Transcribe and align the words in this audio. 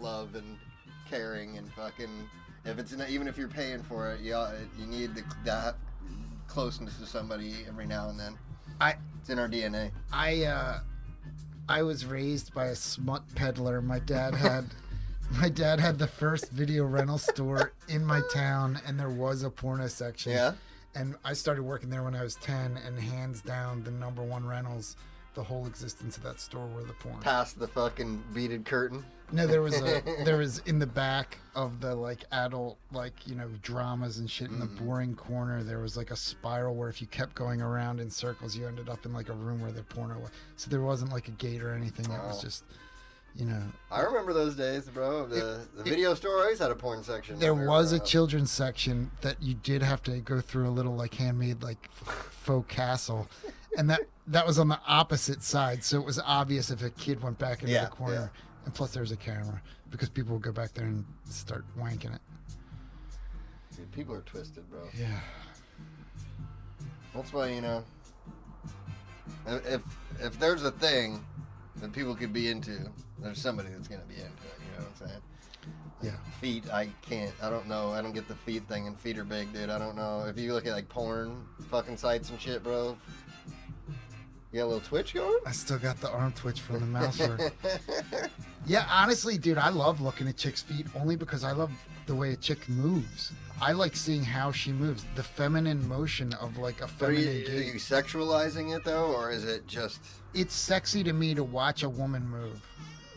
love 0.00 0.34
and 0.34 0.56
caring 1.08 1.58
and 1.58 1.70
fucking. 1.72 2.28
If 2.64 2.78
it's 2.78 2.92
not, 2.92 3.08
even 3.08 3.26
if 3.26 3.38
you're 3.38 3.48
paying 3.48 3.82
for 3.82 4.10
it, 4.12 4.20
you 4.20 4.36
you 4.78 4.86
need 4.86 5.14
the, 5.14 5.22
that 5.44 5.76
closeness 6.46 6.98
to 6.98 7.06
somebody 7.06 7.54
every 7.68 7.86
now 7.86 8.08
and 8.08 8.18
then. 8.18 8.36
I 8.80 8.96
It's 9.20 9.30
in 9.30 9.38
our 9.38 9.48
DNA. 9.48 9.92
I 10.12 10.44
uh, 10.44 10.80
I 11.68 11.82
was 11.82 12.04
raised 12.04 12.52
by 12.52 12.66
a 12.66 12.76
smut 12.76 13.22
peddler. 13.34 13.80
My 13.80 14.00
dad 14.00 14.34
had 14.46 14.66
my 15.32 15.48
dad 15.48 15.80
had 15.80 15.98
the 15.98 16.06
first 16.06 16.50
video 16.50 16.84
rental 16.84 17.18
store 17.18 17.72
in 17.88 18.04
my 18.04 18.20
town, 18.32 18.80
and 18.86 18.98
there 18.98 19.10
was 19.10 19.42
a 19.42 19.50
porno 19.50 19.86
section. 19.86 20.32
Yeah. 20.32 20.52
And 20.96 21.14
I 21.24 21.34
started 21.34 21.62
working 21.62 21.88
there 21.88 22.02
when 22.02 22.16
I 22.16 22.22
was 22.22 22.34
ten, 22.34 22.78
and 22.84 22.98
hands 22.98 23.40
down, 23.40 23.84
the 23.84 23.92
number 23.92 24.22
one 24.22 24.44
rentals, 24.44 24.96
the 25.34 25.42
whole 25.44 25.66
existence 25.66 26.16
of 26.16 26.22
that 26.24 26.40
store 26.40 26.66
were 26.66 26.82
the 26.82 26.92
porn. 26.94 27.20
Past 27.20 27.58
the 27.58 27.68
fucking 27.68 28.22
beaded 28.34 28.64
curtain. 28.64 29.04
No, 29.32 29.46
there 29.46 29.62
was 29.62 29.80
a 29.80 30.02
there 30.24 30.38
was 30.38 30.58
in 30.66 30.78
the 30.80 30.86
back 30.86 31.38
of 31.54 31.80
the 31.80 31.94
like 31.94 32.24
adult 32.32 32.78
like 32.92 33.12
you 33.26 33.36
know 33.36 33.48
dramas 33.62 34.18
and 34.18 34.28
shit 34.30 34.50
in 34.50 34.58
the 34.58 34.66
Mm-hmm. 34.66 34.84
boring 34.86 35.14
corner. 35.14 35.62
There 35.62 35.78
was 35.78 35.96
like 35.96 36.10
a 36.10 36.16
spiral 36.16 36.74
where 36.74 36.88
if 36.88 37.00
you 37.00 37.06
kept 37.06 37.34
going 37.36 37.62
around 37.62 38.00
in 38.00 38.10
circles, 38.10 38.56
you 38.56 38.66
ended 38.66 38.88
up 38.88 39.06
in 39.06 39.12
like 39.12 39.28
a 39.28 39.32
room 39.34 39.60
where 39.60 39.70
the 39.72 39.82
porno 39.84 40.18
was. 40.18 40.30
So 40.56 40.68
there 40.70 40.82
wasn't 40.82 41.12
like 41.12 41.28
a 41.28 41.32
gate 41.32 41.62
or 41.62 41.72
anything. 41.74 42.06
It 42.06 42.18
was 42.26 42.38
Oh. 42.38 42.42
just, 42.42 42.64
you 43.36 43.46
know, 43.46 43.62
I 43.92 44.00
remember 44.00 44.32
those 44.32 44.56
days, 44.56 44.88
bro. 44.88 45.26
The 45.26 45.60
the 45.76 45.84
video 45.84 46.14
store 46.14 46.40
always 46.40 46.58
had 46.58 46.72
a 46.72 46.74
porn 46.74 47.04
section. 47.04 47.38
there 47.38 47.54
was 47.54 47.92
a 47.92 48.00
children's 48.00 48.50
section 48.50 49.12
that 49.20 49.40
you 49.40 49.54
did 49.54 49.80
have 49.84 50.02
to 50.04 50.18
go 50.18 50.40
through 50.40 50.68
a 50.68 50.74
little 50.74 50.96
like 50.96 51.14
handmade 51.14 51.62
like 51.62 51.88
faux 51.94 52.66
castle, 52.74 53.28
and 53.76 53.88
that 53.90 54.02
that 54.26 54.46
was 54.46 54.58
on 54.58 54.68
the 54.68 54.78
opposite 54.86 55.42
side. 55.42 55.82
So 55.84 56.00
it 56.00 56.04
was 56.04 56.20
obvious 56.24 56.70
if 56.70 56.82
a 56.82 56.90
kid 56.90 57.22
went 57.22 57.38
back 57.38 57.62
into 57.62 57.72
Yeah, 57.72 57.84
the 57.84 57.90
corner. 57.90 58.30
And 58.64 58.74
plus, 58.74 58.92
there 58.92 59.02
was 59.02 59.12
a 59.12 59.16
camera 59.16 59.60
because 59.90 60.08
people 60.08 60.34
would 60.34 60.42
go 60.42 60.52
back 60.52 60.74
there 60.74 60.86
and 60.86 61.04
start 61.28 61.64
wanking 61.78 62.14
it. 62.14 62.20
Dude, 63.76 63.90
people 63.92 64.14
are 64.14 64.20
twisted, 64.20 64.68
bro. 64.70 64.80
Yeah. 64.96 65.18
That's 67.14 67.32
why 67.32 67.48
you 67.48 67.60
know. 67.60 67.84
If 69.46 69.82
if 70.20 70.38
there's 70.38 70.64
a 70.64 70.70
thing 70.70 71.24
that 71.76 71.92
people 71.92 72.14
could 72.14 72.32
be 72.32 72.48
into, 72.48 72.90
there's 73.18 73.40
somebody 73.40 73.70
that's 73.70 73.88
gonna 73.88 74.02
be 74.08 74.16
into 74.16 74.26
it. 74.26 74.60
You 74.60 74.78
know 74.78 74.84
what 74.84 75.02
I'm 75.02 75.08
saying? 75.08 75.22
Yeah. 76.02 76.16
Feet, 76.40 76.64
I 76.72 76.88
can't. 77.02 77.32
I 77.42 77.50
don't 77.50 77.68
know. 77.68 77.90
I 77.90 78.00
don't 78.00 78.14
get 78.14 78.28
the 78.28 78.34
feet 78.34 78.66
thing, 78.68 78.86
and 78.86 78.98
feet 78.98 79.18
are 79.18 79.24
big, 79.24 79.52
dude. 79.52 79.70
I 79.70 79.78
don't 79.78 79.96
know. 79.96 80.24
If 80.26 80.38
you 80.38 80.54
look 80.54 80.66
at 80.66 80.72
like 80.72 80.88
porn 80.88 81.44
fucking 81.70 81.96
sites 81.96 82.30
and 82.30 82.40
shit, 82.40 82.62
bro. 82.62 82.96
You 84.52 84.58
got 84.58 84.64
a 84.64 84.66
little 84.66 84.80
twitch 84.80 85.14
going? 85.14 85.38
I 85.46 85.52
still 85.52 85.78
got 85.78 86.00
the 86.00 86.10
arm 86.10 86.32
twitch 86.32 86.60
from 86.60 86.80
the 86.80 86.86
mouse 86.86 87.20
work. 87.20 87.52
yeah, 88.66 88.84
honestly, 88.90 89.38
dude, 89.38 89.58
I 89.58 89.68
love 89.68 90.00
looking 90.00 90.26
at 90.26 90.36
chicks' 90.36 90.60
feet 90.60 90.86
only 90.98 91.14
because 91.14 91.44
I 91.44 91.52
love 91.52 91.70
the 92.06 92.14
way 92.16 92.32
a 92.32 92.36
chick 92.36 92.68
moves. 92.68 93.30
I 93.62 93.70
like 93.72 93.94
seeing 93.94 94.24
how 94.24 94.50
she 94.50 94.72
moves, 94.72 95.04
the 95.14 95.22
feminine 95.22 95.86
motion 95.86 96.32
of 96.34 96.56
like 96.58 96.80
a 96.80 96.84
Are 96.84 96.88
feminine 96.88 97.22
you, 97.46 97.46
are 97.46 97.62
you 97.62 97.74
sexualizing 97.74 98.74
it 98.76 98.82
though, 98.84 99.12
or 99.12 99.30
is 99.30 99.44
it 99.44 99.68
just? 99.68 100.00
It's 100.34 100.54
sexy 100.54 101.04
to 101.04 101.12
me 101.12 101.32
to 101.36 101.44
watch 101.44 101.84
a 101.84 101.88
woman 101.88 102.28
move. 102.28 102.60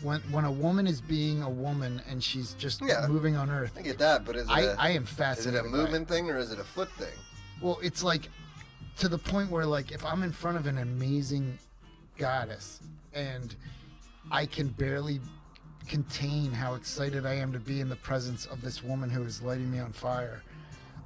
When 0.04 0.20
when 0.32 0.44
a 0.46 0.52
woman 0.52 0.86
is 0.86 1.02
being 1.02 1.42
a 1.42 1.50
woman 1.50 2.00
and 2.08 2.22
she's 2.24 2.54
just 2.56 2.82
Yeah. 2.82 3.08
moving 3.08 3.36
on 3.38 3.50
earth, 3.50 3.72
I 3.76 3.82
get 3.82 3.98
that, 4.00 4.24
but 4.26 4.36
is 4.36 4.48
it 4.48 4.52
I, 4.52 4.62
a, 4.62 4.76
I 4.76 4.90
am 4.90 5.06
fascinated. 5.06 5.66
is 5.66 5.72
it 5.72 5.74
a 5.74 5.78
movement 5.78 6.08
thing 6.10 6.30
or 6.30 6.38
is 6.38 6.52
it 6.52 6.60
a 6.60 6.64
foot 6.64 6.92
thing? 6.92 7.14
Well, 7.62 7.80
it's 7.82 8.04
like 8.04 8.30
to 8.98 9.08
the 9.10 9.18
point 9.18 9.50
where 9.50 9.66
like 9.66 9.92
if 9.92 10.06
I'm 10.06 10.24
in 10.24 10.32
front 10.32 10.58
of 10.58 10.68
an 10.68 10.78
amazing 10.78 11.58
goddess 12.18 12.80
and 13.14 13.56
I 14.32 14.46
can 14.46 14.68
barely 14.70 15.20
contain 15.88 16.52
how 16.52 16.76
excited 16.76 17.26
I 17.26 17.34
am 17.34 17.52
to 17.54 17.60
be 17.60 17.82
in 17.82 17.90
the 17.90 17.96
presence 17.98 18.46
of 18.46 18.62
this 18.62 18.84
woman 18.84 19.10
who 19.10 19.24
is 19.24 19.42
lighting 19.42 19.70
me 19.72 19.80
on 19.80 19.92
fire. 19.92 20.42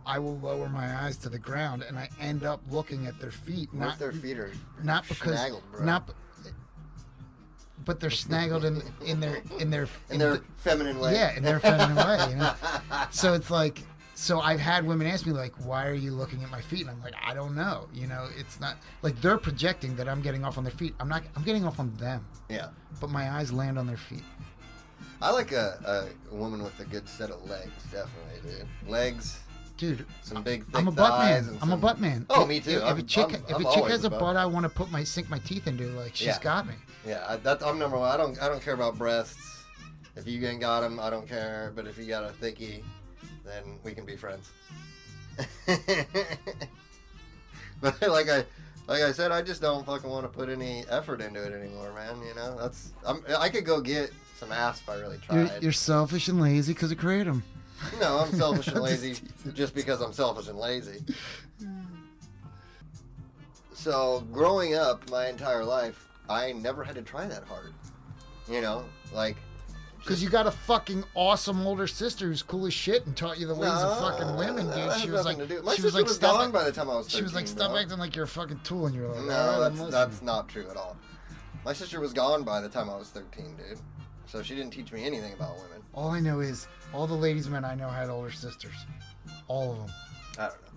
I 0.05 0.19
will 0.19 0.37
lower 0.39 0.69
my 0.69 1.03
eyes 1.03 1.17
to 1.17 1.29
the 1.29 1.39
ground 1.39 1.83
and 1.87 1.97
I 1.97 2.09
end 2.21 2.43
up 2.43 2.61
looking 2.69 3.07
at 3.07 3.19
their 3.19 3.31
feet, 3.31 3.69
What 3.73 3.79
not 3.79 3.99
their 3.99 4.11
feet 4.13 4.37
are 4.37 4.51
not 4.83 5.07
because 5.07 5.37
snaggled, 5.39 5.63
bro? 5.71 5.83
not 5.85 6.09
but 7.85 7.99
they're 7.99 8.09
snaggled 8.09 8.63
in 8.65 8.81
in 9.07 9.19
their 9.19 9.41
in 9.59 9.69
their 9.69 9.87
in 10.09 10.19
their 10.19 10.37
the- 10.37 10.43
feminine 10.57 10.99
way? 10.99 11.13
yeah, 11.13 11.35
in 11.37 11.43
their 11.43 11.59
feminine 11.59 11.95
way, 11.95 12.27
you 12.29 12.35
know. 12.35 12.53
So 13.11 13.33
it's 13.33 13.49
like, 13.49 13.81
so 14.17 14.39
I've 14.39 14.59
had 14.59 14.87
women 14.87 15.05
ask 15.05 15.27
me 15.27 15.31
like, 15.31 15.53
"Why 15.63 15.85
are 15.85 15.93
you 15.93 16.11
looking 16.11 16.41
at 16.43 16.49
my 16.49 16.59
feet?" 16.59 16.81
And 16.81 16.89
I'm 16.89 17.01
like, 17.03 17.13
"I 17.23 17.35
don't 17.35 17.55
know." 17.55 17.87
You 17.93 18.07
know, 18.07 18.27
it's 18.35 18.59
not 18.59 18.77
like 19.03 19.21
they're 19.21 19.37
projecting 19.37 19.95
that 19.97 20.09
I'm 20.09 20.23
getting 20.23 20.43
off 20.43 20.57
on 20.57 20.63
their 20.63 20.73
feet. 20.73 20.95
I'm 20.99 21.07
not. 21.07 21.21
I'm 21.35 21.43
getting 21.43 21.65
off 21.67 21.79
on 21.79 21.95
them, 21.97 22.25
yeah. 22.49 22.69
but 22.99 23.11
my 23.11 23.29
eyes 23.29 23.53
land 23.53 23.77
on 23.77 23.85
their 23.85 23.95
feet. 23.97 24.23
I 25.21 25.29
like 25.29 25.51
a, 25.51 26.09
a 26.31 26.35
woman 26.35 26.63
with 26.63 26.79
a 26.79 26.85
good 26.85 27.07
set 27.07 27.29
of 27.29 27.47
legs, 27.47 27.71
definitely, 27.91 28.51
dude. 28.51 28.89
Legs, 28.89 29.39
Dude, 29.77 30.07
some 30.23 30.41
big 30.41 30.65
thick 30.65 30.75
I'm 30.75 30.87
a 30.87 30.91
butt 30.91 31.19
man. 31.19 31.47
I'm 31.61 31.69
a 31.69 31.71
some- 31.73 31.79
butt 31.79 32.01
man. 32.01 32.25
Oh, 32.31 32.47
me 32.47 32.59
too. 32.59 32.71
If, 32.71 32.83
I'm- 32.83 32.97
a 32.97 33.03
chick, 33.03 33.25
I'm- 33.33 33.43
if 33.47 33.55
I'm 33.57 33.65
a 33.67 33.71
chick 33.71 33.85
has 33.85 34.03
a 34.03 34.07
a 34.07 34.09
butt. 34.09 34.35
I 34.35 34.47
want 34.47 34.63
to 34.63 34.69
put 34.69 34.89
my 34.89 35.03
sink 35.03 35.29
my 35.29 35.37
teeth 35.39 35.67
into. 35.67 35.85
Like 35.89 36.15
she's 36.15 36.27
Yeah. 36.27 36.39
got 36.41 36.67
me. 36.67 36.73
Yeah, 37.05 37.23
I, 37.27 37.35
that's 37.37 37.63
I'm 37.63 37.77
number 37.77 37.99
one. 37.99 38.09
I 38.09 38.17
don't 38.17 38.41
I 38.41 38.47
don't 38.49 38.63
care 38.63 38.73
about 38.73 38.97
breasts. 38.97 39.63
If 40.15 40.27
you 40.27 40.43
ain't 40.47 40.61
got 40.61 40.81
them, 40.81 40.99
I 40.99 41.11
don't 41.11 41.27
care. 41.27 41.71
But 41.75 41.85
if 41.85 41.99
you 41.99 42.07
got 42.07 42.23
a 42.23 42.33
thickie, 42.33 42.81
then 43.47 43.79
we 43.83 43.93
can 43.93 44.05
be 44.05 44.15
friends. 44.15 44.49
but 47.81 48.01
like 48.01 48.29
I 48.29 48.43
like 48.87 49.01
I 49.01 49.11
said, 49.11 49.31
I 49.31 49.41
just 49.41 49.61
don't 49.61 49.85
fucking 49.85 50.09
want 50.09 50.23
to 50.23 50.29
put 50.29 50.49
any 50.49 50.85
effort 50.89 51.21
into 51.21 51.43
it 51.43 51.53
anymore, 51.53 51.93
man. 51.93 52.21
You 52.25 52.33
know, 52.35 52.57
that's 52.57 52.91
I'm, 53.05 53.23
I 53.37 53.49
could 53.49 53.65
go 53.65 53.81
get 53.81 54.11
some 54.37 54.51
ass 54.51 54.79
if 54.79 54.89
I 54.89 54.95
really 54.95 55.19
You're, 55.31 55.47
tried. 55.47 55.63
you're 55.63 55.71
selfish 55.71 56.27
and 56.27 56.39
lazy 56.39 56.73
because 56.73 56.91
of 56.91 56.97
kratom. 56.97 57.43
No, 57.99 58.17
I'm 58.17 58.31
selfish 58.31 58.67
and 58.69 58.77
just 58.87 59.03
lazy 59.03 59.21
just 59.53 59.75
because 59.75 60.01
I'm 60.01 60.11
selfish 60.11 60.47
and 60.47 60.57
lazy. 60.57 61.03
So, 63.73 64.23
growing 64.31 64.73
up 64.73 65.07
my 65.11 65.27
entire 65.27 65.63
life, 65.63 66.07
I 66.27 66.53
never 66.53 66.83
had 66.83 66.95
to 66.95 67.03
try 67.03 67.27
that 67.27 67.43
hard. 67.43 67.73
You 68.49 68.61
know, 68.61 68.85
like. 69.13 69.37
Because 69.99 70.23
you 70.23 70.29
got 70.29 70.47
a 70.47 70.51
fucking 70.51 71.03
awesome 71.15 71.65
older 71.67 71.85
sister 71.87 72.27
who's 72.27 72.41
cool 72.41 72.65
as 72.65 72.73
shit 72.73 73.05
and 73.05 73.15
taught 73.17 73.39
you 73.39 73.47
the 73.47 73.55
ways 73.55 73.69
of 73.69 73.99
fucking 73.99 74.37
women, 74.37 74.67
dude. 74.67 74.93
She 75.01 75.09
was 75.09 75.25
like, 75.25 75.37
nothing 75.37 75.49
to 75.49 75.55
do- 75.57 75.63
My 75.63 75.71
she 75.75 75.81
sister 75.81 75.85
was 75.87 75.93
like, 75.95 76.03
was 76.05 76.15
stop, 76.15 76.35
gone 76.39 76.51
by 76.51 76.63
the 76.63 76.71
time 76.71 76.89
I 76.89 76.95
was 76.95 77.07
13. 77.07 77.17
she 77.19 77.23
was 77.23 77.33
like, 77.35 77.47
stop 77.47 77.71
bro. 77.71 77.79
acting 77.81 77.97
like 77.97 78.15
you're 78.15 78.25
a 78.25 78.27
fucking 78.27 78.61
tool, 78.63 78.85
and 78.85 78.95
you're 78.95 79.07
like, 79.09 79.25
No, 79.25 79.33
"All 79.33 79.59
right, 79.61 79.65
I'm 79.67 79.77
that's, 79.77 79.91
that's 79.91 80.21
not 80.21 80.47
true 80.47 80.69
at 80.69 80.77
all. 80.77 80.95
My 81.65 81.73
sister 81.73 81.99
was 81.99 82.13
gone 82.13 82.43
by 82.43 82.61
the 82.61 82.69
time 82.69 82.89
I 82.89 82.95
was 82.95 83.09
13, 83.09 83.57
dude. 83.57 83.79
So 84.27 84.41
she 84.43 84.55
didn't 84.55 84.71
teach 84.71 84.91
me 84.93 85.03
anything 85.05 85.33
about 85.33 85.55
women. 85.57 85.81
All 85.93 86.09
I 86.11 86.19
know 86.19 86.39
is 86.41 86.67
all 86.93 87.07
the 87.07 87.13
ladies 87.15 87.49
men 87.49 87.65
I 87.65 87.75
know 87.75 87.89
had 87.89 88.09
older 88.09 88.31
sisters, 88.31 88.73
all 89.47 89.71
of 89.71 89.77
them. 89.79 89.89
I 90.37 90.41
don't 90.43 90.61
know. 90.61 90.67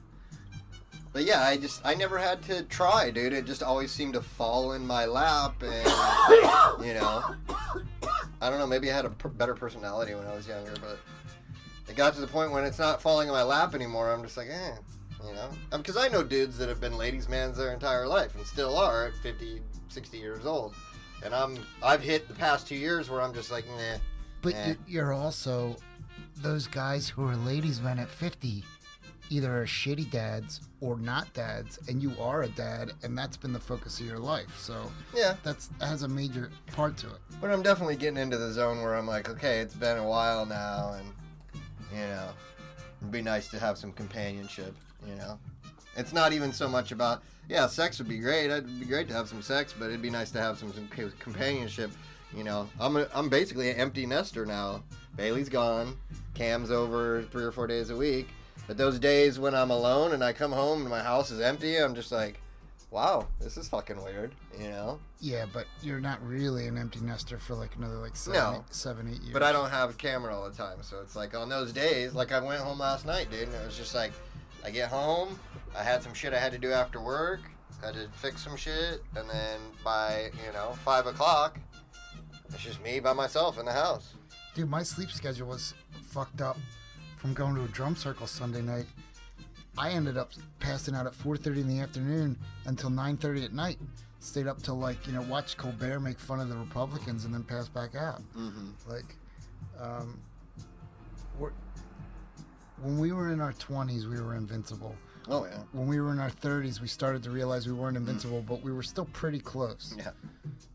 But 1.13 1.25
yeah, 1.25 1.43
I 1.43 1.57
just 1.57 1.85
I 1.85 1.95
never 1.95 2.17
had 2.19 2.43
to 2.45 2.63
try, 2.65 3.11
dude. 3.11 3.33
It 3.33 3.45
just 3.45 3.63
always 3.63 3.91
seemed 3.91 4.15
to 4.15 4.21
fall 4.23 4.73
in 4.73 4.87
my 4.87 5.05
lap, 5.07 5.61
and 5.63 5.85
you 6.87 6.95
know, 6.95 7.35
I 8.41 8.49
don't 8.51 8.59
know. 8.59 8.67
Maybe 8.67 8.91
I 8.91 8.95
had 8.97 9.05
a 9.05 9.11
per- 9.11 9.29
better 9.29 9.55
personality 9.55 10.15
when 10.15 10.27
I 10.27 10.35
was 10.35 10.47
younger, 10.49 10.73
but 10.81 10.99
it 11.89 11.97
got 11.97 12.15
to 12.15 12.21
the 12.21 12.27
point 12.27 12.53
when 12.53 12.65
it's 12.65 12.79
not 12.79 13.03
falling 13.03 13.29
in 13.29 13.35
my 13.35 13.43
lap 13.43 13.75
anymore. 13.75 14.11
I'm 14.13 14.23
just 14.23 14.37
like, 14.37 14.49
eh, 14.51 14.73
you 15.27 15.35
know, 15.35 15.51
because 15.77 15.97
I 15.97 16.09
know 16.09 16.23
dudes 16.23 16.57
that 16.59 16.69
have 16.69 16.81
been 16.81 16.97
ladies' 16.97 17.29
mans 17.29 17.57
their 17.59 17.73
entire 17.73 18.07
life 18.07 18.35
and 18.37 18.47
still 18.47 18.77
are 18.79 19.07
at 19.09 19.15
50, 19.23 19.61
60 19.89 20.17
years 20.19 20.47
old, 20.47 20.75
and 21.25 21.35
I'm 21.35 21.59
I've 21.83 22.01
hit 22.03 22.29
the 22.29 22.35
past 22.35 22.67
two 22.67 22.77
years 22.77 23.11
where 23.11 23.21
I'm 23.21 23.35
just 23.35 23.51
like, 23.51 23.67
nah. 23.69 23.99
But 24.43 24.55
Eh. 24.55 24.69
you- 24.69 24.79
you're 24.87 25.13
also 25.13 25.77
those 26.37 26.67
guys 26.67 27.09
who 27.11 27.27
are 27.29 27.37
ladies 27.37 27.81
men 27.83 27.99
at 27.99 28.09
50, 28.09 28.65
either 29.31 29.63
are 29.63 29.67
shitty 29.67 30.11
dads 30.11 30.61
or 30.81 30.99
not 30.99 31.33
dads, 31.33 31.79
and 31.89 32.03
you 32.03 32.13
are 32.21 32.43
a 32.43 32.49
dad, 32.49 32.93
and 33.03 33.17
that's 33.17 33.37
been 33.37 33.53
the 33.53 33.61
focus 33.61 34.01
of 34.01 34.07
your 34.07 34.19
life. 34.19 34.59
So 34.59 34.91
Yeah, 35.15 35.37
that's 35.43 35.69
that 35.79 35.87
has 35.87 36.03
a 36.03 36.09
major 36.09 36.51
part 36.73 36.97
to 36.99 37.07
it. 37.09 37.19
But 37.41 37.51
I'm 37.51 37.63
definitely 37.63 37.97
getting 37.97 38.19
into 38.19 38.37
the 38.37 38.53
zone 38.53 38.83
where 38.83 38.95
I'm 38.95 39.07
like, 39.07 39.29
okay, 39.31 39.61
it's 39.61 39.75
been 39.75 39.97
a 39.97 40.07
while 40.07 40.45
now, 40.45 40.97
and 40.99 41.07
you 41.93 42.07
know, 42.07 42.29
it'd 43.01 43.13
be 43.13 43.23
nice 43.23 43.49
to 43.49 43.59
have 43.59 43.79
some 43.79 43.93
companionship. 43.93 44.75
You 45.09 45.15
know, 45.15 45.39
it's 45.97 46.13
not 46.13 46.33
even 46.33 46.53
so 46.53 46.69
much 46.69 46.93
about 46.93 47.23
yeah, 47.49 47.67
sex 47.67 47.99
would 47.99 48.09
be 48.09 48.19
great. 48.19 48.51
It'd 48.51 48.79
be 48.79 48.87
great 48.87 49.09
to 49.09 49.15
have 49.15 49.29
some 49.29 49.43
sex, 49.43 49.75
but 49.77 49.87
it'd 49.87 50.01
be 50.01 50.11
nice 50.11 50.31
to 50.33 50.41
have 50.41 50.57
some, 50.57 50.73
some 50.73 50.89
companionship. 51.19 51.91
You 52.35 52.45
know, 52.45 52.69
I'm 52.79 52.97
a, 52.97 53.09
I'm 53.13 53.29
basically 53.29 53.71
an 53.71 53.77
empty 53.77 54.07
nester 54.07 54.47
now. 54.47 54.85
Bailey's 55.17 55.49
gone, 55.49 55.97
Cam's 56.35 56.71
over 56.71 57.23
three 57.33 57.43
or 57.43 57.51
four 57.51 57.67
days 57.67 57.91
a 57.91 57.97
week. 57.97 58.29
But 58.71 58.77
those 58.77 59.01
days 59.01 59.37
when 59.37 59.53
I'm 59.53 59.73
alone 59.73 60.13
and 60.13 60.23
I 60.23 60.33
come 60.33 60.53
home 60.53 60.83
and 60.83 60.89
my 60.89 61.03
house 61.03 61.33
is 61.33 61.41
empty, 61.41 61.77
I'm 61.77 61.93
just 61.93 62.13
like, 62.13 62.41
wow, 62.93 63.27
this 63.41 63.57
is 63.57 63.69
fucking 63.69 64.01
weird. 64.01 64.33
You 64.57 64.69
know. 64.69 65.01
Yeah, 65.19 65.47
but 65.53 65.67
you're 65.83 65.99
not 65.99 66.25
really 66.25 66.69
an 66.69 66.79
empty 66.79 67.01
nester 67.01 67.37
for 67.37 67.57
like 67.57 67.75
another 67.75 67.97
like 67.97 68.15
seven, 68.15 68.39
No. 68.41 68.59
eight, 68.59 68.73
seven, 68.73 69.09
eight 69.09 69.23
years. 69.23 69.33
But 69.33 69.43
I 69.43 69.51
don't 69.51 69.71
have 69.71 69.91
a 69.91 69.95
camera 69.95 70.33
all 70.37 70.49
the 70.49 70.57
time, 70.57 70.77
so 70.83 71.01
it's 71.01 71.17
like 71.17 71.35
on 71.37 71.49
those 71.49 71.73
days, 71.73 72.15
like 72.15 72.31
I 72.31 72.39
went 72.39 72.61
home 72.61 72.79
last 72.79 73.07
night, 73.07 73.29
dude, 73.29 73.49
and 73.49 73.55
it 73.57 73.67
was 73.67 73.77
just 73.77 73.93
like, 73.93 74.13
I 74.65 74.71
get 74.71 74.89
home, 74.89 75.37
I 75.77 75.83
had 75.83 76.01
some 76.05 76.15
shit 76.15 76.33
I 76.33 76.39
had 76.39 76.53
to 76.53 76.59
do 76.59 76.71
after 76.71 77.01
work, 77.01 77.41
had 77.83 77.95
to 77.95 78.07
fix 78.19 78.45
some 78.45 78.55
shit, 78.57 79.03
and 79.17 79.29
then 79.29 79.59
by 79.83 80.31
you 80.47 80.53
know 80.53 80.75
five 80.85 81.09
o'clock, 81.09 81.59
it's 82.55 82.63
just 82.63 82.81
me 82.85 83.01
by 83.01 83.15
myself 83.15 83.59
in 83.59 83.65
the 83.65 83.73
house. 83.73 84.15
Dude, 84.55 84.71
my 84.71 84.85
sleep 84.85 85.11
schedule 85.11 85.49
was 85.49 85.75
fucked 86.13 86.41
up 86.41 86.57
from 87.21 87.35
going 87.35 87.55
to 87.55 87.65
a 87.65 87.69
drum 87.69 87.95
circle 87.95 88.27
Sunday 88.27 88.63
night. 88.63 88.87
I 89.77 89.91
ended 89.91 90.17
up 90.17 90.33
passing 90.59 90.95
out 90.95 91.07
at 91.07 91.13
4:30 91.13 91.61
in 91.61 91.69
the 91.69 91.81
afternoon 91.81 92.37
until 92.65 92.91
9:30 92.91 93.45
at 93.45 93.53
night. 93.53 93.79
Stayed 94.21 94.47
up 94.47 94.63
till 94.63 94.77
like 94.77 95.07
you 95.07 95.13
know 95.13 95.23
watch 95.23 95.57
Colbert 95.57 96.01
make 96.01 96.19
fun 96.19 96.41
of 96.41 96.49
the 96.49 96.57
Republicans 96.57 97.25
and 97.25 97.33
then 97.33 97.45
pass 97.45 97.69
back 97.69 97.95
out. 97.95 98.23
Mm-hmm. 98.37 98.71
Like, 98.89 99.17
um, 99.79 100.19
when 102.83 102.99
we 102.99 103.13
were 103.13 103.31
in 103.31 103.41
our 103.41 103.53
20s, 103.53 104.09
we 104.09 104.21
were 104.21 104.35
invincible. 104.35 104.95
Oh 105.31 105.45
yeah. 105.47 105.59
When 105.73 105.87
we 105.87 106.01
were 106.01 106.11
in 106.13 106.19
our 106.19 106.31
30s, 106.31 106.81
we 106.81 106.89
started 106.89 107.23
to 107.23 107.31
realize 107.31 107.67
we 107.67 107.73
weren't 107.73 107.97
invincible, 107.97 108.43
but 108.47 108.63
we 108.63 108.73
were 108.73 108.83
still 108.83 109.07
pretty 109.13 109.39
close. 109.39 109.95
Yeah. 109.97 110.11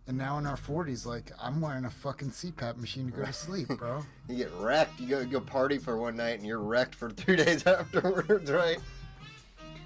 And 0.07 0.17
now 0.17 0.37
in 0.37 0.45
our 0.45 0.55
40s, 0.55 1.05
like 1.05 1.31
I'm 1.41 1.59
wearing 1.59 1.85
a 1.85 1.89
fucking 1.89 2.29
CPAP 2.29 2.77
machine 2.77 3.07
to 3.07 3.11
go 3.11 3.25
to 3.25 3.33
sleep, 3.45 3.67
bro. 3.69 4.03
You 4.29 4.37
get 4.37 4.51
wrecked. 4.59 4.99
You 4.99 5.07
go 5.07 5.25
go 5.25 5.39
party 5.41 5.77
for 5.77 5.97
one 5.97 6.15
night 6.15 6.37
and 6.39 6.45
you're 6.47 6.59
wrecked 6.59 6.95
for 6.95 7.09
three 7.11 7.35
days 7.35 7.65
afterwards, 7.67 8.49
right? 8.51 8.77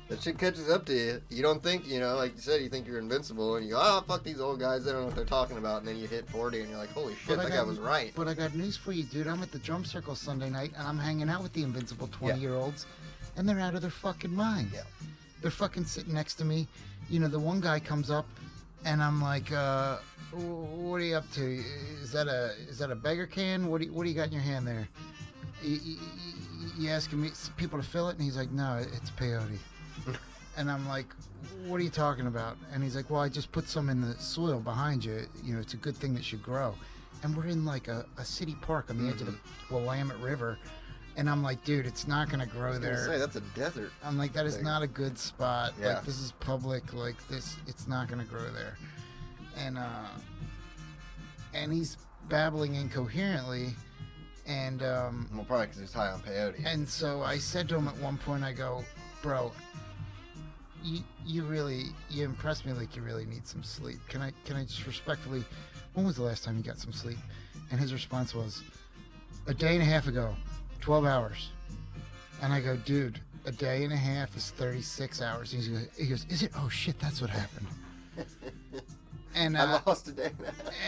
That 0.09 0.23
shit 0.23 0.39
catches 0.39 0.71
up 0.71 0.85
to 0.87 0.93
you. 0.93 1.21
You 1.29 1.43
don't 1.43 1.61
think, 1.61 1.87
you 1.87 1.99
know, 1.99 2.15
like 2.15 2.33
you 2.35 2.41
said, 2.41 2.61
you 2.63 2.69
think 2.69 2.87
you're 2.87 2.97
invincible, 2.97 3.57
and 3.57 3.63
you 3.67 3.73
go, 3.73 3.79
oh, 3.79 4.03
fuck 4.07 4.23
these 4.23 4.39
old 4.41 4.59
guys, 4.59 4.83
they 4.83 4.91
don't 4.91 5.01
know 5.01 5.05
what 5.05 5.15
they're 5.15 5.23
talking 5.23 5.59
about, 5.59 5.77
and 5.81 5.87
then 5.87 5.97
you 5.97 6.07
hit 6.07 6.27
40, 6.31 6.61
and 6.61 6.69
you're 6.71 6.79
like, 6.79 6.89
holy 6.89 7.13
shit, 7.13 7.27
But 7.37 7.43
that 7.43 7.49
guy 7.51 7.61
was 7.61 7.77
right. 7.77 8.11
But 8.15 8.27
I 8.27 8.33
got 8.33 8.55
news 8.55 8.75
for 8.75 8.91
you, 8.91 9.03
dude. 9.03 9.27
I'm 9.27 9.43
at 9.43 9.51
the 9.51 9.59
drum 9.59 9.85
circle 9.85 10.15
Sunday 10.15 10.49
night, 10.49 10.71
and 10.75 10.87
I'm 10.87 10.97
hanging 10.97 11.29
out 11.29 11.43
with 11.43 11.53
the 11.53 11.61
invincible 11.61 12.07
20 12.07 12.33
Yeah. 12.33 12.41
year 12.41 12.55
olds, 12.55 12.87
and 13.39 13.47
they're 13.47 13.59
out 13.59 13.73
of 13.73 13.81
their 13.81 13.89
fucking 13.89 14.35
minds. 14.35 14.73
Yeah. 14.73 14.81
They're 15.41 15.49
fucking 15.49 15.85
sitting 15.85 16.13
next 16.13 16.35
to 16.35 16.45
me. 16.45 16.67
You 17.09 17.21
know, 17.21 17.29
the 17.29 17.39
one 17.39 17.61
guy 17.61 17.79
comes 17.79 18.11
up, 18.11 18.27
and 18.83 19.01
I'm 19.01 19.21
like, 19.21 19.51
uh, 19.53 19.97
"What 20.33 20.97
are 20.97 21.05
you 21.05 21.15
up 21.15 21.31
to? 21.31 21.63
Is 22.03 22.11
that 22.11 22.27
a 22.27 22.51
is 22.67 22.77
that 22.79 22.91
a 22.91 22.95
beggar 22.95 23.25
can? 23.25 23.67
What 23.67 23.79
do 23.79 23.87
you, 23.87 23.93
what 23.93 24.03
do 24.03 24.09
you 24.09 24.15
got 24.15 24.27
in 24.27 24.33
your 24.33 24.41
hand 24.41 24.67
there?" 24.67 24.89
You, 25.63 25.97
you, 26.77 26.89
asking 26.89 27.21
me 27.21 27.31
people 27.55 27.79
to 27.79 27.85
fill 27.85 28.09
it, 28.09 28.17
and 28.17 28.21
he's 28.21 28.35
like, 28.35 28.51
"No, 28.51 28.77
it's 28.77 29.09
peyote." 29.11 29.57
And 30.57 30.69
I'm 30.69 30.85
like, 30.89 31.05
what 31.67 31.79
are 31.79 31.83
you 31.83 31.89
talking 31.89 32.27
about? 32.27 32.57
And 32.73 32.83
he's 32.83 32.93
like, 32.93 33.09
well, 33.09 33.21
I 33.21 33.29
just 33.29 33.49
put 33.53 33.69
some 33.69 33.87
in 33.87 34.01
the 34.01 34.13
soil 34.15 34.59
behind 34.59 35.05
you. 35.05 35.25
You 35.41 35.53
know, 35.53 35.61
it's 35.61 35.73
a 35.73 35.77
good 35.77 35.95
thing 35.95 36.13
that 36.15 36.25
should 36.25 36.43
grow. 36.43 36.75
And 37.23 37.33
we're 37.33 37.47
in 37.47 37.63
like 37.63 37.87
a, 37.87 38.05
a 38.17 38.25
city 38.25 38.57
park 38.59 38.89
on 38.89 39.01
the 39.01 39.09
edge 39.09 39.21
of 39.21 39.27
the 39.27 39.35
Willamette 39.69 40.19
River. 40.19 40.57
And 41.19 41.29
I'm 41.29 41.43
like, 41.43 41.61
dude, 41.65 41.85
it's 41.85 42.07
not 42.07 42.29
going 42.29 42.39
to 42.39 42.45
grow 42.45 42.69
was 42.69 42.79
gonna 42.79 42.93
there. 42.95 43.05
say, 43.05 43.17
that's 43.17 43.35
a 43.35 43.41
desert. 43.53 43.91
I'm 44.05 44.17
like, 44.17 44.31
that 44.31 44.45
is 44.45 44.55
thing. 44.55 44.63
not 44.63 44.83
a 44.83 44.87
good 44.87 45.17
spot. 45.17 45.73
Yeah. 45.77 45.95
Like, 45.95 46.05
this 46.05 46.17
is 46.21 46.31
public. 46.39 46.93
Like, 46.93 47.15
this, 47.27 47.57
it's 47.67 47.89
not 47.89 48.07
going 48.07 48.21
to 48.21 48.25
grow 48.25 48.49
there. 48.51 48.77
And, 49.57 49.77
uh, 49.77 50.07
and 51.53 51.73
he's 51.73 51.97
babbling 52.29 52.75
incoherently. 52.75 53.75
And, 54.47 54.81
um, 54.81 55.29
Well, 55.35 55.43
probably 55.43 55.65
because 55.67 55.81
he's 55.81 55.91
high 55.93 56.07
on 56.07 56.21
peyote. 56.21 56.65
and 56.65 56.87
so 56.87 57.21
I 57.21 57.37
said 57.37 57.67
to 57.67 57.75
him 57.75 57.89
at 57.89 57.97
one 57.97 58.17
point, 58.17 58.45
I 58.45 58.53
go, 58.53 58.85
bro, 59.21 59.51
you 60.81 61.01
you 61.25 61.43
really 61.43 61.87
you 62.09 62.23
impressed 62.23 62.65
me 62.65 62.71
like 62.71 62.95
you 62.95 63.01
really 63.01 63.25
need 63.25 63.45
some 63.45 63.61
sleep. 63.63 63.99
Can 64.07 64.21
I 64.21 64.31
can 64.45 64.55
I 64.55 64.63
just 64.63 64.87
respectfully 64.87 65.43
when 65.93 66.05
was 66.05 66.15
the 66.15 66.23
last 66.23 66.45
time 66.45 66.55
you 66.55 66.63
got 66.63 66.77
some 66.79 66.93
sleep? 66.93 67.17
And 67.69 67.77
his 67.81 67.91
response 67.91 68.33
was, 68.33 68.63
a 69.45 69.53
day 69.53 69.73
and 69.73 69.81
a 69.81 69.85
half 69.85 70.07
ago, 70.07 70.33
twelve 70.81 71.05
hours. 71.05 71.49
And 72.41 72.53
I 72.53 72.61
go, 72.61 72.77
dude, 72.77 73.19
a 73.45 73.51
day 73.51 73.83
and 73.83 73.91
a 73.91 73.97
half 73.97 74.35
is 74.35 74.51
thirty 74.51 74.81
six 74.81 75.21
hours. 75.21 75.53
And 75.53 75.63
he 75.63 75.69
goes, 75.69 75.87
he 75.97 76.05
goes, 76.07 76.25
is 76.29 76.43
it? 76.43 76.51
Oh 76.55 76.69
shit, 76.69 76.99
that's 76.99 77.21
what 77.21 77.29
happened. 77.29 77.67
and 79.35 79.57
I 79.57 79.61
uh, 79.61 79.79
lost 79.85 80.07
a 80.07 80.11
day. 80.11 80.31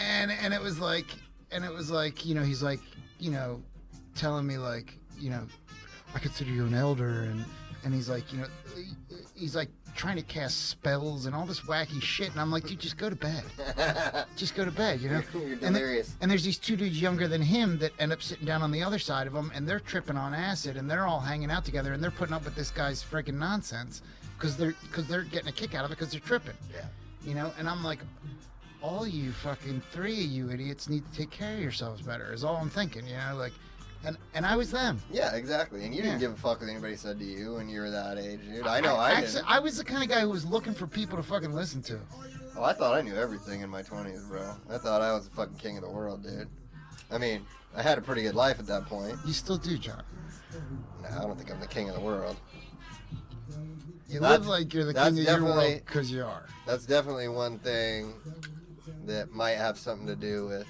and 0.00 0.30
and 0.30 0.52
it 0.52 0.60
was 0.60 0.80
like 0.80 1.06
and 1.50 1.64
it 1.64 1.72
was 1.72 1.90
like 1.90 2.24
you 2.26 2.34
know 2.34 2.42
he's 2.42 2.62
like 2.62 2.80
you 3.18 3.30
know 3.30 3.62
telling 4.14 4.46
me 4.46 4.58
like 4.58 4.98
you 5.18 5.30
know 5.30 5.46
i 6.14 6.18
consider 6.18 6.50
you 6.50 6.64
an 6.64 6.74
elder 6.74 7.22
and 7.22 7.44
and 7.84 7.94
he's 7.94 8.08
like 8.08 8.32
you 8.32 8.38
know 8.38 8.46
he's 9.34 9.54
like 9.54 9.68
trying 9.94 10.16
to 10.16 10.22
cast 10.22 10.68
spells 10.68 11.26
and 11.26 11.34
all 11.34 11.44
this 11.46 11.60
wacky 11.60 12.00
shit 12.02 12.30
and 12.30 12.40
i'm 12.40 12.50
like 12.50 12.66
dude 12.66 12.78
just 12.80 12.96
go 12.96 13.10
to 13.10 13.16
bed. 13.16 13.44
Just 14.36 14.54
go 14.54 14.64
to 14.64 14.70
bed 14.70 15.00
you 15.00 15.10
know? 15.10 15.22
You're 15.34 15.58
and, 15.62 15.74
the- 15.76 16.06
and 16.20 16.30
there's 16.30 16.44
these 16.44 16.58
two 16.58 16.76
dudes 16.76 17.00
younger 17.00 17.28
than 17.28 17.42
him 17.42 17.78
that 17.78 17.92
end 17.98 18.12
up 18.12 18.22
sitting 18.22 18.46
down 18.46 18.62
on 18.62 18.70
the 18.70 18.82
other 18.82 18.98
side 18.98 19.26
of 19.26 19.34
him 19.34 19.52
and 19.54 19.68
they're 19.68 19.80
tripping 19.80 20.16
on 20.16 20.34
acid 20.34 20.76
and 20.76 20.90
they're 20.90 21.06
all 21.06 21.20
hanging 21.20 21.50
out 21.50 21.64
together 21.64 21.92
and 21.92 22.02
they're 22.02 22.10
putting 22.10 22.34
up 22.34 22.44
with 22.44 22.54
this 22.54 22.70
guy's 22.70 23.02
freaking 23.04 23.34
nonsense 23.38 24.02
because 24.38 24.56
they're 24.56 24.74
because 24.82 25.06
they're 25.06 25.22
getting 25.22 25.48
a 25.48 25.52
kick 25.52 25.74
out 25.74 25.84
of 25.84 25.90
it 25.90 25.98
because 25.98 26.10
they're 26.10 26.20
tripping. 26.20 26.54
Yeah. 26.74 26.86
you 27.24 27.34
know? 27.34 27.52
And 27.58 27.68
i'm 27.68 27.84
like 27.84 27.98
all 28.80 29.06
you 29.06 29.30
fucking 29.32 29.82
three 29.92 30.24
of 30.24 30.30
you 30.30 30.50
idiots 30.50 30.88
need 30.88 31.04
to 31.12 31.18
take 31.18 31.30
care 31.30 31.54
of 31.54 31.60
yourselves 31.60 32.02
better 32.02 32.32
is 32.32 32.42
all 32.44 32.56
i'm 32.56 32.70
thinking 32.70 33.06
you 33.06 33.14
know? 33.16 33.36
Like 33.36 33.52
and 34.04 34.16
and 34.34 34.44
i 34.46 34.56
was 34.56 34.70
them 34.70 35.00
Yeah, 35.10 35.34
exactly. 35.34 35.84
And 35.84 35.94
you 35.94 36.02
didn't 36.02 36.20
Yeah. 36.20 36.28
give 36.28 36.32
a 36.32 36.36
fuck 36.40 36.60
what 36.60 36.68
anybody 36.68 36.96
said 36.96 37.18
to 37.18 37.24
you 37.24 37.54
when 37.54 37.68
you 37.68 37.80
were 37.80 37.90
that 37.90 38.18
age, 38.18 38.40
dude. 38.44 38.66
I 38.66 38.80
know 38.80 38.96
I, 38.96 39.12
actually 39.12 39.34
didn't. 39.34 39.50
i 39.50 39.58
was 39.58 39.76
the 39.78 39.84
kind 39.84 40.02
of 40.02 40.08
guy 40.08 40.20
who 40.20 40.30
was 40.30 40.44
looking 40.44 40.74
for 40.74 40.86
people 40.86 41.16
to 41.16 41.22
fucking 41.22 41.52
listen 41.52 41.82
to 41.82 41.98
Oh, 42.56 42.62
I 42.64 42.72
thought 42.74 42.94
I 42.94 43.00
knew 43.00 43.14
everything 43.16 43.62
in 43.62 43.70
my 43.70 43.82
20s, 43.82 44.28
bro. 44.28 44.54
I 44.68 44.76
thought 44.76 45.00
I 45.00 45.12
was 45.14 45.26
the 45.26 45.34
fucking 45.34 45.56
king 45.56 45.78
of 45.78 45.82
the 45.84 45.88
world, 45.90 46.22
dude. 46.22 46.48
I 47.10 47.16
mean, 47.16 47.46
I 47.74 47.80
had 47.80 47.96
a 47.96 48.02
pretty 48.02 48.20
good 48.22 48.34
life 48.34 48.58
at 48.58 48.66
that 48.66 48.84
point. 48.86 49.16
you 49.26 49.32
still 49.32 49.56
do 49.56 49.78
john 49.78 50.02
No, 51.02 51.08
I 51.18 51.22
don't 51.22 51.36
think 51.38 51.50
I'm 51.50 51.60
the 51.60 51.66
king 51.66 51.88
of 51.88 51.94
the 51.94 52.00
world. 52.02 52.36
you 54.08 54.20
That's- 54.20 54.40
live 54.40 54.46
like 54.46 54.74
you're 54.74 54.84
the 54.84 54.92
that's 54.92 55.10
king 55.10 55.18
of 55.20 55.24
your 55.24 55.34
definitely- 55.36 55.68
world 55.74 55.82
because 55.86 56.10
you 56.10 56.24
are 56.24 56.44
That's 56.66 56.84
definitely 56.86 57.28
one 57.28 57.58
thing 57.60 58.14
that 59.06 59.32
might 59.32 59.56
have 59.56 59.78
something 59.78 60.06
to 60.06 60.16
do 60.16 60.46
with 60.46 60.66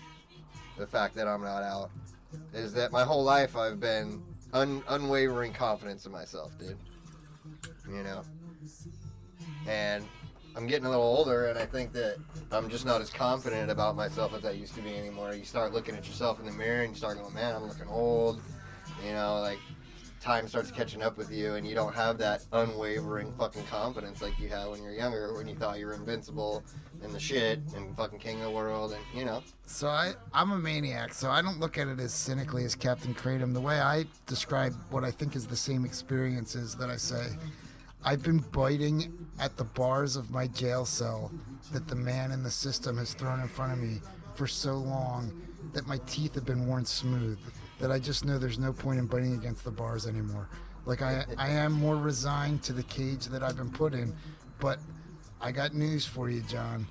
the 0.78 0.86
fact 0.86 1.14
that 1.16 1.26
I'm 1.28 1.42
not 1.42 1.62
out. 1.62 1.90
Is 2.52 2.72
that 2.74 2.92
my 2.92 3.04
whole 3.04 3.24
life 3.24 3.56
I've 3.56 3.80
been 3.80 4.22
un- 4.52 4.82
unwavering 4.88 5.52
confidence 5.52 6.06
in 6.06 6.12
myself, 6.12 6.56
dude. 6.58 6.78
You 7.88 8.02
know? 8.02 8.22
And 9.66 10.04
I'm 10.54 10.66
getting 10.66 10.84
a 10.84 10.90
little 10.90 11.04
older, 11.04 11.46
and 11.46 11.58
I 11.58 11.64
think 11.64 11.92
that 11.92 12.16
I'm 12.50 12.68
just 12.68 12.84
not 12.84 13.00
as 13.00 13.10
confident 13.10 13.70
about 13.70 13.96
myself 13.96 14.34
as 14.34 14.44
I 14.44 14.50
used 14.50 14.74
to 14.74 14.82
be 14.82 14.94
anymore. 14.94 15.34
You 15.34 15.44
start 15.44 15.72
looking 15.72 15.94
at 15.94 16.06
yourself 16.06 16.38
in 16.40 16.46
the 16.46 16.52
mirror, 16.52 16.82
and 16.82 16.92
you 16.92 16.96
start 16.96 17.18
going, 17.18 17.32
man, 17.34 17.54
I'm 17.54 17.64
looking 17.64 17.88
old. 17.88 18.42
You 19.04 19.12
know, 19.12 19.40
like, 19.40 19.58
time 20.20 20.46
starts 20.46 20.70
catching 20.70 21.02
up 21.02 21.16
with 21.16 21.32
you, 21.32 21.54
and 21.54 21.66
you 21.66 21.74
don't 21.74 21.94
have 21.94 22.18
that 22.18 22.44
unwavering 22.52 23.32
fucking 23.38 23.64
confidence 23.64 24.20
like 24.20 24.38
you 24.38 24.48
had 24.48 24.66
when 24.68 24.82
you're 24.82 24.92
younger, 24.92 25.34
when 25.34 25.48
you 25.48 25.54
thought 25.56 25.78
you 25.78 25.86
were 25.86 25.94
invincible 25.94 26.62
and 27.02 27.12
the 27.12 27.20
shit 27.20 27.60
and 27.74 27.96
fucking 27.96 28.18
king 28.18 28.38
of 28.38 28.44
the 28.44 28.50
world, 28.50 28.92
and, 28.92 29.02
you 29.14 29.24
know. 29.24 29.42
So 29.66 29.88
I, 29.88 30.12
I'm 30.32 30.52
a 30.52 30.58
maniac, 30.58 31.12
so 31.14 31.30
I 31.30 31.42
don't 31.42 31.60
look 31.60 31.78
at 31.78 31.88
it 31.88 32.00
as 32.00 32.12
cynically 32.12 32.64
as 32.64 32.74
Captain 32.74 33.14
Kratom. 33.14 33.52
The 33.54 33.60
way 33.60 33.80
I 33.80 34.04
describe 34.26 34.74
what 34.90 35.04
I 35.04 35.10
think 35.10 35.36
is 35.36 35.46
the 35.46 35.56
same 35.56 35.84
experiences 35.84 36.74
that 36.76 36.90
I 36.90 36.96
say, 36.96 37.26
I've 38.04 38.22
been 38.22 38.38
biting 38.38 39.12
at 39.38 39.56
the 39.56 39.64
bars 39.64 40.16
of 40.16 40.30
my 40.30 40.46
jail 40.48 40.84
cell 40.84 41.30
that 41.72 41.86
the 41.88 41.94
man 41.94 42.32
in 42.32 42.42
the 42.42 42.50
system 42.50 42.96
has 42.98 43.14
thrown 43.14 43.40
in 43.40 43.48
front 43.48 43.72
of 43.72 43.78
me 43.78 44.00
for 44.34 44.46
so 44.46 44.74
long 44.74 45.32
that 45.72 45.86
my 45.86 45.98
teeth 46.06 46.34
have 46.34 46.44
been 46.44 46.66
worn 46.66 46.84
smooth 46.84 47.38
that 47.78 47.90
I 47.90 47.98
just 47.98 48.24
know 48.24 48.38
there's 48.38 48.58
no 48.58 48.72
point 48.72 48.98
in 48.98 49.06
biting 49.06 49.34
against 49.34 49.64
the 49.64 49.70
bars 49.70 50.06
anymore. 50.06 50.48
Like 50.84 51.02
I, 51.02 51.24
I 51.38 51.50
am 51.50 51.72
more 51.72 51.96
resigned 51.96 52.62
to 52.64 52.72
the 52.72 52.82
cage 52.84 53.26
that 53.26 53.42
I've 53.42 53.56
been 53.56 53.70
put 53.70 53.94
in, 53.94 54.14
but 54.58 54.78
I 55.42 55.50
got 55.50 55.74
news 55.74 56.06
for 56.06 56.30
you, 56.30 56.40
John. 56.42 56.86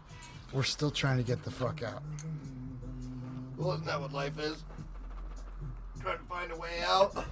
We're 0.52 0.64
still 0.64 0.92
trying 0.92 1.18
to 1.18 1.24
get 1.24 1.42
the 1.44 1.52
fuck 1.52 1.82
out. 1.82 2.04
Well, 3.58 3.72
isn't 3.72 3.86
that 3.86 4.02
what 4.02 4.12
life 4.12 4.38
is? 4.38 4.64
Trying 6.02 6.18
to 6.18 6.24
find 6.26 6.52
a 6.52 6.58
way 6.58 6.82
out. 6.86 7.26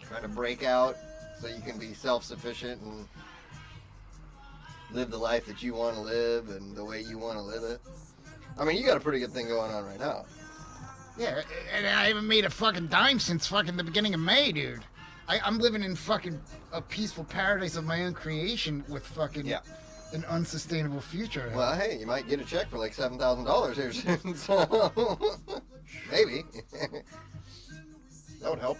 Trying 0.00 0.22
to 0.22 0.28
break 0.28 0.62
out 0.62 0.96
so 1.40 1.48
you 1.48 1.60
can 1.60 1.76
be 1.78 1.92
self 1.92 2.22
sufficient 2.22 2.80
and 2.82 3.08
live 4.92 5.10
the 5.10 5.18
life 5.18 5.46
that 5.46 5.62
you 5.62 5.74
want 5.74 5.96
to 5.96 6.02
live 6.02 6.48
and 6.50 6.76
the 6.76 6.84
way 6.84 7.00
you 7.00 7.18
want 7.18 7.36
to 7.36 7.42
live 7.42 7.64
it. 7.64 7.80
I 8.58 8.64
mean, 8.64 8.76
you 8.76 8.86
got 8.86 8.96
a 8.96 9.00
pretty 9.00 9.18
good 9.18 9.32
thing 9.32 9.48
going 9.48 9.72
on 9.72 9.84
right 9.84 9.98
now. 9.98 10.24
Yeah, 11.18 11.42
and 11.74 11.86
I 11.86 12.08
haven't 12.08 12.28
made 12.28 12.44
a 12.44 12.50
fucking 12.50 12.86
dime 12.86 13.18
since 13.18 13.46
fucking 13.48 13.76
the 13.76 13.84
beginning 13.84 14.14
of 14.14 14.20
May, 14.20 14.52
dude. 14.52 14.84
I, 15.30 15.38
I'm 15.44 15.58
living 15.60 15.84
in 15.84 15.94
fucking 15.94 16.40
a 16.72 16.82
peaceful 16.82 17.22
paradise 17.22 17.76
of 17.76 17.84
my 17.84 18.02
own 18.04 18.14
creation 18.14 18.84
with 18.88 19.06
fucking 19.06 19.46
Yeah. 19.46 19.60
an 20.12 20.24
unsustainable 20.24 21.00
future. 21.00 21.52
Well, 21.54 21.72
hey, 21.76 21.98
you 22.00 22.06
might 22.06 22.28
get 22.28 22.40
a 22.40 22.44
check 22.44 22.68
for 22.68 22.78
like 22.78 22.92
seven 22.92 23.16
thousand 23.16 23.44
dollars 23.44 23.76
here 23.76 23.92
soon, 23.92 24.34
so 24.34 25.22
maybe 26.10 26.42
that 28.42 28.50
would 28.50 28.58
help. 28.58 28.76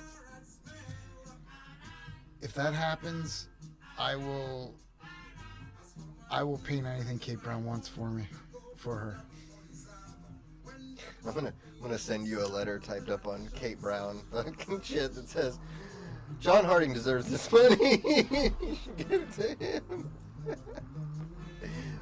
if 2.42 2.52
that 2.54 2.74
happens, 2.74 3.46
I 3.96 4.16
will. 4.16 4.74
I 6.32 6.42
will 6.44 6.58
paint 6.58 6.84
anything 6.86 7.18
Kate 7.20 7.40
Brown 7.42 7.64
wants 7.64 7.86
for 7.88 8.10
me, 8.10 8.24
for 8.76 8.96
her. 8.96 9.20
I'm 11.26 11.32
gonna 11.34 11.52
I'm 11.76 11.82
gonna 11.82 11.98
send 11.98 12.26
you 12.26 12.44
a 12.44 12.46
letter 12.46 12.80
typed 12.80 13.08
up 13.08 13.28
on 13.28 13.48
Kate 13.54 13.80
Brown 13.80 14.22
fucking 14.32 14.80
shit 14.82 15.14
that 15.14 15.28
says 15.28 15.60
John 16.38 16.64
Harding 16.64 16.92
deserves 16.92 17.30
this 17.30 17.50
money. 17.50 17.76
give 18.96 19.12
it 19.12 19.32
to 19.32 19.64
him. 19.64 20.10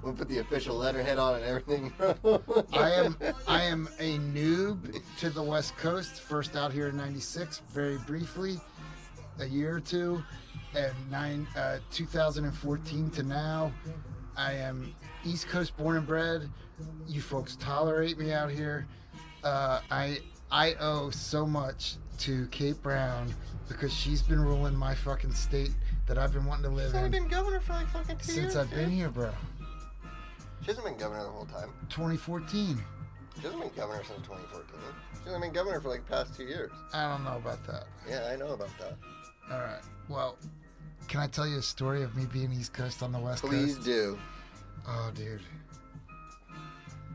we'll 0.03 0.13
put 0.13 0.29
the 0.29 0.39
official 0.39 0.77
letterhead 0.77 1.19
on 1.19 1.37
and 1.37 1.45
everything, 1.45 1.93
bro. 1.97 2.43
I 2.73 2.91
am 2.93 3.17
I 3.47 3.63
am 3.63 3.89
a 3.99 4.19
noob 4.19 5.03
to 5.19 5.31
the 5.31 5.43
West 5.43 5.77
Coast. 5.77 6.21
First 6.21 6.57
out 6.57 6.73
here 6.73 6.89
in 6.89 6.97
'96, 6.97 7.63
very 7.73 7.99
briefly, 7.99 8.61
a 9.39 9.47
year 9.47 9.77
or 9.77 9.81
two, 9.81 10.23
and 10.77 10.93
nine 11.11 11.47
uh, 11.57 11.79
2014 11.91 13.11
to 13.11 13.23
now. 13.23 13.73
I 14.37 14.53
am 14.53 14.95
East 15.25 15.49
Coast 15.49 15.77
born 15.77 15.97
and 15.97 16.07
bred. 16.07 16.49
You 17.07 17.21
folks 17.21 17.57
tolerate 17.57 18.19
me 18.19 18.33
out 18.33 18.51
here. 18.51 18.87
Uh, 19.43 19.81
I 19.91 20.19
I 20.51 20.75
owe 20.75 21.11
so 21.11 21.45
much 21.45 21.97
to 22.19 22.47
Kate 22.49 22.81
Brown 22.83 23.33
because 23.69 23.93
she's 23.93 24.23
been 24.23 24.41
ruling 24.41 24.77
my 24.77 24.95
fucking 24.95 25.33
state 25.33 25.71
that 26.07 26.19
I've 26.19 26.33
been 26.33 26.45
wanting 26.45 26.65
to 26.65 26.71
live 26.71 26.87
in. 26.87 26.91
She's 26.93 26.97
only 26.97 27.17
in 27.19 27.25
been 27.25 27.29
governor 27.31 27.61
for 27.61 27.75
like 27.75 27.89
fucking 27.89 28.17
two 28.19 28.25
since 28.25 28.37
years. 28.37 28.57
I've 28.57 28.71
been 28.71 28.91
here, 28.91 29.09
bro. 29.09 29.31
She 30.61 30.67
hasn't 30.67 30.87
been 30.87 30.97
governor 30.97 31.25
the 31.25 31.31
whole 31.31 31.47
time. 31.47 31.71
2014. 31.89 32.83
She 33.37 33.43
hasn't 33.43 33.63
been 33.63 33.71
governor 33.77 34.03
since 34.05 34.27
2014. 34.27 34.67
She 35.13 35.25
hasn't 35.25 35.43
been 35.43 35.53
governor 35.53 35.81
for 35.81 35.89
like 35.89 36.05
the 36.07 36.11
past 36.11 36.35
two 36.35 36.45
years. 36.45 36.71
I 36.93 37.09
don't 37.09 37.25
know 37.25 37.37
about 37.37 37.65
that. 37.67 37.85
Yeah, 38.09 38.29
I 38.33 38.37
know 38.37 38.53
about 38.53 38.71
that. 38.79 38.95
All 39.51 39.61
right. 39.61 39.81
Well, 40.09 40.37
can 41.07 41.21
I 41.21 41.27
tell 41.27 41.47
you 41.47 41.59
a 41.59 41.63
story 41.63 42.03
of 42.03 42.17
me 42.17 42.27
being 42.27 42.53
East 42.53 42.73
Coast 42.73 43.03
on 43.03 43.13
the 43.13 43.19
West 43.19 43.43
Coast? 43.43 43.53
Please 43.53 43.75
Coast? 43.77 43.87
do. 43.87 44.19
Oh, 44.87 45.11
dude. 45.15 45.41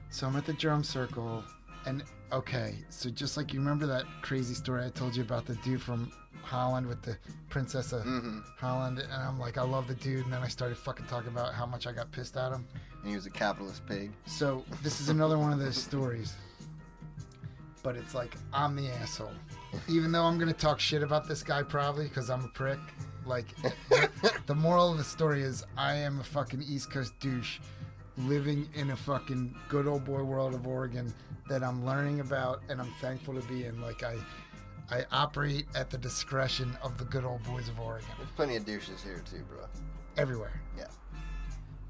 So 0.09 0.27
I'm 0.27 0.35
at 0.35 0.45
the 0.45 0.53
drum 0.53 0.83
circle, 0.83 1.43
and 1.85 2.03
okay, 2.31 2.75
so 2.89 3.09
just 3.09 3.37
like 3.37 3.53
you 3.53 3.59
remember 3.59 3.85
that 3.87 4.05
crazy 4.21 4.53
story 4.53 4.85
I 4.85 4.89
told 4.89 5.15
you 5.15 5.23
about 5.23 5.45
the 5.45 5.55
dude 5.55 5.81
from 5.81 6.11
Holland 6.41 6.87
with 6.87 7.01
the 7.01 7.17
Princess 7.49 7.93
of 7.93 8.03
hmm 8.03 8.39
Holland, 8.57 8.99
and 8.99 9.11
I'm 9.11 9.39
like, 9.39 9.57
I 9.57 9.63
love 9.63 9.87
the 9.87 9.95
dude, 9.95 10.25
and 10.25 10.33
then 10.33 10.41
I 10.41 10.47
started 10.47 10.77
fucking 10.77 11.05
talking 11.07 11.29
about 11.29 11.53
how 11.53 11.65
much 11.65 11.87
I 11.87 11.91
got 11.91 12.11
pissed 12.11 12.37
at 12.37 12.51
him. 12.51 12.65
And 13.01 13.09
he 13.09 13.15
was 13.15 13.25
a 13.25 13.29
capitalist 13.29 13.85
pig. 13.85 14.11
So 14.25 14.63
this 14.81 15.01
is 15.01 15.09
another 15.09 15.37
one 15.37 15.51
of 15.53 15.59
those 15.59 15.77
stories. 15.77 16.33
But 17.81 17.97
it's 17.97 18.15
like 18.15 18.35
I'm 18.53 18.75
the 18.75 18.87
asshole. 18.89 19.31
Even 19.89 20.11
though 20.11 20.23
I'm 20.23 20.37
gonna 20.37 20.53
talk 20.53 20.79
shit 20.79 21.03
about 21.03 21.27
this 21.27 21.43
guy 21.43 21.63
probably 21.63 22.07
because 22.07 22.29
I'm 22.29 22.45
a 22.45 22.49
prick. 22.49 22.79
Like 23.25 23.47
the 24.45 24.55
moral 24.55 24.91
of 24.91 24.97
the 24.97 25.03
story 25.03 25.43
is 25.43 25.65
I 25.77 25.95
am 25.95 26.19
a 26.19 26.23
fucking 26.23 26.63
East 26.63 26.91
Coast 26.91 27.13
douche 27.19 27.59
living 28.17 28.69
in 28.75 28.91
a 28.91 28.95
fucking 28.95 29.55
good 29.69 29.87
old 29.87 30.05
boy 30.05 30.23
world 30.23 30.53
of 30.53 30.67
Oregon 30.67 31.13
that 31.47 31.63
I'm 31.63 31.85
learning 31.85 32.19
about 32.19 32.61
and 32.69 32.79
I'm 32.79 32.91
thankful 33.01 33.33
to 33.33 33.47
be 33.47 33.65
in. 33.65 33.81
Like 33.81 34.03
I 34.03 34.17
I 34.91 35.05
operate 35.11 35.65
at 35.75 35.89
the 35.89 35.97
discretion 35.97 36.77
of 36.83 36.97
the 36.97 37.05
good 37.05 37.25
old 37.25 37.43
boys 37.43 37.69
of 37.69 37.79
Oregon. 37.79 38.07
There's 38.17 38.29
plenty 38.31 38.55
of 38.55 38.65
douches 38.65 39.01
here 39.03 39.23
too, 39.29 39.43
bro. 39.49 39.65
Everywhere. 40.17 40.61
Yeah. 40.77 40.85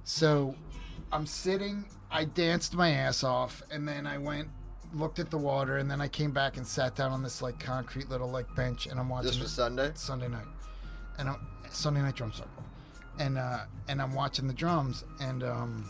So 0.04 0.56
I'm 1.12 1.26
sitting, 1.26 1.86
I 2.12 2.26
danced 2.26 2.76
my 2.76 2.92
ass 2.92 3.24
off, 3.24 3.62
and 3.72 3.88
then 3.88 4.06
I 4.08 4.18
went, 4.18 4.48
looked 4.94 5.20
at 5.20 5.30
the 5.30 5.38
water, 5.38 5.78
and 5.78 5.90
then 5.90 6.02
I 6.02 6.08
came 6.08 6.32
back 6.32 6.58
and 6.58 6.66
sat 6.66 6.96
down 6.96 7.12
on 7.12 7.24
this 7.24 7.42
like 7.42 7.60
concrete 7.60 8.10
little 8.10 8.30
like 8.30 8.54
bench, 8.56 8.88
and 8.88 9.00
I'm 9.00 9.10
watching 9.10 9.32
This 9.32 9.40
was 9.40 9.52
Sunday. 9.52 9.92
Sunday 9.96 10.28
night, 10.28 10.46
and 11.18 11.30
I'm 11.30 11.48
Sunday 11.70 12.02
night 12.02 12.16
drum 12.16 12.32
circle, 12.32 12.64
and 13.20 13.38
uh, 13.38 13.66
and 13.88 14.02
I'm 14.02 14.14
watching 14.14 14.48
the 14.48 14.54
drums, 14.54 15.04
and 15.20 15.44
um, 15.44 15.90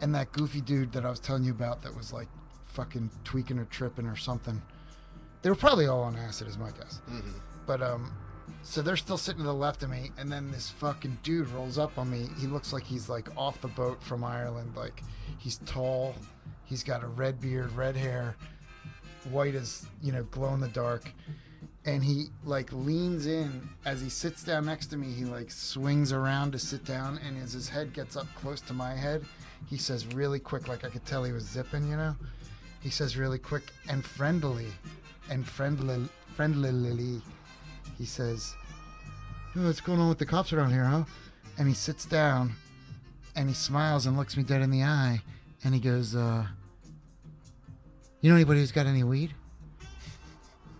and 0.00 0.14
that 0.14 0.32
goofy 0.32 0.60
dude 0.60 0.92
that 0.92 1.04
I 1.04 1.10
was 1.10 1.20
telling 1.20 1.44
you 1.44 1.52
about 1.52 1.82
that 1.82 1.94
was 1.96 2.12
like 2.12 2.28
fucking 2.66 3.10
tweaking 3.24 3.58
or 3.58 3.64
tripping 3.66 4.06
or 4.06 4.16
something. 4.16 4.60
They 5.42 5.50
were 5.50 5.56
probably 5.56 5.86
all 5.86 6.02
on 6.02 6.16
acid, 6.16 6.48
is 6.48 6.58
my 6.58 6.70
guess. 6.70 7.00
hmm 7.06 7.20
But 7.66 7.82
um, 7.82 8.12
so 8.62 8.82
they're 8.82 8.96
still 8.96 9.16
sitting 9.16 9.40
to 9.40 9.46
the 9.46 9.54
left 9.54 9.82
of 9.82 9.90
me, 9.90 10.10
and 10.18 10.30
then 10.30 10.50
this 10.50 10.70
fucking 10.70 11.18
dude 11.22 11.48
rolls 11.50 11.78
up 11.78 11.98
on 11.98 12.10
me. 12.10 12.28
He 12.38 12.46
looks 12.46 12.72
like 12.72 12.82
he's 12.82 13.08
like 13.08 13.28
off 13.36 13.60
the 13.60 13.68
boat 13.68 14.02
from 14.02 14.24
Ireland. 14.24 14.72
Like 14.76 15.02
he's 15.38 15.58
tall, 15.66 16.14
he's 16.64 16.82
got 16.82 17.02
a 17.02 17.06
red 17.06 17.40
beard, 17.40 17.72
red 17.72 17.96
hair, 17.96 18.36
white 19.30 19.54
as 19.54 19.86
you 20.02 20.12
know, 20.12 20.24
glow 20.24 20.52
in 20.54 20.60
the 20.60 20.68
dark. 20.68 21.10
And 21.84 22.02
he 22.02 22.26
like 22.44 22.72
leans 22.72 23.26
in 23.26 23.68
as 23.84 24.00
he 24.00 24.08
sits 24.08 24.42
down 24.42 24.66
next 24.66 24.86
to 24.88 24.96
me. 24.96 25.12
He 25.12 25.24
like 25.24 25.52
swings 25.52 26.12
around 26.12 26.50
to 26.52 26.58
sit 26.58 26.84
down, 26.84 27.20
and 27.24 27.40
as 27.40 27.52
his 27.52 27.68
head 27.68 27.92
gets 27.92 28.16
up 28.16 28.26
close 28.34 28.60
to 28.62 28.72
my 28.72 28.94
head, 28.94 29.24
he 29.68 29.76
says 29.76 30.06
really 30.14 30.38
quick, 30.38 30.68
like 30.68 30.84
I 30.84 30.88
could 30.88 31.04
tell 31.04 31.24
he 31.24 31.32
was 31.32 31.44
zipping, 31.44 31.88
you 31.88 31.96
know. 31.96 32.14
He 32.80 32.90
says 32.90 33.16
really 33.16 33.38
quick 33.38 33.72
and 33.88 34.04
friendly, 34.04 34.68
and 35.28 35.46
friendly, 35.46 36.08
friendlily. 36.36 37.20
He 37.98 38.04
says, 38.04 38.54
"Oh, 39.56 39.64
"What's 39.66 39.80
going 39.80 40.00
on 40.00 40.08
with 40.08 40.18
the 40.18 40.26
cops 40.26 40.52
around 40.52 40.70
here, 40.70 40.84
huh?" 40.84 41.04
And 41.58 41.66
he 41.66 41.74
sits 41.74 42.04
down, 42.04 42.54
and 43.34 43.48
he 43.48 43.54
smiles 43.54 44.06
and 44.06 44.16
looks 44.16 44.36
me 44.36 44.42
dead 44.42 44.62
in 44.62 44.70
the 44.70 44.84
eye, 44.84 45.22
and 45.64 45.74
he 45.74 45.80
goes, 45.80 46.14
uh, 46.14 46.46
"You 48.20 48.30
know 48.30 48.36
anybody 48.36 48.60
who's 48.60 48.72
got 48.72 48.86
any 48.86 49.02
weed?" 49.02 49.34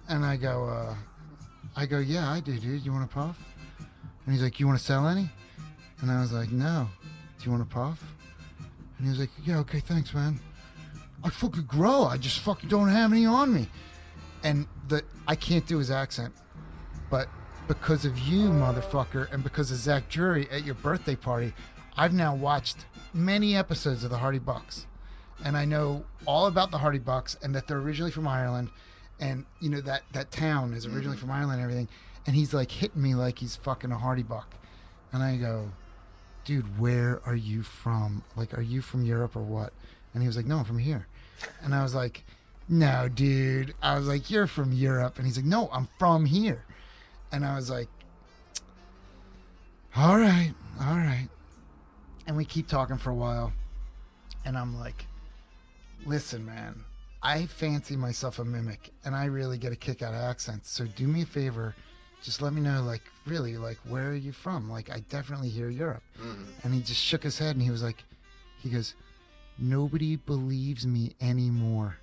And 0.09 0.25
I 0.25 0.37
go, 0.37 0.67
uh, 0.69 0.95
"I 1.75 1.87
go, 1.87 1.99
yeah, 1.99 2.31
I 2.31 2.39
do, 2.39 2.57
dude. 2.59 2.85
You 2.85 2.93
want 2.93 3.09
to 3.09 3.15
puff?" 3.15 3.37
And 4.25 4.35
he's 4.35 4.43
like, 4.43 4.61
"You 4.61 4.67
want 4.67 4.79
to 4.79 4.85
sell 4.85 5.09
any?" 5.09 5.29
And 6.01 6.11
I 6.11 6.21
was 6.21 6.33
like, 6.33 6.53
"No. 6.53 6.89
Do 7.39 7.45
you 7.45 7.51
want 7.51 7.69
to 7.69 7.75
puff?" 7.75 8.16
And 8.99 9.07
he 9.07 9.11
was 9.11 9.19
like, 9.19 9.31
"Yeah, 9.45 9.59
okay, 9.59 9.81
thanks, 9.81 10.13
man." 10.15 10.41
I 11.25 11.31
fucking 11.31 11.65
grow. 11.65 12.05
I 12.05 12.19
just 12.19 12.39
fucking 12.41 12.69
don't 12.69 12.89
have 12.89 13.13
any 13.13 13.27
on 13.27 13.53
me. 13.53 13.69
And 14.45 14.67
the 14.89 15.03
I 15.27 15.35
can't 15.35 15.67
do 15.67 15.79
his 15.79 15.91
accent, 15.91 16.35
but 17.11 17.29
because 17.67 18.05
of 18.05 18.19
you, 18.19 18.49
motherfucker, 18.49 19.33
and 19.33 19.43
because 19.43 19.71
of 19.71 19.79
Zach 19.79 20.09
Jury 20.09 20.49
at 20.51 20.65
your 20.65 20.77
birthday 20.77 21.17
party, 21.17 21.53
I've 21.97 22.13
now 22.13 22.35
watched 22.35 22.87
many 23.13 23.57
episodes 23.57 24.05
of 24.05 24.11
the 24.11 24.19
Hardy 24.19 24.39
Bucks, 24.39 24.87
and 25.45 25.57
I 25.57 25.65
know 25.65 26.05
all 26.27 26.47
about 26.47 26.71
the 26.71 26.79
Hardy 26.79 26.99
Bucks 26.99 27.37
and 27.43 27.55
that 27.55 27.67
they're 27.67 27.79
originally 27.79 28.13
from 28.13 28.29
Ireland, 28.29 28.71
and 29.19 29.47
you 29.61 29.69
know 29.69 29.81
that 29.81 30.03
that 30.13 30.31
town 30.31 30.75
is 30.75 30.87
originally 30.87 31.17
mm. 31.17 31.21
from 31.21 31.31
Ireland 31.31 31.61
and 31.61 31.63
everything. 31.63 31.89
And 32.27 32.35
he's 32.35 32.53
like 32.53 32.71
hitting 32.71 33.03
me 33.03 33.15
like 33.15 33.39
he's 33.39 33.57
fucking 33.57 33.91
a 33.91 33.99
Hardy 33.99 34.23
Buck, 34.23 34.55
and 35.13 35.23
I 35.23 35.37
go, 35.37 35.71
dude, 36.47 36.79
where 36.79 37.21
are 37.27 37.35
you 37.35 37.63
from? 37.63 38.23
Like, 38.37 38.57
are 38.57 38.63
you 38.63 38.81
from 38.81 39.05
Europe 39.05 39.37
or 39.37 39.43
what? 39.43 39.73
And 40.15 40.23
he 40.23 40.27
was 40.29 40.37
like, 40.37 40.47
no, 40.47 40.59
I'm 40.59 40.65
from 40.65 40.79
here. 40.79 41.07
And 41.63 41.75
I 41.75 41.83
was 41.83 41.95
like, 41.95 42.25
no, 42.69 43.09
dude. 43.09 43.75
I 43.83 43.99
was 43.99 44.07
like, 44.07 44.31
you're 44.31 44.47
from 44.47 44.73
Europe. 44.73 45.19
And 45.19 45.27
he's 45.27 45.37
like, 45.37 45.45
no, 45.45 45.69
I'm 45.73 45.89
from 45.99 46.25
here. 46.25 46.65
And 47.33 47.45
I 47.45 47.57
was 47.57 47.69
like, 47.69 47.89
all 49.97 50.17
right, 50.17 50.55
all 50.81 50.97
right. 50.97 51.29
And 52.27 52.37
we 52.37 52.45
keep 52.45 52.69
talking 52.69 52.97
for 52.97 53.11
a 53.11 53.15
while. 53.15 53.53
And 54.45 54.57
I'm 54.57 54.79
like, 54.79 55.07
listen, 56.05 56.47
man, 56.47 56.85
I 57.23 57.47
fancy 57.47 57.97
myself 57.97 58.39
a 58.39 58.45
mimic 58.45 58.93
and 59.05 59.17
I 59.17 59.25
really 59.25 59.59
get 59.59 59.73
a 59.73 59.77
kick 59.77 60.01
out 60.01 60.15
of 60.15 60.21
accents. 60.21 60.71
So 60.71 60.87
do 60.87 61.09
me 61.09 61.23
a 61.23 61.27
favor. 61.27 61.75
Just 62.23 62.41
let 62.41 62.53
me 62.53 62.61
know, 62.61 62.83
like, 62.83 63.03
really, 63.27 63.57
like, 63.57 63.79
where 63.89 64.09
are 64.11 64.15
you 64.15 64.33
from? 64.33 64.71
Like, 64.71 64.91
I 64.91 65.01
definitely 65.11 65.49
hear 65.49 65.69
Europe. 65.69 66.03
hmm 66.19 66.45
And 66.63 66.73
he 66.75 66.81
just 66.81 67.01
shook 67.01 67.23
his 67.23 67.39
head 67.39 67.57
and 67.57 67.63
he 67.63 67.71
was 67.71 67.83
like, 67.83 68.05
he 68.63 68.71
goes, 68.71 68.95
nobody 69.59 70.17
believes 70.17 70.87
me 70.87 71.15
anymore. 71.21 71.99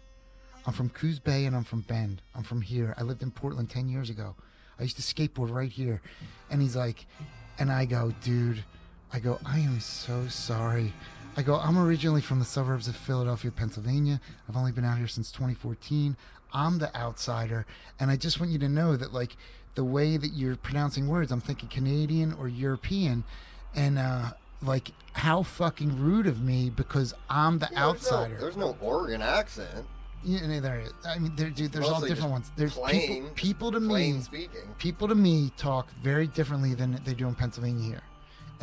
I'm 0.65 0.73
from 0.73 0.89
Coos 0.89 1.19
Bay 1.19 1.45
and 1.45 1.55
I'm 1.55 1.63
from 1.63 1.81
Bend. 1.81 2.21
I'm 2.35 2.43
from 2.43 2.61
here. 2.61 2.93
I 2.97 3.03
lived 3.03 3.21
in 3.21 3.31
Portland 3.31 3.69
10 3.69 3.89
years 3.89 4.09
ago. 4.09 4.35
I 4.79 4.83
used 4.83 4.95
to 4.97 5.01
skateboard 5.01 5.51
right 5.53 5.71
here. 5.71 6.01
And 6.49 6.61
he's 6.61 6.75
like, 6.75 7.05
and 7.59 7.71
I 7.71 7.85
go, 7.85 8.13
dude, 8.23 8.63
I 9.11 9.19
go, 9.19 9.39
I 9.45 9.59
am 9.59 9.79
so 9.79 10.27
sorry. 10.27 10.93
I 11.35 11.41
go, 11.41 11.55
I'm 11.55 11.77
originally 11.77 12.21
from 12.21 12.39
the 12.39 12.45
suburbs 12.45 12.87
of 12.87 12.95
Philadelphia, 12.95 13.51
Pennsylvania. 13.51 14.21
I've 14.47 14.55
only 14.55 14.71
been 14.71 14.85
out 14.85 14.97
here 14.97 15.07
since 15.07 15.31
2014. 15.31 16.15
I'm 16.53 16.77
the 16.77 16.95
outsider. 16.95 17.65
And 17.99 18.11
I 18.11 18.17
just 18.17 18.39
want 18.39 18.51
you 18.51 18.59
to 18.59 18.69
know 18.69 18.95
that, 18.95 19.13
like, 19.13 19.35
the 19.75 19.83
way 19.83 20.17
that 20.17 20.33
you're 20.33 20.55
pronouncing 20.55 21.07
words, 21.07 21.31
I'm 21.31 21.41
thinking 21.41 21.69
Canadian 21.69 22.33
or 22.33 22.47
European. 22.47 23.23
And, 23.75 23.97
uh, 23.97 24.31
like, 24.61 24.91
how 25.13 25.43
fucking 25.43 25.99
rude 25.99 26.27
of 26.27 26.41
me 26.41 26.69
because 26.69 27.13
I'm 27.29 27.59
the 27.59 27.75
outsider. 27.75 28.37
There's 28.39 28.55
no, 28.55 28.67
there's 28.67 28.81
no 28.81 28.87
Oregon 28.87 29.21
accent. 29.21 29.85
Yeah, 30.23 30.47
no, 30.47 30.59
there 30.61 30.79
is. 30.79 30.93
I 31.05 31.19
mean, 31.19 31.35
there, 31.35 31.49
dude, 31.49 31.71
there's 31.71 31.89
all 31.89 31.99
different 31.99 32.31
ones. 32.31 32.51
There's 32.55 32.75
plain, 32.75 33.23
people, 33.23 33.29
people 33.35 33.71
to 33.73 33.79
plain 33.79 34.15
me, 34.17 34.21
speaking. 34.21 34.61
people 34.77 35.07
to 35.09 35.15
me 35.15 35.51
talk 35.57 35.89
very 36.01 36.27
differently 36.27 36.73
than 36.75 37.01
they 37.03 37.13
do 37.13 37.27
in 37.27 37.35
Pennsylvania 37.35 37.83
here, 37.83 38.01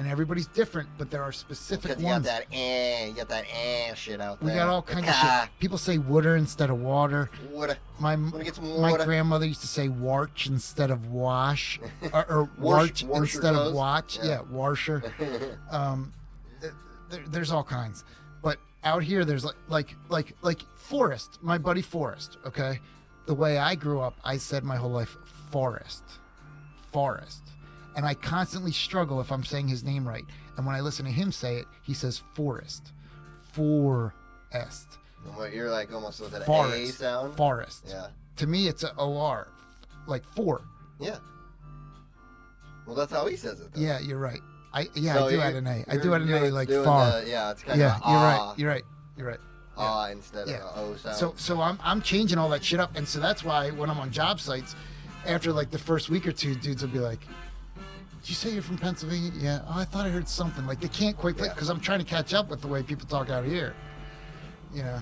and 0.00 0.08
everybody's 0.08 0.46
different. 0.46 0.88
But 0.96 1.10
there 1.10 1.22
are 1.22 1.30
specific 1.30 1.82
Because 1.82 2.02
you 2.02 2.08
got 2.08 2.22
that 2.22 2.46
eh, 2.50 3.06
you 3.06 3.12
got 3.12 3.28
that 3.28 3.44
eh 3.52 3.92
shit 3.94 4.20
out 4.20 4.40
there. 4.40 4.48
we 4.48 4.54
got 4.54 4.68
all 4.68 4.80
kinds 4.82 5.06
of 5.08 5.14
shit. 5.14 5.50
People 5.60 5.76
say 5.76 5.98
water 5.98 6.36
instead 6.36 6.70
of 6.70 6.80
water. 6.80 7.30
Water. 7.50 7.76
My 7.98 8.16
my 8.16 8.96
grandmother 9.04 9.44
used 9.44 9.60
to 9.60 9.66
say 9.66 9.88
warch 9.88 10.46
instead 10.46 10.90
of 10.90 11.08
wash, 11.12 11.78
or, 12.12 12.26
or 12.32 12.50
warch 12.58 13.02
instead 13.14 13.54
of 13.54 13.74
watch. 13.74 14.18
Yeah. 14.18 14.30
Yeah, 14.30 14.40
washer. 14.50 15.02
um, 15.70 16.12
there, 17.10 17.24
there's 17.28 17.50
all 17.50 17.64
kinds, 17.64 18.04
but 18.42 18.58
out 18.84 19.02
here 19.02 19.24
there's 19.26 19.44
like 19.44 19.56
like 19.68 19.94
like 20.08 20.34
like 20.40 20.60
Forrest, 20.76 21.38
my 21.42 21.58
buddy 21.58 21.82
Forest. 21.82 22.38
Okay, 22.46 22.80
the 23.26 23.34
way 23.34 23.58
I 23.58 23.74
grew 23.74 24.00
up, 24.00 24.14
I 24.24 24.38
said 24.38 24.64
my 24.64 24.76
whole 24.76 24.90
life 24.90 25.14
Forest, 25.50 26.04
Forest, 26.90 27.42
and 28.00 28.08
I 28.08 28.14
constantly 28.14 28.72
struggle 28.72 29.20
if 29.20 29.30
I'm 29.30 29.44
saying 29.44 29.68
his 29.68 29.84
name 29.84 30.08
right. 30.08 30.24
And 30.56 30.64
when 30.64 30.74
I 30.74 30.80
listen 30.80 31.04
to 31.04 31.10
him 31.10 31.30
say 31.30 31.56
it, 31.56 31.66
he 31.82 31.92
says 31.92 32.22
Forest, 32.34 32.92
Forest, 33.52 34.96
what 35.34 35.52
you're 35.52 35.70
like 35.70 35.92
almost 35.92 36.18
with 36.18 36.32
an 36.32 36.40
A 36.40 36.44
Forest, 36.46 36.98
sound. 36.98 37.36
Forest. 37.36 37.84
Yeah. 37.86 38.06
To 38.36 38.46
me, 38.46 38.68
it's 38.68 38.84
a 38.84 38.94
OR, 38.96 39.48
like 40.06 40.24
four. 40.34 40.62
Yeah. 40.98 41.18
Well, 42.86 42.96
that's 42.96 43.12
how 43.12 43.26
he 43.26 43.36
says 43.36 43.60
it. 43.60 43.70
Though. 43.74 43.80
Yeah, 43.82 44.00
you're 44.00 44.16
right. 44.18 44.40
I 44.72 44.88
yeah, 44.94 45.12
So 45.14 45.26
I 45.26 45.30
do 45.30 45.40
add 45.42 45.54
an 45.56 45.66
A. 45.66 45.84
I 45.86 45.96
do 45.98 46.14
add 46.14 46.22
an 46.22 46.32
A 46.32 46.50
like 46.50 46.70
far. 46.70 47.20
the- 47.20 47.28
yeah, 47.28 47.50
it's 47.50 47.62
kind 47.62 47.78
Yeah, 47.78 47.96
of 47.96 48.00
you're 48.08 48.16
ah, 48.16 48.46
right. 48.48 48.58
You're 48.58 48.70
right. 48.70 48.84
You're 49.18 49.26
right. 49.28 49.40
ah 49.76 50.06
instead 50.08 50.48
Yeah. 50.48 50.62
of 50.62 50.76
a 50.78 50.80
O 50.92 50.96
sound. 50.96 51.16
So 51.16 51.34
so 51.36 51.60
I'm 51.60 51.78
I'm 51.82 52.00
changing 52.00 52.38
all 52.38 52.48
that 52.48 52.64
shit 52.64 52.80
up, 52.80 52.96
and 52.96 53.06
so 53.06 53.20
that's 53.20 53.44
why 53.44 53.70
when 53.72 53.90
I'm 53.90 54.00
on 54.00 54.10
job 54.10 54.40
sites, 54.40 54.74
after 55.26 55.52
like 55.52 55.70
the 55.70 55.78
first 55.78 56.08
week 56.08 56.26
or 56.26 56.32
two, 56.32 56.54
dudes 56.54 56.80
will 56.82 56.88
be 56.90 56.98
like, 56.98 57.20
"Did 57.20 57.28
you 58.30 58.36
say 58.36 58.50
you're 58.50 58.62
from 58.62 58.78
Pennsylvania?" 58.78 59.32
Yeah. 59.34 59.60
Oh, 59.68 59.78
I 59.78 59.84
thought 59.84 60.06
I 60.06 60.10
heard 60.10 60.28
something. 60.28 60.66
Like 60.66 60.80
they 60.80 60.88
can't 60.88 61.16
quite 61.16 61.36
Yeah. 61.36 61.48
because 61.48 61.68
I'm 61.68 61.80
trying 61.80 61.98
to 61.98 62.04
catch 62.04 62.32
up 62.32 62.48
with 62.48 62.60
the 62.60 62.68
way 62.68 62.82
people 62.82 63.06
talk 63.06 63.28
out 63.28 63.44
here. 63.44 63.74
You 64.72 64.84
know. 64.84 65.00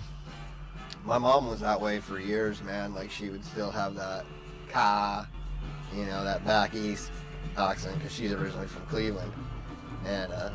My 1.05 1.19
mom 1.19 1.49
was 1.49 1.61
that 1.61 1.81
way 1.81 2.01
for 2.01 2.19
years, 2.19 2.63
man. 2.63 2.95
Like 2.95 3.11
she 3.11 3.29
would 3.29 3.45
still 3.45 3.71
have 3.71 3.95
that 3.95 4.25
ka, 4.71 5.27
you 5.95 6.05
know, 6.07 6.25
that 6.25 6.45
back 6.45 6.75
east 6.75 7.11
accent 7.57 7.97
because 7.99 8.13
she's 8.13 8.33
originally 8.33 8.67
from 8.67 8.85
Cleveland, 8.87 9.33
and 10.05 10.33
uh, 10.33 10.51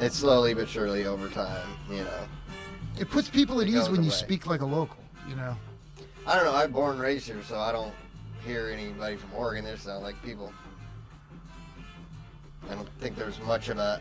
it's 0.00 0.16
slowly 0.16 0.54
but 0.54 0.68
surely 0.68 1.06
over 1.06 1.28
time, 1.28 1.68
you 1.90 1.98
know. 2.04 2.26
It 2.98 3.10
puts 3.10 3.28
people 3.28 3.60
at 3.60 3.68
ease 3.68 3.88
when 3.88 4.02
you 4.02 4.10
speak 4.10 4.46
like 4.46 4.60
a 4.60 4.66
local. 4.66 4.98
You 5.28 5.36
know. 5.36 5.56
I 6.26 6.36
don't 6.36 6.44
know. 6.44 6.54
I'm 6.54 6.72
born 6.72 6.92
and 6.92 7.00
raised 7.00 7.26
here, 7.26 7.42
so 7.48 7.58
I 7.58 7.72
don't 7.72 7.92
hear 8.44 8.68
anybody 8.68 9.16
from 9.16 9.32
Oregon. 9.34 9.64
They 9.64 9.76
sound 9.76 10.02
like 10.02 10.20
people. 10.22 10.52
I 12.70 12.74
don't 12.74 12.88
think 13.00 13.16
there's 13.16 13.40
much 13.40 13.68
of 13.68 13.78
a 13.78 14.00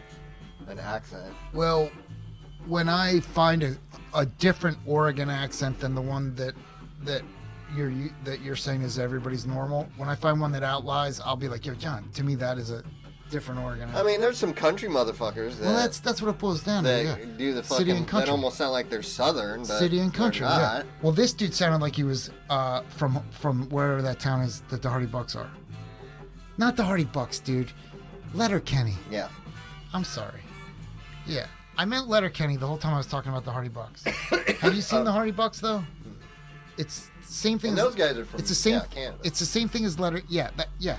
an 0.68 0.80
accent. 0.80 1.34
Well, 1.54 1.90
when 2.68 2.88
I 2.88 3.20
find 3.20 3.64
a, 3.64 3.76
a 4.14 4.26
different 4.26 4.78
Oregon 4.86 5.30
accent 5.30 5.80
than 5.80 5.96
the 5.96 6.02
one 6.02 6.36
that 6.36 6.54
that 7.04 7.24
you're 7.76 7.90
you- 7.90 8.14
that 8.26 8.42
you're 8.42 8.56
saying 8.56 8.82
is 8.84 9.00
everybody's 9.00 9.46
normal, 9.48 9.88
when 9.98 10.08
I 10.10 10.16
find 10.16 10.40
one 10.40 10.52
that 10.52 10.64
outlies, 10.64 11.20
I'll 11.20 11.36
be 11.38 11.48
like, 11.48 11.66
"Yo, 11.66 11.74
John, 11.74 12.08
to 12.14 12.24
me 12.24 12.36
that 12.36 12.58
is 12.58 12.70
a 12.70 12.84
different 13.32 13.62
Oregon." 13.62 13.90
Accent. 13.90 14.06
I 14.06 14.08
mean, 14.12 14.22
there's 14.22 14.38
some 14.38 14.54
country 14.54 14.88
motherfuckers 14.90 15.56
that 15.58 15.66
well, 15.66 15.74
that's 15.76 16.00
that's 16.00 16.22
what 16.22 16.30
it 16.30 16.38
boils 16.38 16.62
down 16.64 16.84
to. 16.84 17.04
Yeah. 17.04 17.16
do 17.38 17.54
the 17.54 17.64
fucking, 17.64 17.78
City 17.78 17.92
and 17.92 18.02
that 18.06 18.10
country. 18.10 18.30
almost 18.30 18.58
sound 18.58 18.74
like 18.74 18.90
they're 18.90 19.02
southern, 19.02 19.62
but 19.62 19.80
City 19.80 20.00
and 20.00 20.14
country. 20.14 20.46
Yeah. 20.46 20.84
Well, 21.02 21.14
this 21.14 21.34
dude 21.34 21.54
sounded 21.56 21.82
like 21.82 21.96
he 21.96 22.04
was 22.04 22.30
uh, 22.52 22.82
from 22.90 23.24
from 23.32 23.68
wherever 23.70 24.02
that 24.04 24.20
town 24.20 24.42
is 24.42 24.62
that 24.70 24.82
the 24.84 24.90
Hardy 24.90 25.08
Bucks 25.08 25.36
are. 25.36 25.50
Not 26.58 26.76
the 26.76 26.84
Hardy 26.84 27.06
Bucks, 27.06 27.40
dude. 27.40 27.72
Letterkenny. 28.34 28.96
Yeah. 29.10 29.30
I'm 29.94 30.04
sorry. 30.04 30.42
Yeah, 31.28 31.46
I 31.78 31.86
meant 31.86 32.08
Letterkenny 32.08 32.58
the 32.58 32.66
whole 32.66 32.78
time 32.78 32.94
I 32.94 32.98
was 32.98 33.06
talking 33.08 33.32
about 33.32 33.46
the 33.46 33.52
Hardy 33.52 33.70
Bucks. 33.70 34.04
Have 34.62 34.74
you 34.74 34.82
seen 34.82 35.04
the 35.04 35.12
Hardy 35.12 35.32
Bucks 35.32 35.60
though? 35.60 35.84
It's 36.78 37.10
the 37.28 37.34
same 37.34 37.60
thing. 37.60 37.72
And 37.72 37.80
as, 37.80 37.86
those 37.86 37.96
guys 37.96 38.18
are 38.18 38.26
from 38.26 38.40
it's 38.40 38.50
the 38.50 38.56
same. 38.56 38.74
yeah, 38.76 38.86
Canada. 38.90 39.18
It's 39.24 39.40
the 39.40 39.46
same 39.46 39.68
thing 39.70 39.86
as 39.86 40.00
Letter. 40.00 40.22
Yeah, 40.30 40.50
that, 40.58 40.70
yeah. 40.80 40.98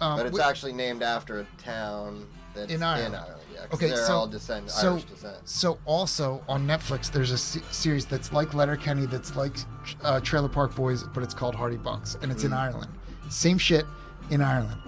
Um, 0.00 0.16
but 0.16 0.26
it's 0.26 0.32
wi- 0.36 0.48
actually 0.48 0.72
named 0.74 1.02
after 1.02 1.40
a 1.40 1.46
town 1.62 2.26
that's 2.54 2.70
In 2.72 2.82
Ireland. 2.82 3.14
yeah, 3.52 3.66
'cause 3.66 3.74
Okay, 3.74 3.88
they're 3.88 4.06
so- 4.06 4.12
all 4.18 4.26
descend 4.28 4.70
so- 4.70 4.92
Irish 4.92 5.04
descent. 5.04 5.36
So 5.48 5.78
also 5.86 6.42
on 6.48 6.66
Netflix, 6.66 7.10
there's 7.10 7.32
a 7.32 7.38
se- 7.38 7.62
series 7.70 8.06
that's 8.06 8.32
like 8.32 8.54
Letterkenny, 8.54 9.06
that's 9.06 9.34
like 9.36 9.56
uh, 10.02 10.20
Trailer 10.20 10.48
Park 10.48 10.74
Boys, 10.74 11.02
but 11.02 11.22
it's 11.22 11.34
called 11.34 11.54
Hardy 11.54 11.76
Bucks, 11.78 12.16
and 12.22 12.30
it's 12.30 12.44
in 12.44 12.52
Mm. 12.52 12.56
Ireland. 12.58 12.92
Same 13.28 13.58
shit 13.58 13.84
in 14.30 14.40
Ireland. 14.40 14.80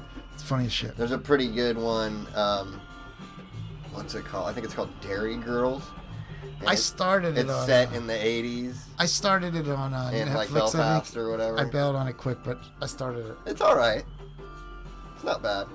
It's 0.42 0.48
funny 0.48 0.66
as 0.66 0.72
shit. 0.72 0.96
There's 0.96 1.12
a 1.12 1.18
pretty 1.18 1.46
good 1.46 1.78
one. 1.78 2.26
Um, 2.34 2.80
what's 3.92 4.16
it 4.16 4.24
called? 4.24 4.48
I 4.48 4.52
think 4.52 4.64
it's 4.66 4.74
called 4.74 4.90
Derry 5.00 5.36
Girls. 5.36 5.84
And 6.58 6.68
I 6.68 6.74
started 6.74 7.38
it 7.38 7.42
It's 7.42 7.50
on. 7.52 7.64
set 7.64 7.92
uh, 7.92 7.94
in 7.94 8.08
the 8.08 8.14
80s 8.14 8.74
I 8.98 9.06
started 9.06 9.54
it 9.54 9.68
on 9.68 9.94
uh, 9.94 10.10
in 10.12 10.34
like 10.34 10.48
Netflix. 10.48 10.74
I 10.74 10.78
Belfast 10.78 11.16
or 11.16 11.30
whatever. 11.30 11.60
I 11.60 11.64
bailed 11.70 11.94
on 11.94 12.08
it 12.08 12.14
quick, 12.16 12.38
but 12.42 12.58
I 12.80 12.86
started 12.86 13.24
it. 13.26 13.36
It's 13.46 13.60
all 13.60 13.76
right. 13.76 14.02
It's 15.14 15.22
not 15.22 15.44
bad. 15.44 15.68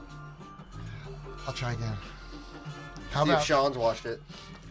I'll 1.47 1.53
try 1.53 1.71
again. 1.71 1.95
How 3.11 3.23
See 3.23 3.29
about 3.29 3.39
if 3.39 3.47
Sean's 3.47 3.77
watched 3.77 4.05
it. 4.05 4.21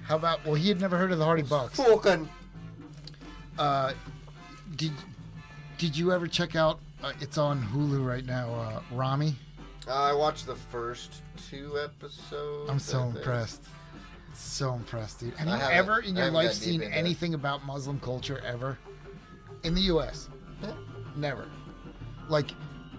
how 0.05 0.17
about? 0.17 0.45
Well, 0.45 0.57
he 0.57 0.69
had 0.69 0.79
never 0.79 0.99
heard 0.99 1.11
of 1.11 1.19
the 1.19 1.25
Hardy 1.25 1.43
Bucks. 1.43 1.79
Fucking. 1.79 2.29
Uh, 3.59 3.95
did 4.77 4.93
did 5.79 5.97
you 5.97 6.13
ever 6.13 6.27
check 6.27 6.55
out? 6.55 6.81
Uh, 7.03 7.15
it's 7.23 7.39
on 7.39 7.63
Hulu 7.63 8.07
right 8.07 8.27
now. 8.27 8.53
Uh, 8.55 8.81
Ramy. 8.95 9.37
Uh, 9.89 9.93
I 9.93 10.13
watched 10.13 10.47
the 10.47 10.57
first 10.57 11.23
two 11.49 11.79
episodes. 11.83 12.71
I'm 12.71 12.79
so 12.79 13.03
impressed. 13.05 13.63
So 14.35 14.75
impressed, 14.75 15.21
dude. 15.21 15.35
Have 15.35 15.49
I 15.49 15.57
you 15.57 15.75
ever 15.79 16.01
in 16.01 16.17
your 16.17 16.31
life 16.31 16.53
seen 16.53 16.83
anything 16.83 17.35
about 17.35 17.65
Muslim 17.65 18.01
culture 18.01 18.41
ever? 18.45 18.79
In 19.63 19.75
the 19.75 19.81
U.S. 19.83 20.29
Yeah. 20.63 20.73
Never. 21.17 21.49
Like, 22.29 22.51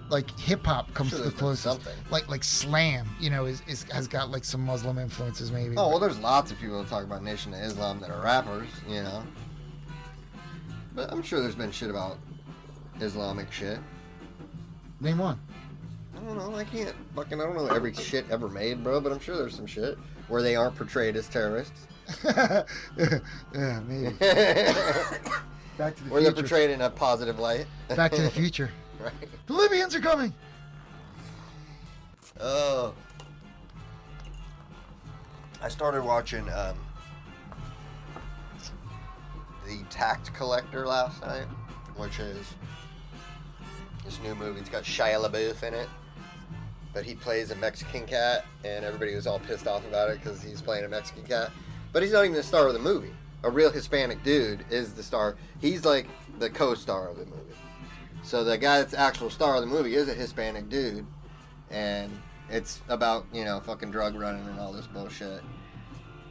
like 0.09 0.29
hip 0.39 0.65
hop 0.65 0.93
comes 0.93 1.09
Sure 1.09 1.19
to 1.19 1.25
the 1.25 1.31
closest. 1.31 1.63
something. 1.63 1.93
Like, 2.09 2.29
like 2.29 2.43
slam, 2.43 3.07
you 3.19 3.29
know, 3.29 3.45
is, 3.45 3.61
is 3.67 3.83
has 3.91 4.07
got 4.07 4.31
like 4.31 4.45
some 4.45 4.61
Muslim 4.65 4.97
influences 4.97 5.51
maybe. 5.51 5.75
Oh 5.77 5.89
well, 5.89 5.99
there's 5.99 6.17
lots 6.19 6.51
of 6.51 6.59
people 6.59 6.81
that 6.81 6.89
talk 6.89 7.03
about 7.03 7.23
Nation 7.23 7.53
of 7.53 7.59
Islam 7.59 7.99
that 7.99 8.09
are 8.09 8.21
rappers, 8.21 8.69
you 8.87 9.03
know. 9.03 9.23
But 10.95 11.11
I'm 11.11 11.21
sure 11.21 11.41
there's 11.41 11.55
been 11.55 11.71
shit 11.71 11.89
about 11.89 12.17
Islamic 13.01 13.51
shit. 13.51 13.79
Name 15.01 15.19
one. 15.19 15.39
I 16.27 16.33
don't 16.33 16.51
know. 16.51 16.55
I 16.57 16.63
can't 16.65 16.93
fucking. 17.15 17.39
I 17.39 17.45
don't 17.45 17.55
know 17.55 17.67
every 17.67 17.93
shit 17.93 18.25
ever 18.29 18.49
made, 18.49 18.83
bro. 18.83 18.99
But 18.99 19.13
I'm 19.13 19.19
sure 19.19 19.37
there's 19.37 19.55
some 19.55 19.65
shit 19.65 19.97
where 20.27 20.41
they 20.41 20.55
aren't 20.55 20.75
portrayed 20.75 21.15
as 21.15 21.27
terrorists. 21.29 21.87
yeah, 22.25 22.63
maybe. 23.87 24.13
Back 25.77 25.95
to 25.95 26.03
the 26.03 26.09
they're 26.09 26.21
future. 26.21 26.33
portrayed 26.33 26.69
in 26.71 26.81
a 26.81 26.89
positive 26.89 27.39
light. 27.39 27.65
Back 27.95 28.11
to 28.13 28.21
the 28.21 28.29
future. 28.31 28.71
right. 28.99 29.13
The 29.45 29.53
Libyans 29.53 29.95
are 29.95 30.01
coming. 30.01 30.33
Oh. 32.41 32.93
I 35.61 35.69
started 35.69 36.03
watching 36.03 36.47
um, 36.49 36.77
the 39.65 39.83
Tax 39.89 40.29
Collector 40.29 40.85
last 40.85 41.21
night, 41.21 41.45
which 41.95 42.19
is 42.19 42.45
this 44.05 44.19
new 44.21 44.35
movie. 44.35 44.59
It's 44.59 44.69
got 44.69 44.83
Shia 44.83 45.23
LaBeouf 45.23 45.63
in 45.63 45.73
it, 45.73 45.89
but 46.97 47.05
he 47.05 47.13
plays 47.13 47.51
a 47.51 47.55
Mexican 47.57 48.07
cat, 48.07 48.43
and 48.65 48.83
everybody 48.83 49.13
was 49.13 49.27
all 49.27 49.37
pissed 49.37 49.67
off 49.67 49.85
about 49.85 50.09
it 50.09 50.19
because 50.19 50.41
he's 50.41 50.63
playing 50.63 50.83
a 50.83 50.87
Mexican 50.87 51.21
cat. 51.21 51.51
But 51.93 52.01
he's 52.01 52.11
not 52.11 52.25
even 52.25 52.35
the 52.35 52.41
star 52.41 52.65
of 52.65 52.73
the 52.73 52.79
movie. 52.79 53.13
A 53.43 53.51
real 53.51 53.69
Hispanic 53.69 54.23
dude 54.23 54.65
is 54.71 54.95
the 54.95 55.03
star. 55.03 55.35
He's 55.61 55.85
like 55.85 56.07
the 56.39 56.49
co-star 56.49 57.07
of 57.07 57.19
the 57.19 57.25
movie. 57.25 57.53
So 58.23 58.43
the 58.43 58.57
guy 58.57 58.79
that's 58.79 58.93
the 58.93 58.99
actual 58.99 59.29
star 59.29 59.57
of 59.57 59.61
the 59.61 59.67
movie 59.67 59.93
is 59.93 60.09
a 60.09 60.13
Hispanic 60.15 60.69
dude, 60.69 61.05
and 61.69 62.19
it's 62.49 62.81
about 62.89 63.27
you 63.31 63.45
know 63.45 63.59
fucking 63.59 63.91
drug 63.91 64.15
running 64.15 64.47
and 64.47 64.59
all 64.59 64.73
this 64.73 64.87
bullshit. 64.87 65.43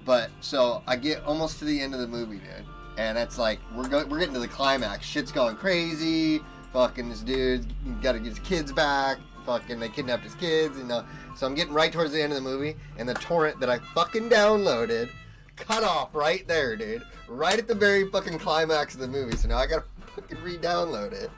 But 0.04 0.30
so 0.40 0.82
I 0.88 0.96
get 0.96 1.22
almost 1.22 1.60
to 1.60 1.64
the 1.64 1.80
end 1.80 1.94
of 1.94 2.00
the 2.00 2.08
movie, 2.08 2.38
dude, 2.38 2.66
and 2.98 3.16
it's 3.16 3.38
like 3.38 3.60
we're 3.72 3.86
go- 3.86 4.04
we're 4.06 4.18
getting 4.18 4.34
to 4.34 4.40
the 4.40 4.48
climax. 4.48 5.06
Shit's 5.06 5.30
going 5.30 5.54
crazy. 5.54 6.40
Fucking 6.72 7.08
this 7.08 7.20
dude 7.20 7.72
got 8.02 8.12
to 8.14 8.18
get 8.18 8.30
his 8.30 8.40
kids 8.40 8.72
back. 8.72 9.18
Fucking 9.46 9.78
they 9.80 9.88
kidnapped 9.88 10.24
his 10.24 10.34
kids, 10.34 10.76
you 10.76 10.84
know. 10.84 11.04
So 11.36 11.46
I'm 11.46 11.54
getting 11.54 11.72
right 11.72 11.92
towards 11.92 12.12
the 12.12 12.20
end 12.20 12.32
of 12.32 12.36
the 12.42 12.48
movie, 12.48 12.74
and 12.98 13.08
the 13.08 13.14
torrent 13.14 13.60
that 13.60 13.70
I 13.70 13.78
fucking 13.94 14.28
downloaded 14.28 15.08
cut 15.56 15.84
off 15.84 16.14
right 16.14 16.46
there, 16.48 16.76
dude. 16.76 17.02
Right 17.28 17.58
at 17.58 17.66
the 17.68 17.74
very 17.74 18.08
fucking 18.10 18.38
climax 18.40 18.94
of 18.94 19.00
the 19.00 19.08
movie. 19.08 19.36
So 19.36 19.48
now 19.48 19.58
I 19.58 19.66
gotta 19.66 19.84
fucking 20.14 20.42
re-download 20.42 21.12
it 21.12 21.30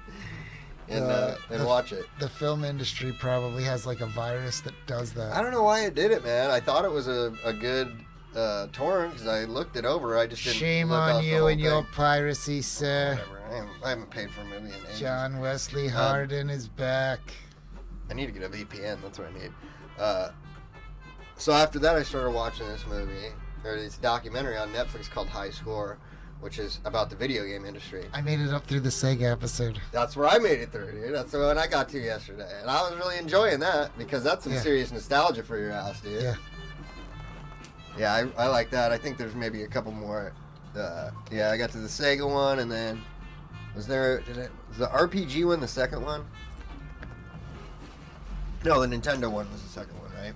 and 0.89 1.05
uh, 1.05 1.09
Uh, 1.09 1.37
and 1.51 1.61
the- 1.61 1.67
watch 1.67 1.93
it. 1.93 2.07
The 2.19 2.29
film 2.29 2.65
industry 2.65 3.13
probably 3.19 3.63
has 3.65 3.87
like 3.87 4.01
a 4.01 4.07
virus 4.07 4.61
that 4.63 4.75
does 4.87 5.13
that. 5.13 5.33
I 5.37 5.43
don't 5.43 5.53
know 5.53 5.63
why 5.65 5.85
it 5.85 5.95
did 5.95 6.11
it, 6.11 6.25
man. 6.25 6.51
I 6.51 6.61
thought 6.61 6.85
it 6.85 6.91
was 6.91 7.09
a, 7.09 7.33
a 7.45 7.53
good 7.53 7.93
uh, 8.35 8.69
torrent 8.73 9.13
because 9.13 9.27
I 9.29 9.45
looked 9.45 9.77
it 9.77 9.85
over. 9.85 10.17
I 10.17 10.27
just 10.27 10.45
didn't. 10.45 10.57
Shame 10.57 10.93
on 10.93 11.23
you 11.25 11.47
and 11.49 11.61
your 11.61 11.83
piracy, 11.95 12.63
sir. 12.63 13.19
Whatever. 13.19 13.35
I 13.51 13.55
haven't, 13.57 13.71
I 13.85 13.89
haven't 13.91 14.11
paid 14.11 14.31
for 14.31 14.41
a 14.43 14.45
movie 14.45 14.57
in 14.75 14.85
ages. 14.87 15.01
John 15.01 15.39
Wesley 15.41 15.87
Um, 15.87 15.93
Hardin 15.95 16.51
is 16.51 16.69
back. 16.69 17.21
I 18.11 18.15
need 18.15 18.27
to 18.27 18.33
get 18.33 18.43
a 18.43 18.49
VPN. 18.49 19.01
That's 19.03 19.19
what 19.19 19.29
I 19.29 19.33
need. 19.39 19.53
Uh, 19.99 20.31
so 21.37 21.53
after 21.53 21.79
that, 21.81 21.97
I 21.97 22.03
started 22.03 22.31
watching 22.33 22.67
this 22.69 22.85
movie 22.87 23.29
or 23.65 23.77
this 23.77 23.97
documentary 23.99 24.57
on 24.57 24.71
Netflix 24.73 25.11
called 25.11 25.29
High 25.29 25.51
Score, 25.51 25.99
which 26.41 26.59
is 26.59 26.81
about 26.85 27.11
the 27.11 27.17
video 27.17 27.45
game 27.45 27.65
industry. 27.65 28.05
I 28.13 28.21
made 28.23 28.41
it 28.41 28.51
up 28.53 28.65
through 28.67 28.81
the 28.81 28.89
Sega 28.89 29.31
episode. 29.33 29.81
That's 29.93 30.17
where 30.17 30.29
I 30.29 30.39
made 30.39 30.61
it 30.61 30.73
through, 30.73 30.93
dude. 30.93 31.15
That's 31.15 31.33
the 31.33 31.39
one 31.41 31.59
I 31.59 31.67
got 31.67 31.89
to 31.91 31.99
yesterday, 32.01 32.49
and 32.61 32.71
I 32.71 32.81
was 32.89 32.97
really 32.97 33.19
enjoying 33.19 33.61
that 33.61 33.97
because 33.99 34.23
that's 34.25 34.45
some 34.45 34.53
Yeah. 34.53 34.61
serious 34.61 34.91
nostalgia 34.93 35.43
for 35.43 35.59
your 35.59 35.73
ass, 35.73 36.01
dude. 36.01 36.23
Yeah. 36.23 36.35
Yeah, 37.99 38.13
I, 38.39 38.45
I 38.45 38.47
like 38.47 38.71
that. 38.71 38.93
I 38.93 38.99
think 38.99 39.19
there's 39.19 39.35
maybe 39.35 39.65
a 39.65 39.69
couple 39.69 39.91
more. 39.93 40.33
Uh, 40.77 41.11
yeah, 41.33 41.51
I 41.51 41.57
got 41.57 41.71
to 41.73 41.79
the 41.79 41.89
Sega 41.89 42.29
one, 42.33 42.61
and 42.61 42.71
then 42.71 43.03
was 43.75 43.87
there 43.89 44.21
did 44.21 44.37
it 44.39 44.51
was 44.69 44.79
the 44.79 44.87
RPG 44.87 45.45
one 45.47 45.61
the 45.61 45.67
second 45.69 46.03
one? 46.03 46.25
No, 48.65 48.85
the 48.85 48.87
Nintendo 48.87 49.31
one 49.31 49.51
was 49.53 49.63
the 49.63 49.69
second 49.69 49.99
one, 49.99 50.11
right? 50.21 50.35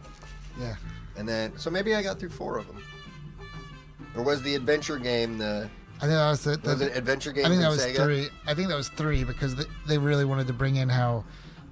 Yeah. 0.61 0.77
And 1.17 1.29
then, 1.29 1.57
so 1.57 1.71
maybe 1.71 1.95
I 1.95 2.03
got 2.03 2.19
through 2.19 2.31
four 2.31 2.59
of 2.59 2.67
them. 2.67 2.83
Or 4.17 4.23
was 4.23 4.43
the 4.43 4.55
adventure 4.55 4.99
game 4.99 5.39
the 5.39 5.69
I 5.99 6.07
think 6.07 6.13
that 6.15 6.31
was 6.31 6.45
the. 6.45 6.57
the 6.57 6.71
was 6.71 6.81
it 6.81 6.97
adventure 6.97 7.31
game? 7.33 7.47
I 7.47 7.49
think 7.49 7.61
that 7.63 7.69
was 7.71 7.85
Sega? 7.85 8.05
three. 8.05 8.29
I 8.47 8.55
think 8.55 8.69
that 8.69 8.77
was 8.77 8.89
three 8.89 9.23
because 9.23 9.55
they, 9.55 9.65
they 9.87 9.99
really 9.99 10.25
wanted 10.25 10.49
to 10.49 10.53
bring 10.53 10.77
in 10.77 10.89
how 10.89 11.25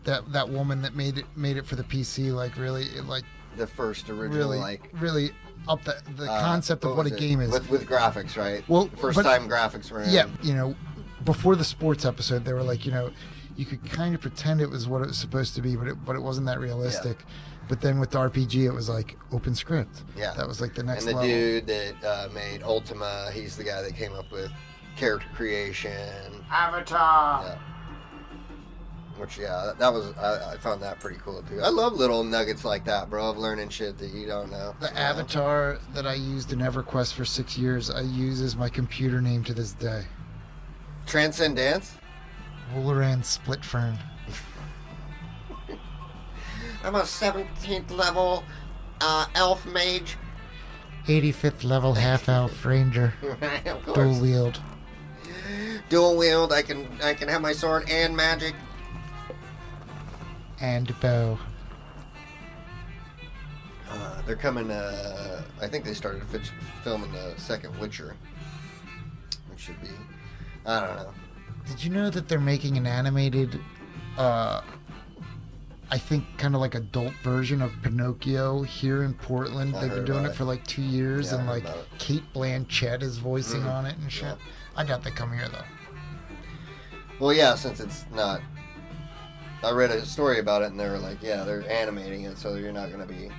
that 0.05 0.33
that 0.33 0.49
woman 0.49 0.83
that 0.83 0.95
made 0.95 1.19
it 1.19 1.25
made 1.35 1.57
it 1.57 1.67
for 1.67 1.75
the 1.75 1.83
PC 1.83 2.33
like 2.33 2.57
really 2.57 2.87
like 3.03 3.25
The 3.57 3.67
first 3.67 4.09
original, 4.09 4.39
really 4.39 4.59
like 4.59 4.89
really 5.01 5.33
up 5.69 5.83
the 5.83 6.01
the 6.17 6.31
uh, 6.31 6.41
concept 6.41 6.85
of 6.85 6.97
what 6.97 7.07
a 7.07 7.11
game 7.11 7.41
is. 7.41 7.51
with 7.51 7.69
with 7.69 7.87
graphics, 7.89 8.37
right? 8.37 8.63
Well, 8.69 8.89
first 8.99 9.17
but- 9.17 9.25
time 9.25 9.49
graphics 9.49 9.91
were 9.91 10.03
in. 10.03 10.11
Yeah, 10.11 10.29
you 10.43 10.55
know, 10.55 10.77
before 11.25 11.57
the 11.57 11.65
sports 11.65 12.05
episode, 12.05 12.45
they 12.45 12.53
were 12.53 12.63
like, 12.63 12.87
you 12.87 12.93
know, 12.93 13.11
you 13.61 13.67
could 13.67 13.85
kind 13.91 14.15
of 14.15 14.23
pretend 14.23 14.63
it 14.63 14.71
was 14.71 14.89
what 14.89 15.03
it 15.03 15.09
was 15.09 15.19
supposed 15.19 15.55
to 15.55 15.61
be, 15.61 15.77
but 15.77 15.87
it 15.87 15.95
but 16.07 16.17
it 16.17 16.23
wasn't 16.23 16.47
that 16.47 16.59
realistic. 16.59 17.19
But 17.69 17.83
then 17.83 18.01
with 18.01 18.11
the 18.11 18.19
RPG, 18.19 18.65
it 18.65 18.71
was 18.71 18.89
like 18.89 19.19
open 19.33 19.55
script. 19.55 20.03
Yeah. 20.17 20.33
that 20.35 20.49
was 20.49 20.63
like 20.63 20.75
the 20.75 20.83
next 20.83 21.05
and 21.05 21.11
the 21.11 21.21
level. 21.21 21.29
dude 21.29 21.67
that 21.67 21.95
uh, 22.05 22.29
made 22.35 22.63
Ultima, 22.63 23.31
he's 23.35 23.59
the 23.59 23.63
guy 23.63 23.83
that 23.83 23.95
came 23.95 24.15
up 24.15 24.33
with 24.33 24.51
character 24.97 25.29
creation. 25.35 26.43
Avatar. 26.51 27.45
Yeah. 27.45 27.59
Which 29.19 29.37
yeah, 29.37 29.67
that, 29.67 29.79
that 29.79 29.93
was 29.93 30.17
I, 30.17 30.55
I 30.55 30.57
found 30.57 30.81
that 30.81 30.99
pretty 30.99 31.21
cool 31.23 31.43
too. 31.43 31.61
I 31.61 31.69
love 31.69 31.93
little 31.93 32.25
nuggets 32.25 32.65
like 32.65 32.87
that, 32.87 33.11
bro, 33.11 33.29
of 33.29 33.37
learning 33.37 33.69
shit 33.69 33.99
that 33.99 34.11
you 34.11 34.27
don't 34.27 34.51
know. 34.51 34.75
The 34.81 34.89
you 34.89 34.95
know? 34.95 35.01
avatar 35.01 35.79
that 35.93 36.07
I 36.07 36.15
used 36.15 36.55
in 36.55 36.61
EverQuest 36.61 37.13
for 37.13 37.27
six 37.27 37.59
years, 37.59 37.91
I 37.91 38.01
use 38.01 38.41
as 38.41 38.57
my 38.57 38.71
computer 38.71 39.21
name 39.21 39.45
to 39.45 39.53
this 39.53 39.75
day. 39.75 40.05
Transcendence. 41.07 41.99
Wooleran 42.75 43.25
Splitfern. 43.25 43.97
I'm 46.85 46.95
a 46.95 47.03
17th 47.03 47.91
level 47.91 48.45
uh, 49.01 49.27
elf 49.35 49.67
mage. 49.67 50.17
85th 51.07 51.65
level 51.65 51.95
half 51.95 52.29
elf 52.29 52.65
ranger. 52.65 53.15
Dual 53.95 54.21
wield. 54.21 54.61
Dual 55.89 56.17
wield. 56.17 56.53
I 56.53 56.63
can 56.63 56.87
I 57.03 57.15
can 57.15 57.29
have 57.29 57.41
my 57.43 57.53
sword 57.53 57.89
and 57.91 58.17
magic. 58.17 58.55
And 60.61 60.99
bow. 61.01 61.39
Uh, 63.91 64.23
they're 64.23 64.37
coming. 64.37 64.71
Uh, 64.71 65.43
I 65.61 65.67
think 65.67 65.85
they 65.85 65.95
started 65.95 66.23
fi- 66.25 66.39
filming 66.85 67.11
the 67.13 67.35
second 67.39 67.77
Witcher. 67.81 68.15
Which 69.51 69.61
should 69.61 69.81
be. 69.81 69.89
I 70.67 70.81
don't 70.81 70.97
know. 70.97 71.15
Did 71.71 71.85
you 71.85 71.91
know 71.91 72.11
that 72.11 72.27
they're 72.29 72.41
making 72.41 72.77
an 72.77 72.87
animated, 72.87 73.61
uh, 74.19 74.61
I 75.89 75.99
think 75.99 76.25
kind 76.37 76.57
of 76.57 76.61
like 76.61 76.75
adult 76.75 77.13
version 77.23 77.63
of 77.63 77.73
Pinocchio 77.83 78.63
here 78.63 79.05
in 79.05 79.15
Portland? 79.15 79.77
I 79.77 79.83
They've 79.83 79.91
been 79.95 80.05
doing 80.05 80.25
it 80.25 80.31
it. 80.31 80.35
for 80.35 80.43
like 80.45 80.67
two 80.67 80.83
years, 80.83 81.31
Yeah, 81.31 81.39
and 81.39 81.47
like. 81.47 81.65
Cate 81.99 82.25
Blanchett 82.35 83.03
is 83.03 83.19
voicing 83.19 83.63
Mhm. 83.63 83.73
on 83.73 83.87
it 83.87 83.97
and 83.99 84.11
shit. 84.11 84.25
Yeah. 84.25 84.35
I 84.77 84.85
doubt 84.85 85.05
they 85.05 85.11
come 85.13 85.33
here 85.33 85.49
though. 85.49 85.65
Well, 87.21 87.33
yeah, 87.33 87.55
since 87.55 87.79
it's 87.79 88.05
not. 88.13 88.41
I 89.63 89.71
read 89.71 89.91
a 89.91 90.05
story 90.07 90.39
about 90.41 90.63
it, 90.63 90.71
and 90.73 90.81
they 90.81 90.89
were 90.89 90.99
like, 90.99 91.23
"Yeah, 91.23 91.45
they're 91.45 91.69
animating 91.71 92.23
it, 92.25 92.39
so 92.39 92.55
you're 92.57 92.73
not 92.73 92.89
going 92.91 93.07
to 93.07 93.13
be 93.13 93.31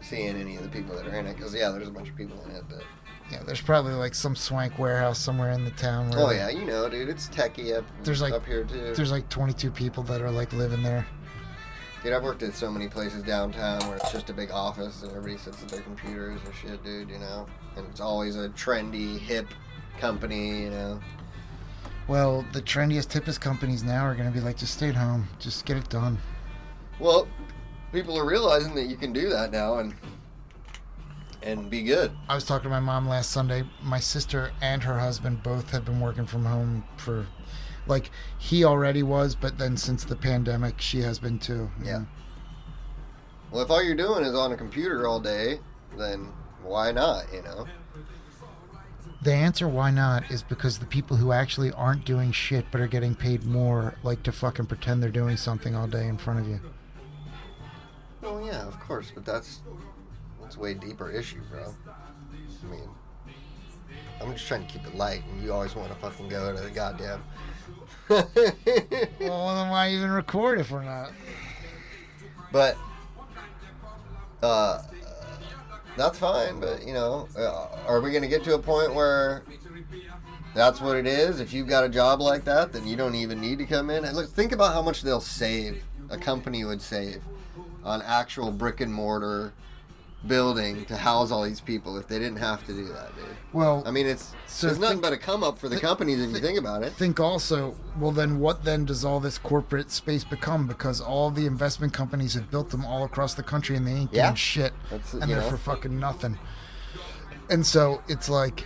seeing 0.00 0.36
any 0.36 0.56
of 0.56 0.62
the 0.62 0.68
people 0.68 0.94
that 0.94 1.06
are 1.06 1.14
in 1.14 1.26
it." 1.26 1.36
Because 1.36 1.54
yeah, 1.54 1.70
there's 1.70 1.88
a 1.88 1.90
bunch 1.90 2.08
of 2.10 2.16
people 2.16 2.40
in 2.44 2.50
it. 2.54 2.68
That, 2.68 2.82
Yeah, 3.30 3.42
there's 3.44 3.60
probably 3.60 3.94
like 3.94 4.14
some 4.14 4.34
swank 4.34 4.78
warehouse 4.78 5.18
somewhere 5.18 5.50
in 5.52 5.64
the 5.64 5.70
town 5.72 6.10
where 6.10 6.20
oh 6.20 6.30
yeah, 6.30 6.48
you 6.48 6.64
know, 6.64 6.88
dude, 6.88 7.08
it's 7.08 7.28
techie 7.28 7.76
up. 7.76 7.84
There's, 8.02 8.20
like- 8.20 8.32
up 8.32 8.44
here 8.44 8.64
too. 8.64 8.92
there's 8.94 9.12
like 9.12 9.28
22 9.28 9.70
people 9.70 10.02
that 10.04 10.20
are 10.20 10.30
like 10.30 10.52
living 10.52 10.82
there. 10.82 11.06
Dude, 12.02 12.14
I've 12.14 12.22
worked 12.22 12.42
at 12.42 12.54
so 12.54 12.70
many 12.70 12.88
places 12.88 13.22
downtown 13.22 13.86
where 13.86 13.96
it's 13.98 14.10
just 14.10 14.30
a 14.30 14.32
big 14.32 14.50
office 14.50 15.02
and 15.02 15.10
everybody 15.10 15.36
sits 15.36 15.62
at 15.62 15.68
their 15.68 15.82
computers 15.82 16.40
and 16.44 16.54
shit, 16.54 16.82
dude. 16.82 17.10
You 17.10 17.18
know, 17.18 17.46
and 17.76 17.86
it's 17.88 18.00
always 18.00 18.36
a 18.36 18.48
trendy, 18.50 19.18
hip 19.18 19.46
company. 19.98 20.62
You 20.62 20.70
know. 20.70 21.00
Well, 22.08 22.44
the 22.52 22.62
trendiest, 22.62 23.08
hippest 23.08 23.40
companies 23.40 23.84
now 23.84 24.04
are 24.04 24.14
going 24.14 24.26
to 24.26 24.34
be 24.34 24.40
like, 24.40 24.56
just 24.56 24.74
stay 24.74 24.88
at 24.88 24.96
home, 24.96 25.28
just 25.38 25.64
get 25.64 25.76
it 25.76 25.88
done. 25.88 26.18
Well, 26.98 27.28
people 27.92 28.18
are 28.18 28.26
realizing 28.26 28.74
that 28.74 28.86
you 28.86 28.96
can 28.96 29.12
do 29.12 29.28
that 29.28 29.52
now 29.52 29.78
and 29.78 29.94
and 31.42 31.70
be 31.70 31.82
good. 31.82 32.12
I 32.28 32.34
was 32.34 32.44
talking 32.44 32.64
to 32.64 32.70
my 32.70 32.80
mom 32.80 33.08
last 33.08 33.30
Sunday. 33.30 33.64
My 33.82 34.00
sister 34.00 34.52
and 34.60 34.82
her 34.82 34.98
husband 34.98 35.42
both 35.42 35.70
have 35.70 35.84
been 35.84 36.00
working 36.00 36.26
from 36.26 36.44
home 36.44 36.84
for, 36.96 37.26
like, 37.86 38.10
he 38.38 38.64
already 38.64 39.02
was, 39.02 39.34
but 39.34 39.58
then 39.58 39.76
since 39.76 40.04
the 40.04 40.16
pandemic, 40.16 40.80
she 40.80 41.00
has 41.00 41.18
been 41.18 41.38
too. 41.38 41.70
Yeah. 41.82 41.98
know. 41.98 42.06
Well, 43.50 43.62
if 43.62 43.70
all 43.70 43.82
you're 43.82 43.96
doing 43.96 44.24
is 44.24 44.34
on 44.34 44.52
a 44.52 44.56
computer 44.56 45.06
all 45.06 45.20
day, 45.20 45.60
then 45.98 46.32
why 46.62 46.92
not? 46.92 47.32
You 47.32 47.42
know. 47.42 47.66
The 49.22 49.34
answer 49.34 49.68
why 49.68 49.90
not 49.90 50.30
is 50.30 50.42
because 50.42 50.78
the 50.78 50.86
people 50.86 51.18
who 51.18 51.32
actually 51.32 51.72
aren't 51.72 52.06
doing 52.06 52.32
shit 52.32 52.66
but 52.70 52.80
are 52.80 52.86
getting 52.86 53.14
paid 53.14 53.44
more 53.44 53.94
like 54.02 54.22
to 54.22 54.32
fucking 54.32 54.66
pretend 54.66 55.02
they're 55.02 55.10
doing 55.10 55.36
something 55.36 55.74
all 55.74 55.86
day 55.86 56.06
in 56.06 56.16
front 56.16 56.40
of 56.40 56.48
you. 56.48 56.60
Well, 58.22 58.44
yeah, 58.46 58.66
of 58.66 58.78
course, 58.80 59.12
but 59.14 59.26
that's 59.26 59.60
a 60.56 60.60
way 60.60 60.74
deeper 60.74 61.10
issue, 61.10 61.40
bro. 61.50 61.74
I 62.62 62.70
mean, 62.70 62.88
I'm 64.20 64.32
just 64.32 64.46
trying 64.46 64.66
to 64.66 64.72
keep 64.72 64.86
it 64.86 64.94
light, 64.94 65.22
and 65.30 65.42
you 65.42 65.52
always 65.52 65.74
want 65.74 65.88
to 65.90 65.94
fucking 65.96 66.28
go 66.28 66.54
to 66.54 66.60
the 66.60 66.70
goddamn. 66.70 67.22
Well, 68.08 69.54
then 69.54 69.68
why 69.70 69.90
even 69.90 70.10
record 70.10 70.58
if 70.58 70.70
we're 70.70 70.82
not? 70.82 71.12
but 72.52 72.76
uh, 74.42 74.82
that's 75.96 76.18
fine. 76.18 76.60
But 76.60 76.86
you 76.86 76.92
know, 76.92 77.28
uh, 77.36 77.68
are 77.86 78.00
we 78.00 78.10
gonna 78.10 78.28
get 78.28 78.44
to 78.44 78.54
a 78.54 78.58
point 78.58 78.94
where 78.94 79.44
that's 80.54 80.80
what 80.80 80.96
it 80.96 81.06
is? 81.06 81.40
If 81.40 81.52
you've 81.52 81.68
got 81.68 81.84
a 81.84 81.88
job 81.88 82.20
like 82.20 82.44
that, 82.44 82.72
then 82.72 82.86
you 82.86 82.96
don't 82.96 83.14
even 83.14 83.40
need 83.40 83.58
to 83.58 83.66
come 83.66 83.90
in. 83.90 84.04
And 84.04 84.16
look, 84.16 84.28
think 84.30 84.52
about 84.52 84.74
how 84.74 84.82
much 84.82 85.02
they'll 85.02 85.20
save. 85.20 85.84
A 86.10 86.18
company 86.18 86.64
would 86.64 86.82
save 86.82 87.22
on 87.84 88.02
actual 88.02 88.50
brick 88.50 88.80
and 88.80 88.92
mortar 88.92 89.52
building 90.26 90.84
to 90.84 90.96
house 90.96 91.30
all 91.30 91.42
these 91.42 91.60
people 91.60 91.96
if 91.96 92.06
they 92.06 92.18
didn't 92.18 92.36
have 92.38 92.64
to 92.66 92.72
do 92.72 92.84
that, 92.88 93.14
dude. 93.16 93.24
Well, 93.54 93.82
I 93.86 93.90
mean, 93.90 94.06
it's 94.06 94.34
So 94.46 94.66
there's 94.66 94.78
nothing 94.78 94.96
think- 94.96 95.02
but 95.02 95.12
a 95.14 95.16
come 95.16 95.42
up 95.42 95.58
for 95.58 95.68
the 95.68 95.76
thi- 95.76 95.80
companies 95.80 96.20
if 96.20 96.30
you 96.30 96.40
think 96.40 96.58
about 96.58 96.82
it. 96.82 96.92
think 96.92 97.18
also, 97.18 97.74
well, 97.98 98.12
then 98.12 98.38
what 98.38 98.64
then 98.64 98.84
does 98.84 99.02
all 99.04 99.18
this 99.18 99.38
corporate 99.38 99.90
space 99.90 100.22
become? 100.24 100.66
Because 100.66 101.00
all 101.00 101.30
the 101.30 101.46
investment 101.46 101.94
companies 101.94 102.34
have 102.34 102.50
built 102.50 102.68
them 102.70 102.84
all 102.84 103.02
across 103.04 103.32
the 103.34 103.42
country 103.42 103.76
and 103.76 103.86
they 103.86 103.92
ain't 103.92 104.12
Yeah. 104.12 104.26
doing 104.26 104.34
shit. 104.36 104.72
That's 104.90 105.14
and 105.14 105.22
they're 105.22 105.40
know. 105.40 105.48
for 105.50 105.56
fucking 105.56 105.98
nothing. 105.98 106.38
And 107.48 107.66
so 107.66 108.02
it's 108.06 108.28
like, 108.28 108.64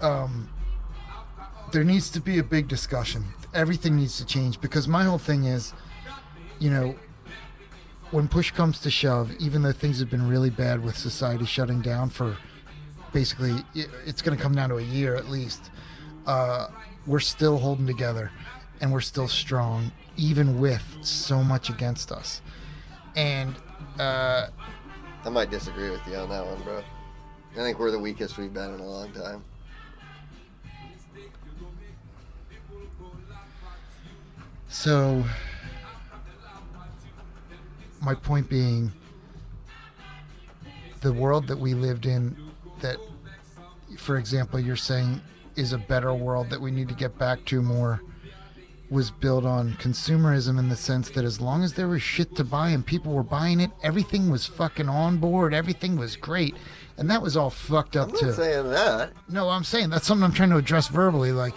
um, 0.00 0.48
there 1.72 1.84
needs 1.84 2.08
to 2.10 2.20
be 2.20 2.38
a 2.38 2.42
big 2.42 2.68
discussion. 2.68 3.26
Everything 3.52 3.96
needs 3.96 4.16
to 4.16 4.24
change 4.24 4.60
because 4.62 4.88
my 4.88 5.04
whole 5.04 5.18
thing 5.18 5.44
is, 5.44 5.72
you 6.58 6.70
know, 6.70 6.94
when 8.16 8.28
push 8.28 8.50
comes 8.50 8.80
to 8.80 8.90
shove, 8.90 9.30
even 9.38 9.60
though 9.60 9.72
things 9.72 10.00
have 10.00 10.08
been 10.08 10.26
really 10.26 10.48
bad 10.48 10.82
with 10.82 10.96
society 10.96 11.44
shutting 11.44 11.82
down 11.82 12.08
for 12.08 12.38
basically, 13.12 13.54
it's 13.74 14.22
going 14.22 14.34
to 14.34 14.42
come 14.42 14.54
down 14.54 14.70
to 14.70 14.76
a 14.76 14.82
year 14.82 15.16
at 15.16 15.28
least. 15.28 15.70
Uh, 16.24 16.68
we're 17.06 17.20
still 17.20 17.58
holding 17.58 17.86
together, 17.86 18.30
and 18.80 18.90
we're 18.90 19.02
still 19.02 19.28
strong, 19.28 19.92
even 20.16 20.58
with 20.58 20.82
so 21.02 21.44
much 21.44 21.68
against 21.68 22.10
us. 22.10 22.40
And 23.16 23.54
uh, 23.98 24.46
I 25.22 25.28
might 25.28 25.50
disagree 25.50 25.90
with 25.90 26.00
you 26.06 26.16
on 26.16 26.30
that 26.30 26.46
one, 26.46 26.62
bro. 26.62 26.82
I 27.52 27.56
think 27.56 27.78
we're 27.78 27.90
the 27.90 27.98
weakest 27.98 28.38
we've 28.38 28.54
been 28.54 28.72
in 28.72 28.80
a 28.80 28.86
long 28.86 29.12
time. 29.12 29.44
So, 34.70 35.22
my 38.00 38.14
point 38.14 38.48
being, 38.48 38.92
the 41.00 41.12
world 41.12 41.46
that 41.48 41.58
we 41.58 41.74
lived 41.74 42.06
in, 42.06 42.36
that, 42.80 42.96
for 43.98 44.16
example, 44.16 44.58
you're 44.58 44.76
saying 44.76 45.20
is 45.56 45.72
a 45.72 45.78
better 45.78 46.12
world 46.12 46.50
that 46.50 46.60
we 46.60 46.70
need 46.70 46.88
to 46.88 46.94
get 46.94 47.18
back 47.18 47.44
to 47.46 47.62
more, 47.62 48.02
was 48.90 49.10
built 49.10 49.44
on 49.44 49.72
consumerism 49.74 50.58
in 50.58 50.68
the 50.68 50.76
sense 50.76 51.10
that 51.10 51.24
as 51.24 51.40
long 51.40 51.64
as 51.64 51.72
there 51.72 51.88
was 51.88 52.02
shit 52.02 52.36
to 52.36 52.44
buy 52.44 52.68
and 52.68 52.86
people 52.86 53.12
were 53.12 53.22
buying 53.22 53.60
it, 53.60 53.70
everything 53.82 54.30
was 54.30 54.46
fucking 54.46 54.88
on 54.88 55.16
board, 55.16 55.52
everything 55.52 55.96
was 55.96 56.14
great. 56.14 56.54
And 56.96 57.10
that 57.10 57.20
was 57.20 57.36
all 57.36 57.50
fucked 57.50 57.96
up 57.96 58.10
I'm 58.10 58.16
too. 58.16 58.32
saying 58.32 58.70
that. 58.70 59.12
No, 59.28 59.50
I'm 59.50 59.64
saying 59.64 59.90
that's 59.90 60.06
something 60.06 60.24
I'm 60.24 60.32
trying 60.32 60.50
to 60.50 60.56
address 60.56 60.88
verbally. 60.88 61.32
Like, 61.32 61.56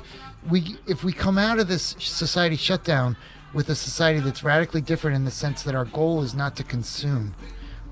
we 0.49 0.77
if 0.87 1.03
we 1.03 1.13
come 1.13 1.37
out 1.37 1.59
of 1.59 1.67
this 1.67 1.95
society 1.99 2.55
shutdown 2.55 3.15
with 3.53 3.69
a 3.69 3.75
society 3.75 4.19
that's 4.19 4.43
radically 4.43 4.81
different 4.81 5.15
in 5.15 5.25
the 5.25 5.31
sense 5.31 5.63
that 5.63 5.75
our 5.75 5.85
goal 5.85 6.21
is 6.21 6.33
not 6.35 6.55
to 6.57 6.63
consume, 6.63 7.33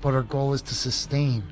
but 0.00 0.14
our 0.14 0.22
goal 0.22 0.52
is 0.54 0.62
to 0.62 0.74
sustain. 0.74 1.42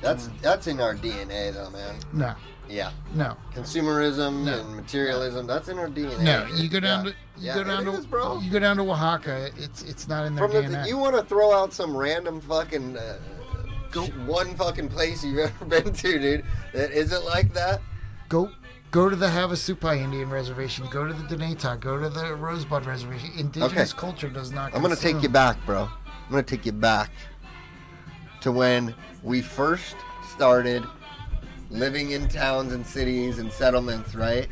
That's 0.00 0.28
that's 0.42 0.66
in 0.66 0.80
our 0.80 0.94
DNA, 0.94 1.52
though, 1.52 1.70
man. 1.70 1.96
No, 2.12 2.34
Yeah, 2.68 2.90
No, 3.14 3.36
consumerism 3.54 4.44
No. 4.44 4.60
and 4.60 4.76
materialism. 4.76 5.46
That's 5.46 5.68
in 5.68 5.78
our 5.78 5.88
DNA. 5.88 6.18
no. 6.22 6.46
You 6.54 6.68
go 6.68 6.80
down 6.80 7.04
Yeah. 7.06 7.10
to 7.10 7.16
you 7.36 7.46
Yeah, 7.48 7.54
go 7.54 7.64
down 7.64 7.82
it 7.88 7.90
to 7.92 7.98
is, 7.98 8.06
bro. 8.06 8.38
you 8.40 8.50
go 8.50 8.58
down 8.58 8.76
to 8.76 8.82
Oaxaca. 8.90 9.50
It's 9.56 9.82
it's 9.82 10.06
not 10.08 10.26
in 10.26 10.34
their 10.34 10.46
From 10.48 10.54
the, 10.56 10.62
DNA. 10.68 10.86
you 10.88 10.98
want 10.98 11.16
to 11.16 11.22
throw 11.24 11.52
out 11.52 11.72
some 11.72 11.96
random 11.96 12.40
fucking 12.40 12.96
uh, 12.96 13.16
Go- 13.90 14.06
one 14.26 14.54
fucking 14.56 14.88
place 14.88 15.24
you've 15.24 15.38
ever 15.50 15.64
been 15.64 15.92
to, 15.92 16.18
dude, 16.18 16.44
that 16.72 16.90
isn't 16.92 17.24
like 17.24 17.52
that. 17.54 17.80
go 18.28 18.50
go 18.94 19.10
to 19.10 19.16
the 19.16 19.26
Havasupai 19.26 19.98
Indian 20.00 20.30
Reservation. 20.30 20.86
Go 20.88 21.04
to 21.04 21.12
the 21.12 21.24
Deneta. 21.24 21.80
Go 21.80 21.98
to 22.00 22.08
the 22.08 22.36
Rosebud 22.36 22.86
Reservation. 22.86 23.28
Indigenous 23.36 23.90
Okay. 23.92 24.00
culture 24.00 24.28
does 24.28 24.52
not. 24.52 24.72
I'm 24.72 24.82
gonna 24.82 24.94
take 24.94 25.20
you 25.20 25.28
back, 25.28 25.56
bro. 25.66 25.88
I'm 26.06 26.30
gonna 26.30 26.44
take 26.44 26.64
you 26.64 26.70
back 26.70 27.10
to 28.42 28.52
when 28.52 28.94
we 29.24 29.42
first 29.42 29.96
started 30.32 30.84
living 31.70 32.12
in 32.12 32.28
towns 32.28 32.72
and 32.72 32.86
cities 32.86 33.40
and 33.40 33.50
settlements, 33.50 34.14
right? 34.14 34.46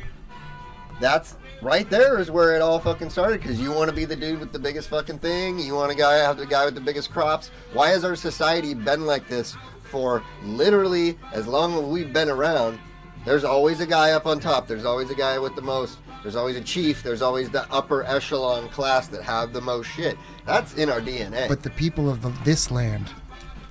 That's 1.00 1.36
right 1.62 1.88
there 1.88 2.18
is 2.18 2.28
where 2.28 2.56
it 2.56 2.62
all 2.62 2.80
fucking 2.80 3.10
started 3.10 3.40
because 3.40 3.60
you 3.60 3.70
want 3.70 3.90
to 3.90 3.94
be 3.94 4.04
the 4.04 4.16
dude 4.16 4.40
with 4.40 4.52
the 4.52 4.58
biggest 4.58 4.88
fucking 4.88 5.20
thing. 5.20 5.60
You 5.60 5.76
want 5.76 5.92
to 5.92 5.96
guy 5.96 6.14
have 6.16 6.36
the 6.36 6.46
guy 6.46 6.64
with 6.64 6.74
the 6.74 6.80
biggest 6.80 7.12
crops. 7.12 7.52
Why 7.74 7.90
has 7.90 8.04
our 8.04 8.16
society 8.16 8.74
been 8.74 9.06
like 9.06 9.28
this 9.28 9.54
for 9.84 10.20
literally 10.42 11.16
as 11.32 11.46
long 11.46 11.74
as 11.78 11.84
we've 11.84 12.12
been 12.12 12.28
around? 12.28 12.80
There's 13.24 13.44
always 13.44 13.80
a 13.80 13.86
guy 13.86 14.12
up 14.12 14.26
on 14.26 14.40
top. 14.40 14.66
There's 14.66 14.84
always 14.84 15.10
a 15.10 15.14
guy 15.14 15.38
with 15.38 15.54
the 15.54 15.62
most. 15.62 15.98
There's 16.22 16.36
always 16.36 16.56
a 16.56 16.60
chief. 16.60 17.02
There's 17.02 17.22
always 17.22 17.50
the 17.50 17.70
upper 17.72 18.02
echelon 18.04 18.68
class 18.68 19.06
that 19.08 19.22
have 19.22 19.52
the 19.52 19.60
most 19.60 19.86
shit. 19.88 20.16
That's 20.44 20.74
in 20.74 20.90
our 20.90 21.00
DNA. 21.00 21.48
But 21.48 21.62
the 21.62 21.70
people 21.70 22.10
of 22.10 22.22
the, 22.22 22.30
this 22.44 22.70
land, 22.70 23.10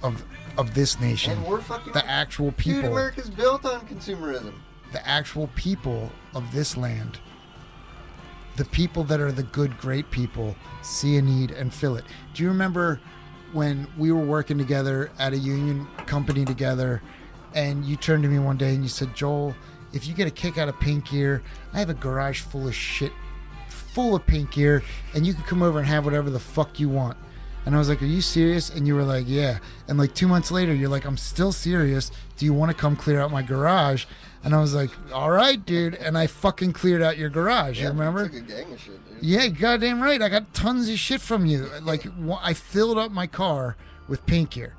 of 0.03 0.23
of 0.57 0.73
this 0.73 0.99
nation, 0.99 1.33
and 1.33 1.45
we're 1.45 1.61
fucking. 1.61 1.93
the 1.93 2.05
actual 2.09 2.51
people. 2.53 2.81
Dude, 2.81 2.91
America's 2.91 3.29
built 3.29 3.65
on 3.65 3.81
consumerism. 3.87 4.53
the 4.91 5.05
actual 5.07 5.49
people 5.55 6.11
of 6.35 6.51
this 6.53 6.75
land, 6.75 7.19
the 8.57 8.65
people 8.65 9.03
that 9.05 9.19
are 9.21 9.31
the 9.31 9.43
good, 9.43 9.77
great 9.77 10.11
people, 10.11 10.55
see 10.81 11.17
a 11.17 11.21
need 11.21 11.51
and 11.51 11.73
fill 11.73 11.95
it. 11.95 12.03
Do 12.33 12.43
you 12.43 12.49
remember 12.49 12.99
when 13.53 13.87
we 13.97 14.11
were 14.11 14.25
working 14.25 14.57
together 14.57 15.11
at 15.19 15.33
a 15.33 15.37
union 15.37 15.87
company 16.05 16.45
together, 16.45 17.01
and 17.53 17.85
you 17.85 17.95
turned 17.95 18.23
to 18.23 18.29
me 18.29 18.39
one 18.39 18.57
day 18.57 18.73
and 18.73 18.83
you 18.83 18.89
said, 18.89 19.15
Joel, 19.15 19.55
if 19.93 20.07
you 20.07 20.13
get 20.13 20.27
a 20.27 20.31
kick 20.31 20.57
out 20.57 20.69
of 20.69 20.79
pink 20.79 21.09
gear, 21.09 21.43
I 21.73 21.79
have 21.79 21.89
a 21.89 21.93
garage 21.93 22.41
full 22.41 22.67
of 22.67 22.75
shit, 22.75 23.11
full 23.67 24.15
of 24.15 24.25
pink 24.25 24.51
gear, 24.51 24.83
and 25.13 25.25
you 25.25 25.33
can 25.33 25.43
come 25.43 25.61
over 25.61 25.79
and 25.79 25.87
have 25.87 26.05
whatever 26.05 26.29
the 26.29 26.39
fuck 26.39 26.79
you 26.79 26.89
want. 26.89 27.17
And 27.65 27.75
I 27.75 27.77
was 27.77 27.89
like, 27.89 28.01
Are 28.01 28.07
you 28.07 28.21
serious? 28.21 28.69
And 28.69 28.87
you 28.87 28.95
were 28.95 29.03
like, 29.03 29.25
Yeah. 29.27 29.59
And 29.87 29.97
like 29.97 30.15
two 30.15 30.27
months 30.27 30.49
later, 30.49 30.73
you're 30.73 30.89
like, 30.89 31.05
I'm 31.05 31.17
still 31.17 31.51
serious. 31.51 32.11
Do 32.37 32.45
you 32.45 32.53
want 32.53 32.71
to 32.71 32.77
come 32.77 32.95
clear 32.95 33.21
out 33.21 33.31
my 33.31 33.43
garage? 33.43 34.05
And 34.43 34.55
I 34.55 34.59
was 34.59 34.73
like, 34.73 34.89
All 35.13 35.29
right, 35.29 35.63
dude. 35.63 35.93
And 35.95 36.17
I 36.17 36.25
fucking 36.25 36.73
cleared 36.73 37.03
out 37.03 37.17
your 37.17 37.29
garage. 37.29 37.79
you 37.79 37.87
remember? 37.87 38.25
It's 38.25 38.33
like 38.33 38.43
a 38.43 38.47
gang 38.47 38.73
of 38.73 38.79
shit, 38.79 39.07
dude. 39.07 39.17
Yeah, 39.21 39.47
goddamn 39.49 40.01
right. 40.01 40.21
I 40.21 40.29
got 40.29 40.53
tons 40.55 40.89
of 40.89 40.97
shit 40.97 41.21
from 41.21 41.45
you. 41.45 41.67
Like, 41.83 42.07
I 42.41 42.53
filled 42.55 42.97
up 42.97 43.11
my 43.11 43.27
car 43.27 43.75
with 44.07 44.25
pink 44.25 44.51
gear. 44.51 44.73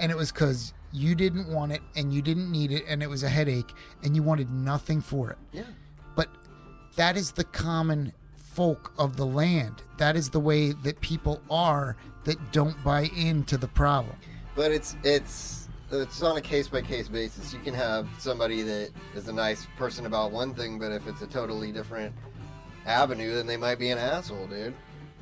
And 0.00 0.10
it 0.10 0.16
was 0.16 0.32
because 0.32 0.72
you 0.94 1.16
didn't 1.16 1.48
want 1.48 1.72
it 1.72 1.82
and 1.96 2.14
you 2.14 2.22
didn't 2.22 2.50
need 2.50 2.70
it 2.70 2.84
and 2.88 3.02
it 3.02 3.10
was 3.10 3.24
a 3.24 3.28
headache 3.28 3.72
and 4.04 4.14
you 4.14 4.22
wanted 4.22 4.50
nothing 4.50 5.00
for 5.00 5.30
it. 5.30 5.38
Yeah. 5.52 5.64
But 6.14 6.28
that 6.94 7.16
is 7.16 7.32
the 7.32 7.42
common 7.42 8.12
folk 8.36 8.92
of 8.96 9.16
the 9.16 9.26
land. 9.26 9.82
That 9.98 10.14
is 10.14 10.30
the 10.30 10.38
way 10.38 10.70
that 10.70 11.00
people 11.00 11.42
are 11.50 11.96
that 12.22 12.52
don't 12.52 12.82
buy 12.84 13.10
into 13.16 13.56
the 13.56 13.66
problem. 13.66 14.16
But 14.54 14.70
it's 14.70 14.96
it's 15.02 15.68
it's 15.90 16.22
on 16.22 16.36
a 16.36 16.40
case 16.40 16.68
by 16.68 16.80
case 16.80 17.08
basis. 17.08 17.52
You 17.52 17.58
can 17.58 17.74
have 17.74 18.06
somebody 18.18 18.62
that 18.62 18.90
is 19.16 19.26
a 19.26 19.32
nice 19.32 19.66
person 19.76 20.06
about 20.06 20.30
one 20.30 20.54
thing, 20.54 20.78
but 20.78 20.92
if 20.92 21.08
it's 21.08 21.22
a 21.22 21.26
totally 21.26 21.72
different 21.72 22.14
avenue, 22.86 23.34
then 23.34 23.48
they 23.48 23.56
might 23.56 23.80
be 23.80 23.90
an 23.90 23.98
asshole, 23.98 24.46
dude. 24.46 24.74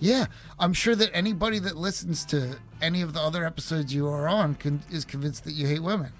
Yeah, 0.02 0.26
I'm 0.58 0.72
sure 0.72 0.96
that 0.96 1.14
anybody 1.14 1.60
that 1.60 1.76
listens 1.76 2.24
to 2.24 2.56
any 2.80 3.02
of 3.02 3.12
the 3.12 3.20
other 3.20 3.44
episodes 3.44 3.94
you 3.94 4.08
are 4.08 4.26
on 4.26 4.56
can, 4.56 4.82
is 4.90 5.04
convinced 5.04 5.44
that 5.44 5.52
you 5.52 5.68
hate 5.68 5.80
women. 5.80 6.12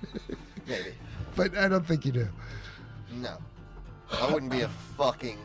Maybe. 0.68 0.92
But 1.34 1.56
I 1.56 1.66
don't 1.66 1.86
think 1.86 2.04
you 2.04 2.12
do. 2.12 2.28
No. 3.10 3.38
I 4.20 4.30
wouldn't 4.30 4.52
be 4.52 4.60
a 4.60 4.68
fucking 4.98 5.38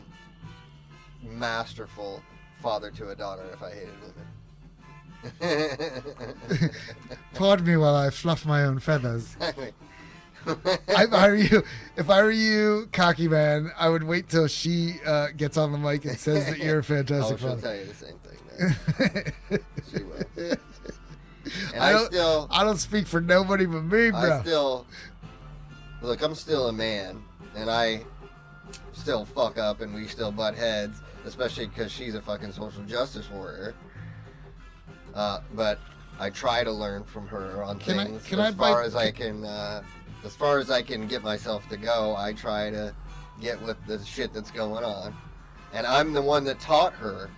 masterful 1.22 2.22
father 2.62 2.90
to 2.90 3.08
a 3.08 3.14
daughter 3.14 3.44
if 3.54 3.62
I 3.62 3.70
hated 3.70 3.94
women. 5.40 6.70
Pardon 7.34 7.66
me 7.66 7.78
while 7.78 7.96
I 7.96 8.10
fluff 8.10 8.44
my 8.44 8.64
own 8.64 8.80
feathers. 8.80 9.34
exactly. 9.36 9.72
if 10.88 11.12
I 11.12 11.28
were 11.28 11.34
you, 11.36 11.62
if 11.96 12.08
I 12.10 12.22
were 12.22 12.30
you, 12.30 12.88
cocky 12.92 13.28
man, 13.28 13.70
I 13.78 13.88
would 13.88 14.02
wait 14.04 14.28
till 14.28 14.46
she 14.48 14.94
uh, 15.06 15.28
gets 15.36 15.56
on 15.56 15.72
the 15.72 15.78
mic 15.78 16.04
and 16.04 16.18
says 16.18 16.46
that 16.46 16.58
you're 16.58 16.76
a 16.76 16.78
Oh, 16.78 16.82
fantastic 16.82 17.38
she'll 17.38 17.48
father. 17.48 17.60
tell 17.62 17.76
you 17.76 17.84
the 17.86 17.94
same 17.94 18.18
thing, 18.18 18.38
man. 19.50 19.60
She 19.90 20.02
will. 20.02 20.56
And 21.74 21.82
I 21.82 21.94
I, 21.98 22.04
still, 22.04 22.46
I 22.50 22.62
don't 22.64 22.76
speak 22.76 23.06
for 23.06 23.20
nobody 23.22 23.64
but 23.64 23.82
me, 23.82 24.10
bro. 24.10 24.20
I 24.38 24.40
still, 24.42 24.86
look, 26.02 26.20
I'm 26.22 26.34
still 26.34 26.68
a 26.68 26.72
man, 26.72 27.22
and 27.56 27.70
I 27.70 28.02
still 28.92 29.24
fuck 29.24 29.56
up, 29.56 29.80
and 29.80 29.94
we 29.94 30.06
still 30.06 30.30
butt 30.30 30.54
heads, 30.54 31.00
especially 31.24 31.66
because 31.66 31.90
she's 31.90 32.14
a 32.14 32.20
fucking 32.20 32.52
social 32.52 32.82
justice 32.82 33.30
warrior. 33.30 33.74
Uh, 35.14 35.40
but 35.54 35.78
I 36.20 36.28
try 36.30 36.64
to 36.64 36.70
learn 36.72 37.04
from 37.04 37.26
her 37.28 37.62
on 37.62 37.78
Can 37.78 37.98
I- 37.98 38.04
things 38.04 38.26
can 38.26 38.40
as 38.40 38.54
I 38.54 38.56
far 38.58 38.80
bite- 38.82 38.86
as 38.86 38.94
I 38.96 39.10
can. 39.10 39.44
Uh, 39.44 39.82
as 40.24 40.34
far 40.34 40.58
as 40.58 40.70
I 40.70 40.82
can 40.82 41.06
get 41.06 41.22
myself 41.22 41.68
to 41.68 41.76
go, 41.76 42.14
I 42.16 42.32
try 42.32 42.70
to 42.70 42.94
get 43.40 43.60
with 43.62 43.76
the 43.86 44.04
shit 44.04 44.32
that's 44.32 44.50
going 44.50 44.84
on, 44.84 45.16
and 45.72 45.86
I'm 45.86 46.12
the 46.12 46.22
one 46.22 46.44
that 46.44 46.58
taught 46.60 46.92
her 46.94 47.30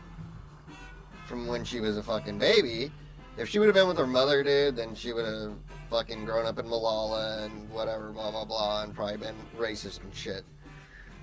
from 1.26 1.46
when 1.46 1.64
she 1.64 1.80
was 1.80 1.96
a 1.96 2.02
fucking 2.02 2.38
baby. 2.38 2.90
If 3.36 3.48
she 3.48 3.58
would 3.58 3.66
have 3.66 3.74
been 3.74 3.88
with 3.88 3.98
her 3.98 4.06
mother, 4.06 4.42
dude, 4.42 4.76
then 4.76 4.94
she 4.94 5.12
would 5.12 5.24
have 5.24 5.52
fucking 5.88 6.24
grown 6.24 6.46
up 6.46 6.58
in 6.58 6.68
Molalla 6.68 7.44
and 7.44 7.70
whatever, 7.70 8.10
blah 8.10 8.30
blah 8.30 8.44
blah, 8.44 8.82
and 8.82 8.94
probably 8.94 9.18
been 9.18 9.36
racist 9.58 10.02
and 10.02 10.14
shit. 10.14 10.44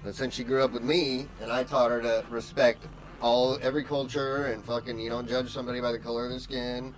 But 0.04 0.15
since 0.15 0.36
she 0.36 0.43
grew 0.43 0.63
up 0.63 0.72
with 0.72 0.84
me, 0.84 1.28
and 1.41 1.52
I 1.52 1.63
taught 1.63 1.91
her 1.91 2.02
to 2.02 2.24
respect 2.30 2.86
all 3.22 3.58
every 3.62 3.84
culture 3.84 4.46
and 4.46 4.63
fucking 4.63 5.00
you 5.00 5.10
don't 5.10 5.28
judge 5.28 5.52
somebody 5.52 5.82
by 5.82 5.91
the 5.91 6.00
color 6.00 6.26
of 6.26 6.30
their 6.30 6.39
skin, 6.39 6.93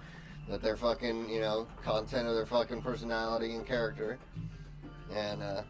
that 0.49 0.62
their 0.62 0.75
fucking 0.75 1.29
you 1.29 1.39
know 1.39 1.67
content 1.83 2.27
of 2.27 2.35
their 2.35 2.45
fucking 2.45 2.81
personality 2.81 3.55
and 3.55 3.65
character, 3.65 4.17
and 5.13 5.41
uh, 5.41 5.62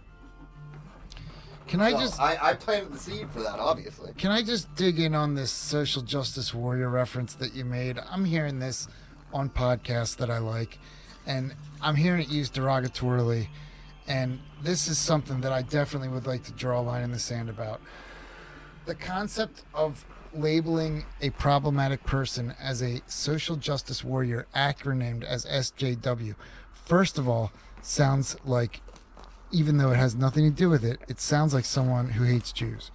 Can 1.68 1.82
I 1.82 1.92
so 1.92 2.00
just 2.00 2.20
I, 2.20 2.38
I 2.42 2.54
planted 2.54 2.94
the 2.94 3.00
seed 3.00 3.30
for 3.32 3.42
that, 3.42 3.60
obviously. 3.60 4.14
can 4.18 4.32
I 4.32 4.42
just 4.42 4.74
dig 4.76 5.00
in 5.00 5.14
on 5.14 5.36
this 5.36 5.52
social 5.52 6.02
justice 6.02 6.54
warrior 6.54 6.90
reference 6.90 7.34
that 7.36 7.54
you 7.54 7.66
made? 7.66 8.00
I'm 8.10 8.26
hearing 8.26 8.60
this 8.60 8.88
on 9.34 9.50
podcasts 9.50 10.16
that 10.18 10.32
I 10.32 10.40
like, 10.40 10.80
and 11.28 11.54
I'm 11.82 11.96
hearing 11.96 12.22
it 12.22 12.30
used 12.30 12.56
derogatorily. 12.56 13.48
And 14.08 14.40
this 14.64 14.88
is 14.88 14.98
something 14.98 15.42
that 15.42 15.52
I 15.52 15.62
definitely 15.62 16.08
would 16.10 16.26
like 16.26 16.44
to 16.46 16.52
draw 16.54 16.80
a 16.80 16.82
line 16.82 17.04
in 17.04 17.12
the 17.12 17.20
sand 17.20 17.48
about. 17.48 17.80
The 18.86 18.96
concept 18.96 19.62
of 19.76 20.04
labeling 20.34 21.06
a 21.22 21.30
problematic 21.32 22.04
person 22.04 22.54
as 22.60 22.82
a 22.82 23.02
social 23.08 23.56
justice 23.56 24.04
warrior, 24.04 24.48
acronymed 24.56 25.24
as 25.24 25.46
SJW, 25.46 26.36
first 26.86 27.18
of 27.18 27.28
all, 27.28 27.52
sounds 27.82 28.36
like, 28.46 28.82
even 29.52 29.78
though 29.78 29.92
it 29.92 29.98
has 29.98 30.16
nothing 30.16 30.44
to 30.46 30.56
do 30.56 30.70
with 30.70 30.84
it, 30.84 31.00
it 31.08 31.20
sounds 31.20 31.54
like 31.54 31.66
someone 31.66 32.10
who 32.10 32.24
hates 32.24 32.52
Jews. 32.52 32.92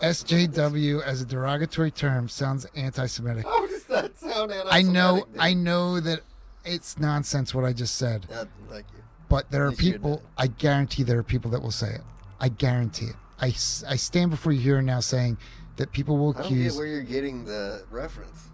SJW 0.00 1.02
as 1.02 1.22
a 1.22 1.24
derogatory 1.24 1.90
term 1.90 2.28
sounds 2.28 2.66
anti-Semitic. 2.74 3.44
How 3.44 3.66
does 3.66 3.84
that 3.84 4.18
sound? 4.18 4.52
I 4.70 4.82
know, 4.82 5.16
anti-Semitic? 5.16 5.40
I 5.40 5.54
know 5.54 6.00
that 6.00 6.20
it's 6.64 6.98
nonsense 6.98 7.54
what 7.54 7.64
I 7.64 7.72
just 7.72 7.96
said, 7.96 8.26
thank 8.68 8.86
you. 8.94 9.02
but 9.28 9.50
there 9.50 9.66
are 9.66 9.72
people. 9.72 10.22
I 10.36 10.46
guarantee 10.46 11.02
there 11.02 11.18
are 11.18 11.22
people 11.24 11.50
that 11.52 11.62
will 11.62 11.70
say 11.70 11.94
it. 11.94 12.00
I 12.40 12.48
guarantee 12.48 13.06
it. 13.06 13.16
I, 13.40 13.46
I 13.48 13.96
stand 13.96 14.30
before 14.30 14.52
you 14.52 14.60
here 14.60 14.82
now 14.82 15.00
saying 15.00 15.38
that 15.76 15.92
people 15.92 16.16
will 16.16 16.30
I 16.30 16.42
don't 16.42 16.48
get 16.48 16.58
accuse. 16.58 16.76
where 16.76 16.86
you're 16.86 17.02
getting 17.02 17.44
the 17.44 17.84
reference. 17.90 18.48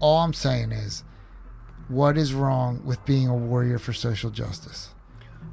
All 0.00 0.18
I'm 0.18 0.32
saying 0.32 0.72
is, 0.72 1.04
what 1.88 2.18
is 2.18 2.34
wrong 2.34 2.82
with 2.84 3.04
being 3.04 3.28
a 3.28 3.34
warrior 3.34 3.78
for 3.78 3.92
social 3.92 4.30
justice? 4.30 4.90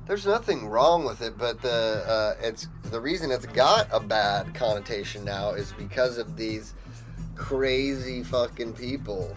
There's 0.08 0.25
nothing 0.25 0.67
wrong 0.67 1.06
with 1.06 1.21
it, 1.21 1.38
but 1.38 1.62
the 1.62 2.03
uh, 2.08 2.36
it's 2.41 2.67
the 2.84 2.99
reason 2.99 3.32
it's 3.32 3.45
got 3.45 3.88
a 3.91 3.99
bad 3.99 4.53
connotation 4.53 5.23
now 5.23 5.51
is 5.51 5.71
because 5.73 6.17
of 6.17 6.36
these 6.36 6.73
crazy 7.36 8.23
fucking 8.23 8.73
people 8.73 9.36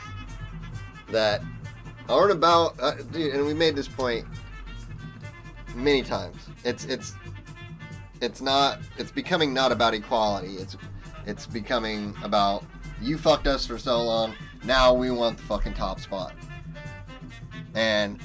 that 1.11 1.43
aren't 2.09 2.33
about. 2.33 2.75
Uh, 2.81 2.95
dude, 3.13 3.35
and 3.35 3.47
we 3.47 3.55
made 3.55 3.77
this 3.77 3.89
point 3.89 4.27
many 5.75 6.03
times. 6.03 6.49
It's 6.65 6.85
it's 6.87 7.15
it's 8.21 8.41
not. 8.41 8.81
It's 8.99 9.13
becoming 9.13 9.55
not 9.55 9.71
about 9.71 9.95
equality. 9.95 10.55
It's 10.55 10.77
it's 11.27 11.47
becoming 11.47 12.15
about 12.23 12.65
you 13.01 13.19
fucked 13.19 13.47
us 13.47 13.67
for 13.67 13.79
so 13.79 14.03
long. 14.03 14.35
Now 14.65 14.95
we 14.95 15.11
want 15.11 15.37
the 15.37 15.43
fucking 15.45 15.75
top 15.75 16.01
spot. 16.01 16.33
And 17.75 18.19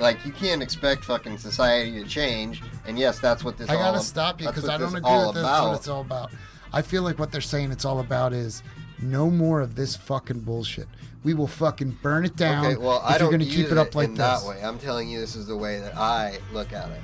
like 0.00 0.24
you 0.24 0.32
can't 0.32 0.62
expect 0.62 1.04
fucking 1.04 1.38
society 1.38 2.02
to 2.02 2.08
change 2.08 2.62
And 2.86 2.98
yes, 2.98 3.18
that's 3.18 3.44
what 3.44 3.56
this. 3.56 3.68
Is. 3.68 3.70
I 3.70 3.74
gotta 3.74 3.98
all, 3.98 4.02
stop 4.02 4.40
you 4.40 4.48
because 4.48 4.68
I 4.68 4.78
don't 4.78 4.94
agree 4.94 5.26
with 5.26 5.34
this. 5.34 5.44
What 5.44 5.76
it's 5.76 5.88
all 5.88 6.00
about. 6.00 6.32
I 6.72 6.82
feel 6.82 7.02
like 7.02 7.18
what 7.18 7.30
they're 7.30 7.40
saying 7.40 7.70
it's 7.70 7.84
all 7.84 8.00
about 8.00 8.32
is 8.32 8.62
no 9.00 9.30
more 9.30 9.60
of 9.60 9.74
this 9.74 9.96
fucking 9.96 10.40
bullshit. 10.40 10.88
We 11.22 11.32
will 11.34 11.46
fucking 11.46 11.98
burn 12.02 12.24
it 12.24 12.36
down 12.36 12.66
Okay, 12.66 12.76
well, 12.76 12.98
if 12.98 13.04
I 13.04 13.10
you're 13.10 13.30
don't 13.30 13.40
to 13.40 13.44
use 13.44 13.54
keep 13.54 13.72
it 13.72 13.78
up 13.78 13.94
like 13.94 14.08
in 14.08 14.14
this. 14.14 14.42
that 14.42 14.48
way. 14.48 14.62
I'm 14.62 14.78
telling 14.78 15.08
you, 15.08 15.20
this 15.20 15.36
is 15.36 15.46
the 15.46 15.56
way 15.56 15.80
that 15.80 15.96
I 15.96 16.38
look 16.52 16.72
at 16.72 16.90
it. 16.90 17.00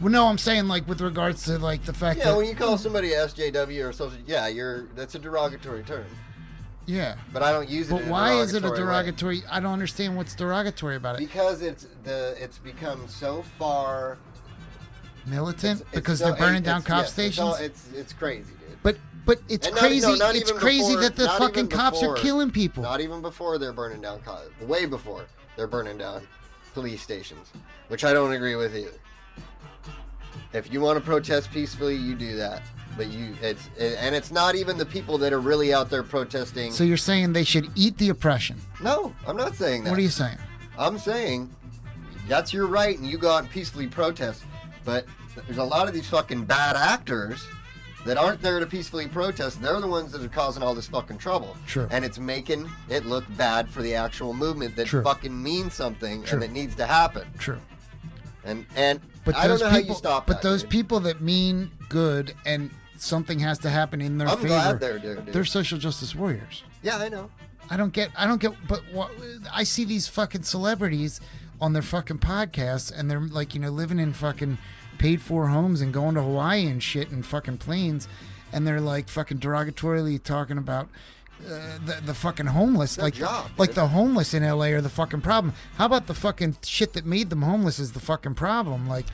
Well, 0.00 0.12
no, 0.12 0.26
I'm 0.26 0.38
saying 0.38 0.68
like 0.68 0.86
with 0.86 1.00
regards 1.00 1.44
to 1.46 1.58
like 1.58 1.84
the 1.84 1.92
fact 1.94 2.18
that 2.18 2.26
Yeah, 2.26 2.32
that 2.32 2.36
when 2.36 2.46
you 2.46 2.54
call 2.54 2.76
somebody 2.76 3.10
SJW 3.10 3.88
or 3.88 3.92
social, 3.92 4.18
yeah, 4.26 4.46
you're 4.46 4.82
that's 4.94 5.14
a 5.14 5.18
derogatory 5.18 5.82
term. 5.84 6.04
yeah. 6.84 7.16
But 7.32 7.42
I 7.42 7.50
don't 7.52 7.68
use 7.68 7.88
it. 7.90 7.92
But 7.92 8.04
why 8.04 8.34
is 8.34 8.52
it 8.54 8.64
a 8.64 8.70
derogatory 8.70 9.38
way. 9.40 9.44
I 9.50 9.60
don't 9.60 9.72
understand 9.72 10.16
what's 10.16 10.34
derogatory 10.34 10.96
about 10.96 11.16
it. 11.16 11.20
Because 11.20 11.62
it's 11.62 11.86
the 12.04 12.36
it's 12.38 12.58
become 12.58 13.08
so 13.08 13.42
far 13.58 14.18
Militant 15.24 15.80
it's 15.80 15.90
because 15.92 16.18
so- 16.18 16.26
they're 16.26 16.36
burning 16.36 16.60
it's- 16.62 16.74
down 16.74 16.82
cop 16.82 16.98
yes, 17.04 17.18
it's 17.18 17.38
all- 17.38 17.54
stations. 17.54 17.88
It's, 17.90 17.98
it's 17.98 18.12
crazy, 18.12 18.52
dude. 18.68 18.78
But 18.82 18.98
but 19.24 19.40
it's 19.48 19.68
not- 19.70 19.78
crazy. 19.78 20.16
no, 20.18 20.30
it's 20.30 20.52
crazy 20.52 20.82
before- 20.94 21.00
that 21.02 21.16
the 21.16 21.28
fucking 21.30 21.68
cops 21.68 22.02
are 22.02 22.14
killing 22.14 22.50
people. 22.50 22.82
Not 22.82 23.00
even 23.00 23.22
before 23.22 23.56
they're 23.58 23.72
burning 23.72 24.02
down, 24.02 24.20
co- 24.20 24.42
way 24.66 24.84
before 24.86 25.24
they're 25.56 25.66
burning 25.66 25.96
down 25.98 26.28
police 26.74 27.00
stations, 27.02 27.48
which 27.88 28.04
I 28.04 28.12
don't 28.12 28.32
agree 28.32 28.54
with 28.56 28.76
either. 28.76 28.92
If 30.56 30.72
you 30.72 30.80
want 30.80 30.98
to 30.98 31.04
protest 31.04 31.50
peacefully, 31.50 31.94
you 31.96 32.14
do 32.14 32.36
that. 32.36 32.62
But 32.96 33.08
you, 33.08 33.34
it's 33.42 33.68
and 33.78 34.14
it's 34.14 34.32
not 34.32 34.54
even 34.54 34.78
the 34.78 34.86
people 34.86 35.18
that 35.18 35.32
are 35.32 35.40
really 35.40 35.74
out 35.74 35.90
there 35.90 36.02
protesting. 36.02 36.72
so 36.72 36.82
you're 36.82 36.96
saying 36.96 37.34
they 37.34 37.44
should 37.44 37.68
eat 37.74 37.98
the 37.98 38.08
oppression? 38.08 38.56
no, 38.82 39.14
I'm 39.26 39.36
not 39.36 39.54
saying 39.54 39.84
that. 39.84 39.90
What 39.90 39.98
are 39.98 40.02
you 40.02 40.08
saying? 40.08 40.38
I'm 40.78 40.98
saying 40.98 41.50
that's 42.26 42.52
your 42.54 42.66
right, 42.66 42.96
and 42.98 43.06
you 43.06 43.18
go 43.18 43.30
out 43.30 43.42
and 43.42 43.50
peacefully 43.50 43.86
protest. 43.86 44.44
But 44.84 45.04
there's 45.46 45.58
a 45.58 45.64
lot 45.64 45.88
of 45.88 45.94
these 45.94 46.08
fucking 46.08 46.44
bad 46.46 46.76
actors 46.76 47.46
that 48.06 48.16
aren't 48.16 48.40
there 48.40 48.60
to 48.60 48.66
peacefully 48.66 49.08
protest. 49.08 49.60
They're 49.60 49.80
the 49.80 49.86
ones 49.86 50.12
that 50.12 50.22
are 50.22 50.28
causing 50.28 50.62
all 50.62 50.74
this 50.74 50.86
fucking 50.86 51.18
trouble. 51.18 51.56
True. 51.66 51.88
And 51.90 52.04
it's 52.04 52.18
making 52.18 52.70
it 52.88 53.04
look 53.04 53.24
bad 53.36 53.68
for 53.68 53.82
the 53.82 53.94
actual 53.94 54.32
movement 54.32 54.76
that 54.76 54.86
True. 54.86 55.02
fucking 55.02 55.42
means 55.42 55.74
something 55.74 56.22
True. 56.22 56.34
and 56.34 56.42
that 56.42 56.52
needs 56.52 56.76
to 56.76 56.86
happen. 56.86 57.26
True. 57.38 57.58
And 58.46 58.64
and 58.76 59.00
But 59.24 59.34
I 59.36 59.48
those 59.48 59.60
don't 59.60 59.70
know 59.72 59.76
people, 59.78 59.88
how 59.88 59.94
you 59.94 59.98
stop 59.98 60.26
but 60.26 60.34
that, 60.40 60.48
those 60.48 60.62
dude. 60.62 60.70
people 60.70 61.00
that 61.00 61.20
mean 61.20 61.70
good 61.88 62.34
and 62.46 62.70
something 62.96 63.40
has 63.40 63.58
to 63.60 63.68
happen 63.70 64.00
in 64.00 64.16
their 64.18 64.28
I'm 64.28 64.36
favor, 64.38 64.48
glad 64.48 64.80
they're 64.80 64.98
there, 64.98 65.16
dude. 65.16 65.34
they're 65.34 65.44
social 65.44 65.78
justice 65.78 66.14
warriors. 66.14 66.62
Yeah, 66.82 66.96
I 66.96 67.08
know. 67.08 67.30
I 67.68 67.76
don't 67.76 67.92
get. 67.92 68.10
I 68.16 68.26
don't 68.26 68.40
get. 68.40 68.52
But 68.68 68.82
what, 68.92 69.10
I 69.52 69.64
see 69.64 69.84
these 69.84 70.06
fucking 70.08 70.44
celebrities 70.44 71.20
on 71.60 71.72
their 71.72 71.82
fucking 71.82 72.18
podcasts, 72.18 72.96
and 72.96 73.10
they're 73.10 73.20
like, 73.20 73.54
you 73.54 73.60
know, 73.60 73.70
living 73.70 73.98
in 73.98 74.12
fucking 74.12 74.58
paid 74.98 75.20
for 75.20 75.48
homes 75.48 75.80
and 75.80 75.92
going 75.92 76.14
to 76.14 76.22
Hawaii 76.22 76.66
and 76.66 76.82
shit 76.82 77.10
and 77.10 77.26
fucking 77.26 77.58
planes, 77.58 78.06
and 78.52 78.66
they're 78.66 78.80
like 78.80 79.08
fucking 79.08 79.38
derogatorily 79.40 80.22
talking 80.22 80.58
about. 80.58 80.88
Uh, 81.44 81.78
the, 81.84 82.00
the 82.06 82.14
fucking 82.14 82.46
homeless, 82.46 82.96
like 82.98 83.14
job, 83.14 83.50
like 83.58 83.74
the 83.74 83.88
homeless 83.88 84.32
in 84.34 84.42
LA 84.42 84.66
are 84.68 84.80
the 84.80 84.88
fucking 84.88 85.20
problem. 85.20 85.52
How 85.76 85.86
about 85.86 86.06
the 86.06 86.14
fucking 86.14 86.56
shit 86.64 86.94
that 86.94 87.04
made 87.04 87.28
them 87.30 87.42
homeless 87.42 87.78
is 87.78 87.92
the 87.92 88.00
fucking 88.00 88.34
problem? 88.34 88.88
Like, 88.88 89.04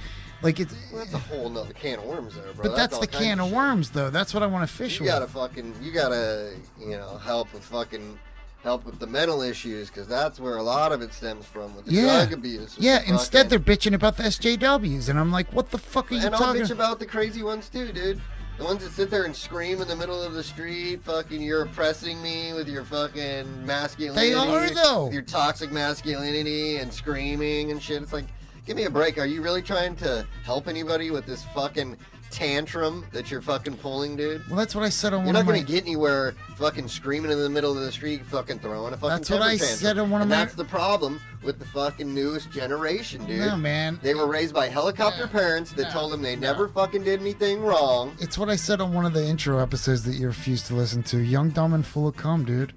like 0.40 0.60
it's. 0.60 0.74
Well, 0.92 1.00
that's 1.04 1.14
a 1.14 1.18
whole 1.18 1.50
nother 1.50 1.72
can 1.72 1.98
of 1.98 2.04
worms 2.04 2.34
there, 2.34 2.52
bro. 2.52 2.62
But 2.62 2.76
that's, 2.76 2.94
all 2.94 3.00
the 3.00 3.06
can 3.08 3.40
of 3.40 3.46
shit. 3.48 3.56
worms, 3.56 3.90
though. 3.90 4.08
That's 4.10 4.32
what 4.32 4.42
I 4.42 4.46
want 4.46 4.68
to 4.68 4.72
fish 4.74 4.98
You 5.00 5.04
with. 5.04 5.12
gotta 5.12 5.26
fucking, 5.26 5.74
you 5.82 5.90
gotta, 5.92 6.54
you 6.80 6.90
know, 6.90 7.18
help 7.18 7.52
with 7.52 7.64
fucking, 7.64 8.18
help 8.62 8.84
with 8.86 9.00
the 9.00 9.06
mental 9.08 9.42
issues, 9.42 9.88
because 9.88 10.06
that's 10.06 10.38
where 10.38 10.56
a 10.56 10.62
lot 10.62 10.92
of 10.92 11.02
it 11.02 11.12
stems 11.12 11.44
from 11.44 11.74
with 11.74 11.86
the 11.86 11.92
Yeah. 11.92 12.24
drug 12.24 12.32
abuse. 12.34 12.76
yeah. 12.78 13.00
the 13.00 13.10
Instead, 13.10 13.50
they're 13.50 13.58
bitching 13.58 13.94
about 13.94 14.16
the 14.16 14.22
SJWs, 14.22 15.08
and 15.08 15.18
I'm 15.18 15.32
like, 15.32 15.52
what 15.52 15.70
the 15.72 15.78
fuck 15.78 16.10
are 16.12 16.14
you 16.14 16.20
talking 16.20 16.34
about? 16.36 16.54
and 16.54 16.62
I'll 16.62 16.68
bitch 16.68 16.70
about 16.72 16.98
the 17.00 17.06
crazy 17.06 17.42
ones 17.42 17.68
too, 17.68 17.90
dude. 17.92 18.20
The 18.58 18.64
ones 18.64 18.84
that 18.84 18.92
sit 18.92 19.10
there 19.10 19.24
and 19.24 19.34
scream 19.34 19.80
in 19.80 19.88
the 19.88 19.96
middle 19.96 20.22
of 20.22 20.34
the 20.34 20.42
street, 20.42 21.02
fucking, 21.02 21.40
you're 21.40 21.62
oppressing 21.62 22.22
me 22.22 22.52
with 22.52 22.68
your 22.68 22.84
fucking 22.84 23.66
masculinity. 23.66 24.30
They 24.30 24.34
are, 24.34 24.70
though. 24.70 25.10
Your 25.10 25.22
toxic 25.22 25.72
masculinity 25.72 26.76
and 26.76 26.92
screaming 26.92 27.70
and 27.70 27.82
shit. 27.82 28.02
It's 28.02 28.12
like, 28.12 28.26
give 28.66 28.76
me 28.76 28.84
a 28.84 28.90
break. 28.90 29.18
Are 29.18 29.26
you 29.26 29.42
really 29.42 29.62
trying 29.62 29.96
to 29.96 30.26
help 30.44 30.68
anybody 30.68 31.10
with 31.10 31.26
this 31.26 31.44
fucking 31.54 31.96
tantrum 32.32 33.04
that 33.12 33.30
you're 33.30 33.40
fucking 33.42 33.76
pulling, 33.76 34.16
dude? 34.16 34.46
Well, 34.48 34.56
that's 34.56 34.74
what 34.74 34.82
I 34.84 34.88
said 34.88 35.12
on 35.12 35.20
You're 35.20 35.26
one 35.26 35.34
not 35.34 35.40
of 35.40 35.46
my. 35.46 35.52
gonna 35.54 35.64
get 35.66 35.84
anywhere 35.84 36.34
fucking 36.56 36.88
screaming 36.88 37.30
in 37.30 37.38
the 37.38 37.48
middle 37.48 37.76
of 37.76 37.84
the 37.84 37.92
street, 37.92 38.24
fucking 38.26 38.58
throwing 38.58 38.92
a 38.92 38.96
fucking 38.96 39.08
That's 39.10 39.30
what 39.30 39.36
temper 39.38 39.48
I 39.50 39.56
tantrum. 39.58 39.78
said 39.78 39.98
on 39.98 40.10
one 40.10 40.20
of 40.20 40.22
and 40.22 40.30
my- 40.30 40.36
That's 40.36 40.54
the 40.54 40.64
problem 40.64 41.20
with 41.42 41.58
the 41.58 41.64
fucking 41.66 42.12
newest 42.12 42.50
generation, 42.50 43.24
dude. 43.26 43.40
No, 43.40 43.56
man. 43.56 44.00
They 44.02 44.14
were 44.14 44.26
raised 44.26 44.54
by 44.54 44.68
helicopter 44.68 45.22
No, 45.26 45.28
parents 45.28 45.72
that 45.72 45.84
no, 45.84 45.90
told 45.90 46.12
them 46.12 46.22
they 46.22 46.34
no. 46.36 46.48
never 46.52 46.68
fucking 46.68 47.04
did 47.04 47.20
anything 47.20 47.62
wrong. 47.62 48.16
It's 48.20 48.38
what 48.38 48.48
I 48.48 48.56
said 48.56 48.80
on 48.80 48.92
one 48.94 49.04
of 49.04 49.12
the 49.12 49.24
intro 49.26 49.58
episodes 49.58 50.02
that 50.04 50.14
you 50.14 50.26
refused 50.26 50.66
to 50.68 50.74
listen 50.74 51.02
to. 51.04 51.18
Young, 51.18 51.50
dumb, 51.50 51.72
and 51.74 51.84
full 51.86 52.08
of 52.08 52.16
cum, 52.16 52.44
dude. 52.44 52.72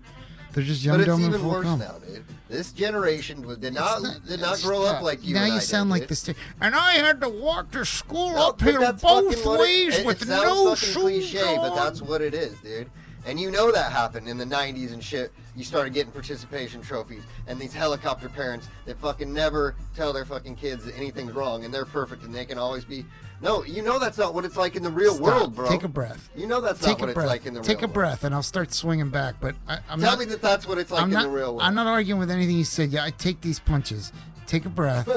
They're 0.55 0.63
just 0.63 0.85
young, 0.85 0.93
But 0.95 1.01
it's 1.01 1.07
dumb, 1.09 1.23
and 1.25 1.33
even 1.35 1.41
of 1.45 1.51
worse 1.51 1.65
cum. 1.65 1.79
now, 1.79 1.95
dude. 2.07 2.23
This 2.47 2.71
generation 2.71 3.41
did 3.59 3.73
not, 3.73 4.01
It's 4.03 4.19
did 4.19 4.39
not 4.39 4.61
grow 4.61 4.85
up 4.85 5.01
like 5.03 5.21
you. 5.21 5.33
Now 5.35 5.41
and 5.43 5.51
you 5.51 5.57
I 5.57 5.59
sound 5.59 5.89
did, 5.89 5.91
like 5.91 6.01
dude. 6.03 6.09
this. 6.09 6.29
And 6.61 6.73
I 6.73 6.93
had 6.93 7.19
to 7.21 7.27
walk 7.29 7.71
to 7.71 7.83
school 7.83 8.31
No, 8.31 8.47
up 8.49 8.61
here 8.61 8.79
both 8.79 9.01
fucking 9.01 9.25
what 9.43 9.59
it- 9.59 9.61
ways 9.63 9.97
it, 9.99 10.05
with 10.05 10.21
it 10.21 10.29
no 10.29 10.73
shoes 10.73 10.95
cliche, 10.95 11.57
but 11.57 11.75
that's 11.75 12.01
what 12.01 12.21
it 12.21 12.33
is, 12.33 12.57
dude. 12.61 12.89
And 13.25 13.37
you 13.37 13.51
know 13.51 13.69
that 13.71 13.91
happened 13.91 14.29
in 14.29 14.37
the 14.37 14.45
'90s 14.45 14.93
and 14.93 15.03
shit. 15.03 15.33
You 15.57 15.65
started 15.65 15.93
getting 15.93 16.13
participation 16.13 16.81
trophies, 16.81 17.23
and 17.47 17.59
these 17.59 17.73
helicopter 17.73 18.29
parents 18.29 18.69
that 18.85 18.97
fucking 19.01 19.33
never 19.33 19.75
tell 19.93 20.13
their 20.13 20.25
fucking 20.25 20.55
kids 20.55 20.85
that 20.85 20.95
anything's 20.95 21.33
wrong, 21.33 21.65
and 21.65 21.73
they're 21.73 21.85
perfect, 21.85 22.23
and 22.23 22.33
they 22.33 22.45
can 22.45 22.57
always 22.57 22.85
be. 22.85 23.03
No, 23.41 23.63
you 23.65 23.81
know 23.83 23.99
that's 23.99 24.17
not 24.17 24.33
what 24.33 24.45
it's 24.45 24.55
like 24.55 24.75
in 24.75 24.83
the 24.83 24.89
real 24.89 25.13
Stop. 25.15 25.25
world, 25.25 25.55
bro. 25.55 25.69
Take 25.69 25.83
a 25.83 25.87
breath. 25.87 26.29
You 26.35 26.47
know 26.47 26.61
that's 26.61 26.79
Take 26.79 26.99
not 26.99 27.07
what 27.07 27.17
a 27.17 27.19
it's 27.21 27.27
like 27.29 27.45
in 27.45 27.53
the 27.53 27.59
real 27.59 27.61
world. 27.61 27.65
Take 27.67 27.77
real 27.77 27.83
a 27.85 27.87
world. 27.87 27.93
breath, 27.93 28.23
and 28.23 28.33
I'll 28.33 28.43
start 28.43 28.73
swinging 28.73 29.09
back. 29.09 29.35
But 29.41 29.55
I, 29.67 29.79
I'm 29.89 29.99
Tell 29.99 30.11
not. 30.11 30.19
me 30.19 30.25
that 30.25 30.41
that's 30.41 30.67
what 30.67 30.77
it's 30.77 30.89
like 30.91 31.01
I'm 31.01 31.09
in 31.09 31.13
not. 31.13 31.23
the 31.23 31.29
real 31.29 31.51
world. 31.55 31.61
I'm 31.61 31.75
not 31.75 31.87
arguing 31.87 32.19
with 32.19 32.31
anything 32.31 32.57
you 32.57 32.63
said. 32.63 32.91
Yeah, 32.91 33.03
I 33.03 33.11
take 33.11 33.41
these 33.41 33.59
punches. 33.59 34.11
Take 34.47 34.65
a 34.65 34.69
breath. 34.69 35.07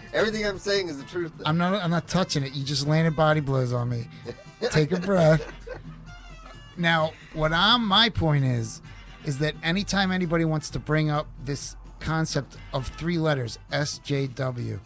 Everything 0.14 0.46
I'm 0.46 0.58
saying 0.58 0.88
is 0.88 0.96
the 0.98 1.04
truth. 1.04 1.32
though. 1.36 1.44
I'm 1.46 1.58
not. 1.58 1.74
I'm 1.82 1.90
not 1.90 2.08
touching 2.08 2.42
it. 2.42 2.54
You 2.54 2.64
just 2.64 2.86
landed 2.86 3.14
body 3.16 3.40
blows 3.40 3.72
on 3.72 3.88
me. 3.90 4.06
Take 4.70 4.92
a 4.92 5.00
breath. 5.00 5.46
Now, 6.76 7.12
what 7.32 7.52
I'm 7.52 7.84
my 7.84 8.08
point 8.08 8.44
is, 8.44 8.80
is 9.24 9.38
that 9.38 9.54
anytime 9.64 10.12
anybody 10.12 10.44
wants 10.44 10.70
to 10.70 10.78
bring 10.78 11.10
up 11.10 11.26
this 11.44 11.74
concept 11.98 12.56
of 12.72 12.86
three 12.86 13.18
letters 13.18 13.58
SJW, 13.72 14.78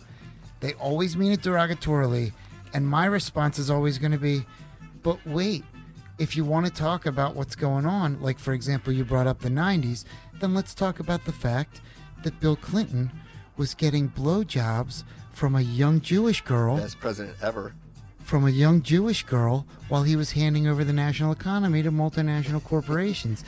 they 0.61 0.73
always 0.75 1.18
mean 1.18 1.33
it 1.33 1.42
derogatorily, 1.42 2.33
and 2.75 2.87
my 2.87 3.07
response 3.07 3.59
is 3.59 3.71
always 3.71 3.99
going 3.99 4.13
to 4.13 4.19
be, 4.19 4.45
but 5.03 5.19
wait. 5.27 5.65
If 6.19 6.37
you 6.37 6.45
want 6.45 6.67
to 6.67 6.73
talk 6.73 7.07
about 7.07 7.35
what's 7.35 7.57
going 7.57 7.85
on, 7.87 8.21
like 8.21 8.39
for 8.39 8.53
example, 8.53 8.93
you 8.93 9.05
brought 9.05 9.27
up 9.27 9.41
the 9.41 9.49
90s, 9.49 10.05
then 10.41 10.55
let's 10.55 10.75
talk 10.75 11.01
about 11.01 11.25
the 11.25 11.33
fact 11.33 11.81
that 12.23 12.39
Bill 12.39 12.55
Clinton 12.55 13.11
was 13.57 13.75
getting 13.75 14.09
blowjobs 14.09 15.03
from 15.33 15.57
a 15.57 15.63
young 15.63 16.01
Jewish 16.01 16.43
girl 16.43 16.77
Best 16.77 17.01
president 17.01 17.37
ever. 17.43 17.75
from 18.21 18.47
a 18.47 18.51
young 18.51 18.83
Jewish 18.83 19.25
girl 19.25 19.67
while 19.89 20.03
he 20.05 20.15
was 20.15 20.33
handing 20.33 20.69
over 20.69 20.85
the 20.85 20.93
national 20.93 21.33
economy 21.33 21.83
to 21.83 21.91
multinational 21.91 22.63
corporations. 22.63 23.43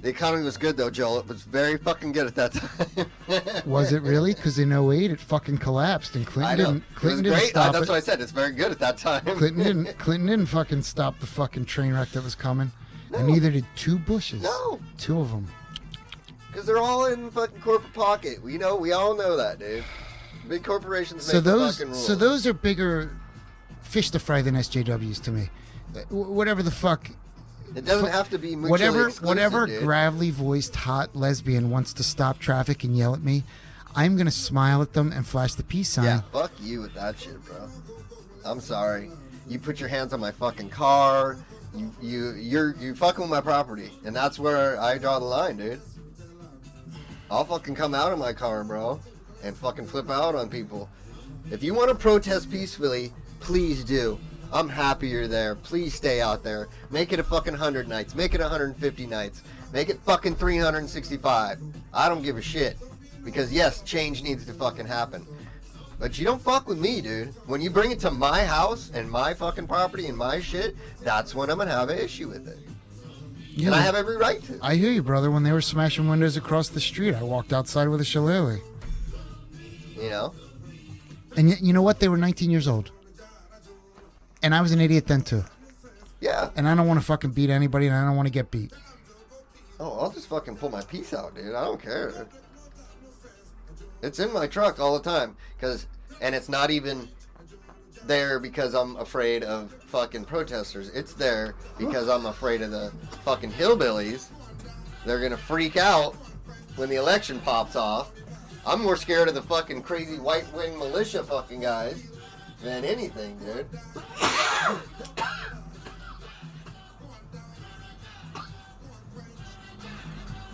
The 0.00 0.08
economy 0.08 0.44
was 0.44 0.56
good 0.56 0.76
though, 0.76 0.90
Joel. 0.90 1.18
It 1.18 1.26
was 1.28 1.42
very 1.42 1.76
fucking 1.76 2.12
good 2.12 2.26
at 2.28 2.34
that 2.36 2.52
time. 2.52 3.62
Was 3.66 3.92
it 3.92 4.02
really? 4.02 4.32
Because 4.32 4.58
in 4.58 4.70
08 4.72 5.10
it 5.10 5.20
fucking 5.20 5.58
collapsed 5.58 6.14
and 6.14 6.24
I 6.24 6.30
Clinton 6.30 6.56
didn't. 6.56 6.94
Clinton 6.94 7.24
didn't 7.24 7.38
great. 7.38 7.48
Stop 7.50 7.72
that's 7.72 7.86
it. 7.86 7.88
what 7.90 7.96
I 7.96 8.00
said. 8.00 8.20
It's 8.20 8.30
very 8.30 8.52
good 8.52 8.70
at 8.70 8.78
that 8.78 8.96
time. 8.96 9.24
Clinton 9.24 9.64
didn't. 9.64 9.98
Clinton 9.98 10.28
didn't 10.28 10.46
fucking 10.46 10.82
stop 10.82 11.18
the 11.18 11.26
fucking 11.26 11.64
train 11.64 11.94
wreck 11.94 12.10
that 12.10 12.22
was 12.22 12.36
coming, 12.36 12.70
and 13.12 13.26
neither 13.26 13.50
did 13.50 13.64
two 13.74 13.98
Bushes. 13.98 14.42
No. 14.42 14.78
two 14.98 15.20
of 15.20 15.30
them. 15.30 15.48
Because 16.46 16.64
they're 16.64 16.78
all 16.78 17.06
in 17.06 17.30
fucking 17.32 17.60
corporate 17.60 17.92
pocket. 17.92 18.40
We 18.42 18.56
know. 18.56 18.76
We 18.76 18.92
all 18.92 19.16
know 19.16 19.36
that, 19.36 19.58
dude. 19.58 19.82
Big 20.48 20.62
corporations 20.64 21.24
So 21.24 21.40
those, 21.40 21.76
fucking 21.78 21.92
rules. 21.92 22.06
so 22.06 22.14
those 22.14 22.46
are 22.46 22.54
bigger 22.54 23.10
fish 23.82 24.10
to 24.10 24.18
fry 24.20 24.42
than 24.42 24.54
SJWs 24.54 25.20
to 25.24 25.32
me. 25.32 25.50
Whatever 26.08 26.62
the 26.62 26.70
fuck 26.70 27.10
It 27.74 27.84
doesn't 27.84 28.10
have 28.10 28.30
to 28.30 28.38
be 28.38 28.56
whatever 28.56 29.10
whatever 29.10 29.66
dude. 29.66 29.82
gravelly 29.82 30.30
voiced 30.30 30.74
hot 30.74 31.14
lesbian 31.14 31.70
wants 31.70 31.92
to 31.94 32.02
stop 32.02 32.38
traffic 32.38 32.84
and 32.84 32.96
yell 32.96 33.14
at 33.14 33.22
me, 33.22 33.44
I'm 33.94 34.16
gonna 34.16 34.30
smile 34.30 34.82
at 34.82 34.92
them 34.92 35.12
and 35.12 35.26
flash 35.26 35.54
the 35.54 35.62
peace 35.62 35.90
sign. 35.90 36.04
Yeah, 36.04 36.20
fuck 36.32 36.52
you 36.60 36.80
with 36.80 36.94
that 36.94 37.18
shit, 37.18 37.42
bro. 37.44 37.68
I'm 38.44 38.60
sorry. 38.60 39.10
You 39.48 39.58
put 39.58 39.80
your 39.80 39.88
hands 39.88 40.12
on 40.12 40.20
my 40.20 40.30
fucking 40.30 40.70
car. 40.70 41.36
You 41.74 41.92
you 42.00 42.30
you're 42.32 42.74
you 42.76 42.94
fucking 42.94 43.20
with 43.20 43.30
my 43.30 43.40
property, 43.40 43.90
and 44.04 44.14
that's 44.14 44.38
where 44.38 44.80
I 44.80 44.98
draw 44.98 45.18
the 45.18 45.24
line, 45.24 45.56
dude. 45.56 45.80
I'll 47.30 47.44
fucking 47.44 47.74
come 47.74 47.94
out 47.94 48.12
of 48.12 48.18
my 48.18 48.32
car, 48.32 48.64
bro, 48.64 49.00
and 49.42 49.56
fucking 49.56 49.86
flip 49.86 50.10
out 50.10 50.34
on 50.34 50.48
people. 50.48 50.88
If 51.50 51.62
you 51.62 51.74
want 51.74 51.90
to 51.90 51.94
protest 51.94 52.50
peacefully, 52.50 53.12
please 53.40 53.84
do. 53.84 54.18
I'm 54.52 54.68
happy 54.68 55.08
you're 55.08 55.28
there. 55.28 55.54
Please 55.54 55.94
stay 55.94 56.20
out 56.20 56.42
there. 56.42 56.68
Make 56.90 57.12
it 57.12 57.18
a 57.18 57.24
fucking 57.24 57.52
100 57.52 57.88
nights. 57.88 58.14
Make 58.14 58.34
it 58.34 58.40
150 58.40 59.06
nights. 59.06 59.42
Make 59.72 59.88
it 59.90 60.00
fucking 60.00 60.36
365. 60.36 61.60
I 61.92 62.08
don't 62.08 62.22
give 62.22 62.36
a 62.36 62.42
shit. 62.42 62.78
Because 63.24 63.52
yes, 63.52 63.82
change 63.82 64.22
needs 64.22 64.46
to 64.46 64.52
fucking 64.54 64.86
happen. 64.86 65.26
But 65.98 66.18
you 66.18 66.24
don't 66.24 66.40
fuck 66.40 66.68
with 66.68 66.78
me, 66.78 67.00
dude. 67.00 67.34
When 67.46 67.60
you 67.60 67.70
bring 67.70 67.90
it 67.90 67.98
to 68.00 68.10
my 68.10 68.44
house 68.44 68.90
and 68.94 69.10
my 69.10 69.34
fucking 69.34 69.66
property 69.66 70.06
and 70.06 70.16
my 70.16 70.40
shit, 70.40 70.76
that's 71.02 71.34
when 71.34 71.50
I'm 71.50 71.58
gonna 71.58 71.72
have 71.72 71.90
an 71.90 71.98
issue 71.98 72.28
with 72.28 72.46
it. 72.48 72.58
Yeah, 73.50 73.66
And 73.66 73.74
I 73.74 73.80
have 73.80 73.96
every 73.96 74.16
right 74.16 74.40
to. 74.44 74.58
I 74.62 74.76
hear 74.76 74.92
you, 74.92 75.02
brother. 75.02 75.32
When 75.32 75.42
they 75.42 75.50
were 75.50 75.60
smashing 75.60 76.08
windows 76.08 76.36
across 76.36 76.68
the 76.68 76.80
street, 76.80 77.14
I 77.14 77.24
walked 77.24 77.52
outside 77.52 77.88
with 77.88 78.00
a 78.00 78.04
shillelagh. 78.04 78.60
You 79.96 80.10
know? 80.10 80.34
And 81.36 81.50
yet, 81.50 81.60
you 81.60 81.72
know 81.72 81.82
what? 81.82 81.98
They 81.98 82.08
were 82.08 82.16
19 82.16 82.50
years 82.50 82.68
old. 82.68 82.92
And 84.42 84.54
I 84.54 84.60
was 84.60 84.72
an 84.72 84.80
idiot 84.80 85.06
then, 85.06 85.22
too. 85.22 85.44
Yeah. 86.20 86.50
And 86.56 86.68
I 86.68 86.74
don't 86.74 86.86
want 86.86 87.00
to 87.00 87.06
fucking 87.06 87.30
beat 87.30 87.50
anybody, 87.50 87.86
and 87.86 87.94
I 87.96 88.04
don't 88.04 88.16
want 88.16 88.26
to 88.26 88.32
get 88.32 88.50
beat. 88.50 88.72
Oh, 89.80 89.98
I'll 90.00 90.10
just 90.10 90.28
fucking 90.28 90.56
pull 90.56 90.70
my 90.70 90.82
piece 90.82 91.14
out, 91.14 91.34
dude. 91.34 91.54
I 91.54 91.64
don't 91.64 91.80
care. 91.80 92.26
It's 94.02 94.18
in 94.18 94.32
my 94.32 94.46
truck 94.46 94.80
all 94.80 94.98
the 94.98 95.08
time, 95.08 95.36
cause, 95.60 95.86
and 96.20 96.34
it's 96.34 96.48
not 96.48 96.70
even 96.70 97.08
there 98.04 98.38
because 98.38 98.74
I'm 98.74 98.96
afraid 98.96 99.44
of 99.44 99.72
fucking 99.86 100.24
protesters. 100.24 100.88
It's 100.90 101.14
there 101.14 101.54
because 101.78 102.08
I'm 102.08 102.26
afraid 102.26 102.62
of 102.62 102.70
the 102.70 102.92
fucking 103.24 103.52
hillbillies. 103.52 104.28
They're 105.04 105.20
gonna 105.20 105.36
freak 105.36 105.76
out 105.76 106.14
when 106.76 106.88
the 106.88 106.96
election 106.96 107.40
pops 107.40 107.76
off. 107.76 108.12
I'm 108.66 108.82
more 108.82 108.96
scared 108.96 109.28
of 109.28 109.34
the 109.34 109.42
fucking 109.42 109.82
crazy 109.82 110.18
white 110.18 110.52
wing 110.52 110.78
militia 110.78 111.22
fucking 111.22 111.60
guys 111.60 112.04
than 112.62 112.84
anything, 112.84 113.38
dude. 113.38 113.66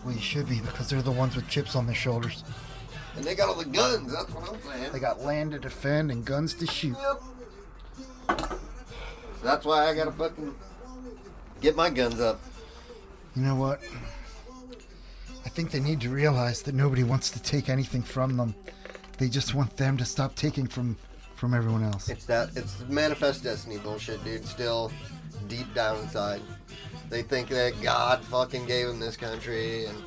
Well, 0.05 0.15
you 0.15 0.21
should 0.21 0.49
be, 0.49 0.61
because 0.61 0.91
they're 0.91 1.01
the 1.01 1.11
ones 1.11 1.35
with 1.35 1.49
chips 1.49 1.75
on 1.75 1.87
their 1.87 1.95
shoulders. 1.95 2.45
And 3.17 3.25
they 3.25 3.35
got 3.35 3.49
all 3.49 3.55
the 3.55 3.65
guns. 3.65 4.13
That's 4.13 4.31
what 4.35 4.51
I'm 4.51 4.61
saying. 4.63 4.93
They 4.93 4.99
got 4.99 5.23
land 5.23 5.53
to 5.53 5.59
defend 5.59 6.11
and 6.11 6.25
guns 6.25 6.53
to 6.55 6.67
shoot. 6.67 6.97
Yep. 8.29 8.53
That's 9.43 9.65
why 9.65 9.87
I 9.89 9.95
gotta 9.95 10.13
fucking 10.13 10.55
get 11.61 11.77
my 11.77 11.91
guns 11.91 12.21
up. 12.21 12.41
You 13.37 13.43
know 13.43 13.55
what? 13.55 13.81
I 15.45 15.49
think 15.49 15.71
they 15.71 15.81
need 15.81 16.01
to 16.03 16.09
realize 16.09 16.63
that 16.63 16.75
nobody 16.75 17.05
wants 17.05 17.31
to 17.31 17.43
take 17.43 17.69
anything 17.69 18.03
from 18.03 18.37
them. 18.37 18.55
They 19.19 19.29
just 19.29 19.55
want 19.55 19.77
them 19.77 19.97
to 19.99 20.05
stop 20.05 20.35
taking 20.35 20.67
from 20.67 20.97
from 21.45 21.53
everyone 21.53 21.85
else. 21.85 22.09
It's 22.09 22.25
that 22.25 22.57
it's 22.57 22.81
manifest 22.89 23.43
destiny 23.43 23.77
bullshit, 23.77 24.25
dude. 24.25 24.47
Still 24.47 24.91
deep 25.47 25.75
down 25.75 26.01
inside, 26.01 26.41
they 27.11 27.21
think 27.21 27.51
that 27.51 27.75
God 27.83 28.25
fucking 28.25 28.65
gave 28.65 28.87
them 28.87 28.99
this 28.99 29.15
country, 29.15 29.85
and 29.85 29.99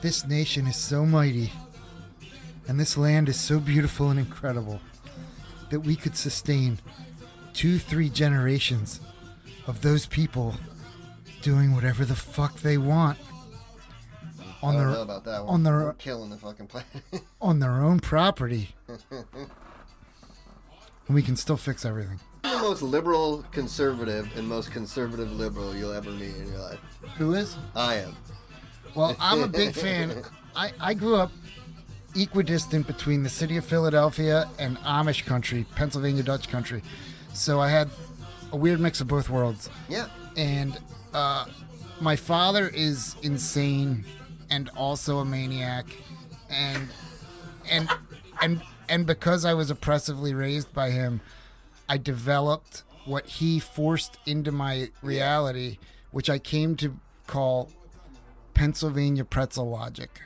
This 0.00 0.26
nation 0.26 0.66
is 0.66 0.74
so 0.74 1.06
mighty, 1.06 1.52
and 2.66 2.80
this 2.80 2.96
land 2.96 3.28
is 3.28 3.38
so 3.38 3.60
beautiful 3.60 4.10
and 4.10 4.18
incredible 4.18 4.80
that 5.68 5.80
we 5.80 5.94
could 5.94 6.16
sustain 6.16 6.80
two, 7.52 7.78
three 7.78 8.08
generations 8.08 9.00
of 9.68 9.82
those 9.82 10.04
people 10.04 10.56
doing 11.42 11.76
whatever 11.76 12.04
the 12.04 12.16
fuck 12.16 12.56
they 12.56 12.76
want 12.76 13.18
on 14.62 14.76
their 14.76 14.88
about 14.90 15.24
that 15.24 15.40
on 15.42 15.62
their- 15.62 15.80
We're 15.80 15.92
killing 15.94 16.30
the 16.30 16.36
fucking 16.36 16.66
planet. 16.66 16.88
on 17.40 17.60
their 17.60 17.82
own 17.82 18.00
property. 18.00 18.74
and 18.88 18.98
we 21.08 21.22
can 21.22 21.36
still 21.36 21.56
fix 21.56 21.84
everything. 21.84 22.20
the 22.42 22.48
most 22.58 22.82
liberal 22.82 23.44
conservative 23.52 24.28
and 24.36 24.46
most 24.46 24.70
conservative 24.70 25.32
liberal 25.32 25.74
you'll 25.74 25.92
ever 25.92 26.10
meet 26.10 26.34
in 26.36 26.48
your 26.48 26.58
life. 26.58 26.78
Who 27.18 27.34
is? 27.34 27.56
I 27.74 27.96
am. 27.96 28.16
Well, 28.94 29.16
I'm 29.20 29.42
a 29.42 29.48
big 29.48 29.74
fan. 29.84 30.22
I, 30.54 30.72
I 30.80 30.94
grew 30.94 31.16
up 31.16 31.30
equidistant 32.16 32.86
between 32.86 33.22
the 33.22 33.28
city 33.28 33.56
of 33.56 33.64
Philadelphia 33.64 34.48
and 34.58 34.76
Amish 34.78 35.24
country, 35.24 35.64
Pennsylvania 35.76 36.22
Dutch 36.22 36.48
country. 36.48 36.82
So 37.32 37.60
I 37.60 37.68
had 37.68 37.88
a 38.52 38.56
weird 38.56 38.80
mix 38.80 39.00
of 39.00 39.06
both 39.06 39.30
worlds. 39.30 39.70
Yeah. 39.88 40.06
And 40.36 40.76
uh, 41.14 41.46
my 42.00 42.16
father 42.16 42.68
is 42.74 43.14
insane 43.22 44.04
and 44.50 44.68
also 44.76 45.18
a 45.18 45.24
maniac. 45.24 45.86
And 46.50 46.88
and 47.70 47.88
and 48.42 48.62
and 48.88 49.06
because 49.06 49.44
I 49.44 49.54
was 49.54 49.70
oppressively 49.70 50.34
raised 50.34 50.72
by 50.74 50.90
him, 50.90 51.20
I 51.88 51.96
developed 51.96 52.82
what 53.04 53.26
he 53.26 53.58
forced 53.58 54.18
into 54.26 54.52
my 54.52 54.90
reality, 55.02 55.78
which 56.10 56.28
I 56.28 56.38
came 56.38 56.76
to 56.76 56.96
call 57.26 57.70
Pennsylvania 58.54 59.24
pretzel 59.24 59.70
logic. 59.70 60.20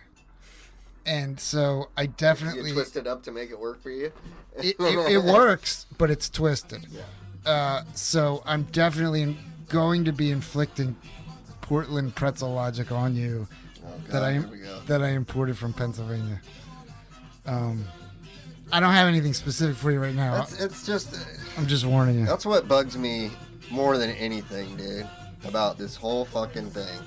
And 1.07 1.39
so 1.39 1.91
I 1.97 2.07
definitely 2.07 2.71
You 2.71 2.75
twist 2.75 2.97
it 2.97 3.07
up 3.07 3.23
to 3.25 3.33
make 3.33 3.51
it 3.51 3.61
work 3.61 3.83
for 3.83 3.91
you. 3.91 4.11
it, 4.57 4.77
it, 4.81 5.13
it 5.13 5.23
works, 5.23 5.87
but 5.99 6.11
it's 6.11 6.31
twisted. 6.31 6.87
Uh, 7.45 7.83
so 7.93 8.43
I'm 8.47 8.63
definitely 8.65 9.37
going 9.69 10.05
to 10.07 10.13
be 10.13 10.31
inflicting 10.31 10.97
Portland 11.61 12.15
pretzel 12.15 12.53
logic 12.55 12.91
on 12.91 13.17
you 13.17 13.47
God, 14.05 14.13
that 14.13 14.23
I 14.23 14.33
here 14.33 14.49
we 14.51 14.59
go. 14.59 14.81
that 14.87 15.03
I 15.03 15.09
imported 15.11 15.57
from 15.59 15.73
Pennsylvania. 15.73 16.41
Um, 17.47 17.85
I 18.73 18.81
don't 18.81 18.93
have 18.93 19.07
anything 19.09 19.35
specific 19.35 19.77
for 19.77 19.91
you 19.91 20.01
right 20.01 20.15
now. 20.15 20.33
That's, 20.39 20.61
it's 20.61 20.87
just 20.87 21.15
I'm 21.59 21.67
just 21.67 21.85
warning 21.85 22.19
you. 22.21 22.27
that's 22.27 22.47
what 22.47 22.67
bugs 22.69 22.97
me 22.97 23.31
more 23.71 23.99
than 23.99 24.11
anything, 24.11 24.77
dude, 24.77 25.07
about 25.45 25.79
this 25.79 25.97
whole 25.97 26.25
fucking 26.25 26.71
thing. 26.71 27.01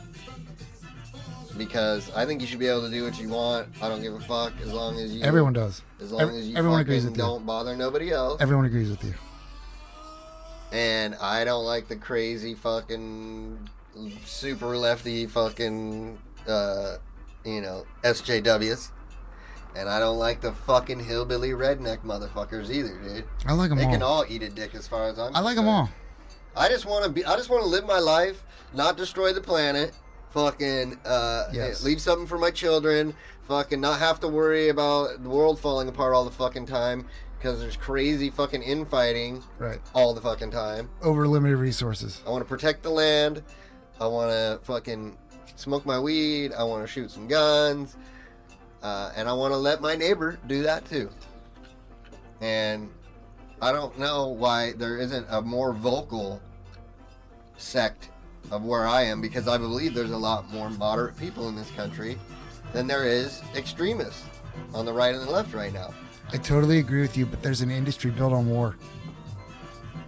Because 1.57 2.11
I 2.15 2.25
think 2.25 2.41
you 2.41 2.47
should 2.47 2.59
be 2.59 2.67
able 2.67 2.81
to 2.83 2.91
do 2.91 3.03
what 3.03 3.19
you 3.19 3.29
want. 3.29 3.67
I 3.81 3.89
don't 3.89 4.01
give 4.03 4.13
a 4.13 4.19
fuck 4.19 4.53
as 4.61 4.71
long 4.71 4.99
as 4.99 5.11
you 5.15 5.23
Everyone 5.23 5.53
does. 5.53 5.81
as 5.99 6.11
long 6.11 6.21
ev- 6.21 6.29
as 6.29 6.47
you 6.47 6.55
everyone 6.55 6.81
agrees 6.81 7.03
with 7.03 7.17
you. 7.17 7.23
don't 7.23 7.45
bother 7.47 7.75
nobody 7.75 8.11
else. 8.11 8.39
Everyone 8.41 8.65
agrees 8.65 8.89
with 8.91 9.03
you. 9.03 9.13
and 10.71 11.15
I 11.15 11.43
don't 11.45 11.65
like 11.65 11.87
the 11.87 11.95
crazy 11.95 12.53
fucking 12.53 13.57
super 14.25 14.77
lefty 14.77 15.25
fucking 15.25 16.19
uh, 16.47 16.97
you 17.45 17.61
know 17.61 17.85
SJWs. 18.03 18.91
And 19.75 19.87
I 19.87 19.99
don't 19.99 20.17
like 20.17 20.41
the 20.41 20.53
fucking 20.53 21.01
hillbilly 21.01 21.49
redneck 21.51 21.99
motherfuckers 21.99 22.71
either, 22.71 22.97
dude. 22.99 23.25
I 23.45 23.53
like 23.53 23.69
them 23.69 23.77
They 23.77 23.85
all. 23.85 23.91
can 23.91 24.01
all 24.01 24.25
eat 24.27 24.41
a 24.41 24.49
dick 24.49 24.73
as 24.73 24.87
far 24.87 25.07
as 25.07 25.19
I'm 25.19 25.35
I 25.35 25.39
like 25.41 25.55
them 25.55 25.67
all. 25.67 25.89
I 26.55 26.67
just 26.69 26.85
want 26.87 27.03
to 27.05 27.11
be. 27.11 27.23
I 27.23 27.35
just 27.35 27.49
want 27.51 27.61
to 27.63 27.69
live 27.69 27.85
my 27.85 27.99
life, 27.99 28.43
not 28.73 28.97
destroy 28.97 29.33
the 29.33 29.41
planet. 29.41 29.91
Fucking 30.31 30.97
uh, 31.05 31.45
Yes. 31.53 31.83
leave 31.83 32.01
something 32.01 32.25
for 32.27 32.37
my 32.39 32.49
children. 32.51 33.13
Fucking 33.47 33.79
not 33.79 33.99
have 33.99 34.19
to 34.21 34.27
worry 34.27 34.69
about 34.69 35.21
the 35.23 35.29
world 35.29 35.59
falling 35.59 35.87
apart 35.87 36.13
all 36.15 36.25
the 36.25 36.31
fucking 36.31 36.65
time 36.65 37.05
because 37.37 37.59
there's 37.59 37.77
crazy 37.77 38.29
fucking 38.31 38.61
infighting 38.63 39.43
Right. 39.59 39.79
all 39.93 40.13
the 40.15 40.21
fucking 40.21 40.51
time. 40.51 40.89
Over 41.03 41.27
limited 41.27 41.57
resources. 41.57 42.21
I 42.25 42.31
want 42.31 42.41
to 42.41 42.47
protect 42.49 42.81
the 42.83 42.89
land. 42.89 43.43
I 44.01 44.07
want 44.07 44.31
to 44.31 44.59
fucking 44.63 45.17
smoke 45.57 45.85
my 45.85 45.99
weed. 45.99 46.53
I 46.53 46.63
want 46.63 46.83
to 46.83 46.87
shoot 46.87 47.11
some 47.11 47.27
guns. 47.27 47.97
Uh, 48.81 49.11
and 49.15 49.27
I 49.27 49.33
want 49.33 49.53
to 49.53 49.57
let 49.57 49.81
my 49.81 49.95
neighbor 49.95 50.37
do 50.47 50.63
that 50.63 50.85
too. 50.85 51.09
And 52.41 52.89
I 53.61 53.71
don't 53.71 53.97
know 53.97 54.27
why 54.27 54.73
there 54.73 54.97
isn't 54.97 55.25
a 55.29 55.41
more 55.41 55.73
vocal 55.73 56.41
sect 57.57 58.09
of 58.51 58.63
where 58.63 58.87
I 58.87 59.01
am 59.01 59.19
because 59.19 59.47
I 59.47 59.57
believe 59.57 59.93
there's 59.93 60.11
a 60.11 60.17
lot 60.17 60.49
more 60.51 60.69
moderate 60.69 61.17
people 61.17 61.49
in 61.49 61.55
this 61.55 61.69
country 61.71 62.17
than 62.71 62.85
there 62.85 63.05
is 63.05 63.41
extremists 63.55 64.23
on 64.73 64.85
the 64.85 64.93
right 64.93 65.13
and 65.15 65.27
the 65.27 65.31
left 65.31 65.53
right 65.53 65.73
now. 65.73 65.93
I 66.31 66.37
totally 66.37 66.79
agree 66.79 67.01
with 67.01 67.17
you, 67.17 67.25
but 67.25 67.41
there's 67.41 67.61
an 67.61 67.71
industry 67.71 68.11
built 68.11 68.33
on 68.33 68.49
war. 68.49 68.75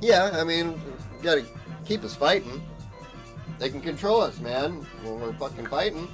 Yeah, 0.02 0.30
I 0.34 0.44
mean, 0.44 0.72
you 1.18 1.24
gotta 1.24 1.46
keep 1.86 2.04
us 2.04 2.16
fighting. 2.16 2.62
They 3.58 3.70
can 3.70 3.82
control 3.82 4.22
us, 4.22 4.40
man, 4.40 4.86
when 5.04 5.20
we're 5.20 5.34
fucking 5.34 5.68
fighting. 5.68 6.08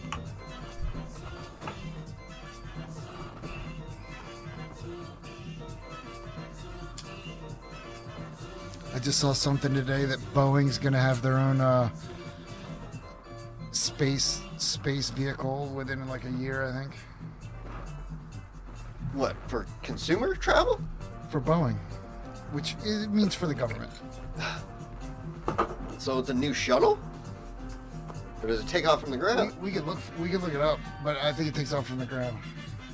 I 8.93 8.99
just 8.99 9.19
saw 9.19 9.33
something 9.33 9.73
today 9.73 10.05
that 10.05 10.19
Boeing's 10.33 10.77
gonna 10.77 10.99
have 10.99 11.21
their 11.21 11.38
own 11.38 11.59
uh, 11.59 11.89
space 13.71 14.41
space 14.57 15.09
vehicle 15.09 15.67
within 15.75 16.07
like 16.07 16.23
a 16.25 16.29
year, 16.31 16.63
I 16.65 16.71
think, 16.81 16.95
What, 19.13 19.36
for 19.47 19.65
consumer 19.83 20.36
travel? 20.36 20.79
for 21.29 21.41
Boeing, 21.41 21.77
which 22.51 22.75
it 22.86 23.09
means 23.11 23.36
for 23.36 23.47
the 23.47 23.53
government. 23.55 23.91
So 25.97 26.19
it's 26.19 26.29
a 26.29 26.33
new 26.33 26.53
shuttle? 26.53 26.97
Or 28.45 28.49
does 28.49 28.59
it 28.59 28.67
take 28.67 28.87
off 28.87 29.01
from 29.01 29.09
the 29.09 29.17
ground? 29.17 29.59
we 29.59 29.71
can 29.71 29.87
look 29.87 29.97
we 30.19 30.29
can 30.29 30.37
look 30.37 30.53
it 30.53 30.61
up, 30.61 30.79
but 31.03 31.17
I 31.17 31.33
think 31.33 31.49
it 31.49 31.55
takes 31.55 31.73
off 31.73 31.87
from 31.87 31.97
the 31.97 32.05
ground. 32.05 32.37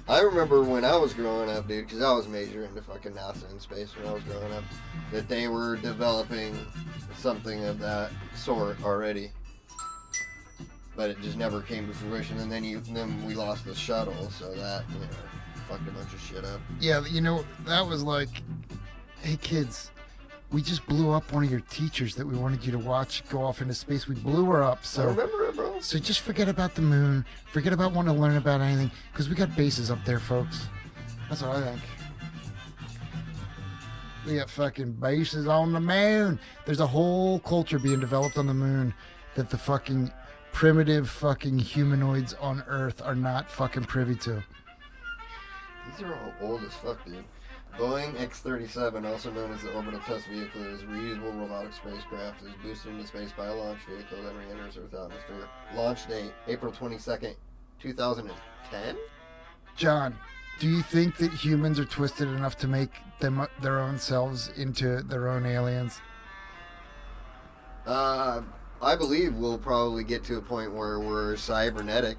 I 0.08 0.22
remember 0.22 0.64
when 0.64 0.86
I 0.86 0.96
was 0.96 1.14
growing 1.14 1.50
up, 1.50 1.68
dude, 1.68 1.88
because 1.88 2.02
I 2.02 2.14
was 2.14 2.26
major 2.30 2.64
into 2.64 2.82
fucking 2.82 3.12
NASA 3.12 3.52
and 3.52 3.62
space 3.62 3.94
when 3.98 4.08
I 4.08 4.14
was 4.14 4.24
growing 4.24 4.54
up, 4.54 4.64
that 5.12 5.28
they 5.28 5.50
were 5.50 5.76
developing 5.76 6.58
something 7.18 7.66
of 7.66 7.80
that 7.80 8.12
sort 8.34 8.82
already. 8.82 9.34
But 10.96 11.10
it 11.10 11.22
just 11.22 11.36
never 11.36 11.62
came 11.62 11.86
to 11.86 11.94
fruition, 11.94 12.38
and 12.40 12.50
then 12.50 12.64
you 12.64 12.80
then 12.80 13.22
we 13.26 13.34
lost 13.34 13.66
the 13.66 13.76
shuttle, 13.76 14.30
so 14.30 14.54
that 14.54 14.86
you 14.94 15.00
know 15.00 15.08
fucked 15.68 15.86
a 15.86 15.92
bunch 15.92 16.14
of 16.14 16.22
shit 16.22 16.46
up. 16.46 16.62
Yeah, 16.80 17.06
you 17.06 17.20
know, 17.20 17.44
that 17.66 17.86
was 17.86 18.04
like, 18.04 18.42
hey 19.22 19.36
kids, 19.36 19.92
we 20.52 20.62
just 20.62 20.86
blew 20.86 21.12
up 21.12 21.32
one 21.32 21.44
of 21.44 21.52
your 21.52 21.62
teachers 21.62 22.16
that 22.16 22.28
we 22.28 22.36
wanted 22.36 22.66
you 22.66 22.72
to 22.74 22.78
watch 22.80 23.28
go 23.30 23.42
off 23.44 23.62
into 23.62 23.74
space. 23.74 24.08
We 24.08 24.16
blew 24.16 24.46
her 24.48 24.64
up, 24.64 24.80
I 24.82 24.86
so 24.86 25.08
remember 25.08 25.46
it, 25.46 25.56
bro. 25.56 25.80
so 25.80 25.98
just 25.98 26.20
forget 26.22 26.50
about 26.50 26.76
the 26.76 26.82
moon. 26.82 27.26
Forget 27.52 27.72
about 27.74 27.94
wanting 27.94 28.16
to 28.16 28.22
learn 28.22 28.36
about 28.36 28.62
anything, 28.62 28.92
because 29.12 29.30
we 29.30 29.36
got 29.36 29.56
bases 29.56 29.90
up 29.90 30.04
there, 30.06 30.20
folks. 30.20 30.68
That's 31.30 31.42
what 31.42 31.56
I 31.58 31.62
think. 31.64 31.82
We 34.28 34.36
got 34.36 34.50
fucking 34.50 34.94
bases 34.94 35.48
on 35.48 35.72
the 35.74 35.80
moon. 35.80 36.38
There's 36.66 36.82
a 36.82 36.88
whole 36.88 37.40
culture 37.40 37.80
being 37.80 38.00
developed 38.00 38.38
on 38.38 38.46
the 38.46 38.54
moon 38.54 38.94
that 39.36 39.50
the 39.50 39.58
fucking 39.58 40.12
primitive 40.52 41.10
fucking 41.10 41.58
humanoids 41.58 42.34
on 42.36 42.62
Earth 42.68 43.02
are 43.02 43.16
not 43.16 43.50
fucking 43.50 43.86
privy 43.86 44.16
to. 44.16 44.44
These 45.98 46.06
are 46.06 46.14
all 46.14 46.34
old 46.52 46.64
as 46.64 46.74
fuck, 46.74 47.04
dude. 47.06 47.24
Boeing 47.78 48.20
X-37, 48.20 49.06
also 49.06 49.32
known 49.32 49.52
as 49.52 49.62
the 49.62 49.74
Orbital 49.74 50.00
Test 50.02 50.28
Vehicle, 50.28 50.62
is 50.68 50.82
a 50.82 50.86
reusable 50.86 51.40
robotic 51.40 51.74
spacecraft. 51.74 52.44
It 52.44 52.50
is 52.50 52.54
boosted 52.62 52.92
into 52.92 53.08
space 53.08 53.32
by 53.32 53.48
a 53.48 53.56
launch 53.56 53.80
vehicle 53.90 54.22
that 54.24 54.36
re-enters 54.36 54.78
Earth's 54.78 54.94
atmosphere. 54.94 55.48
Launch 55.76 56.08
date, 56.08 56.32
April 56.48 56.72
22nd, 56.72 57.36
2010? 57.80 58.98
John, 59.76 60.16
do 60.60 60.68
you 60.68 60.82
think 60.82 61.18
that 61.18 61.32
humans 61.32 61.80
are 61.80 61.86
twisted 61.86 62.28
enough 62.28 62.58
to 62.58 62.68
make 62.68 62.92
them 63.20 63.48
their 63.62 63.80
own 63.80 63.98
selves 63.98 64.50
into 64.58 65.02
their 65.02 65.30
own 65.30 65.46
aliens? 65.46 66.02
Uh, 67.86 68.42
I 68.82 68.96
believe 68.96 69.36
we'll 69.36 69.58
probably 69.58 70.04
get 70.04 70.24
to 70.26 70.38
a 70.38 70.42
point 70.42 70.74
where 70.74 71.00
we're 71.00 71.36
cybernetic. 71.38 72.18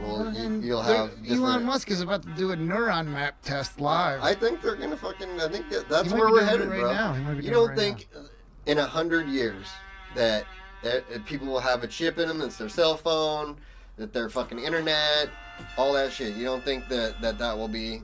Well, 0.00 0.32
you, 0.32 0.60
you'll 0.60 0.82
have 0.82 1.12
Elon 1.28 1.64
Musk 1.64 1.90
is 1.90 2.00
about 2.00 2.22
to 2.22 2.28
do 2.30 2.52
a 2.52 2.56
neuron 2.56 3.08
map 3.08 3.42
test 3.42 3.80
live. 3.80 4.22
I 4.22 4.34
think 4.34 4.62
they're 4.62 4.76
gonna 4.76 4.96
fucking. 4.96 5.40
I 5.40 5.48
think 5.48 5.68
that, 5.70 5.88
that's 5.88 6.12
where 6.12 6.30
we're 6.30 6.44
headed, 6.44 6.68
right 6.68 6.80
bro. 6.80 6.92
now. 6.92 7.12
He 7.14 7.22
might 7.22 7.38
be 7.38 7.44
You 7.44 7.50
don't 7.50 7.68
right 7.70 7.78
think 7.78 8.08
uh, 8.16 8.20
in 8.66 8.78
a 8.78 8.86
hundred 8.86 9.28
years 9.28 9.66
that, 10.14 10.44
that 10.82 11.24
people 11.26 11.48
will 11.48 11.60
have 11.60 11.82
a 11.82 11.86
chip 11.88 12.18
in 12.18 12.28
them 12.28 12.38
that's 12.38 12.56
their 12.56 12.68
cell 12.68 12.96
phone, 12.96 13.56
that 13.96 14.12
their 14.12 14.28
fucking 14.28 14.60
internet, 14.60 15.30
all 15.76 15.92
that 15.94 16.12
shit. 16.12 16.36
You 16.36 16.44
don't 16.44 16.64
think 16.64 16.88
that 16.88 17.20
that 17.20 17.38
that 17.38 17.58
will 17.58 17.68
be 17.68 18.02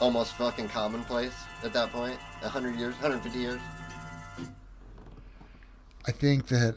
almost 0.00 0.34
fucking 0.34 0.68
commonplace 0.68 1.34
at 1.64 1.72
that 1.72 1.90
point? 1.90 2.18
A 2.42 2.48
hundred 2.48 2.76
years, 2.76 2.94
hundred 2.96 3.22
fifty 3.22 3.38
years. 3.38 3.60
I 6.06 6.12
think 6.12 6.46
that 6.48 6.76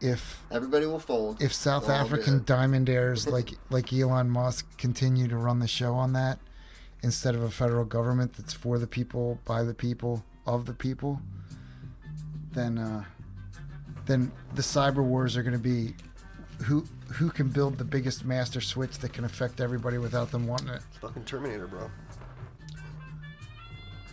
if 0.00 0.42
Everybody 0.50 0.86
will 0.86 0.98
fold. 0.98 1.42
if 1.42 1.52
South 1.52 1.88
Well, 1.88 1.96
African 1.96 2.42
diamond 2.44 2.88
heirs 2.88 3.26
like 3.36 3.50
like 3.70 3.92
Elon 3.92 4.30
Musk 4.30 4.66
continue 4.78 5.28
to 5.28 5.36
run 5.36 5.58
the 5.58 5.68
show 5.68 5.94
on 5.94 6.12
that 6.14 6.38
instead 7.02 7.34
of 7.34 7.42
a 7.42 7.50
federal 7.50 7.84
government 7.84 8.34
that's 8.34 8.52
for 8.52 8.78
the 8.78 8.86
people, 8.86 9.38
by 9.44 9.62
the 9.62 9.74
people, 9.74 10.24
of 10.46 10.66
the 10.66 10.74
people, 10.74 11.20
then 12.52 12.78
uh, 12.78 13.04
then 14.06 14.32
the 14.54 14.62
cyber 14.62 15.02
wars 15.04 15.36
are 15.36 15.42
going 15.42 15.52
to 15.52 15.58
be 15.58 15.94
who 16.64 16.84
who 17.14 17.30
can 17.30 17.48
build 17.48 17.78
the 17.78 17.84
biggest 17.84 18.24
master 18.24 18.60
switch 18.60 18.98
that 18.98 19.12
can 19.12 19.24
affect 19.24 19.60
everybody 19.60 19.98
without 19.98 20.30
them 20.30 20.46
wanting 20.46 20.68
it. 20.68 20.82
Fucking 21.00 21.24
Terminator, 21.24 21.66
bro. 21.66 21.90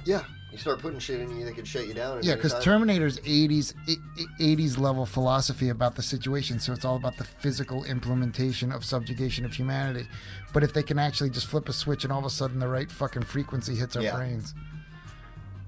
Yeah. 0.05 0.23
You 0.51 0.57
start 0.57 0.79
putting 0.79 0.97
shit 0.99 1.19
in 1.19 1.37
you 1.37 1.43
that 1.45 1.55
could 1.55 1.67
shut 1.67 1.87
you 1.87 1.93
down. 1.93 2.21
Yeah, 2.23 2.35
because. 2.35 2.53
Terminator's 2.63 3.19
80s 3.19 3.73
e- 3.87 3.97
e- 4.39 4.55
80s 4.55 4.77
level 4.79 5.05
philosophy 5.05 5.67
about 5.69 5.95
the 5.95 6.01
situation, 6.01 6.59
so 6.59 6.71
it's 6.71 6.85
all 6.85 6.95
about 6.95 7.17
the 7.17 7.25
physical 7.25 7.83
implementation 7.83 8.71
of 8.71 8.85
subjugation 8.85 9.43
of 9.43 9.53
humanity. 9.53 10.07
But 10.53 10.63
if 10.63 10.73
they 10.73 10.83
can 10.83 10.97
actually 10.99 11.31
just 11.31 11.47
flip 11.47 11.67
a 11.67 11.73
switch 11.73 12.05
and 12.05 12.13
all 12.13 12.19
of 12.19 12.25
a 12.25 12.29
sudden 12.29 12.59
the 12.59 12.67
right 12.69 12.89
fucking 12.89 13.23
frequency 13.23 13.75
hits 13.75 13.97
our 13.97 14.03
Yeah. 14.03 14.15
brains, 14.15 14.53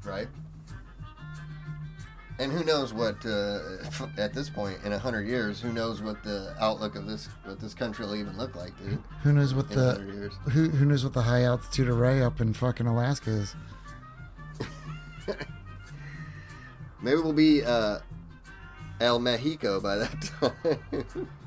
right? 0.05 0.29
And 2.39 2.53
who 2.53 2.63
knows 2.63 2.93
what 2.93 3.17
uh, 3.25 3.59
at 4.17 4.33
this 4.33 4.49
point 4.49 4.77
in 4.85 4.93
a 4.93 4.97
hundred 4.99 5.27
years? 5.27 5.59
Who 5.59 5.73
knows 5.73 6.01
what 6.01 6.23
the 6.23 6.55
outlook 6.57 6.95
of 6.95 7.05
this 7.05 7.27
what 7.43 7.59
this 7.59 7.73
country 7.73 8.05
will 8.05 8.15
even 8.15 8.37
look 8.37 8.55
like, 8.55 8.71
dude? 8.81 8.97
who 9.23 9.33
knows 9.33 9.53
what 9.53 9.69
In 9.71 9.75
the 9.77 10.31
who, 10.51 10.69
who 10.69 10.85
knows 10.85 11.03
what 11.03 11.11
the 11.13 11.23
high 11.23 11.43
altitude 11.43 11.89
array 11.89 12.21
up 12.21 12.39
in 12.39 12.53
fucking 12.53 12.87
Alaska 12.87 13.29
is? 13.31 13.55
Maybe 17.01 17.17
we'll 17.17 17.33
be 17.33 17.63
uh, 17.63 17.99
El 18.99 19.19
Mexico 19.19 19.79
by 19.79 19.97
that 19.97 20.21
time. 20.39 21.29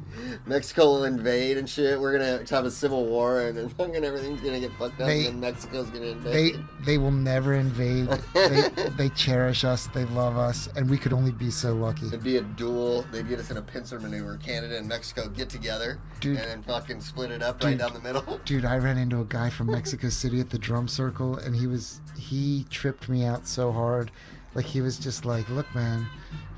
Mexico 0.47 0.85
will 0.87 1.05
invade 1.05 1.57
and 1.59 1.69
shit. 1.69 2.01
We're 2.01 2.13
gonna 2.13 2.45
have 2.51 2.65
a 2.65 2.71
civil 2.71 3.07
war, 3.07 3.41
and 3.43 3.57
then 3.57 3.69
fucking 3.79 4.05
everything's 4.05 4.41
gonna 4.41 4.61
get 4.61 4.73
fucked 4.79 5.01
up, 5.01 5.07
They- 5.09 5.27
and 5.27 5.41
Mexico's 5.41 5.87
gonna 5.91 6.01
They 6.07 6.11
invade. 6.53 6.65
they 6.85 6.99
will 6.99 7.11
never 7.11 7.55
invade. 7.55 8.09
they 8.35 8.69
they 8.97 9.09
cherish 9.11 9.65
us. 9.65 9.87
They 9.89 10.05
love 10.07 10.37
us, 10.37 10.69
and 10.77 10.89
we 10.91 10.99
could 10.99 11.13
only 11.13 11.33
be 11.33 11.51
so 11.51 11.75
lucky. 11.75 12.07
It'd 12.09 12.23
be 12.25 12.37
a 12.37 12.43
duel. 12.43 13.03
They'd 13.13 13.29
get 13.29 13.39
us 13.41 13.51
in 13.51 13.57
a 13.57 13.63
pincer 13.63 13.99
maneuver. 14.01 14.37
Canada 14.39 14.77
and 14.79 14.89
Mexico 14.89 15.29
get 15.29 15.49
together, 15.49 15.99
Dude. 16.21 16.39
and 16.39 16.49
then 16.49 16.63
fucking 16.63 17.01
split 17.01 17.31
it 17.31 17.43
up 17.43 17.61
Dude. 17.61 17.71
right 17.71 17.79
down 17.79 17.95
the 17.95 18.01
middle. 18.01 18.41
Dude, 18.45 18.65
I 18.65 18.79
ran 18.79 18.99
into 18.99 19.21
a 19.21 19.25
guy 19.25 19.51
from 19.51 19.69
Mexico 19.71 20.09
City 20.09 20.41
at 20.41 20.51
the 20.51 20.59
drum 20.59 20.89
circle, 20.89 21.37
and 21.37 21.55
he 21.57 21.67
was 21.67 22.01
he 22.19 22.65
tripped 22.71 23.09
me 23.09 23.25
out 23.25 23.47
so 23.47 23.73
hard. 23.73 24.11
Like 24.55 24.67
he 24.67 24.81
was 24.83 24.99
just 24.99 25.25
like, 25.25 25.49
"Look, 25.49 25.73
man, 25.75 26.07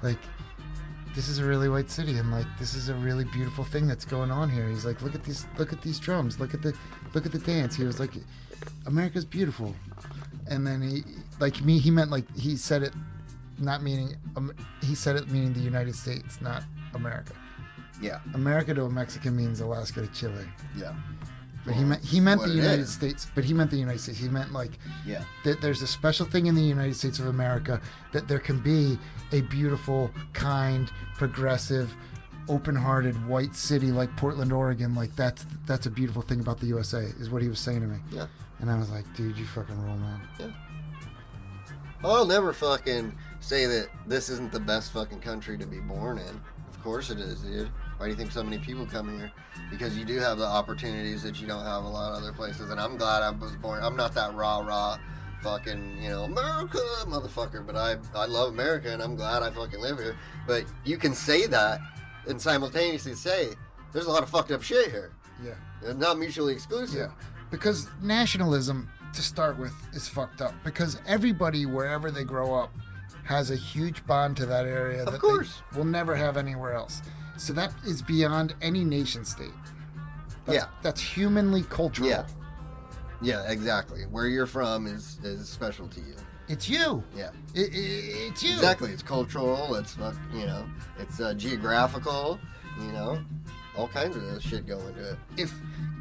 like 0.02 0.18
this 1.14 1.28
is 1.28 1.38
a 1.38 1.44
really 1.44 1.68
white 1.68 1.90
city, 1.90 2.18
and 2.18 2.30
like 2.30 2.46
this 2.58 2.74
is 2.74 2.88
a 2.88 2.94
really 2.94 3.24
beautiful 3.24 3.64
thing 3.64 3.86
that's 3.86 4.04
going 4.04 4.30
on 4.30 4.50
here." 4.50 4.68
He's 4.68 4.84
like, 4.84 5.02
"Look 5.02 5.14
at 5.14 5.24
these, 5.24 5.46
look 5.58 5.72
at 5.72 5.82
these 5.82 5.98
drums, 5.98 6.40
look 6.40 6.54
at 6.54 6.62
the, 6.62 6.74
look 7.14 7.26
at 7.26 7.32
the 7.32 7.38
dance." 7.38 7.76
He 7.76 7.84
was 7.84 8.00
like, 8.00 8.12
"America's 8.86 9.24
beautiful," 9.24 9.74
and 10.48 10.66
then 10.66 10.82
he, 10.82 11.02
like 11.40 11.62
me, 11.62 11.78
he 11.78 11.90
meant 11.90 12.10
like 12.10 12.24
he 12.36 12.56
said 12.56 12.82
it, 12.82 12.92
not 13.58 13.82
meaning, 13.82 14.16
um, 14.36 14.52
he 14.82 14.94
said 14.94 15.16
it 15.16 15.30
meaning 15.30 15.52
the 15.52 15.60
United 15.60 15.94
States, 15.94 16.40
not 16.40 16.64
America. 16.94 17.32
Yeah, 18.00 18.20
America 18.34 18.74
to 18.74 18.84
a 18.84 18.90
Mexican 18.90 19.36
means 19.36 19.60
Alaska 19.60 20.00
to 20.00 20.08
Chile. 20.08 20.46
yeah. 20.76 20.94
But 21.64 21.74
he 21.74 21.84
meant 21.84 22.04
he 22.04 22.20
meant 22.20 22.42
the 22.42 22.50
United 22.50 22.80
is. 22.82 22.92
States. 22.92 23.26
But 23.34 23.44
he 23.44 23.54
meant 23.54 23.70
the 23.70 23.78
United 23.78 24.00
States. 24.00 24.18
He 24.18 24.28
meant 24.28 24.52
like 24.52 24.72
Yeah. 25.06 25.24
that. 25.44 25.60
There's 25.62 25.80
a 25.82 25.86
special 25.86 26.26
thing 26.26 26.46
in 26.46 26.54
the 26.54 26.62
United 26.62 26.94
States 26.94 27.18
of 27.18 27.26
America 27.26 27.80
that 28.12 28.28
there 28.28 28.38
can 28.38 28.58
be 28.60 28.98
a 29.32 29.40
beautiful, 29.42 30.10
kind, 30.34 30.90
progressive, 31.16 31.94
open-hearted 32.48 33.26
white 33.26 33.54
city 33.56 33.90
like 33.90 34.14
Portland, 34.16 34.52
Oregon. 34.52 34.94
Like 34.94 35.16
that's 35.16 35.46
that's 35.66 35.86
a 35.86 35.90
beautiful 35.90 36.20
thing 36.22 36.40
about 36.40 36.60
the 36.60 36.66
USA. 36.66 37.04
Is 37.18 37.30
what 37.30 37.40
he 37.40 37.48
was 37.48 37.58
saying 37.60 37.80
to 37.80 37.86
me. 37.86 37.98
Yeah. 38.10 38.26
And 38.60 38.70
I 38.70 38.78
was 38.78 38.90
like, 38.90 39.04
dude, 39.16 39.36
you 39.38 39.46
fucking 39.46 39.82
roll, 39.84 39.96
man. 39.96 40.20
Yeah. 40.38 40.46
I'll 42.04 42.26
never 42.26 42.52
fucking 42.52 43.14
say 43.40 43.64
that 43.66 43.88
this 44.06 44.28
isn't 44.28 44.52
the 44.52 44.60
best 44.60 44.92
fucking 44.92 45.20
country 45.20 45.56
to 45.58 45.66
be 45.66 45.80
born 45.80 46.18
in. 46.18 46.40
Of 46.68 46.82
course 46.82 47.08
it 47.10 47.18
is, 47.18 47.40
dude. 47.40 47.70
Why 48.04 48.08
do 48.08 48.12
you 48.12 48.18
think 48.18 48.32
so 48.32 48.44
many 48.44 48.58
people 48.58 48.84
come 48.84 49.18
here? 49.18 49.32
Because 49.70 49.96
you 49.96 50.04
do 50.04 50.18
have 50.18 50.36
the 50.36 50.44
opportunities 50.44 51.22
that 51.22 51.40
you 51.40 51.46
don't 51.46 51.64
have 51.64 51.84
a 51.84 51.88
lot 51.88 52.12
of 52.12 52.18
other 52.18 52.34
places. 52.34 52.68
And 52.68 52.78
I'm 52.78 52.98
glad 52.98 53.22
I 53.22 53.30
was 53.30 53.52
born. 53.52 53.82
I'm 53.82 53.96
not 53.96 54.12
that 54.12 54.34
rah 54.34 54.58
rah 54.58 54.98
fucking, 55.42 56.02
you 56.02 56.10
know, 56.10 56.24
America 56.24 56.76
motherfucker. 57.06 57.66
But 57.66 57.76
I, 57.76 57.96
I 58.14 58.26
love 58.26 58.50
America 58.50 58.92
and 58.92 59.02
I'm 59.02 59.16
glad 59.16 59.42
I 59.42 59.48
fucking 59.50 59.80
live 59.80 59.96
here. 59.98 60.18
But 60.46 60.66
you 60.84 60.98
can 60.98 61.14
say 61.14 61.46
that 61.46 61.80
and 62.28 62.38
simultaneously 62.38 63.14
say, 63.14 63.54
there's 63.94 64.04
a 64.04 64.10
lot 64.10 64.22
of 64.22 64.28
fucked 64.28 64.50
up 64.50 64.62
shit 64.62 64.90
here. 64.90 65.12
Yeah. 65.42 65.54
It's 65.80 65.98
not 65.98 66.18
mutually 66.18 66.52
exclusive. 66.52 66.98
Yeah, 66.98 67.26
because 67.50 67.88
nationalism 68.02 68.86
to 69.14 69.22
start 69.22 69.58
with 69.58 69.72
is 69.94 70.08
fucked 70.08 70.42
up. 70.42 70.52
Because 70.62 71.00
everybody, 71.06 71.64
wherever 71.64 72.10
they 72.10 72.24
grow 72.24 72.54
up, 72.54 72.70
has 73.24 73.50
a 73.50 73.56
huge 73.56 74.06
bond 74.06 74.36
to 74.36 74.44
that 74.44 74.66
area 74.66 75.04
Of 75.04 75.12
that 75.12 75.20
course. 75.22 75.62
they 75.72 75.78
will 75.78 75.86
never 75.86 76.14
have 76.14 76.36
anywhere 76.36 76.74
else. 76.74 77.00
So 77.36 77.52
that 77.54 77.72
is 77.84 78.02
beyond 78.02 78.54
any 78.62 78.84
nation 78.84 79.24
state. 79.24 79.50
That's, 80.46 80.56
Yeah. 80.58 80.66
that's 80.82 81.00
humanly 81.00 81.62
cultural. 81.64 82.08
Yeah. 82.08 82.26
Yeah, 83.22 83.50
exactly. 83.50 84.02
Where 84.02 84.26
you're 84.26 84.46
from 84.46 84.86
is, 84.86 85.18
is 85.22 85.48
special 85.48 85.88
to 85.88 86.00
you. 86.00 86.14
It's 86.48 86.68
you. 86.68 87.02
Yeah. 87.16 87.30
I- 87.56 87.60
I- 87.60 87.68
it's 88.28 88.42
you. 88.42 88.52
Exactly. 88.52 88.90
It's 88.92 89.02
cultural. 89.02 89.74
It's 89.76 89.94
fuck. 89.94 90.14
You 90.34 90.46
know. 90.46 90.64
It's 90.98 91.20
uh, 91.20 91.32
geographical. 91.34 92.38
You 92.78 92.92
know. 92.92 93.24
All 93.76 93.88
kinds 93.88 94.16
of 94.16 94.42
shit 94.42 94.66
go 94.66 94.78
into 94.80 95.12
it. 95.12 95.18
If 95.36 95.52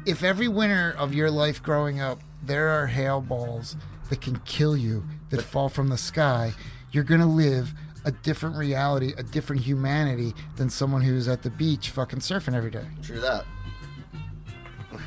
if 0.06 0.22
every 0.22 0.48
winter 0.48 0.94
of 0.98 1.14
your 1.14 1.30
life 1.30 1.62
growing 1.62 1.98
up 2.00 2.20
there 2.42 2.68
are 2.68 2.86
hail 2.88 3.22
balls 3.22 3.74
that 4.10 4.20
can 4.20 4.38
kill 4.40 4.76
you 4.76 5.04
that 5.30 5.40
fall 5.40 5.70
from 5.70 5.88
the 5.88 5.96
sky, 5.96 6.52
you're 6.92 7.04
gonna 7.04 7.26
live 7.26 7.72
a 8.04 8.12
different 8.12 8.56
reality, 8.56 9.12
a 9.16 9.22
different 9.22 9.62
humanity 9.62 10.34
than 10.56 10.68
someone 10.70 11.02
who's 11.02 11.28
at 11.28 11.42
the 11.42 11.50
beach 11.50 11.90
fucking 11.90 12.20
surfing 12.20 12.54
every 12.54 12.70
day. 12.70 12.86
True 13.02 13.20
that. 13.20 13.44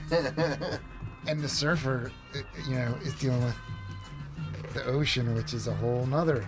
And 1.27 1.41
the 1.41 1.49
surfer, 1.49 2.09
uh, 2.33 2.39
you 2.69 2.75
know, 2.75 2.95
is 3.03 3.13
dealing 3.15 3.43
with 3.43 3.55
the 4.73 4.85
ocean, 4.85 5.35
which 5.35 5.53
is 5.53 5.67
a 5.67 5.73
whole 5.73 6.05
nother. 6.05 6.47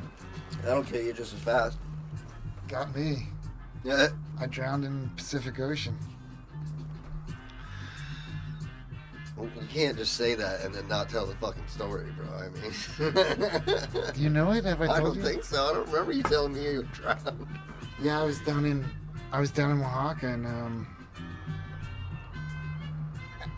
That'll 0.63 0.83
kill 0.83 1.03
you 1.03 1.11
just 1.11 1.33
as 1.33 1.39
fast. 1.41 1.77
Got 2.67 2.95
me. 2.95 3.27
Yeah. 3.81 4.09
I 4.37 4.45
drowned 4.47 4.83
in 4.83 5.09
Pacific 5.15 5.57
Ocean. 5.57 5.97
You 9.43 9.67
can't 9.71 9.97
just 9.97 10.13
say 10.13 10.35
that 10.35 10.61
and 10.61 10.73
then 10.73 10.87
not 10.87 11.09
tell 11.09 11.25
the 11.25 11.35
fucking 11.35 11.67
story, 11.67 12.11
bro. 12.17 12.27
I 12.27 12.49
mean, 12.49 14.13
Do 14.13 14.21
you 14.21 14.29
know 14.29 14.51
it? 14.51 14.65
Have 14.65 14.81
I 14.81 14.87
told 14.87 14.89
you? 14.89 14.93
I 14.95 14.99
don't 14.99 15.15
you? 15.15 15.23
think 15.23 15.43
so. 15.43 15.63
I 15.65 15.73
don't 15.73 15.87
remember 15.87 16.11
you 16.11 16.23
telling 16.23 16.53
me 16.53 16.63
you 16.63 16.83
drowned. 16.93 17.47
Yeah, 18.01 18.21
I 18.21 18.23
was 18.23 18.39
down 18.41 18.65
in 18.65 18.85
I 19.31 19.39
was 19.39 19.51
down 19.51 19.71
in 19.71 19.81
Oaxaca 19.81 20.27
and 20.27 20.45
um 20.45 20.87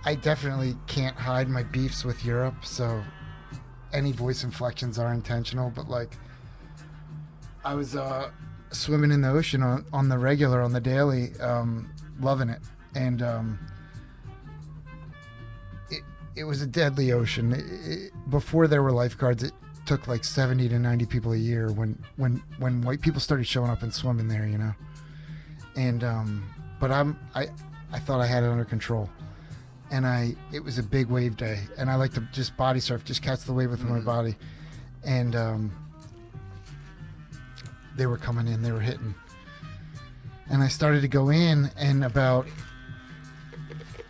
I 0.04 0.16
definitely 0.16 0.76
can't 0.88 1.16
hide 1.16 1.48
my 1.48 1.64
beefs 1.64 2.04
with 2.04 2.26
Europe, 2.26 2.66
so 2.66 3.04
any 3.94 4.12
voice 4.12 4.44
inflections 4.44 4.98
are 4.98 5.14
intentional, 5.14 5.70
but 5.70 5.88
like 5.90 6.18
I 7.64 7.76
was 7.76 7.96
uh 7.96 8.32
swimming 8.72 9.12
in 9.12 9.22
the 9.22 9.30
ocean 9.30 9.62
on, 9.62 9.86
on 9.94 10.10
the 10.10 10.18
regular 10.18 10.62
on 10.62 10.72
the 10.74 10.80
daily 10.80 11.32
um 11.40 11.90
loving 12.20 12.50
it 12.50 12.62
and 12.96 13.22
um 13.22 13.60
it, 16.36 16.44
was 16.44 16.62
a 16.62 16.68
deadly 16.68 17.12
ocean. 17.12 17.54
It, 17.54 17.66
it, 17.92 18.12
before 18.30 18.68
there 18.68 18.82
were 18.84 18.92
lifeguards, 18.92 19.44
it 19.44 19.54
took 19.86 20.08
like 20.08 20.24
70 20.24 20.70
to 20.70 20.80
90 20.80 21.06
people 21.08 21.34
a 21.34 21.38
year 21.38 21.72
when 21.72 21.98
when 22.16 22.42
when 22.60 22.82
white 22.82 23.02
people 23.02 23.20
started 23.20 23.48
showing 23.48 23.70
up 23.72 23.82
and 23.84 23.94
swimming 23.94 24.28
there, 24.28 24.46
you 24.46 24.58
know. 24.58 24.74
And 25.76 26.04
um 26.04 26.44
but 26.80 26.92
I'm 26.92 27.20
I 27.34 27.48
I 27.92 28.00
thought 28.00 28.22
I 28.22 28.28
had 28.28 28.44
it 28.44 28.48
under 28.50 28.64
control. 28.66 29.10
And 29.90 30.06
I 30.06 30.36
it 30.54 30.64
was 30.64 30.78
a 30.78 30.84
big 30.84 31.08
wave 31.08 31.36
day 31.36 31.60
and 31.78 31.90
I 31.90 31.96
like 31.96 32.14
to 32.14 32.22
just 32.32 32.56
body 32.58 32.80
surf, 32.80 33.04
just 33.04 33.22
catch 33.22 33.42
the 33.42 33.54
wave 33.54 33.70
with 33.72 33.84
my 33.84 34.00
Mhm. 34.00 34.06
body. 34.06 34.36
And 35.04 35.36
um 35.36 35.72
they 37.98 38.06
were 38.06 38.18
coming 38.18 38.48
in, 38.48 38.62
they 38.62 38.72
were 38.72 38.80
hitting. 38.80 39.16
And 40.50 40.62
I 40.62 40.68
started 40.68 41.02
to 41.02 41.08
go 41.08 41.30
in 41.30 41.72
and 41.78 42.04
about 42.04 42.46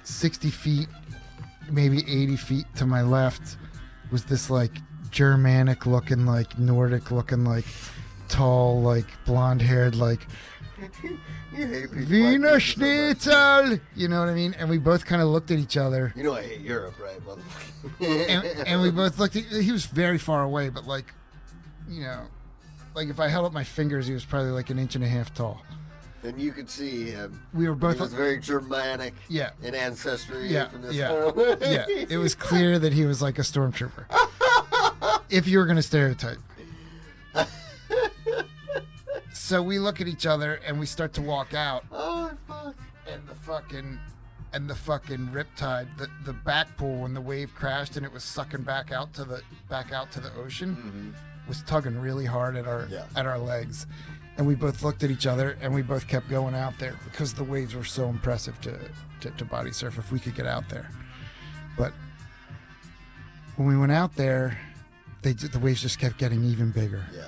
60 0.03 0.49
feet 0.49 0.88
maybe 1.72 1.99
80 1.99 2.36
feet 2.38 2.65
to 2.76 2.86
my 2.86 3.01
left 3.01 3.57
was 4.11 4.26
this 4.26 4.49
like 4.49 4.72
Germanic 5.09 5.86
looking, 5.86 6.26
like 6.26 6.57
Nordic 6.57 7.11
looking, 7.11 7.43
like 7.45 7.65
tall, 8.28 8.82
like 8.82 9.05
blonde 9.26 9.61
haired, 9.61 9.95
like 9.95 10.28
You 11.53 11.67
hate 11.67 11.91
people. 11.91 12.05
Wiener 12.09 12.38
like 12.38 12.38
me 12.38 12.39
so 12.39 12.51
much. 12.51 12.63
Schnitzel. 12.63 13.80
You 13.95 14.07
know 14.07 14.19
what 14.19 14.30
I 14.30 14.34
mean? 14.34 14.55
And 14.57 14.69
we 14.69 14.78
both 14.78 15.05
kind 15.05 15.22
of 15.22 15.28
looked 15.28 15.51
at 15.51 15.59
each 15.59 15.78
other. 15.78 16.13
You 16.15 16.24
know 16.24 16.34
I 16.34 16.43
hate 16.43 16.61
Europe, 16.61 16.95
right, 16.99 17.19
motherfucker? 17.26 18.30
And, 18.30 18.67
and 18.67 18.82
we 18.82 18.91
both 19.01 19.19
looked 19.19 19.36
at, 19.36 19.43
he 19.43 19.72
was 19.72 19.86
very 19.86 20.17
far 20.17 20.43
away, 20.43 20.69
but 20.69 20.86
like, 20.86 21.13
you 21.89 22.03
know, 22.03 22.22
like 22.95 23.09
if 23.09 23.19
I 23.19 23.28
held 23.28 23.45
up 23.45 23.53
my 23.53 23.63
fingers, 23.63 24.07
he 24.07 24.13
was 24.13 24.26
probably 24.26 24.51
like 24.51 24.69
an 24.69 24.80
inch 24.80 24.95
and 24.95 25.03
a 25.03 25.07
half 25.07 25.34
tall. 25.34 25.61
And 26.24 26.39
you 26.39 26.51
could 26.51 26.69
see 26.69 27.05
him. 27.09 27.41
We 27.53 27.67
were 27.67 27.74
He 27.74 27.80
both, 27.80 27.99
was 27.99 28.13
very 28.13 28.39
Germanic 28.39 29.13
yeah, 29.30 29.51
in 29.63 29.74
ancestry 29.76 30.47
Yeah, 30.47 30.67
from 30.69 30.82
this 30.84 30.95
yeah, 30.95 31.32
yeah. 31.61 31.86
It 32.09 32.17
was 32.17 32.36
clear 32.36 32.78
that 32.80 32.93
he 32.93 33.05
was 33.05 33.22
like 33.22 33.39
a 33.39 33.43
stormtrooper. 33.43 34.05
if 35.30 35.47
you 35.47 35.57
were 35.57 35.65
going 35.65 35.78
to 35.78 35.82
stereotype. 35.84 36.38
So 39.34 39.61
we 39.61 39.80
look 39.80 39.99
at 39.99 40.07
each 40.07 40.26
other 40.26 40.59
and 40.65 40.80
we 40.80 40.86
start 40.86 41.13
to 41.13 41.22
walk 41.22 41.53
out, 41.53 41.84
Oh 41.91 42.32
fuck! 42.47 42.76
and 43.11 43.28
the 43.28 43.36
fucking 43.36 43.99
and 44.53 44.69
the 44.69 44.76
fucking 44.76 45.30
riptide, 45.34 45.88
the 45.97 46.07
the 46.26 46.34
back 46.34 46.76
pool 46.78 47.01
when 47.01 47.13
the 47.13 47.22
wave 47.22 47.53
crashed 47.55 47.97
and 47.97 48.05
it 48.05 48.11
was 48.13 48.24
sucking 48.24 48.61
back 48.63 48.91
out 48.91 49.13
to 49.15 49.24
the 49.26 49.41
back 49.69 49.91
out 49.91 50.11
to 50.13 50.19
the 50.22 50.34
ocean 50.36 51.13
Mhm. 51.15 51.47
was 51.49 51.63
tugging 51.63 51.99
really 51.99 52.26
hard 52.26 52.55
at 52.55 52.65
our 52.67 52.88
Yeah. 52.89 53.05
at 53.15 53.26
our 53.26 53.39
legs. 53.39 53.88
And 54.38 54.47
we 54.47 54.55
both 54.55 54.82
looked 54.84 55.03
at 55.03 55.11
each 55.11 55.27
other 55.27 55.57
and 55.61 55.73
we 55.73 55.82
both 55.82 56.07
kept 56.07 56.29
going 56.29 56.55
out 56.55 56.79
there 56.79 56.95
because 57.03 57.34
the 57.34 57.43
waves 57.43 57.75
were 57.75 57.84
so 57.84 58.07
impressive 58.07 58.59
to, 58.61 58.79
to, 59.21 59.29
to 59.32 59.45
body 59.45 59.71
surf 59.71 59.97
if 59.97 60.11
we 60.11 60.19
could 60.19 60.36
get 60.36 60.47
out 60.47 60.67
there. 60.69 60.89
But 61.77 61.93
when 63.55 63.67
we 63.67 63.77
went 63.77 63.91
out 63.91 64.15
there, 64.15 64.57
they 65.21 65.34
the 65.34 65.59
waves 65.59 65.82
just 65.82 65.99
kept 65.99 66.17
getting 66.17 66.43
even 66.43 66.71
bigger. 66.71 67.05
Yeah. 67.13 67.27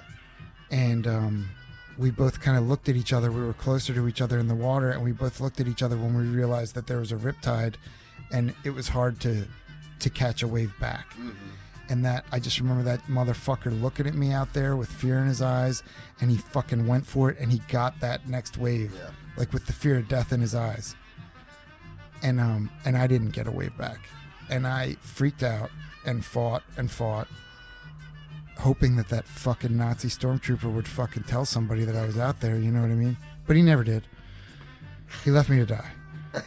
And 0.71 1.05
um, 1.05 1.49
we 1.97 2.09
both 2.09 2.39
kind 2.41 2.57
of 2.57 2.67
looked 2.67 2.89
at 2.89 2.95
each 2.95 3.13
other. 3.13 3.31
We 3.31 3.43
were 3.43 3.53
closer 3.53 3.93
to 3.93 4.07
each 4.07 4.21
other 4.21 4.39
in 4.39 4.47
the 4.47 4.55
water, 4.55 4.89
and 4.89 5.03
we 5.03 5.11
both 5.11 5.39
looked 5.39 5.59
at 5.59 5.67
each 5.67 5.83
other 5.83 5.95
when 5.95 6.15
we 6.17 6.23
realized 6.23 6.73
that 6.75 6.87
there 6.87 6.97
was 6.97 7.11
a 7.11 7.15
riptide, 7.15 7.75
and 8.31 8.55
it 8.63 8.71
was 8.71 8.87
hard 8.87 9.19
to 9.21 9.45
to 9.99 10.09
catch 10.09 10.41
a 10.43 10.47
wave 10.47 10.73
back 10.81 11.13
Mhm. 11.13 11.33
And 11.89 12.03
that 12.05 12.25
I 12.31 12.39
just 12.39 12.59
remember 12.59 12.83
that 12.83 13.03
motherfucker 13.07 13.79
looking 13.81 14.07
at 14.07 14.13
me 14.15 14.31
out 14.31 14.53
there 14.53 14.75
with 14.75 14.89
fear 14.89 15.19
in 15.19 15.27
his 15.27 15.41
eyes, 15.41 15.83
and 16.21 16.29
he 16.31 16.37
fucking 16.37 16.87
went 16.87 17.05
for 17.05 17.29
it, 17.29 17.37
and 17.39 17.51
he 17.51 17.59
got 17.67 17.99
that 17.99 18.27
next 18.27 18.57
wave, 18.57 18.93
Yeah. 18.95 19.09
like 19.37 19.51
with 19.53 19.65
the 19.65 19.73
fear 19.73 19.97
of 19.97 20.07
death 20.07 20.31
in 20.31 20.41
his 20.41 20.55
eyes. 20.55 20.95
And 22.21 22.39
um, 22.39 22.69
and 22.85 22.97
I 22.97 23.07
didn't 23.07 23.31
get 23.31 23.47
a 23.47 23.51
wave 23.51 23.77
back, 23.77 23.99
and 24.49 24.65
I 24.65 24.95
freaked 25.01 25.43
out 25.43 25.69
and 26.05 26.23
fought 26.23 26.63
and 26.77 26.89
fought, 26.89 27.27
hoping 28.59 28.95
that 28.95 29.09
that 29.09 29.25
fucking 29.27 29.75
Nazi 29.75 30.07
stormtrooper 30.07 30.71
would 30.73 30.87
fucking 30.87 31.23
tell 31.23 31.43
somebody 31.45 31.83
that 31.85 31.95
I 31.95 32.05
was 32.05 32.17
out 32.17 32.39
there. 32.39 32.57
You 32.57 32.71
know 32.71 32.81
what 32.81 32.91
I 32.91 32.95
mean? 32.95 33.17
But 33.45 33.57
he 33.57 33.61
never 33.61 33.83
did. 33.83 34.03
He 35.25 35.31
left 35.31 35.49
me 35.49 35.57
to 35.57 35.65
die. 35.65 35.91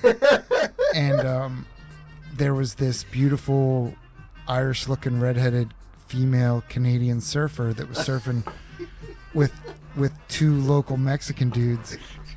and 0.95 1.21
um, 1.21 1.67
there 2.35 2.55
was 2.55 2.75
this 2.75 3.05
beautiful 3.05 3.95
Irish 4.49 4.89
looking 4.89 5.21
redheaded 5.21 5.75
female 6.07 6.63
Canadian 6.69 7.21
surfer 7.21 7.73
that 7.75 7.89
was 7.89 7.99
surfing 7.99 8.47
with 9.35 9.53
with 9.97 10.13
two 10.29 10.55
local 10.61 10.97
Mexican 10.97 11.51
dudes. 11.51 11.97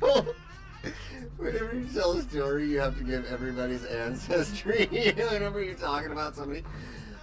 Whenever 1.36 1.74
you 1.74 1.86
tell 1.94 2.12
a 2.12 2.22
story, 2.22 2.66
you 2.68 2.80
have 2.80 2.98
to 2.98 3.04
give 3.04 3.24
everybody's 3.26 3.84
ancestry. 3.84 4.86
Whenever 5.30 5.62
you're 5.62 5.74
talking 5.74 6.12
about 6.12 6.36
somebody, 6.36 6.62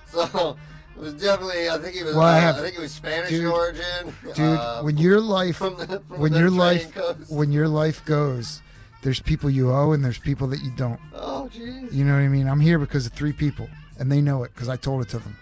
so 0.07 0.57
it 0.95 0.99
was 1.01 1.13
definitely. 1.13 1.69
I 1.69 1.77
think 1.77 1.95
he 1.95 2.03
was. 2.03 2.15
Well, 2.15 2.23
I 2.23 2.38
uh, 2.38 2.41
have- 2.41 2.55
I 2.57 2.61
think 2.61 2.75
he 2.75 2.81
was 2.81 2.91
Spanish 2.91 3.29
dude, 3.29 3.45
origin. 3.51 4.15
Dude, 4.33 4.39
uh, 4.39 4.81
when 4.81 4.97
your 4.97 5.21
life 5.21 5.57
from 5.57 5.77
the, 5.77 5.85
from 5.99 6.19
when 6.19 6.33
your 6.33 6.49
life 6.49 6.93
coast. 6.95 7.31
when 7.31 7.51
your 7.51 7.67
life 7.67 8.03
goes, 8.05 8.61
there's 9.03 9.19
people 9.19 9.49
you 9.51 9.71
owe 9.71 9.91
and 9.91 10.03
there's 10.03 10.17
people 10.17 10.47
that 10.47 10.61
you 10.61 10.71
don't. 10.71 10.99
Oh, 11.13 11.49
jeez. 11.53 11.93
You 11.93 12.03
know 12.03 12.13
what 12.13 12.21
I 12.21 12.27
mean? 12.27 12.47
I'm 12.47 12.59
here 12.59 12.79
because 12.79 13.05
of 13.05 13.13
three 13.13 13.33
people, 13.33 13.69
and 13.99 14.11
they 14.11 14.21
know 14.21 14.43
it 14.43 14.53
because 14.53 14.69
I 14.69 14.75
told 14.75 15.01
it 15.01 15.09
to 15.09 15.19
them. 15.19 15.35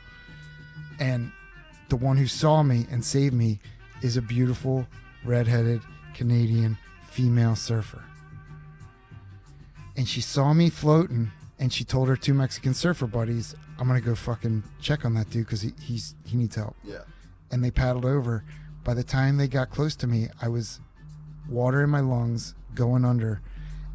And 1.00 1.32
the 1.90 1.96
one 1.96 2.18
who 2.18 2.28
saw 2.28 2.64
me 2.64 2.88
and 2.90 3.04
saved 3.04 3.34
me 3.34 3.60
is 4.02 4.18
a 4.18 4.22
beautiful, 4.22 4.88
redheaded 5.24 5.82
Canadian 6.14 6.78
female 7.10 7.56
surfer. 7.56 8.04
And 9.98 10.08
she 10.08 10.22
saw 10.22 10.54
me 10.54 10.70
floating, 10.70 11.32
and 11.58 11.72
she 11.72 11.84
told 11.84 12.08
her 12.10 12.18
two 12.18 12.34
Mexican 12.34 12.74
surfer 12.74 13.08
buddies, 13.08 13.56
"I'm 13.80 13.88
gonna 13.88 14.02
go 14.02 14.16
fucking 14.16 14.64
check 14.82 15.06
on 15.06 15.14
that 15.14 15.30
dude 15.30 15.46
because 15.46 15.62
he, 15.62 15.74
he's 15.80 16.16
he 16.26 16.38
needs 16.38 16.56
help." 16.56 16.76
Yeah. 16.84 17.04
And 17.52 17.64
they 17.64 17.72
paddled 17.72 18.06
over. 18.06 18.44
By 18.84 18.94
the 18.94 19.04
time 19.04 19.38
they 19.38 19.48
got 19.48 19.70
close 19.70 19.96
to 19.98 20.08
me, 20.08 20.28
I 20.42 20.48
was 20.50 20.80
water 21.50 21.84
in 21.84 21.90
my 21.90 22.02
lungs, 22.02 22.56
going 22.74 23.06
under, 23.06 23.42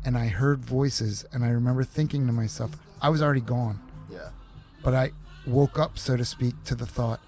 and 0.04 0.16
I 0.16 0.28
heard 0.28 0.64
voices. 0.64 1.24
And 1.32 1.44
I 1.44 1.48
remember 1.50 1.84
thinking 1.84 2.26
to 2.26 2.32
myself, 2.32 2.70
I 3.02 3.08
was 3.08 3.20
already 3.22 3.40
gone, 3.40 3.80
Yeah. 4.10 4.30
But 4.82 4.94
I 4.94 5.12
woke 5.46 5.78
up, 5.78 5.98
so 5.98 6.16
to 6.16 6.24
speak, 6.24 6.62
to 6.64 6.74
the 6.74 6.86
thought, 6.86 7.20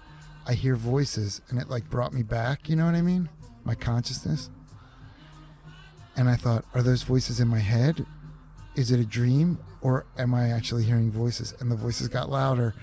I 0.45 0.53
hear 0.53 0.75
voices, 0.75 1.41
and 1.49 1.59
it 1.59 1.69
like 1.69 1.89
brought 1.89 2.13
me 2.13 2.23
back. 2.23 2.69
You 2.69 2.75
know 2.75 2.85
what 2.85 2.95
I 2.95 3.01
mean? 3.01 3.29
My 3.63 3.75
consciousness. 3.75 4.49
And 6.15 6.29
I 6.29 6.35
thought, 6.35 6.65
are 6.73 6.81
those 6.81 7.03
voices 7.03 7.39
in 7.39 7.47
my 7.47 7.59
head? 7.59 8.05
Is 8.75 8.91
it 8.91 8.99
a 8.99 9.05
dream, 9.05 9.57
or 9.81 10.05
am 10.17 10.33
I 10.33 10.49
actually 10.49 10.83
hearing 10.83 11.11
voices? 11.11 11.53
And 11.59 11.71
the 11.71 11.75
voices 11.75 12.07
got 12.07 12.29
louder, 12.29 12.75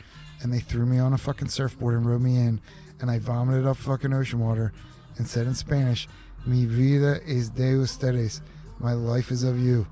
and 0.43 0.53
they 0.53 0.61
threw 0.61 0.87
me 0.87 0.99
on 0.99 1.13
a 1.13 1.19
fucking 1.19 1.49
surfboard 1.49 1.95
and 1.95 2.07
rode 2.07 2.23
me 2.23 2.37
in, 2.37 2.61
and 3.01 3.11
I 3.11 3.19
vomited 3.19 3.67
up 3.67 3.77
fucking 3.77 4.13
ocean 4.13 4.41
water, 4.41 4.73
and 5.17 5.29
said 5.29 5.47
in 5.47 5.55
Spanish, 5.55 6.09
"Mi 6.47 6.65
vida 6.65 7.21
es 7.27 7.51
de 7.51 7.75
ustedes." 7.75 8.41
My 8.79 8.95
life 8.95 9.31
is 9.31 9.45
of 9.45 9.59
you. 9.59 9.87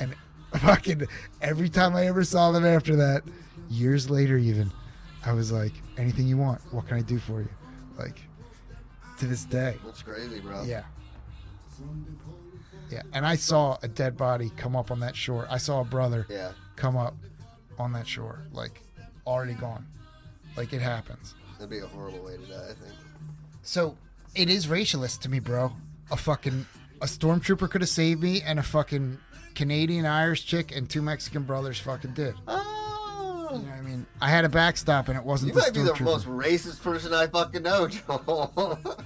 And 0.00 0.14
fucking 0.60 1.06
every 1.40 1.68
time 1.68 1.94
I 1.94 2.06
ever 2.06 2.24
saw 2.24 2.50
them 2.50 2.64
after 2.64 2.96
that, 2.96 3.22
years 3.68 4.08
later 4.10 4.36
even, 4.36 4.70
I 5.24 5.32
was 5.32 5.50
like, 5.52 5.72
anything 5.98 6.26
you 6.26 6.36
want, 6.36 6.60
what 6.72 6.86
can 6.86 6.96
I 6.96 7.02
do 7.02 7.18
for 7.18 7.40
you? 7.40 7.48
Like, 7.98 8.20
to 9.18 9.26
this 9.26 9.44
day. 9.44 9.76
That's 9.84 10.02
crazy, 10.02 10.40
bro. 10.40 10.62
Yeah. 10.64 10.82
Yeah. 12.90 13.02
And 13.12 13.26
I 13.26 13.36
saw 13.36 13.78
a 13.82 13.88
dead 13.88 14.16
body 14.16 14.50
come 14.56 14.76
up 14.76 14.90
on 14.90 15.00
that 15.00 15.16
shore. 15.16 15.46
I 15.50 15.58
saw 15.58 15.80
a 15.80 15.84
brother 15.84 16.26
Yeah. 16.28 16.52
come 16.76 16.96
up 16.96 17.14
on 17.78 17.92
that 17.92 18.06
shore, 18.06 18.40
like 18.52 18.80
already 19.26 19.54
gone. 19.54 19.86
Like 20.56 20.72
it 20.72 20.80
happens. 20.80 21.34
That'd 21.54 21.70
be 21.70 21.78
a 21.80 21.86
horrible 21.86 22.24
way 22.24 22.36
to 22.36 22.42
die, 22.46 22.64
I 22.70 22.74
think. 22.74 22.94
So 23.62 23.96
it 24.34 24.48
is 24.48 24.66
racialist 24.68 25.20
to 25.22 25.28
me, 25.30 25.40
bro. 25.40 25.72
A 26.10 26.16
fucking 26.16 26.66
a 27.02 27.06
stormtrooper 27.06 27.68
could 27.68 27.80
have 27.82 27.90
saved 27.90 28.22
me, 28.22 28.40
and 28.40 28.58
a 28.58 28.62
fucking 28.62 29.18
Canadian 29.54 30.06
Irish 30.06 30.46
chick 30.46 30.74
and 30.74 30.88
two 30.88 31.02
Mexican 31.02 31.42
brothers 31.42 31.78
fucking 31.80 32.12
did. 32.12 32.34
Oh. 32.46 32.72
You 33.60 33.66
know 33.66 33.70
what 33.72 33.78
I 33.78 33.82
mean? 33.82 34.06
I 34.20 34.28
had 34.30 34.44
a 34.44 34.48
backstop 34.48 35.08
and 35.08 35.16
it 35.16 35.24
wasn't 35.24 35.48
You 35.48 35.54
the 35.54 35.60
might 35.60 35.74
be 35.74 35.82
the 35.82 35.92
stormtrooper. 35.92 36.00
most 36.04 36.26
racist 36.26 36.82
person 36.82 37.12
I 37.14 37.26
fucking 37.26 37.62
know, 37.62 37.88
Joel. 37.88 38.78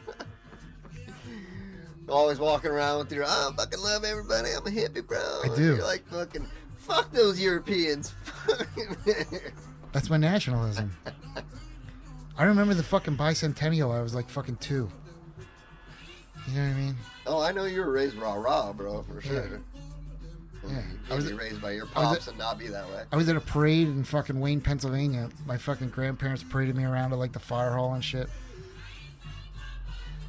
Always 2.08 2.38
walking 2.38 2.70
around 2.70 2.98
with 2.98 3.12
your, 3.12 3.24
I 3.24 3.50
fucking 3.56 3.80
love 3.80 4.04
everybody. 4.04 4.50
I'm 4.50 4.66
a 4.66 4.70
hippie, 4.70 5.06
bro. 5.06 5.18
I 5.44 5.54
do. 5.54 5.76
You're 5.76 5.84
like 5.84 6.06
fucking 6.08 6.46
Fuck 6.78 7.12
those 7.12 7.38
Europeans. 7.40 8.14
That's 9.92 10.10
my 10.10 10.16
nationalism. 10.16 10.90
I 12.36 12.44
remember 12.44 12.74
the 12.74 12.82
fucking 12.82 13.16
bicentennial. 13.16 13.94
I 13.94 14.02
was 14.02 14.14
like 14.14 14.28
fucking 14.28 14.56
two. 14.56 14.90
You 16.48 16.54
know 16.56 16.62
what 16.68 16.74
I 16.74 16.78
mean? 16.80 16.96
oh, 17.26 17.40
I 17.42 17.52
know 17.52 17.64
you 17.66 17.80
were 17.80 17.92
raised 17.92 18.16
rah 18.16 18.34
rah, 18.34 18.72
bro, 18.72 19.02
for 19.02 19.20
sure. 19.20 19.34
Yeah. 19.46 19.56
You 20.62 20.76
I 21.10 21.14
was- 21.14 21.26
can't 21.26 21.38
raised 21.38 21.62
by 21.62 21.72
your 21.72 21.86
I 21.96 22.00
was 22.00 22.08
pops 22.18 22.28
and 22.28 22.38
not 22.38 22.58
be 22.58 22.68
that 22.68 22.86
way. 22.88 23.04
I 23.10 23.16
was 23.16 23.28
at 23.28 23.36
a 23.36 23.40
parade 23.40 23.88
in 23.88 24.04
fucking 24.04 24.38
Wayne, 24.38 24.60
Pennsylvania. 24.60 25.30
My 25.46 25.56
fucking 25.56 25.88
grandparents 25.90 26.42
paraded 26.42 26.76
me 26.76 26.84
around 26.84 27.10
to 27.10 27.16
like 27.16 27.32
the 27.32 27.38
fire 27.38 27.72
hall 27.72 27.94
and 27.94 28.04
shit. 28.04 28.28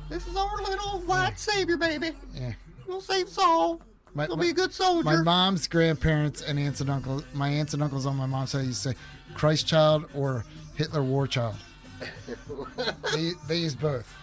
This 0.10 0.28
is 0.28 0.36
our 0.36 0.58
little 0.62 1.00
white 1.02 1.40
savior, 1.40 1.78
baby. 1.78 2.12
Yeah. 2.34 2.54
We'll 2.88 3.02
save 3.02 3.30
Saul. 3.30 3.82
My, 4.14 4.26
He'll 4.26 4.36
my- 4.36 4.44
be 4.44 4.50
a 4.50 4.54
good 4.54 4.74
soldier. 4.74 5.04
my 5.06 5.22
mom's 5.22 5.68
grandparents 5.68 6.42
and 6.42 6.60
aunts 6.60 6.82
and 6.82 6.90
uncles, 6.90 7.24
my 7.34 7.48
aunts 7.50 7.74
and 7.74 7.82
uncles 7.82 8.06
on 8.06 8.16
my 8.18 8.26
mom's 8.26 8.52
side 8.52 8.66
used 8.66 8.84
to 8.84 8.90
say 8.90 8.96
Christ 9.34 9.68
child 9.68 10.06
or 10.14 10.44
Hitler 10.76 11.02
war 11.04 11.28
child. 11.28 11.56
they, 13.14 13.32
they 13.48 13.58
use 13.58 13.76
both. 13.76 14.14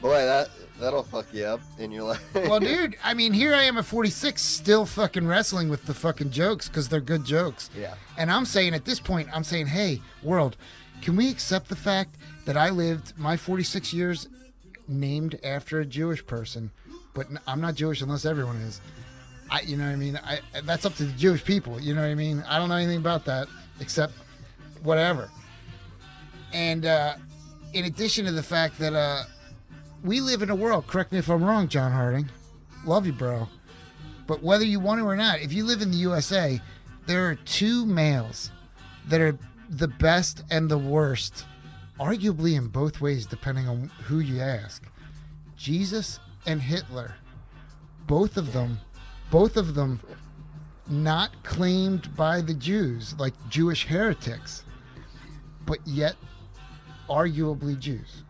Boy, 0.00 0.24
that 0.24 0.50
that'll 0.80 1.02
fuck 1.02 1.26
you 1.32 1.44
up 1.44 1.60
in 1.78 1.92
your 1.92 2.04
life. 2.04 2.34
Well, 2.34 2.60
dude, 2.60 2.96
I 3.04 3.14
mean, 3.14 3.32
here 3.32 3.54
I 3.54 3.62
am 3.64 3.78
at 3.78 3.84
46, 3.84 4.40
still 4.40 4.86
fucking 4.86 5.26
wrestling 5.26 5.68
with 5.68 5.86
the 5.86 5.94
fucking 5.94 6.30
jokes 6.30 6.68
because 6.68 6.88
they're 6.88 7.00
good 7.00 7.24
jokes. 7.24 7.70
Yeah. 7.78 7.94
And 8.18 8.30
I'm 8.30 8.44
saying 8.44 8.74
at 8.74 8.84
this 8.84 8.98
point, 8.98 9.28
I'm 9.32 9.44
saying, 9.44 9.66
hey, 9.66 10.00
world, 10.22 10.56
can 11.02 11.16
we 11.16 11.30
accept 11.30 11.68
the 11.68 11.76
fact 11.76 12.16
that 12.46 12.56
I 12.56 12.70
lived 12.70 13.12
my 13.16 13.36
46 13.36 13.92
years 13.92 14.28
named 14.88 15.38
after 15.44 15.80
a 15.80 15.86
Jewish 15.86 16.26
person, 16.26 16.70
but 17.14 17.26
I'm 17.46 17.60
not 17.60 17.74
Jewish 17.74 18.02
unless 18.02 18.24
everyone 18.24 18.56
is. 18.56 18.80
I, 19.50 19.62
you 19.62 19.76
know 19.76 19.84
what 19.84 19.92
I 19.92 19.96
mean? 19.96 20.18
I, 20.22 20.40
that's 20.62 20.84
up 20.84 20.94
to 20.96 21.04
the 21.04 21.12
Jewish 21.12 21.44
people. 21.44 21.80
You 21.80 21.94
know 21.94 22.02
what 22.02 22.08
I 22.08 22.14
mean? 22.14 22.44
I 22.48 22.58
don't 22.58 22.68
know 22.68 22.76
anything 22.76 22.98
about 22.98 23.24
that 23.26 23.48
except 23.80 24.14
whatever. 24.82 25.28
And 26.52 26.86
uh, 26.86 27.14
in 27.72 27.84
addition 27.84 28.26
to 28.26 28.32
the 28.32 28.42
fact 28.42 28.78
that 28.78 28.94
uh, 28.94 29.22
we 30.02 30.20
live 30.20 30.42
in 30.42 30.50
a 30.50 30.54
world, 30.54 30.86
correct 30.86 31.12
me 31.12 31.18
if 31.18 31.28
I'm 31.28 31.44
wrong, 31.44 31.68
John 31.68 31.92
Harding. 31.92 32.30
Love 32.84 33.06
you, 33.06 33.12
bro. 33.12 33.48
But 34.26 34.42
whether 34.42 34.64
you 34.64 34.80
want 34.80 35.00
to 35.00 35.06
or 35.06 35.16
not, 35.16 35.40
if 35.40 35.52
you 35.52 35.64
live 35.64 35.82
in 35.82 35.90
the 35.90 35.98
USA, 35.98 36.60
there 37.06 37.28
are 37.28 37.34
two 37.34 37.84
males 37.84 38.50
that 39.08 39.20
are 39.20 39.38
the 39.68 39.88
best 39.88 40.44
and 40.50 40.70
the 40.70 40.78
worst, 40.78 41.44
arguably 41.98 42.56
in 42.56 42.68
both 42.68 43.00
ways, 43.00 43.26
depending 43.26 43.68
on 43.68 43.90
who 44.04 44.20
you 44.20 44.40
ask. 44.40 44.84
Jesus 45.56 46.20
and 46.46 46.62
Hitler. 46.62 47.14
Both 48.06 48.36
of 48.36 48.52
them, 48.52 48.78
both 49.30 49.56
of 49.56 49.74
them 49.74 50.00
not 50.88 51.44
claimed 51.44 52.16
by 52.16 52.40
the 52.40 52.54
Jews, 52.54 53.14
like 53.18 53.34
Jewish 53.48 53.86
heretics, 53.86 54.64
but 55.66 55.78
yet 55.86 56.16
arguably 57.08 57.78
Jews. 57.78 58.24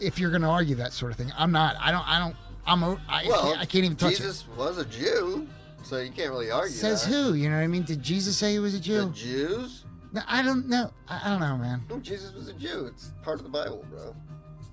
If 0.00 0.18
you're 0.18 0.30
going 0.30 0.42
to 0.42 0.48
argue 0.48 0.74
that 0.76 0.92
sort 0.92 1.12
of 1.12 1.18
thing, 1.18 1.32
I'm 1.36 1.52
not. 1.52 1.76
I 1.80 1.90
don't. 1.90 2.08
I 2.08 2.18
don't. 2.18 2.36
I'm. 2.66 2.84
I, 3.08 3.24
well, 3.26 3.54
I 3.58 3.66
can't 3.66 3.84
even 3.84 3.96
touch 3.96 4.14
it. 4.14 4.16
Jesus 4.18 4.44
was 4.56 4.78
a 4.78 4.84
Jew, 4.84 5.46
so 5.82 5.98
you 5.98 6.10
can't 6.10 6.30
really 6.30 6.50
argue. 6.50 6.72
Says 6.72 7.04
that. 7.04 7.12
who? 7.12 7.34
You 7.34 7.50
know 7.50 7.56
what 7.56 7.62
I 7.62 7.66
mean? 7.66 7.82
Did 7.82 8.02
Jesus 8.02 8.36
say 8.36 8.52
he 8.52 8.58
was 8.58 8.74
a 8.74 8.80
Jew? 8.80 9.06
The 9.06 9.10
Jew? 9.10 9.48
Jews? 9.48 9.84
No, 10.12 10.22
I 10.26 10.42
don't 10.42 10.68
know. 10.68 10.92
I, 11.08 11.20
I 11.24 11.28
don't 11.30 11.40
know, 11.40 11.56
man. 11.56 11.82
No, 11.88 11.98
Jesus 11.98 12.32
was 12.32 12.48
a 12.48 12.52
Jew. 12.54 12.86
It's 12.86 13.12
part 13.22 13.38
of 13.38 13.44
the 13.44 13.50
Bible, 13.50 13.84
bro. 13.90 14.14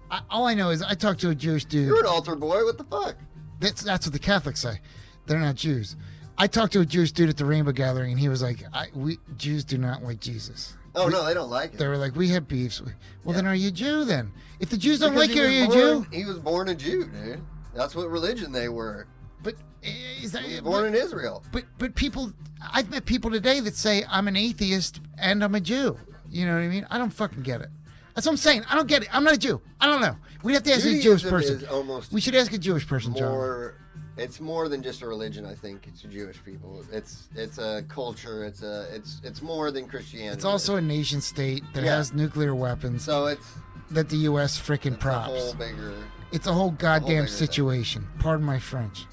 I, 0.10 0.22
all 0.30 0.46
I 0.46 0.54
know 0.54 0.70
is 0.70 0.82
I 0.82 0.94
talked 0.94 1.20
to 1.22 1.30
a 1.30 1.36
Jewish 1.36 1.66
dude. 1.66 1.88
You're 1.88 2.00
an 2.00 2.06
altar 2.06 2.36
boy. 2.36 2.64
What 2.64 2.78
the 2.78 2.84
fuck? 2.86 3.16
That's 3.60 3.82
that's 3.82 4.06
what 4.06 4.14
the 4.14 4.20
Catholics 4.20 4.62
say. 4.62 4.80
They're 5.26 5.40
not 5.40 5.56
Jews. 5.56 5.96
I 6.38 6.48
talked 6.48 6.74
to 6.74 6.82
a 6.82 6.86
Jewish 6.86 7.12
dude 7.12 7.30
at 7.30 7.38
the 7.38 7.46
Rainbow 7.46 7.72
Gathering, 7.72 8.12
and 8.12 8.20
he 8.20 8.30
was 8.30 8.42
like, 8.42 8.64
I, 8.74 8.88
"We 8.94 9.18
Jews 9.38 9.64
do 9.64 9.78
not 9.78 10.04
like 10.04 10.20
Jesus." 10.20 10.76
Oh 10.98 11.08
no, 11.08 11.24
they 11.26 11.34
don't 11.34 11.50
like 11.50 11.74
it. 11.74 11.78
They 11.80 11.88
were 11.88 11.98
like, 11.98 12.16
"We 12.16 12.30
have 12.30 12.48
beefs." 12.48 12.82
Well, 13.24 13.36
then 13.36 13.46
are 13.46 13.56
you 13.56 13.72
Jew 13.72 14.04
then? 14.06 14.32
If 14.60 14.70
the 14.70 14.78
Jews 14.78 15.00
don't 15.00 15.14
Because 15.14 15.28
like 15.30 15.36
you, 15.38 15.44
are 15.44 15.48
you 15.48 15.64
a 15.64 15.68
born- 15.68 15.78
Jew? 15.80 16.08
He 16.12 16.26
was 16.26 16.40
born 16.40 16.70
a 16.70 16.76
Jew, 16.76 17.06
dude. 17.06 17.42
That's 17.76 17.96
what 17.96 18.10
religion 18.10 18.52
they 18.52 18.70
were. 18.70 19.08
But 19.44 19.56
eh, 19.84 19.90
is 20.24 20.32
that 20.32 20.42
He 20.42 20.54
was 20.54 20.62
but, 20.62 20.70
born 20.72 20.86
in 20.88 20.96
Israel. 20.96 21.44
but 21.52 21.64
but 21.78 21.94
people? 21.96 22.34
I've 22.74 22.90
met 22.90 23.06
people 23.06 23.30
today 23.30 23.60
that 23.60 23.76
say 23.76 24.04
I'm 24.10 24.28
an 24.28 24.36
atheist 24.36 25.00
and 25.20 25.44
I'm 25.44 25.54
a 25.56 25.60
Jew. 25.62 25.98
You 26.30 26.46
know 26.48 26.56
what 26.56 26.62
I 26.64 26.68
mean? 26.68 26.88
I 26.90 26.98
don't 26.98 27.12
fucking 27.12 27.44
get 27.44 27.62
it. 27.62 27.70
That's 28.16 28.26
what 28.26 28.32
I'm 28.34 28.38
saying. 28.38 28.64
I 28.68 28.76
don't 28.76 28.88
get 28.88 29.04
it. 29.04 29.16
I'm 29.16 29.24
not 29.24 29.36
a 29.36 29.38
Jew. 29.38 29.62
I 29.80 29.86
don't 29.86 30.02
know. 30.02 30.18
We'd 30.42 30.54
have 30.54 30.64
to 30.64 30.74
ask 30.74 30.86
a 30.88 31.00
Jewish 31.00 31.24
person. 31.24 31.64
We 32.12 32.20
should 32.20 32.34
ask 32.34 32.52
a 32.52 32.58
Jewish 32.58 32.88
person, 32.88 33.14
John. 33.16 33.72
It's 34.18 34.40
more 34.40 34.68
than 34.68 34.82
just 34.82 35.02
a 35.02 35.08
religion. 35.08 35.46
I 35.46 35.54
think 35.54 35.88
it's 35.88 36.02
Jewish 36.02 36.44
people. 36.44 36.84
It's 36.92 37.28
it's 37.36 37.58
a 37.60 37.84
culture. 37.88 38.44
It's 38.46 38.64
a 38.64 38.88
it's 38.94 39.22
it's 39.24 39.42
more 39.42 39.70
than 39.72 39.88
Christianity. 39.88 40.34
It's 40.36 40.46
also 40.46 40.76
a 40.76 40.82
nation 40.82 41.22
state 41.22 41.64
that 41.74 41.84
Yeah. 41.84 41.96
has 41.98 42.14
nuclear 42.14 42.56
weapons 42.56 43.04
so 43.04 43.28
it's 43.28 43.46
that 43.92 44.10
the 44.10 44.18
U.S. 44.18 44.60
freaking 44.60 44.96
it's 44.96 45.06
a 45.06 45.10
whole 45.12 45.52
props. 45.52 45.54
bigger. 45.54 45.94
It's 46.32 46.48
a 46.48 46.54
whole 46.54 46.72
goddamn 46.72 47.08
bigger 47.08 47.28
thing. 47.28 47.36
situation. 47.48 48.08
Pardon 48.20 48.46
my 48.46 48.60
French. 48.60 49.06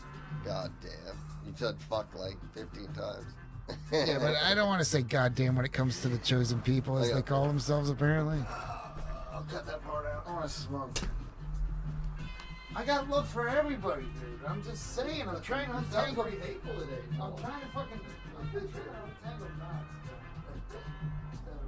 Goddamn, 0.44 1.16
you 1.46 1.52
said 1.56 1.76
fuck 1.88 2.12
like 2.14 2.36
fifteen 2.54 2.88
times. 2.92 3.26
Yeah, 3.92 4.18
but 4.18 4.36
I 4.36 4.54
don't 4.54 4.66
want 4.68 4.80
to 4.80 4.84
say 4.84 5.00
goddamn 5.02 5.56
when 5.56 5.64
it 5.64 5.72
comes 5.72 6.02
to 6.02 6.08
the 6.08 6.18
chosen 6.18 6.60
people, 6.60 6.98
as 6.98 7.10
oh, 7.10 7.14
they 7.14 7.22
call 7.22 7.46
themselves, 7.46 7.88
apparently. 7.88 8.38
I'll 9.32 9.46
cut 9.50 9.64
that 9.66 9.82
part 9.84 10.04
out. 10.06 10.24
I 10.26 10.32
want 10.32 10.44
to 10.44 10.50
smoke. 10.50 10.98
I 12.76 12.84
got 12.84 13.08
love 13.08 13.28
for 13.28 13.48
everybody, 13.48 14.02
dude. 14.02 14.40
I'm 14.48 14.62
just 14.62 14.94
saying. 14.94 15.28
I'm 15.28 15.40
trying 15.42 15.68
to 15.70 15.76
untangle. 15.76 16.24
pretty 16.24 16.38
hateful 16.40 16.74
today. 16.74 17.02
I'm 17.12 17.36
trying 17.36 17.60
to 17.60 17.66
fucking. 17.72 18.00
I'm 18.40 18.50
trying 18.50 18.68
to 18.68 18.78
untangle 18.78 19.48
knots. 19.58 20.00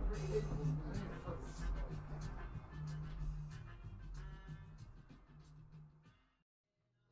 I 0.02 0.18
need 0.18 0.32
to 0.32 0.40
fucking 1.24 1.54
smoke. 1.54 1.94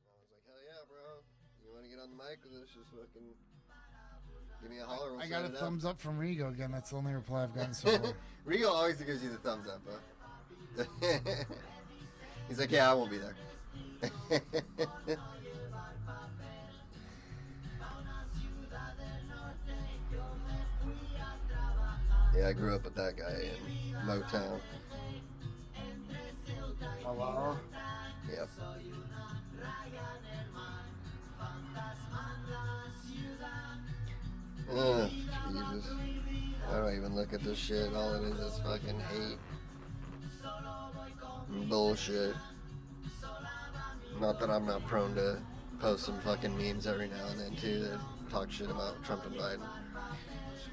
I 0.05 0.11
was 0.21 0.31
like, 0.31 0.45
hell 0.47 0.63
yeah, 0.67 0.83
bro. 0.89 1.23
You 1.63 1.73
want 1.73 1.85
to 1.85 1.91
get 1.91 2.01
on 2.03 2.11
the 2.11 2.17
mic 2.19 2.39
with 2.45 2.63
us? 2.63 2.69
Just 2.75 2.91
fucking 2.91 3.29
give 4.63 4.71
me 4.71 4.79
a 4.79 4.85
holler. 4.87 5.13
We'll 5.13 5.21
I 5.21 5.29
got 5.29 5.43
a 5.43 5.47
set 5.47 5.55
up. 5.55 5.61
thumbs 5.61 5.85
up 5.85 6.01
from 6.01 6.19
Rigo 6.19 6.51
again. 6.51 6.71
That's 6.73 6.91
the 6.91 6.97
only 6.97 7.13
reply 7.13 7.45
I've 7.45 7.55
gotten 7.55 7.75
so 7.75 7.99
far. 7.99 8.13
Rio 8.45 8.69
always 8.71 8.97
gives 9.01 9.23
you 9.23 9.31
the 9.31 9.39
thumbs 9.39 9.69
up, 9.69 9.81
bro. 9.85 10.87
He's 12.49 12.59
like, 12.59 12.71
yeah, 12.73 12.91
I 12.91 12.95
won't 12.95 13.11
be 13.11 13.19
there. 13.19 13.35
yeah, 22.37 22.49
I 22.49 22.53
grew 22.53 22.75
up 22.75 22.85
with 22.85 22.95
that 22.97 23.17
guy 23.17 23.51
in 23.51 23.95
Motown. 24.07 24.61
Hello? 27.03 27.57
Yep. 28.31 28.49
Ugh, 34.73 35.11
Jesus. 35.11 35.91
I 36.71 36.77
don't 36.79 36.97
even 36.97 37.15
look 37.15 37.33
at 37.33 37.43
this 37.43 37.59
shit. 37.59 37.95
All 37.95 38.15
it 38.15 38.23
is 38.33 38.41
is 38.41 38.59
fucking 38.61 38.99
hate. 39.01 39.39
Bullshit. 41.69 42.35
Not 44.25 44.41
that 44.41 44.49
I'm 44.49 44.65
not 44.65 44.83
prone 44.87 45.15
to 45.17 45.37
post 45.81 46.07
some 46.07 46.19
fucking 46.21 46.57
memes 46.57 46.87
every 46.87 47.09
now 47.09 47.27
and 47.29 47.39
then 47.39 47.55
too 47.57 47.81
that 47.81 47.99
talk 48.31 48.51
shit 48.51 48.71
about 48.71 49.05
Trump 49.05 49.27
and 49.27 49.35
Biden. 49.35 49.69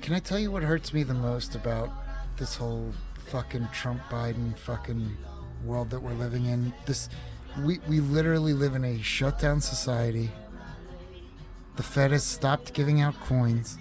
Can 0.01 0.13
I 0.13 0.19
tell 0.19 0.39
you 0.39 0.49
what 0.49 0.63
hurts 0.63 0.93
me 0.93 1.03
the 1.03 1.13
most 1.13 1.53
about 1.53 1.89
this 2.37 2.55
whole 2.55 2.93
fucking 3.25 3.67
Trump 3.73 4.03
Biden 4.09 4.57
fucking 4.57 5.17
world 5.65 5.89
that 5.89 6.01
we're 6.01 6.13
living 6.13 6.45
in? 6.45 6.71
This 6.85 7.09
we 7.61 7.79
we 7.89 7.99
literally 7.99 8.53
live 8.53 8.73
in 8.73 8.85
a 8.85 9.01
shutdown 9.01 9.59
society. 9.59 10.31
The 11.75 11.83
Fed 11.83 12.11
has 12.11 12.23
stopped 12.23 12.71
giving 12.71 13.01
out 13.01 13.19
coins. 13.19 13.77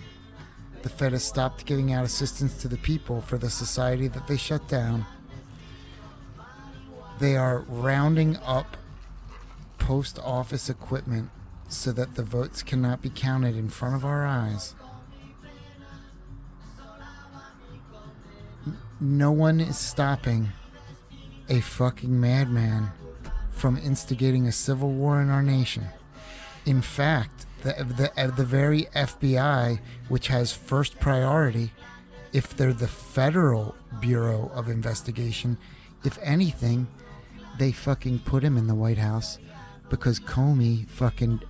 The 0.82 0.88
Fed 0.88 1.12
has 1.12 1.22
stopped 1.22 1.64
giving 1.64 1.92
out 1.92 2.04
assistance 2.04 2.60
to 2.62 2.66
the 2.66 2.78
people 2.78 3.20
for 3.20 3.38
the 3.38 3.50
society 3.50 4.08
that 4.08 4.26
they 4.26 4.36
shut 4.36 4.66
down. 4.66 5.06
They 7.20 7.36
are 7.36 7.60
rounding 7.68 8.36
up 8.38 8.76
post 9.80 10.18
office 10.20 10.70
equipment 10.70 11.30
so 11.68 11.90
that 11.92 12.14
the 12.14 12.22
votes 12.22 12.62
cannot 12.62 13.02
be 13.02 13.10
counted 13.10 13.56
in 13.56 13.68
front 13.68 13.96
of 13.96 14.04
our 14.04 14.24
eyes. 14.24 14.74
no 19.00 19.32
one 19.32 19.60
is 19.60 19.78
stopping 19.78 20.50
a 21.48 21.60
fucking 21.60 22.20
madman 22.20 22.90
from 23.50 23.78
instigating 23.78 24.46
a 24.46 24.52
civil 24.52 24.90
war 24.90 25.20
in 25.22 25.30
our 25.30 25.42
nation. 25.42 25.86
In 26.66 26.82
fact, 26.82 27.46
the, 27.62 27.72
the, 27.82 28.32
the 28.36 28.44
very 28.44 28.82
FBI, 28.94 29.80
which 30.08 30.28
has 30.28 30.52
first 30.52 31.00
priority, 31.00 31.72
if 32.32 32.54
they're 32.54 32.74
the 32.74 32.86
federal 32.86 33.74
Bureau 34.00 34.50
of 34.54 34.68
Investigation, 34.68 35.56
if 36.04 36.18
anything, 36.22 36.86
they 37.58 37.72
fucking 37.72 38.20
put 38.20 38.42
him 38.44 38.56
in 38.56 38.66
the 38.66 38.74
White 38.74 38.98
House 38.98 39.38
because 39.90 40.20
Comey 40.20 40.88
fucking 40.88 41.40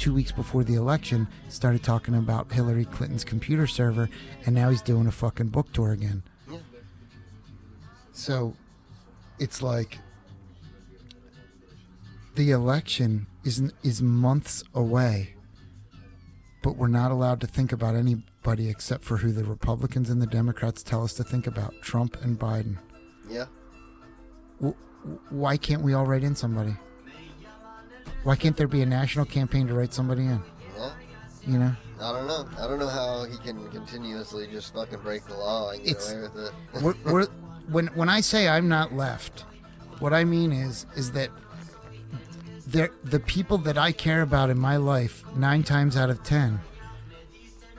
two 0.00 0.14
weeks 0.14 0.32
before 0.32 0.64
the 0.64 0.74
election, 0.74 1.28
started 1.48 1.82
talking 1.82 2.14
about 2.14 2.50
Hillary 2.50 2.86
Clinton's 2.86 3.22
computer 3.22 3.66
server, 3.66 4.08
and 4.46 4.54
now 4.54 4.70
he's 4.70 4.80
doing 4.80 5.06
a 5.06 5.12
fucking 5.12 5.48
book 5.48 5.70
tour 5.74 5.92
again. 5.92 6.22
Yeah. 6.50 6.58
So 8.12 8.54
it's 9.38 9.60
like 9.60 9.98
the 12.34 12.50
election 12.50 13.26
is 13.44 13.70
is 13.82 14.00
months 14.00 14.64
away, 14.74 15.34
but 16.62 16.76
we're 16.76 16.88
not 16.88 17.10
allowed 17.10 17.40
to 17.42 17.46
think 17.46 17.70
about 17.70 17.94
anybody 17.94 18.70
except 18.70 19.04
for 19.04 19.18
who 19.18 19.32
the 19.32 19.44
Republicans 19.44 20.08
and 20.08 20.22
the 20.22 20.26
Democrats 20.26 20.82
tell 20.82 21.04
us 21.04 21.12
to 21.14 21.24
think 21.24 21.46
about: 21.46 21.74
Trump 21.82 22.16
and 22.22 22.38
Biden. 22.38 22.78
Yeah. 23.28 23.46
W- 24.60 24.76
w- 25.02 25.20
why 25.28 25.58
can't 25.58 25.82
we 25.82 25.92
all 25.92 26.06
write 26.06 26.24
in 26.24 26.34
somebody? 26.34 26.74
Why 28.22 28.36
can't 28.36 28.56
there 28.56 28.68
be 28.68 28.82
a 28.82 28.86
national 28.86 29.24
campaign 29.24 29.66
to 29.68 29.74
write 29.74 29.94
somebody 29.94 30.22
in? 30.22 30.42
Yeah. 30.76 30.92
You 31.46 31.58
know, 31.58 31.72
I 32.00 32.12
don't 32.12 32.26
know. 32.26 32.48
I 32.58 32.66
don't 32.66 32.78
know 32.78 32.88
how 32.88 33.24
he 33.24 33.38
can 33.38 33.68
continuously 33.70 34.46
just 34.46 34.74
fucking 34.74 35.00
break 35.00 35.24
the 35.26 35.34
law 35.34 35.70
and 35.70 35.82
get 35.82 35.92
It's- 35.92 36.12
away 36.12 36.22
with 36.22 36.36
it. 36.36 36.52
we're, 36.82 37.12
we're, 37.12 37.26
when 37.70 37.86
when 37.88 38.08
I 38.08 38.20
say 38.20 38.48
I'm 38.48 38.68
not 38.68 38.94
left, 38.94 39.44
what 40.00 40.12
I 40.12 40.24
mean 40.24 40.52
is 40.52 40.86
is 40.96 41.12
that 41.12 41.30
there 42.66 42.90
the 43.04 43.20
people 43.20 43.58
that 43.58 43.78
I 43.78 43.92
care 43.92 44.22
about 44.22 44.50
in 44.50 44.58
my 44.58 44.76
life 44.76 45.24
nine 45.34 45.62
times 45.62 45.96
out 45.96 46.10
of 46.10 46.22
ten 46.22 46.60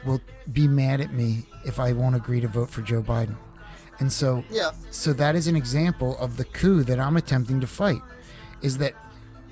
will 0.05 0.21
be 0.51 0.67
mad 0.67 1.01
at 1.01 1.13
me 1.13 1.45
if 1.65 1.79
I 1.79 1.93
won't 1.93 2.15
agree 2.15 2.41
to 2.41 2.47
vote 2.47 2.69
for 2.71 2.81
Joe 2.81 3.03
Biden, 3.03 3.35
and 3.99 4.11
so 4.11 4.43
yeah. 4.49 4.71
so 4.89 5.13
that 5.13 5.35
is 5.35 5.47
an 5.47 5.55
example 5.55 6.17
of 6.17 6.37
the 6.37 6.45
coup 6.45 6.83
that 6.83 6.99
I'm 6.99 7.15
attempting 7.15 7.59
to 7.61 7.67
fight. 7.67 8.01
Is 8.61 8.77
that 8.79 8.93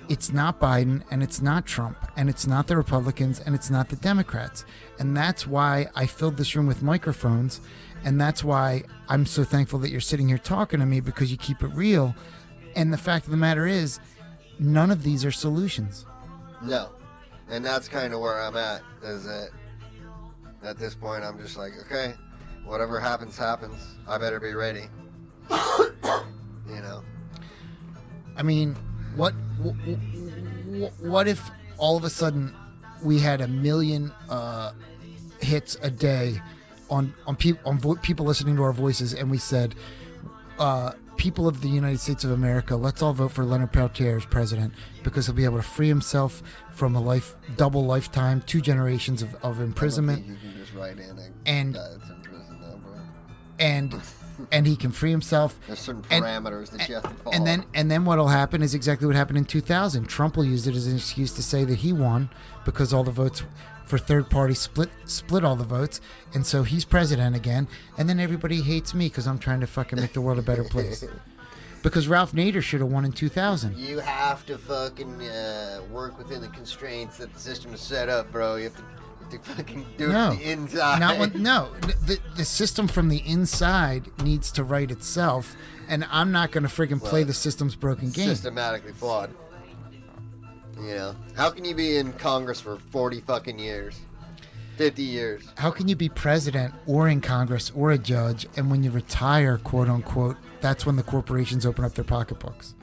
it's 0.09 0.33
not 0.33 0.59
Biden 0.59 1.03
and 1.11 1.21
it's 1.21 1.39
not 1.39 1.67
Trump 1.67 1.95
and 2.17 2.29
it's 2.29 2.47
not 2.47 2.65
the 2.67 2.75
Republicans 2.75 3.39
and 3.39 3.53
it's 3.53 3.69
not 3.69 3.89
the 3.89 3.95
Democrats. 3.95 4.65
And 4.97 5.15
that's 5.15 5.45
why 5.45 5.87
I 5.95 6.07
filled 6.07 6.35
this 6.35 6.55
room 6.55 6.65
with 6.65 6.81
microphones. 6.81 7.61
And 8.03 8.19
that's 8.19 8.43
why 8.43 8.83
I'm 9.07 9.27
so 9.27 9.43
thankful 9.43 9.77
that 9.79 9.91
you're 9.91 10.01
sitting 10.01 10.27
here 10.27 10.39
talking 10.39 10.79
to 10.79 10.85
me 10.87 10.99
because 10.99 11.31
you 11.31 11.37
keep 11.37 11.61
it 11.61 11.67
real. 11.67 12.15
And 12.75 12.91
the 12.91 12.97
fact 12.97 13.25
of 13.25 13.31
the 13.31 13.37
matter 13.37 13.67
is, 13.67 13.99
none 14.57 14.89
of 14.89 15.03
these 15.03 15.23
are 15.23 15.31
solutions. 15.31 16.05
No. 16.63 16.89
And 17.49 17.63
that's 17.63 17.87
kind 17.87 18.13
of 18.13 18.19
where 18.19 18.41
I'm 18.41 18.57
at. 18.57 18.81
Is 19.03 19.25
that 19.25 19.49
at 20.63 20.77
this 20.77 20.95
point 20.95 21.23
I'm 21.23 21.37
just 21.37 21.55
like, 21.55 21.73
okay, 21.85 22.15
whatever 22.65 22.99
happens, 22.99 23.37
happens. 23.37 23.95
I 24.07 24.17
better 24.17 24.39
be 24.39 24.53
ready. 24.53 24.87
you 25.49 26.81
know. 26.81 27.03
I 28.35 28.43
mean, 28.43 28.75
what 29.19 29.33
wh- 29.63 29.75
wh- 30.79 31.03
what 31.03 31.27
if 31.27 31.49
all 31.77 31.95
of 31.97 32.03
a 32.03 32.09
sudden 32.09 32.53
we 33.03 33.19
had 33.19 33.41
a 33.41 33.47
million 33.47 34.11
uh, 34.29 34.71
hits 35.41 35.77
a 35.81 35.89
day 35.91 36.41
on 36.89 37.13
on 37.27 37.35
people 37.35 37.61
on 37.69 37.77
vo- 37.77 37.95
people 37.95 38.25
listening 38.25 38.55
to 38.55 38.63
our 38.63 38.73
voices, 38.73 39.13
and 39.13 39.29
we 39.29 39.37
said, 39.37 39.75
uh, 40.57 40.91
"People 41.17 41.47
of 41.47 41.61
the 41.61 41.69
United 41.69 41.99
States 41.99 42.23
of 42.23 42.31
America, 42.31 42.75
let's 42.75 43.01
all 43.01 43.13
vote 43.13 43.31
for 43.31 43.45
Leonard 43.45 43.71
Peltier 43.71 44.17
as 44.17 44.25
president 44.25 44.73
because 45.03 45.25
he'll 45.27 45.35
be 45.35 45.45
able 45.45 45.57
to 45.57 45.63
free 45.63 45.87
himself 45.87 46.41
from 46.71 46.95
a 46.95 46.99
life 47.01 47.35
double 47.57 47.85
lifetime, 47.85 48.41
two 48.45 48.59
generations 48.61 49.21
of, 49.21 49.35
of 49.43 49.59
imprisonment, 49.61 50.25
You 50.25 50.35
can 50.35 50.57
just 50.57 50.73
write 50.73 50.97
in 50.97 51.17
a 51.19 51.29
And- 51.45 51.73
guy 51.73 51.87
that's 51.97 52.09
in 52.09 52.21
prison 52.21 52.57
though, 52.61 52.77
bro. 52.77 52.99
and 53.59 53.93
and 54.51 54.65
he 54.67 54.75
can 54.75 54.91
free 54.91 55.11
himself." 55.11 55.59
There's 55.67 55.79
certain 55.79 56.03
And- 56.09 56.23
parameters 56.25 56.71
that 56.71 56.87
you 56.89 56.95
have 56.95 57.03
to 57.03 57.09
follow. 57.23 57.35
And 57.35 57.45
then 57.47 57.65
and 57.73 57.89
then 57.89 58.05
what'll 58.05 58.27
happen 58.29 58.61
is 58.61 58.73
exactly 58.73 59.07
what 59.07 59.15
happened 59.15 59.37
in 59.37 59.45
2000. 59.45 60.07
Trump 60.07 60.35
will 60.37 60.45
use 60.45 60.67
it 60.67 60.75
as 60.75 60.87
an 60.87 60.95
excuse 60.97 61.31
to 61.33 61.43
say 61.43 61.63
that 61.65 61.79
he 61.79 61.93
won 61.93 62.29
because 62.65 62.93
all 62.93 63.03
the 63.03 63.11
votes 63.11 63.43
for 63.85 63.97
third 63.97 64.29
party 64.29 64.53
split 64.53 64.89
split 65.05 65.43
all 65.43 65.55
the 65.55 65.63
votes, 65.63 65.99
and 66.33 66.45
so 66.45 66.63
he's 66.63 66.85
president 66.85 67.35
again. 67.35 67.67
And 67.97 68.07
then 68.07 68.19
everybody 68.19 68.61
hates 68.61 68.93
me 68.93 69.07
because 69.07 69.25
I'm 69.27 69.39
trying 69.39 69.61
to 69.61 69.67
fucking 69.67 69.99
make 69.99 70.13
the 70.13 70.21
world 70.21 70.39
a 70.39 70.43
better 70.43 70.63
place. 70.63 71.03
Because 71.81 72.09
Ralph 72.09 72.33
Nader 72.33 72.61
should 72.61 72.81
have 72.81 72.89
won 72.91 73.05
in 73.05 73.13
2000. 73.13 73.77
You 73.77 73.99
have 73.99 74.45
to 74.47 74.57
fucking 74.57 75.21
uh, 75.21 75.79
work 75.89 76.17
within 76.17 76.41
the 76.41 76.49
constraints 76.49 77.17
that 77.19 77.33
the 77.33 77.39
system 77.39 77.73
is 77.73 77.79
set 77.79 78.09
up, 78.09 78.29
bro. 78.33 78.57
You 78.57 78.65
have 78.65 78.75
to, 78.75 78.83
to 79.31 79.39
fucking 79.39 79.85
do 79.97 80.09
No. 80.09 80.31
it 80.31 80.37
the 80.39 80.51
inside. 80.51 80.99
Not 80.99 81.17
when, 81.19 81.41
no, 81.41 81.71
the, 81.81 82.19
the 82.35 82.45
system 82.45 82.87
from 82.87 83.09
the 83.09 83.17
inside 83.25 84.09
needs 84.23 84.51
to 84.53 84.63
right 84.63 84.89
itself, 84.89 85.55
and 85.87 86.05
I'm 86.11 86.31
not 86.31 86.51
going 86.51 86.63
to 86.63 86.69
friggin' 86.69 87.03
play 87.03 87.23
the 87.23 87.33
system's 87.33 87.75
broken 87.75 88.09
game. 88.11 88.27
Systematically 88.29 88.91
flawed. 88.93 89.33
You 90.79 90.95
know, 90.95 91.15
how 91.35 91.49
can 91.49 91.65
you 91.65 91.75
be 91.75 91.97
in 91.97 92.13
Congress 92.13 92.61
for 92.61 92.77
40 92.77 93.21
fucking 93.21 93.59
years? 93.59 93.99
50 94.77 95.03
years. 95.03 95.43
how 95.57 95.71
can 95.71 95.89
you 95.89 95.95
be 95.97 96.07
president 96.07 96.73
or 96.87 97.09
in 97.09 97.19
Congress 97.19 97.69
or 97.75 97.91
a 97.91 97.97
judge, 97.97 98.47
and 98.55 98.71
when 98.71 98.81
you 98.81 98.89
retire, 98.91 99.57
quote 99.57 99.89
unquote, 99.89 100.37
that's 100.61 100.85
when 100.85 100.95
the 100.95 101.03
corporations 101.03 101.65
open 101.65 101.83
up 101.83 101.95
their 101.95 102.05
pocketbooks? 102.05 102.75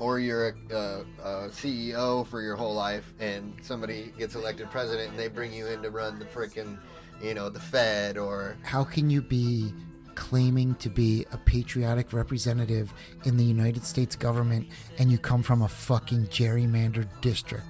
Or 0.00 0.18
you're 0.18 0.48
a, 0.48 0.74
uh, 0.74 1.04
a 1.22 1.30
CEO 1.50 2.26
for 2.26 2.40
your 2.40 2.56
whole 2.56 2.74
life, 2.74 3.14
and 3.20 3.54
somebody 3.62 4.12
gets 4.18 4.34
elected 4.34 4.70
president, 4.70 5.10
and 5.10 5.18
they 5.18 5.28
bring 5.28 5.52
you 5.52 5.66
in 5.68 5.82
to 5.82 5.90
run 5.90 6.18
the 6.18 6.24
freaking, 6.24 6.78
you 7.22 7.34
know, 7.34 7.48
the 7.48 7.60
Fed 7.60 8.18
or 8.18 8.56
How 8.62 8.82
can 8.82 9.08
you 9.10 9.22
be 9.22 9.72
claiming 10.14 10.74
to 10.76 10.88
be 10.88 11.24
a 11.32 11.36
patriotic 11.36 12.12
representative 12.12 12.92
in 13.24 13.36
the 13.36 13.44
United 13.44 13.84
States 13.84 14.16
government 14.16 14.66
and 14.98 15.10
you 15.10 15.16
come 15.16 15.42
from 15.42 15.62
a 15.62 15.68
fucking 15.68 16.26
gerrymandered 16.26 17.08
district? 17.20 17.66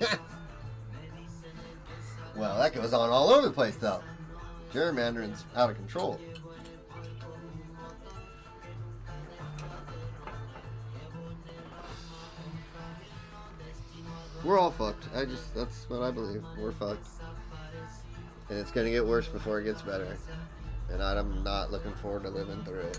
Well, 2.40 2.56
that 2.56 2.72
goes 2.72 2.94
on 2.94 3.10
all 3.10 3.28
over 3.28 3.46
the 3.46 3.52
place, 3.52 3.76
though. 3.76 4.00
Gerrymandering's 4.72 5.44
out 5.54 5.68
of 5.68 5.76
control. 5.76 6.18
We're 14.44 14.58
all 14.58 14.70
fucked. 14.70 15.04
I 15.14 15.24
just, 15.24 15.54
that's 15.54 15.88
what 15.88 16.02
I 16.02 16.10
believe. 16.10 16.42
We're 16.58 16.72
fucked. 16.72 17.06
And 18.48 18.58
it's 18.58 18.70
gonna 18.70 18.90
get 18.90 19.06
worse 19.06 19.28
before 19.28 19.60
it 19.60 19.64
gets 19.64 19.82
better. 19.82 20.16
And 20.90 21.02
I'm 21.02 21.44
not 21.44 21.70
looking 21.70 21.92
forward 21.94 22.24
to 22.24 22.30
living 22.30 22.62
through 22.64 22.80
it. 22.80 22.98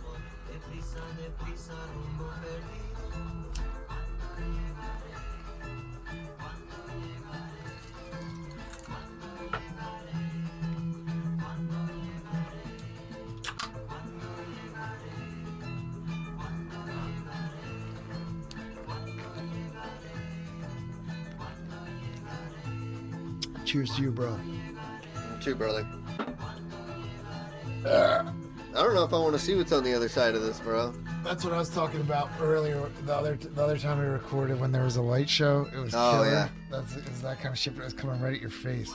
Cheers 23.72 23.96
to 23.96 24.02
you, 24.02 24.12
bro. 24.12 24.38
You 25.16 25.40
too, 25.42 25.56
brother. 25.56 25.88
Uh, 27.86 28.30
I 28.76 28.84
don't 28.84 28.94
know 28.94 29.06
if 29.06 29.14
I 29.14 29.18
want 29.18 29.32
to 29.32 29.40
see 29.40 29.56
what's 29.56 29.72
on 29.72 29.86
the 29.86 29.94
other 29.94 30.10
side 30.10 30.36
of 30.36 30.42
this, 30.42 30.60
bro. 30.60 30.94
That's 31.24 31.46
what 31.46 31.54
I 31.54 31.58
was 31.58 31.70
talking 31.70 32.02
about 32.02 32.30
earlier. 32.42 32.90
The 33.06 33.16
other 33.16 33.36
the 33.38 33.64
other 33.64 33.78
time 33.78 34.00
we 34.00 34.06
recorded 34.08 34.60
when 34.60 34.74
there 34.74 34.84
was 34.84 34.98
a 34.98 35.02
light 35.02 35.30
show, 35.30 35.70
it 35.74 35.78
was 35.80 35.96
Oh, 35.96 36.12
killer. 36.16 36.30
yeah. 36.32 36.50
That's 36.70 36.98
it 36.98 37.08
was 37.08 37.22
that 37.22 37.38
kind 37.40 37.54
of 37.54 37.58
shit 37.58 37.78
that 37.78 37.86
was 37.86 37.94
coming 37.94 38.20
right 38.20 38.34
at 38.34 38.42
your 38.42 38.50
face. 38.50 38.94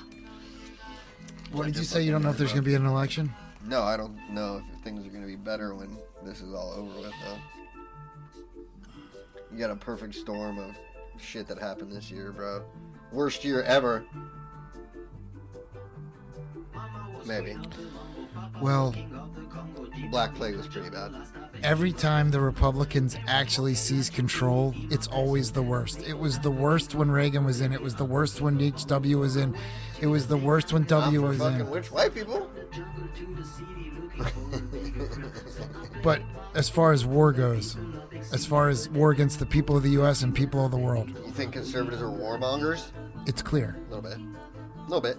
What 1.53 1.65
Like 1.65 1.73
did 1.73 1.79
you 1.79 1.85
say? 1.85 2.03
You 2.03 2.13
don't 2.13 2.23
know 2.23 2.29
if 2.29 2.37
there's 2.37 2.51
gonna 2.53 2.61
be 2.61 2.75
an 2.75 2.85
election? 2.85 3.33
No, 3.65 3.81
I 3.83 3.97
don't 3.97 4.15
know 4.29 4.61
if 4.75 4.85
things 4.85 5.07
are 5.07 5.11
going 5.11 5.23
to 5.23 5.27
be 5.27 5.37
better 5.37 5.75
when 5.75 5.97
this 6.23 6.43
is 6.43 6.53
all 6.55 6.73
over 6.77 7.01
with, 7.01 7.13
though. 7.25 7.39
You 9.51 9.59
got 9.59 9.71
a 9.71 9.77
perfect 9.77 10.15
storm 10.15 10.59
of 10.59 10.77
shit 11.19 11.49
that 11.49 11.59
happened 11.59 11.91
this 11.93 12.09
year, 12.11 12.31
bro. 12.31 12.63
Worst 13.11 13.43
year 13.43 13.63
ever. 13.63 14.05
Maybe. 17.27 17.57
Well, 18.63 18.95
Black 20.11 20.35
Plague 20.35 20.57
was 20.57 20.67
pretty 20.67 20.91
bad. 20.91 21.13
every 21.63 21.93
time 21.93 22.31
the 22.31 22.41
Republicans 22.41 23.17
actually 23.27 23.75
seize 23.75 24.09
control, 24.11 24.75
it's 24.91 25.07
always 25.09 25.53
the 25.53 25.63
worst. 25.63 26.03
It 26.07 26.19
was 26.19 26.39
the 26.39 26.51
worst 26.51 26.95
when 26.95 27.11
Reagan 27.11 27.45
was 27.45 27.61
in. 27.61 27.73
It 27.73 27.81
was 27.83 27.95
the 27.97 28.05
worst 28.05 28.41
when 28.41 28.59
HW 28.59 29.19
was 29.19 29.37
in. 29.37 29.57
It 30.01 30.07
was 30.07 30.27
the 30.29 30.37
worst 30.37 30.73
when 30.73 30.85
W 30.85 31.23
was 31.23 31.39
fucking 31.39 31.61
in. 31.61 31.71
which 31.71 31.91
white 31.91 32.15
people? 32.15 32.51
But 36.03 36.23
as 36.55 36.69
far 36.69 36.93
as 36.93 37.05
war 37.05 37.33
goes, 37.33 37.77
as 38.33 38.47
far 38.47 38.69
as 38.69 38.89
war 38.91 39.11
against 39.11 39.39
the 39.41 39.47
people 39.47 39.77
of 39.77 39.83
the 39.83 39.91
U.S. 39.91 40.23
and 40.23 40.35
people 40.35 40.65
of 40.65 40.71
the 40.71 40.77
world, 40.79 41.09
You 41.11 41.33
think 41.33 41.53
conservatives 41.53 42.01
are 42.03 42.07
warmongers? 42.07 42.91
it's 43.27 43.43
clear. 43.43 43.77
A 43.91 43.95
little 43.95 44.03
bit. 44.09 44.19
A 44.19 44.83
little 44.89 45.01
bit. 45.01 45.19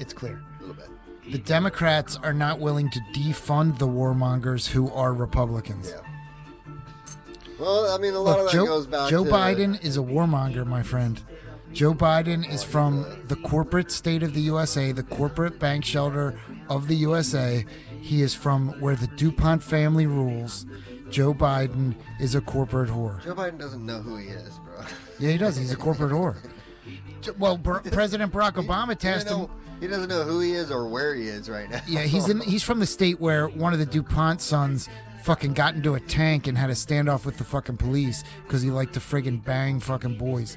It's 0.00 0.12
clear. 0.12 0.42
Little 0.68 0.82
bit. 0.82 1.32
The 1.32 1.38
Democrats 1.38 2.16
are 2.22 2.32
not 2.32 2.58
willing 2.58 2.90
to 2.90 3.00
defund 3.14 3.78
the 3.78 3.86
warmongers 3.86 4.68
who 4.68 4.90
are 4.92 5.12
Republicans. 5.12 5.90
Yeah. 5.90 6.00
Well, 7.58 7.90
I 7.92 7.98
mean, 7.98 8.14
a 8.14 8.20
lot 8.20 8.38
Look, 8.38 8.46
of 8.46 8.52
that 8.52 8.52
Joe, 8.52 8.66
goes 8.66 8.86
back 8.86 9.10
Joe 9.10 9.24
to 9.24 9.30
Biden 9.30 9.82
is 9.84 9.96
a 9.96 10.00
warmonger, 10.00 10.64
my 10.64 10.82
friend. 10.82 11.20
Joe 11.72 11.92
Biden 11.92 12.48
is 12.50 12.62
from 12.62 13.04
the 13.26 13.36
corporate 13.36 13.90
state 13.90 14.22
of 14.22 14.32
the 14.32 14.40
USA, 14.42 14.92
the 14.92 15.02
corporate 15.02 15.58
bank 15.58 15.84
shelter 15.84 16.38
of 16.70 16.88
the 16.88 16.94
USA. 16.96 17.66
He 18.00 18.22
is 18.22 18.34
from 18.34 18.80
where 18.80 18.96
the 18.96 19.08
DuPont 19.08 19.62
family 19.62 20.06
rules. 20.06 20.64
Joe 21.10 21.34
Biden 21.34 21.94
is 22.20 22.34
a 22.34 22.40
corporate 22.40 22.88
whore. 22.90 23.22
Joe 23.22 23.34
Biden 23.34 23.58
doesn't 23.58 23.84
know 23.84 24.00
who 24.00 24.16
he 24.16 24.28
is, 24.28 24.58
bro. 24.64 24.82
Yeah, 25.18 25.32
he 25.32 25.38
does. 25.38 25.56
He's 25.56 25.72
a 25.72 25.76
corporate 25.76 26.12
whore. 26.12 26.36
Well, 27.36 27.58
President 27.58 28.32
Barack 28.32 28.52
Obama 28.52 28.96
tasked 28.96 29.28
him. 29.28 29.48
He 29.80 29.86
doesn't 29.86 30.08
know 30.08 30.24
who 30.24 30.40
he 30.40 30.52
is 30.52 30.70
or 30.70 30.88
where 30.88 31.14
he 31.14 31.28
is 31.28 31.48
right 31.48 31.70
now. 31.70 31.80
Yeah, 31.86 32.02
he's 32.02 32.28
in. 32.28 32.40
He's 32.48 32.62
from 32.62 32.80
the 32.80 32.86
state 32.86 33.20
where 33.20 33.48
one 33.48 33.72
of 33.72 33.78
the 33.78 33.86
DuPont 33.86 34.40
sons 34.40 34.88
fucking 35.22 35.52
got 35.52 35.74
into 35.74 35.94
a 35.94 36.00
tank 36.00 36.46
and 36.46 36.56
had 36.56 36.70
a 36.70 36.74
standoff 36.74 37.24
with 37.24 37.36
the 37.36 37.44
fucking 37.44 37.76
police 37.76 38.24
because 38.44 38.62
he 38.62 38.70
liked 38.70 38.94
to 38.94 39.00
friggin' 39.00 39.44
bang 39.44 39.80
fucking 39.80 40.16
boys. 40.16 40.56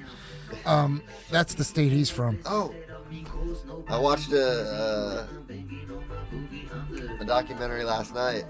Um, 0.66 1.02
that's 1.30 1.54
the 1.54 1.64
state 1.64 1.92
he's 1.92 2.10
from. 2.10 2.40
Oh, 2.46 2.74
I 3.88 4.00
watched 4.00 4.32
a, 4.32 4.62
uh, 4.72 5.28
a 7.20 7.26
documentary 7.26 7.84
last 7.84 8.16
night 8.16 8.46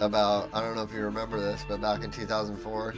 about 0.00 0.48
I 0.52 0.60
don't 0.60 0.76
know 0.76 0.82
if 0.82 0.92
you 0.92 1.00
remember 1.00 1.40
this, 1.40 1.64
but 1.68 1.80
back 1.80 2.04
in 2.04 2.10
2004, 2.10 2.94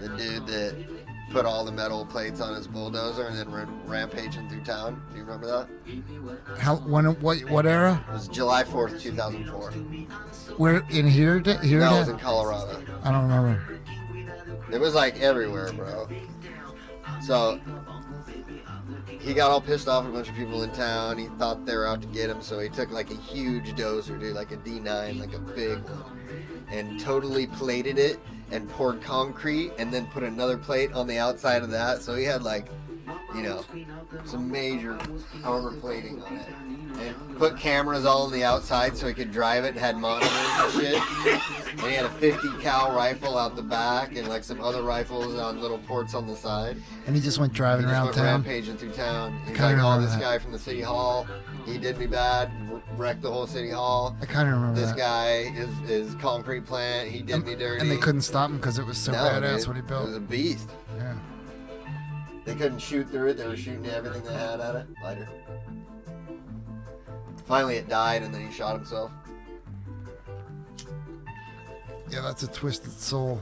the 0.00 0.08
dude 0.08 0.46
that 0.46 0.99
put 1.30 1.46
all 1.46 1.64
the 1.64 1.72
metal 1.72 2.04
plates 2.04 2.40
on 2.40 2.54
his 2.54 2.66
bulldozer 2.66 3.26
and 3.26 3.36
then 3.36 3.50
ran 3.50 3.68
rampaging 3.86 4.48
through 4.48 4.64
town. 4.64 5.02
Do 5.10 5.16
you 5.16 5.24
remember 5.24 5.46
that? 5.46 6.58
How? 6.58 6.76
When? 6.76 7.06
What? 7.20 7.38
What 7.50 7.66
era? 7.66 8.04
It 8.08 8.12
was 8.12 8.28
July 8.28 8.64
4th, 8.64 9.00
2004. 9.00 9.70
Where 10.56 10.82
in 10.90 11.06
here? 11.06 11.40
Here? 11.62 11.80
That 11.80 11.98
was 11.98 12.08
in 12.08 12.18
Colorado. 12.18 12.82
I 13.02 13.12
don't 13.12 13.22
remember. 13.22 13.80
It 14.72 14.80
was 14.80 14.94
like 14.94 15.20
everywhere, 15.20 15.72
bro. 15.72 16.08
So 17.22 17.60
he 19.20 19.34
got 19.34 19.50
all 19.50 19.60
pissed 19.60 19.88
off 19.88 20.04
at 20.04 20.10
a 20.10 20.12
bunch 20.12 20.28
of 20.28 20.34
people 20.34 20.62
in 20.62 20.70
town. 20.72 21.18
He 21.18 21.26
thought 21.38 21.66
they 21.66 21.76
were 21.76 21.86
out 21.86 22.02
to 22.02 22.08
get 22.08 22.30
him, 22.30 22.42
so 22.42 22.58
he 22.58 22.68
took 22.68 22.90
like 22.90 23.10
a 23.10 23.16
huge 23.16 23.72
dozer, 23.72 24.18
dude, 24.18 24.34
like 24.34 24.52
a 24.52 24.56
D9, 24.58 25.20
like 25.20 25.34
a 25.34 25.38
big 25.38 25.78
one, 25.84 26.20
and 26.70 26.98
totally 27.00 27.46
plated 27.46 27.98
it 27.98 28.18
and 28.50 28.68
poured 28.70 29.00
concrete 29.00 29.72
and 29.78 29.92
then 29.92 30.06
put 30.06 30.22
another 30.22 30.56
plate 30.56 30.92
on 30.92 31.06
the 31.06 31.18
outside 31.18 31.62
of 31.62 31.70
that. 31.70 32.02
So 32.02 32.14
he 32.14 32.24
had 32.24 32.42
like, 32.42 32.66
you 33.34 33.42
know, 33.42 33.64
some 34.24 34.50
major 34.50 34.98
armor 35.44 35.72
plating 35.80 36.22
on 36.22 36.36
it. 36.36 36.46
And 37.00 37.38
put 37.38 37.56
cameras 37.56 38.04
all 38.04 38.22
on 38.26 38.32
the 38.32 38.42
outside 38.44 38.96
so 38.96 39.06
he 39.06 39.14
could 39.14 39.30
drive 39.32 39.64
it 39.64 39.68
and 39.68 39.78
had 39.78 39.96
monitors 39.96 40.30
and 40.32 40.72
shit. 40.72 41.40
And 41.72 41.80
he 41.80 41.92
had 41.94 42.04
a 42.04 42.10
50 42.10 42.48
cal 42.60 42.92
rifle 42.94 43.38
out 43.38 43.56
the 43.56 43.62
back 43.62 44.16
and 44.16 44.28
like 44.28 44.44
some 44.44 44.60
other 44.60 44.82
rifles 44.82 45.34
on 45.36 45.60
little 45.60 45.78
ports 45.78 46.14
on 46.14 46.26
the 46.26 46.34
side. 46.36 46.76
And 47.06 47.14
he 47.14 47.22
just 47.22 47.38
went 47.38 47.52
driving 47.52 47.86
He 47.86 47.90
just 47.90 47.96
around 47.96 48.04
went 48.06 48.16
town. 48.16 48.24
rampaging 48.26 48.76
through 48.76 48.92
town. 48.92 49.38
He's 49.46 49.58
like, 49.58 49.76
oh, 49.78 50.00
this 50.00 50.10
that. 50.12 50.20
guy 50.20 50.38
from 50.38 50.52
the 50.52 50.58
city 50.58 50.82
hall, 50.82 51.26
he 51.64 51.78
did 51.78 51.96
me 51.96 52.06
bad, 52.06 52.50
wrecked 52.96 53.22
the 53.22 53.30
whole 53.30 53.46
city 53.46 53.70
hall. 53.70 54.16
I 54.20 54.26
kind 54.26 54.48
of 54.48 54.54
remember 54.54 54.78
This 54.80 54.90
that. 54.90 54.98
guy 54.98 55.52
is 55.56 55.70
is 55.88 56.14
concrete 56.16 56.66
plant. 56.66 57.08
He 57.08 57.22
did 57.22 57.36
and, 57.36 57.46
me 57.46 57.54
dirty. 57.54 57.80
and 57.80 57.90
they 57.90 57.96
couldn't 57.98 58.22
stop 58.22 58.50
him 58.50 58.56
because 58.56 58.78
it 58.78 58.84
was 58.84 58.98
so 58.98 59.12
No, 59.12 59.18
badass 59.18 59.58
dude. 59.60 59.66
what 59.68 59.76
he 59.76 59.82
built. 59.82 60.02
It 60.02 60.06
was 60.08 60.16
a 60.16 60.20
beast. 60.20 60.70
They 62.44 62.54
couldn't 62.54 62.78
shoot 62.78 63.08
through 63.10 63.28
it. 63.28 63.34
They 63.36 63.46
were 63.46 63.56
shooting 63.56 63.86
everything 63.86 64.22
they 64.24 64.32
had 64.32 64.60
at 64.60 64.74
it. 64.76 64.86
Lighter. 65.02 65.28
Finally, 67.46 67.76
it 67.76 67.88
died, 67.88 68.22
and 68.22 68.32
then 68.34 68.46
he 68.46 68.52
shot 68.52 68.76
himself. 68.76 69.10
Yeah, 72.10 72.22
that's 72.22 72.42
a 72.42 72.48
twisted 72.48 72.92
soul. 72.92 73.40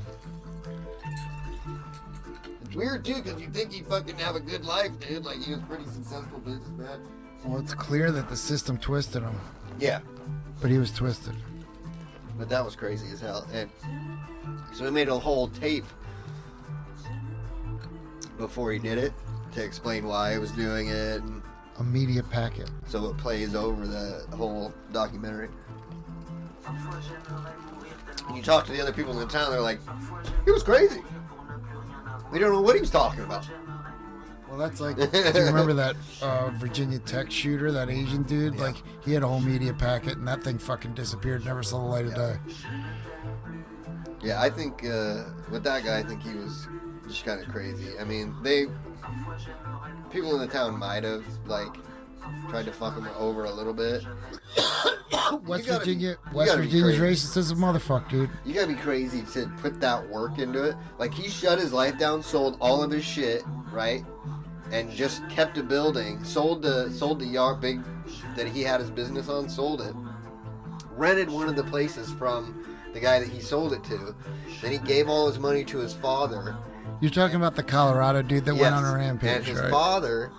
It's 2.64 2.74
weird 2.76 3.04
too, 3.04 3.22
because 3.22 3.40
you 3.40 3.48
think 3.48 3.72
he'd 3.72 3.86
fucking 3.86 4.16
have 4.18 4.36
a 4.36 4.40
good 4.40 4.64
life, 4.64 4.90
dude. 5.00 5.24
Like 5.24 5.38
he 5.42 5.52
was 5.52 5.60
pretty 5.62 5.84
successful 5.86 6.38
businessman. 6.40 7.00
Well, 7.44 7.58
it's 7.60 7.72
clear 7.74 8.10
that 8.10 8.28
the 8.28 8.36
system 8.36 8.76
twisted 8.78 9.22
him, 9.22 9.34
Yeah, 9.78 10.00
but 10.60 10.70
he 10.70 10.76
was 10.78 10.90
twisted. 10.90 11.34
but 12.36 12.48
that 12.48 12.64
was 12.64 12.74
crazy 12.76 13.06
as 13.12 13.20
hell. 13.20 13.46
And 13.52 13.70
so 14.74 14.84
he 14.84 14.90
made 14.90 15.08
a 15.08 15.18
whole 15.18 15.48
tape 15.48 15.84
before 18.38 18.72
he 18.72 18.78
did 18.78 18.96
it 18.98 19.12
to 19.52 19.62
explain 19.62 20.06
why 20.06 20.32
he 20.32 20.38
was 20.38 20.52
doing 20.52 20.88
it, 20.88 21.22
and 21.22 21.42
A 21.78 21.82
media 21.84 22.22
packet. 22.22 22.70
so 22.86 23.06
it 23.10 23.16
plays 23.18 23.54
over 23.54 23.86
the 23.86 24.24
whole 24.36 24.72
documentary. 24.92 25.48
When 28.26 28.36
you 28.36 28.42
talk 28.42 28.66
to 28.66 28.72
the 28.72 28.80
other 28.80 28.92
people 28.92 29.12
in 29.12 29.18
the 29.18 29.26
town, 29.26 29.50
they're 29.50 29.60
like, 29.60 29.80
"He 30.44 30.50
was 30.50 30.62
crazy. 30.62 31.02
We 32.30 32.38
don't 32.38 32.52
know 32.52 32.60
what 32.60 32.74
he 32.74 32.80
was 32.80 32.90
talking 32.90 33.24
about." 33.24 33.48
Well, 34.48 34.58
that's 34.58 34.80
like. 34.80 34.96
do 34.96 35.04
you 35.12 35.44
remember 35.46 35.72
that 35.74 35.96
uh, 36.20 36.50
Virginia 36.50 36.98
Tech 36.98 37.30
shooter, 37.30 37.72
that 37.72 37.88
Asian 37.90 38.22
dude? 38.22 38.54
Yeah. 38.54 38.62
Like, 38.62 38.76
he 39.02 39.12
had 39.12 39.22
a 39.22 39.28
whole 39.28 39.40
media 39.40 39.72
packet, 39.72 40.18
and 40.18 40.28
that 40.28 40.42
thing 40.42 40.58
fucking 40.58 40.94
disappeared. 40.94 41.44
Never 41.44 41.62
saw 41.62 41.78
the 41.78 41.84
light 41.86 42.06
of 42.06 42.14
day. 42.14 42.36
Yeah, 44.22 44.42
I 44.42 44.50
think 44.50 44.84
uh, 44.84 45.24
with 45.50 45.62
that 45.64 45.84
guy, 45.84 45.98
I 45.98 46.02
think 46.02 46.22
he 46.22 46.34
was 46.34 46.66
just 47.08 47.24
kind 47.24 47.40
of 47.40 47.48
crazy. 47.48 47.98
I 47.98 48.04
mean, 48.04 48.34
they 48.42 48.66
people 50.10 50.34
in 50.34 50.40
the 50.40 50.52
town 50.52 50.78
might 50.78 51.04
have 51.04 51.24
like 51.46 51.74
tried 52.48 52.66
to 52.66 52.72
fuck 52.72 52.94
him 52.94 53.08
over 53.18 53.44
a 53.44 53.50
little 53.50 53.74
bit. 53.74 54.04
West 55.46 55.66
gotta 55.66 55.80
Virginia, 55.80 56.16
West 56.32 56.54
Virginia's 56.54 56.98
racist 56.98 57.36
as 57.36 57.50
a 57.50 57.54
motherfucker, 57.54 58.08
dude. 58.08 58.30
You 58.44 58.54
gotta 58.54 58.68
be 58.68 58.74
crazy 58.74 59.22
to 59.32 59.50
put 59.58 59.80
that 59.80 60.08
work 60.08 60.38
into 60.38 60.62
it. 60.62 60.76
Like 60.98 61.12
he 61.12 61.28
shut 61.28 61.58
his 61.58 61.72
life 61.72 61.98
down, 61.98 62.22
sold 62.22 62.56
all 62.60 62.82
of 62.82 62.90
his 62.90 63.04
shit, 63.04 63.42
right, 63.72 64.04
and 64.72 64.90
just 64.90 65.28
kept 65.28 65.58
a 65.58 65.62
building. 65.62 66.22
Sold 66.24 66.62
the 66.62 66.90
sold 66.90 67.20
the 67.20 67.26
yard 67.26 67.60
big 67.60 67.80
that 68.36 68.46
he 68.46 68.62
had 68.62 68.80
his 68.80 68.90
business 68.90 69.28
on. 69.28 69.48
Sold 69.48 69.82
it. 69.82 69.94
Rented 70.92 71.30
one 71.30 71.48
of 71.48 71.56
the 71.56 71.64
places 71.64 72.12
from 72.14 72.64
the 72.92 73.00
guy 73.00 73.18
that 73.18 73.28
he 73.28 73.40
sold 73.40 73.72
it 73.72 73.84
to. 73.84 74.14
Then 74.62 74.72
he 74.72 74.78
gave 74.78 75.08
all 75.08 75.28
his 75.28 75.38
money 75.38 75.64
to 75.64 75.78
his 75.78 75.94
father. 75.94 76.56
You're 77.00 77.10
talking 77.10 77.36
about 77.36 77.54
the 77.54 77.62
Colorado 77.62 78.22
dude 78.22 78.44
that 78.46 78.54
went 78.54 78.74
on 78.74 78.84
a 78.84 78.94
rampage, 78.94 79.36
And 79.36 79.44
his 79.44 79.60
right? 79.60 79.70
father 79.70 80.32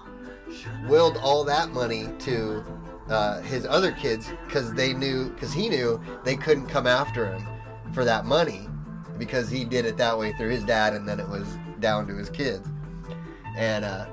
willed 0.88 1.18
all 1.18 1.44
that 1.46 1.70
money 1.72 2.10
to 2.20 2.64
uh, 3.08 3.42
his 3.42 3.66
other 3.66 3.92
kids 3.94 4.30
because 4.46 4.74
they 4.74 4.94
knew, 4.94 5.30
because 5.30 5.54
he 5.54 5.70
knew 5.70 6.02
they 6.24 6.36
couldn't 6.36 6.68
come 6.68 6.86
after 6.86 7.32
him 7.32 7.46
for 7.94 8.04
that 8.04 8.26
money 8.26 8.68
because 9.18 9.50
he 9.50 9.64
did 9.64 9.86
it 9.86 9.98
that 9.98 10.18
way 10.18 10.34
through 10.34 10.50
his 10.50 10.64
dad, 10.64 10.94
and 10.94 11.08
then 11.08 11.20
it 11.20 11.28
was 11.28 11.48
down 11.80 12.08
to 12.08 12.16
his 12.16 12.30
kids. 12.30 12.68
And 13.58 13.84
uh, 13.86 14.08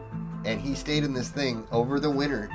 and 0.45 0.61
he 0.61 0.75
stayed 0.75 1.05
in 1.05 1.13
this 1.13 1.29
thing 1.29 1.67
over 1.73 2.01
the 2.01 2.11
winter 2.11 2.49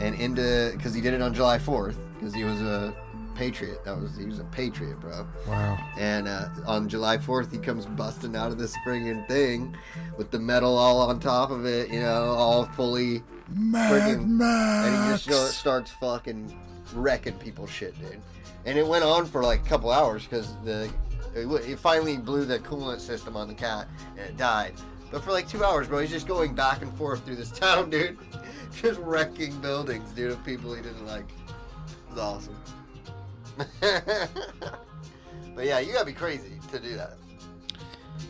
and 0.00 0.14
into 0.14 0.72
because 0.76 0.94
he 0.94 1.00
did 1.00 1.14
it 1.14 1.22
on 1.22 1.34
July 1.34 1.58
4th 1.58 1.96
because 2.14 2.34
he 2.34 2.44
was 2.44 2.60
a 2.60 2.94
patriot. 3.38 3.84
That 3.84 3.96
was 3.98 4.16
he 4.16 4.24
was 4.26 4.40
a 4.40 4.44
patriot, 4.44 5.00
bro. 5.00 5.26
Wow. 5.46 5.78
And 5.96 6.26
uh, 6.26 6.48
on 6.66 6.88
July 6.88 7.16
4th, 7.16 7.52
he 7.52 7.58
comes 7.58 7.86
busting 7.86 8.34
out 8.34 8.50
of 8.50 8.58
this 8.58 8.74
friggin' 8.84 9.26
thing 9.28 9.76
with 10.16 10.30
the 10.32 10.38
metal 10.40 10.76
all 10.76 11.00
on 11.08 11.20
top 11.20 11.50
of 11.52 11.64
it, 11.64 11.88
you 11.90 12.00
know, 12.00 12.24
all 12.34 12.64
fully. 12.64 13.22
Mad 13.50 13.92
Friggin- 13.92 14.40
And 14.84 15.04
he 15.04 15.10
just 15.12 15.24
start, 15.24 15.50
starts 15.52 15.90
fucking 15.92 16.54
wrecking 16.94 17.34
people's 17.34 17.70
shit, 17.70 17.98
dude. 18.00 18.20
And 18.66 18.76
it 18.76 18.86
went 18.86 19.04
on 19.04 19.24
for 19.24 19.42
like 19.42 19.64
a 19.64 19.68
couple 19.68 19.90
hours 19.90 20.24
because 20.24 20.54
the 20.64 20.90
it 21.34 21.78
finally 21.78 22.16
blew 22.16 22.44
the 22.44 22.58
coolant 22.58 22.98
system 23.00 23.36
on 23.36 23.46
the 23.48 23.54
cat 23.54 23.86
and 24.16 24.26
it 24.26 24.36
died. 24.36 24.74
But 25.12 25.22
for 25.22 25.30
like 25.30 25.48
two 25.48 25.64
hours, 25.64 25.86
bro, 25.86 26.00
he's 26.00 26.10
just 26.10 26.26
going 26.26 26.54
back 26.54 26.82
and 26.82 26.92
forth 26.98 27.24
through 27.24 27.36
this 27.36 27.50
town, 27.58 27.88
dude. 27.88 28.18
Just 28.82 28.98
wrecking 29.00 29.58
buildings, 29.60 30.10
dude, 30.10 30.32
of 30.32 30.44
people 30.44 30.74
he 30.74 30.82
didn't 30.82 31.06
like. 31.06 31.24
It 31.30 32.10
was 32.10 32.18
awesome. 32.18 32.56
but 33.80 35.64
yeah, 35.64 35.78
you 35.80 35.92
gotta 35.92 36.06
be 36.06 36.12
crazy 36.12 36.52
to 36.72 36.78
do 36.78 36.94
that. 36.96 37.18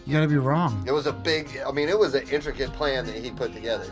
You 0.07 0.15
gotta 0.15 0.29
be 0.29 0.37
wrong. 0.37 0.83
It 0.87 0.93
was 0.93 1.07
a 1.07 1.13
big, 1.13 1.49
I 1.67 1.71
mean, 1.71 1.89
it 1.89 1.99
was 1.99 2.15
an 2.15 2.27
intricate 2.29 2.73
plan 2.73 3.07
that 3.07 3.17
he 3.17 3.31
put 3.31 3.53
together. 3.53 3.87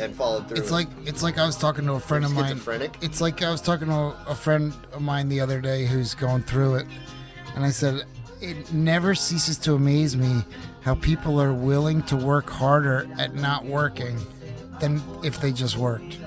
And 0.00 0.14
followed 0.14 0.48
through. 0.48 0.56
It's 0.56 0.72
like 0.72 0.88
it's 1.04 1.22
like 1.22 1.38
I 1.38 1.46
was 1.46 1.56
talking 1.56 1.86
to 1.86 1.92
a 1.92 2.00
friend 2.00 2.24
of 2.24 2.32
mine. 2.32 2.60
It's 3.00 3.20
like 3.20 3.42
I 3.42 3.50
was 3.52 3.60
talking 3.60 3.86
to 3.86 4.16
a 4.26 4.34
friend 4.34 4.72
of 4.92 5.00
mine 5.02 5.28
the 5.28 5.40
other 5.40 5.60
day 5.60 5.86
who's 5.86 6.16
going 6.16 6.42
through 6.42 6.76
it, 6.76 6.86
and 7.54 7.64
I 7.64 7.70
said 7.70 8.02
it 8.40 8.72
never 8.72 9.14
ceases 9.14 9.56
to 9.58 9.74
amaze 9.74 10.16
me 10.16 10.42
how 10.80 10.96
people 10.96 11.40
are 11.40 11.52
willing 11.52 12.02
to 12.02 12.16
work 12.16 12.50
harder 12.50 13.08
at 13.18 13.34
not 13.34 13.64
working 13.64 14.18
than 14.80 15.00
if 15.22 15.40
they 15.40 15.52
just 15.52 15.76
worked. 15.76 16.18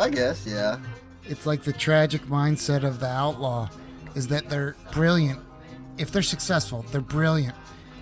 I 0.00 0.08
guess, 0.08 0.46
yeah. 0.46 0.78
It's 1.24 1.46
like 1.46 1.62
the 1.62 1.72
tragic 1.72 2.22
mindset 2.22 2.84
of 2.84 3.00
the 3.00 3.06
outlaw 3.06 3.68
is 4.14 4.28
that 4.28 4.48
they're 4.48 4.74
brilliant. 4.92 5.40
If 5.98 6.10
they're 6.10 6.22
successful, 6.22 6.84
they're 6.90 7.00
brilliant 7.02 7.54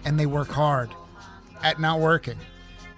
and 0.05 0.19
they 0.19 0.27
work 0.27 0.49
hard 0.49 0.91
at 1.63 1.81
not 1.81 2.01
working. 2.01 2.39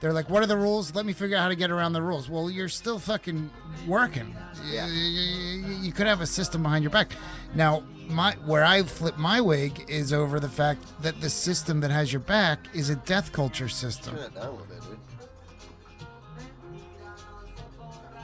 they're 0.01 0.13
like, 0.15 0.31
"What 0.31 0.43
are 0.43 0.47
the 0.47 0.57
rules? 0.57 0.95
Let 0.95 1.05
me 1.05 1.13
figure 1.13 1.37
out 1.37 1.43
how 1.43 1.49
to 1.49 1.55
get 1.55 1.71
around 1.71 1.93
the 1.93 2.01
rules." 2.01 2.31
Well, 2.31 2.51
you're 2.51 2.71
still 2.71 2.99
fucking 2.99 3.51
working. 3.87 4.35
Yeah. 4.65 4.87
You, 4.87 5.93
could 5.93 6.07
have 6.07 6.23
a 6.23 6.27
system 6.27 6.63
behind 6.63 6.85
your 6.85 6.91
back. 6.91 7.13
Now, 7.55 7.83
my 8.09 8.33
where 8.47 8.65
I 8.65 8.83
flip 8.83 9.19
my 9.19 9.43
wig 9.43 9.85
is 9.89 10.13
over 10.13 10.41
the 10.41 10.49
fact 10.49 10.85
that 11.03 11.21
the 11.21 11.29
system 11.29 11.81
that 11.81 11.91
has 11.91 12.13
your 12.13 12.21
back 12.21 12.61
is 12.73 12.89
a 12.89 12.97
death 12.97 13.33
culture 13.33 13.69
system. 13.69 14.17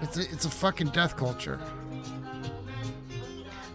It's 0.02 0.16
a, 0.18 0.20
it's 0.20 0.44
a 0.44 0.50
fucking 0.50 0.88
death 0.88 1.16
culture. 1.16 1.58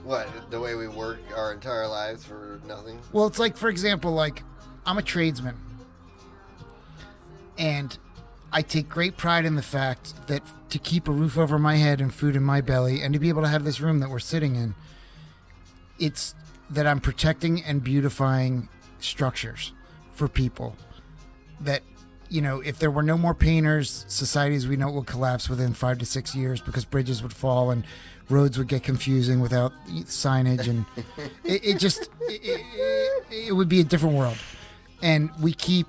What? 0.03 0.28
The 0.49 0.59
way 0.59 0.76
we 0.76 0.88
work 0.88 1.19
our 1.36 1.53
entire 1.53 1.88
lives 1.88 2.26
for 2.26 2.59
nothing? 2.67 2.99
Well, 3.11 3.28
it's 3.28 3.39
like, 3.39 3.57
for 3.57 3.69
example, 3.69 4.11
like 4.11 4.43
I'm 4.86 4.97
a 4.97 5.01
tradesman, 5.01 5.57
and 7.57 7.97
I 8.51 8.61
take 8.61 8.89
great 8.89 9.17
pride 9.17 9.45
in 9.45 9.55
the 9.55 9.61
fact 9.61 10.28
that 10.28 10.43
to 10.69 10.80
keep 10.80 11.07
a 11.07 11.11
roof 11.11 11.38
over 11.38 11.57
my 11.57 11.76
head 11.76 12.01
and 12.01 12.13
food 12.13 12.36
in 12.36 12.43
my 12.43 12.61
belly, 12.61 13.01
and 13.01 13.13
to 13.13 13.19
be 13.19 13.30
able 13.30 13.41
to 13.43 13.47
have 13.47 13.63
this 13.63 13.80
room 13.80 13.99
that 13.99 14.09
we're 14.09 14.19
sitting 14.19 14.55
in, 14.55 14.76
it's 15.99 16.36
that 16.69 16.88
I'm 16.88 16.99
protecting 16.99 17.63
and 17.63 17.84
beautifying 17.84 18.69
structures 18.99 19.74
for 20.13 20.28
people. 20.28 20.76
That 21.59 21.84
you 22.32 22.41
know, 22.41 22.61
if 22.61 22.79
there 22.79 22.89
were 22.89 23.03
no 23.03 23.17
more 23.17 23.36
painters, 23.36 24.05
societies 24.07 24.65
we 24.65 24.77
know 24.77 24.89
would 24.89 25.05
collapse 25.05 25.49
within 25.49 25.73
five 25.73 25.97
to 25.97 26.05
six 26.05 26.34
years 26.34 26.61
because 26.61 26.86
bridges 26.86 27.21
would 27.21 27.34
fall 27.34 27.71
and 27.71 27.84
roads 28.29 28.57
would 28.57 28.69
get 28.69 28.84
confusing 28.84 29.41
without 29.41 29.73
signage, 30.05 30.65
and 30.69 30.86
it, 31.43 31.65
it 31.65 31.77
just 31.77 32.03
it, 32.21 32.41
it, 32.43 33.47
it 33.49 33.51
would 33.51 33.67
be 33.67 33.82
a 33.82 33.84
different 33.84 34.15
world. 34.15 34.38
And 35.01 35.29
we 35.41 35.51
keep 35.51 35.88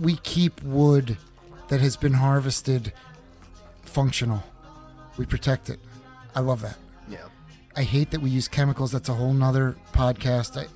we 0.00 0.14
keep 0.18 0.62
wood 0.62 1.18
that 1.68 1.80
has 1.80 1.96
been 1.96 2.14
harvested 2.14 2.92
functional. 3.82 4.44
We 5.16 5.26
protect 5.26 5.70
it. 5.70 5.80
I 6.36 6.40
love 6.40 6.62
that. 6.62 6.76
Yeah. 7.08 7.26
I 7.74 7.82
hate 7.82 8.12
that 8.12 8.20
we 8.20 8.30
use 8.30 8.46
chemicals. 8.46 8.92
That's 8.92 9.08
a 9.08 9.14
whole 9.14 9.32
nother 9.32 9.74
podcast. 9.92 10.56
I, 10.56 10.66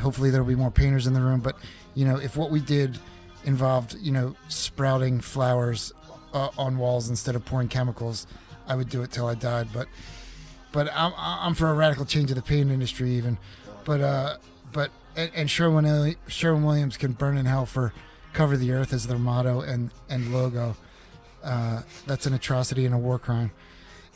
hopefully 0.00 0.30
there'll 0.30 0.46
be 0.46 0.56
more 0.56 0.72
painters 0.72 1.06
in 1.06 1.14
the 1.14 1.20
room. 1.20 1.38
But 1.38 1.56
you 1.94 2.04
know, 2.04 2.16
if 2.16 2.36
what 2.36 2.50
we 2.50 2.58
did 2.58 2.98
involved, 3.44 3.96
you 4.00 4.12
know, 4.12 4.36
sprouting 4.48 5.20
flowers 5.20 5.92
uh, 6.32 6.50
on 6.58 6.78
walls 6.78 7.08
instead 7.08 7.34
of 7.34 7.44
pouring 7.44 7.68
chemicals, 7.68 8.26
I 8.66 8.76
would 8.76 8.88
do 8.88 9.02
it 9.02 9.10
till 9.10 9.26
I 9.26 9.34
died. 9.34 9.68
But 9.72 9.88
but 10.72 10.90
I'm 10.94 11.12
I'm 11.16 11.54
for 11.54 11.68
a 11.68 11.74
radical 11.74 12.04
change 12.04 12.30
of 12.30 12.36
the 12.36 12.42
paint 12.42 12.70
industry 12.70 13.10
even. 13.12 13.38
But 13.84 14.00
uh, 14.00 14.36
but 14.72 14.90
and, 15.16 15.30
and 15.34 15.50
Sherwin 15.50 16.16
Sherwin 16.28 16.64
Williams 16.64 16.96
can 16.96 17.12
burn 17.12 17.36
in 17.36 17.46
hell 17.46 17.66
for 17.66 17.92
cover 18.32 18.56
the 18.56 18.72
earth 18.72 18.92
as 18.92 19.06
their 19.06 19.18
motto 19.18 19.60
and 19.60 19.90
and 20.08 20.32
logo. 20.32 20.76
Uh, 21.42 21.82
that's 22.06 22.26
an 22.26 22.34
atrocity 22.34 22.84
and 22.84 22.94
a 22.94 22.98
war 22.98 23.18
crime 23.18 23.50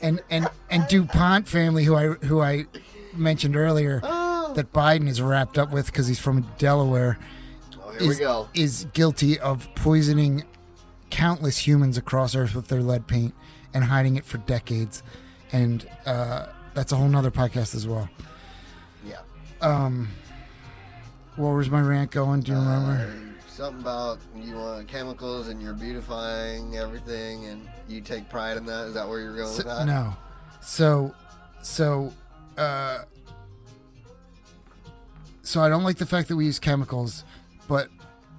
and 0.05 0.23
and 0.31 0.49
and 0.71 0.87
DuPont 0.89 1.49
family, 1.49 1.85
who 1.85 1.95
I 1.97 2.09
who 2.09 2.41
I 2.41 2.67
mentioned 3.15 3.57
earlier, 3.57 4.01
that 4.01 4.73
Biden 4.73 5.09
is 5.09 5.21
wrapped 5.21 5.59
up 5.59 5.73
with 5.73 5.87
because 5.87 6.07
he's 6.07 6.19
from 6.19 6.47
Delaware, 6.59 7.19
Here 7.99 8.09
we 8.09 8.15
is 8.15 8.19
go. 8.19 8.49
is 8.55 8.87
guilty 8.93 9.39
of 9.39 9.69
poisoning 9.75 10.45
countless 11.11 11.67
humans 11.67 11.97
across 11.97 12.35
Earth 12.35 12.55
with 12.55 12.69
their 12.69 12.81
lead 12.81 13.07
paint 13.07 13.35
and 13.73 13.85
hiding 13.85 14.17
it 14.17 14.25
for 14.25 14.39
decades, 14.39 15.03
and 15.53 15.87
uh, 16.07 16.47
that's 16.75 16.93
a 16.93 16.97
whole 16.97 17.09
nother 17.09 17.31
podcast 17.31 17.75
as 17.75 17.87
well. 17.87 18.09
Yeah. 19.07 19.21
Um, 19.61 20.09
where 21.37 21.55
was 21.55 21.71
my 21.71 21.81
rant 21.81 22.11
going? 22.11 22.41
Do 22.41 22.53
you 22.53 22.59
remember? 22.59 22.93
Uh, 23.11 23.49
something 23.49 23.83
about 23.83 24.19
you 24.37 24.55
want 24.57 24.89
chemicals 24.89 25.49
and 25.49 25.61
you're 25.63 25.75
beautifying 25.75 26.77
everything 26.77 27.45
and 27.47 27.69
you 27.89 28.01
take 28.01 28.29
pride 28.29 28.57
in 28.57 28.67
that. 28.67 28.87
Is 28.89 28.95
that 28.95 29.09
where 29.09 29.21
you're 29.21 29.37
going 29.37 29.49
So- 29.49 29.59
with 29.59 29.67
that? 29.67 29.87
no. 29.87 30.17
So, 30.61 31.15
so, 31.63 32.13
uh, 32.57 32.99
so 35.43 35.61
I 35.63 35.69
don't 35.69 35.85
like 35.85 35.99
the 35.99 36.07
fact 36.07 36.29
that 36.29 36.37
we 36.37 36.47
use 36.47 36.59
chemicals, 36.59 37.23
but 37.69 37.89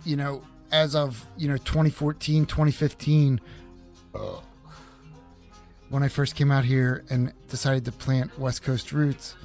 you 0.04 0.16
know, 0.16 0.44
as 0.72 0.96
of 0.96 1.26
you 1.38 1.48
know 1.48 1.58
2014, 1.58 2.46
2015, 2.46 3.42
when 5.90 6.04
I 6.04 6.08
first 6.08 6.36
came 6.36 6.52
out 6.52 6.66
here 6.66 7.04
and 7.10 7.34
decided 7.50 7.86
to 7.86 7.92
plant 7.92 8.38
West 8.40 8.64
Coast 8.64 8.92
roots, 8.92 9.36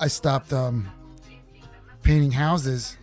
I 0.00 0.08
stopped 0.08 0.52
um, 0.52 0.90
painting 2.02 2.32
houses, 2.32 2.96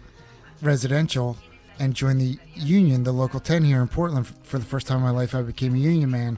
residential, 0.61 1.37
and 1.79 1.93
joined 1.93 2.19
the 2.19 2.37
union, 2.55 3.03
the 3.03 3.13
local 3.13 3.39
10 3.39 3.63
here 3.63 3.81
in 3.81 3.87
Portland. 3.87 4.27
For 4.43 4.59
the 4.59 4.65
first 4.65 4.85
time 4.85 4.97
in 4.97 5.03
my 5.03 5.11
life, 5.11 5.33
I 5.33 5.41
became 5.41 5.75
a 5.75 5.77
union 5.77 6.11
man, 6.11 6.37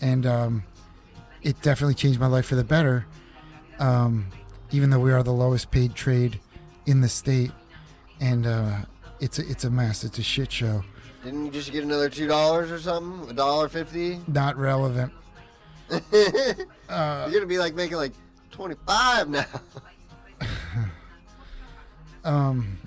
and 0.00 0.24
um, 0.24 0.64
it 1.42 1.60
definitely 1.60 1.94
changed 1.94 2.18
my 2.18 2.26
life 2.26 2.46
for 2.46 2.54
the 2.54 2.64
better. 2.64 3.06
Um, 3.78 4.28
even 4.70 4.90
though 4.90 4.98
we 4.98 5.12
are 5.12 5.22
the 5.22 5.32
lowest 5.32 5.70
paid 5.70 5.94
trade 5.94 6.40
in 6.88 7.00
the 7.02 7.08
state, 7.08 7.52
and 8.20 8.46
uh, 8.46 8.78
it's 9.20 9.38
a, 9.38 9.48
it's 9.48 9.64
a 9.64 9.70
mess. 9.70 10.02
It's 10.02 10.18
a 10.18 10.22
shit 10.22 10.50
show. 10.50 10.82
Didn't 11.22 11.44
you 11.46 11.50
just 11.52 11.70
get 11.70 11.84
another 11.84 12.08
two 12.08 12.26
dollars 12.26 12.70
or 12.70 12.80
something? 12.80 13.30
A 13.30 13.34
dollar 13.34 13.68
fifty? 13.68 14.18
Not 14.26 14.56
relevant. 14.56 15.12
you're 15.90 16.64
gonna 16.90 17.46
be 17.46 17.58
like 17.58 17.74
making 17.74 17.96
like 17.98 18.12
twenty 18.50 18.74
five 18.86 19.28
now. 19.28 19.44
Um. 22.24 22.78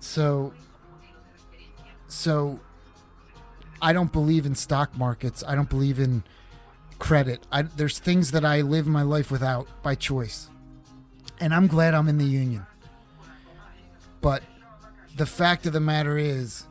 So. 0.00 0.52
So. 2.08 2.58
I 3.80 3.92
don't 3.92 4.12
believe 4.12 4.44
in 4.44 4.54
stock 4.54 4.96
markets. 4.96 5.44
I 5.46 5.54
don't 5.54 5.68
believe 5.68 5.98
in 5.98 6.24
credit. 6.98 7.46
I, 7.52 7.62
there's 7.62 7.98
things 7.98 8.30
that 8.30 8.44
I 8.44 8.62
live 8.62 8.86
my 8.86 9.02
life 9.02 9.30
without 9.30 9.66
by 9.82 9.94
choice, 9.94 10.48
and 11.44 11.54
I'm 11.54 11.66
glad 11.66 11.92
I'm 11.92 12.08
in 12.08 12.16
the 12.16 12.24
union. 12.24 12.64
But 14.22 14.42
the 15.14 15.26
fact 15.26 15.66
of 15.66 15.74
the 15.74 15.80
matter 15.80 16.16
is, 16.16 16.64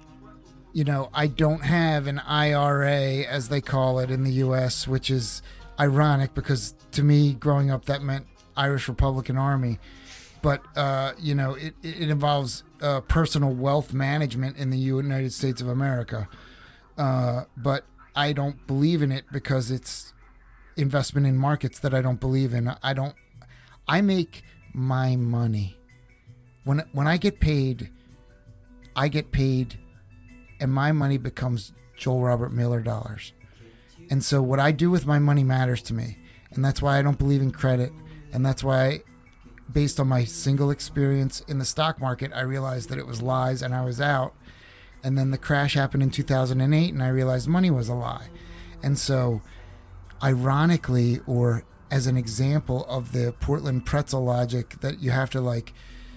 you 0.74 0.84
know, 0.84 1.11
I 1.13 1.28
don't 1.28 1.63
have 1.63 2.07
an 2.07 2.17
IRA 2.17 3.21
as 3.21 3.49
they 3.49 3.61
call 3.61 3.99
it 3.99 4.09
in 4.09 4.24
the 4.24 4.32
U.S., 4.32 4.88
which 4.88 5.11
is 5.11 5.43
ironic 5.80 6.34
because 6.34 6.74
to 6.93 7.03
me, 7.03 7.34
growing 7.34 7.69
up, 7.69 7.85
that 7.85 8.02
meant 8.02 8.26
Irish 8.57 8.88
Republican 8.89 9.38
Army 9.38 9.80
but 10.41 10.61
uh, 10.76 11.14
you 11.18 11.34
know 11.34 11.53
it, 11.53 11.73
it 11.81 12.10
involves 12.10 12.65
uh, 12.81 12.99
personal 12.99 13.53
wealth 13.53 13.93
management 13.93 14.57
in 14.57 14.72
the 14.72 14.77
United 14.77 15.31
States 15.31 15.61
of 15.61 15.69
America. 15.69 16.27
Uh, 16.98 17.45
but 17.56 17.85
I 18.14 18.34
don't 18.34 18.68
believe 18.68 19.02
in 19.02 19.10
it 19.10 19.23
because 19.31 19.72
it's 19.72 20.14
investment 20.76 21.26
in 21.26 21.38
markets 21.38 21.80
that 21.80 21.93
I 21.93 22.02
don't 22.02 22.19
believe 22.19 22.53
in. 22.53 22.76
I 22.84 22.93
don't. 22.93 23.15
I 23.88 24.02
make 24.02 24.43
my 24.74 25.16
money 25.16 25.78
when 26.64 26.84
when 26.91 27.08
I 27.08 27.18
get 27.18 27.40
paid. 27.40 27.90
I 28.95 29.08
get 29.08 29.32
paid, 29.32 29.80
and 30.60 30.72
my 30.72 30.91
money 30.91 31.18
becomes 31.18 31.74
Joel 31.98 32.22
Robert 32.22 32.54
Miller 32.54 32.80
dollars. 32.80 33.34
And 34.12 34.24
so 34.24 34.41
what 34.41 34.60
I 34.60 34.72
do 34.72 34.91
with 34.91 35.08
my 35.08 35.18
money 35.18 35.44
matters 35.44 35.82
to 35.84 35.95
me, 35.95 36.20
and 36.52 36.64
that's 36.64 36.80
why 36.80 37.00
I 37.00 37.02
don't 37.02 37.18
believe 37.18 37.41
in 37.41 37.50
credit, 37.50 37.91
and 38.32 38.45
that's 38.45 38.64
why 38.64 39.02
based 39.72 40.00
on 40.00 40.08
my 40.08 40.24
single 40.24 40.70
experience 40.72 41.41
in 41.48 41.60
the 41.60 41.66
stock 41.66 42.00
market, 42.00 42.32
I 42.34 42.41
realized 42.41 42.90
that 42.90 43.00
it 43.00 43.08
was 43.08 43.22
lies 43.22 43.62
and 43.62 43.74
I 43.74 43.84
was 43.84 44.02
out. 44.02 44.34
And 45.04 45.18
then 45.18 45.32
the 45.32 45.38
crash 45.38 45.74
happened 45.74 46.04
in 46.04 46.12
2008 46.12 46.94
and 46.94 47.04
I 47.04 47.10
realized 47.10 47.48
money 47.48 47.72
was 47.72 47.90
a 47.90 47.94
lie. 47.94 48.28
And 48.82 48.98
so, 48.98 49.41
ironically, 50.22 51.20
or 51.26 51.64
as 51.94 52.07
an 52.07 52.18
example 52.18 52.88
of 52.90 53.11
the 53.11 53.36
Portland 53.40 53.86
pretzel 53.86 54.24
logic 54.26 54.82
that 54.82 54.99
you 54.99 55.11
have 55.11 55.30
to 55.30 55.40
like 55.40 55.74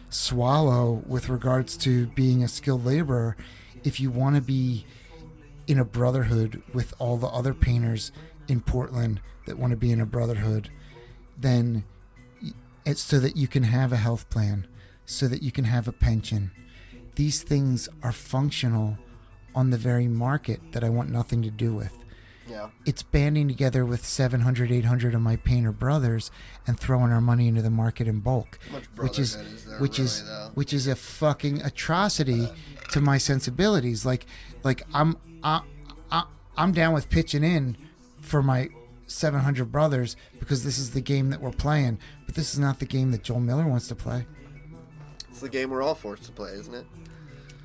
swallow 0.08 1.02
with 1.06 1.28
regards 1.28 1.76
to 1.76 2.06
being 2.06 2.42
a 2.42 2.48
skilled 2.48 2.86
laborer, 2.86 3.36
if 3.84 4.00
you 4.00 4.10
want 4.10 4.34
to 4.34 4.40
be 4.40 4.86
in 5.66 5.78
a 5.78 5.84
brotherhood 5.84 6.62
with 6.72 6.94
all 6.98 7.18
the 7.18 7.26
other 7.26 7.52
painters 7.52 8.10
in 8.48 8.62
Portland 8.62 9.20
that 9.44 9.58
want 9.58 9.70
to 9.70 9.76
be 9.76 9.92
in 9.92 10.00
a 10.00 10.06
brotherhood, 10.06 10.70
then 11.36 11.84
it's 12.86 13.02
so 13.02 13.20
that 13.20 13.36
you 13.36 13.46
can 13.46 13.64
have 13.64 13.92
a 13.92 13.96
health 13.96 14.30
plan, 14.30 14.66
so 15.04 15.28
that 15.28 15.42
you 15.42 15.52
can 15.52 15.64
have 15.64 15.86
a 15.86 15.92
pension. 15.92 16.52
These 17.16 17.42
things 17.42 17.86
are 18.02 18.12
functional 18.12 18.96
on 19.54 19.68
the 19.68 19.76
very 19.76 20.08
market 20.08 20.72
that 20.72 20.82
I 20.82 20.88
want 20.88 21.10
nothing 21.10 21.42
to 21.42 21.50
do 21.50 21.74
with. 21.74 22.05
Yeah. 22.48 22.68
It's 22.84 23.02
banding 23.02 23.48
together 23.48 23.84
with 23.84 24.04
700, 24.04 24.70
800 24.70 25.14
of 25.14 25.20
my 25.20 25.36
painter 25.36 25.72
brothers 25.72 26.30
and 26.66 26.78
throwing 26.78 27.10
our 27.12 27.20
money 27.20 27.48
into 27.48 27.62
the 27.62 27.70
market 27.70 28.06
in 28.06 28.20
bulk, 28.20 28.58
which 28.96 29.18
is 29.18 29.34
is 29.34 29.80
which 29.80 29.98
is 29.98 30.24
though? 30.24 30.50
which 30.54 30.72
is 30.72 30.86
a 30.86 30.94
fucking 30.94 31.62
atrocity 31.62 32.48
to 32.92 33.00
my 33.00 33.18
sensibilities. 33.18 34.06
Like 34.06 34.26
like 34.62 34.82
I'm 34.94 35.16
I, 35.42 35.62
I, 36.10 36.24
I'm 36.56 36.72
down 36.72 36.94
with 36.94 37.10
pitching 37.10 37.42
in 37.42 37.76
for 38.20 38.42
my 38.42 38.68
700 39.06 39.70
brothers 39.70 40.16
because 40.38 40.64
this 40.64 40.78
is 40.78 40.90
the 40.90 41.00
game 41.00 41.30
that 41.30 41.40
we're 41.40 41.50
playing, 41.50 41.98
but 42.26 42.34
this 42.34 42.52
is 42.52 42.58
not 42.58 42.78
the 42.78 42.86
game 42.86 43.10
that 43.10 43.22
Joel 43.22 43.40
Miller 43.40 43.66
wants 43.66 43.88
to 43.88 43.94
play. 43.94 44.26
It's 45.28 45.40
the 45.40 45.48
game 45.48 45.70
we're 45.70 45.82
all 45.82 45.94
forced 45.94 46.24
to 46.24 46.32
play, 46.32 46.52
isn't 46.52 46.74
it? 46.74 46.86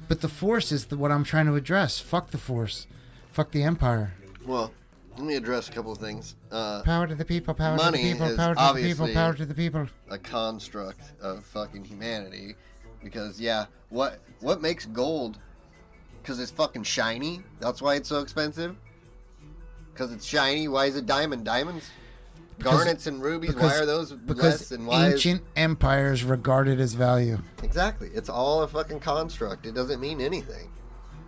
But 0.08 0.22
the 0.22 0.28
force 0.28 0.72
is 0.72 0.88
the, 0.88 0.98
what 0.98 1.12
I'm 1.12 1.24
trying 1.24 1.46
to 1.46 1.56
address. 1.56 2.00
Fuck 2.00 2.32
the 2.32 2.38
force. 2.38 2.86
Fuck 3.32 3.52
the 3.52 3.64
empire. 3.64 4.14
Well, 4.46 4.72
let 5.18 5.26
me 5.26 5.36
address 5.36 5.70
a 5.70 5.72
couple 5.72 5.92
of 5.92 5.98
things. 5.98 6.36
Uh, 6.52 6.82
Power 6.84 7.08
to 7.08 7.16
the 7.16 7.26
people. 7.26 7.54
Power 7.54 7.78
to 7.78 7.86
the 7.92 7.98
people. 7.98 8.28
is 8.28 8.38
Power 8.38 8.56
to 8.56 8.60
the 8.60 8.66
people. 8.84 9.06
obviously- 9.06 9.14
Power 9.14 9.34
to 9.34 9.46
the 9.46 9.54
people. 9.54 9.88
a 10.10 10.18
construct 10.18 11.02
of 11.22 11.44
fucking 11.46 11.84
humanity, 11.86 12.56
because 13.04 13.40
yeah, 13.40 13.66
what 13.90 14.20
what 14.40 14.62
makes 14.62 14.86
gold? 14.86 15.38
Because 16.22 16.40
it's 16.40 16.52
fucking 16.52 16.84
shiny. 16.84 17.42
That's 17.60 17.82
why 17.82 17.96
it's 17.96 18.10
so 18.10 18.20
expensive. 18.20 18.76
Because 19.94 20.12
it's 20.14 20.26
shiny. 20.26 20.68
Why 20.68 20.86
is 20.86 20.96
it 20.96 21.06
diamond? 21.06 21.44
Diamonds, 21.46 21.90
garnets, 22.60 23.08
and 23.08 23.22
rubies. 23.22 23.56
Why 23.56 23.76
are 23.78 23.86
those 23.86 24.14
because 24.14 24.44
less? 24.44 24.72
And 24.72 24.88
why 24.88 25.08
is 25.08 25.14
ancient 25.14 25.42
empires 25.56 26.24
regarded 26.24 26.80
as 26.80 26.94
value. 26.94 27.40
Exactly. 27.64 28.10
It's 28.14 28.30
all 28.30 28.62
a 28.64 28.68
fucking 28.68 29.00
construct. 29.02 29.66
It 29.66 29.74
doesn't 29.76 30.00
mean 30.00 30.22
anything. 30.22 30.70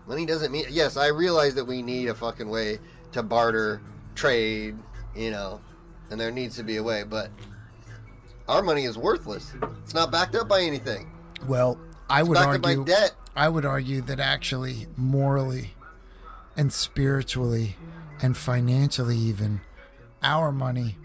Money 0.08 0.26
doesn't 0.26 0.52
mean. 0.52 0.66
Yes, 0.70 0.96
I 0.96 1.08
realize 1.08 1.56
that 1.56 1.66
we 1.66 1.82
need 1.82 2.08
a 2.08 2.14
fucking 2.16 2.50
way 2.50 2.80
to 3.14 3.24
barter, 3.24 3.82
trade, 4.16 4.76
you 5.16 5.32
know, 5.32 5.62
and 6.10 6.20
there 6.20 6.32
needs 6.32 6.56
to 6.58 6.64
be 6.64 6.78
a 6.78 6.84
way, 6.84 7.04
but 7.04 7.30
our 8.48 8.62
money 8.62 8.84
is 8.84 8.98
worthless. 8.98 9.54
It's 9.84 9.94
not 9.94 10.12
backed 10.12 10.36
up 10.36 10.48
by 10.48 10.62
anything. 10.62 11.12
Well, 11.48 11.78
I 12.10 12.20
It's 12.20 12.30
would 12.30 12.36
backed 12.36 12.56
up 12.56 12.62
by 12.62 12.70
argue. 12.72 12.86
debt. 12.86 13.12
I 13.36 13.50
would 13.50 13.66
argue 13.66 14.02
that 14.02 14.20
actually, 14.20 14.88
morally, 14.96 15.74
and 16.56 16.72
spiritually, 16.72 17.78
and 18.22 18.38
financially, 18.38 19.18
even, 19.18 19.62
our 20.22 20.52
money, 20.52 20.98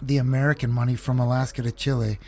the 0.00 0.18
American 0.18 0.70
money 0.70 0.94
from 0.94 1.18
Alaska 1.18 1.62
to 1.62 1.72
Chile, 1.72 2.18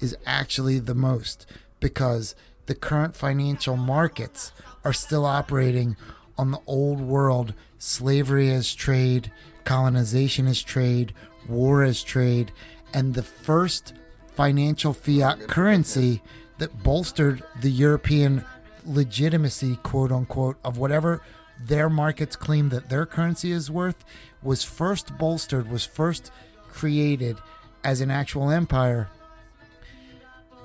is 0.00 0.16
actually 0.26 0.78
the 0.78 0.94
most 0.94 1.46
because 1.80 2.34
the 2.66 2.74
current 2.74 3.14
financial 3.16 3.76
markets 3.76 4.52
are 4.84 4.92
still 4.92 5.24
operating 5.24 5.96
on 6.36 6.50
the 6.50 6.60
old 6.66 7.00
world 7.00 7.54
slavery 7.78 8.50
as 8.52 8.74
trade, 8.74 9.30
colonization 9.64 10.46
as 10.46 10.62
trade, 10.62 11.14
war 11.48 11.82
as 11.82 12.02
trade, 12.02 12.52
and 12.92 13.14
the 13.14 13.22
first 13.22 13.94
financial 14.34 14.92
fiat 14.92 15.48
currency 15.48 16.22
that 16.58 16.82
bolstered 16.82 17.42
the 17.60 17.70
European 17.70 18.44
legitimacy, 18.84 19.76
quote 19.82 20.12
unquote, 20.12 20.56
of 20.64 20.78
whatever 20.78 21.22
their 21.60 21.88
markets 21.88 22.36
claim 22.36 22.68
that 22.68 22.88
their 22.88 23.06
currency 23.06 23.52
is 23.52 23.70
worth 23.70 24.04
was 24.42 24.62
first 24.62 25.16
bolstered, 25.18 25.70
was 25.70 25.84
first 25.84 26.30
created 26.68 27.36
as 27.82 28.00
an 28.00 28.10
actual 28.10 28.50
empire 28.50 29.08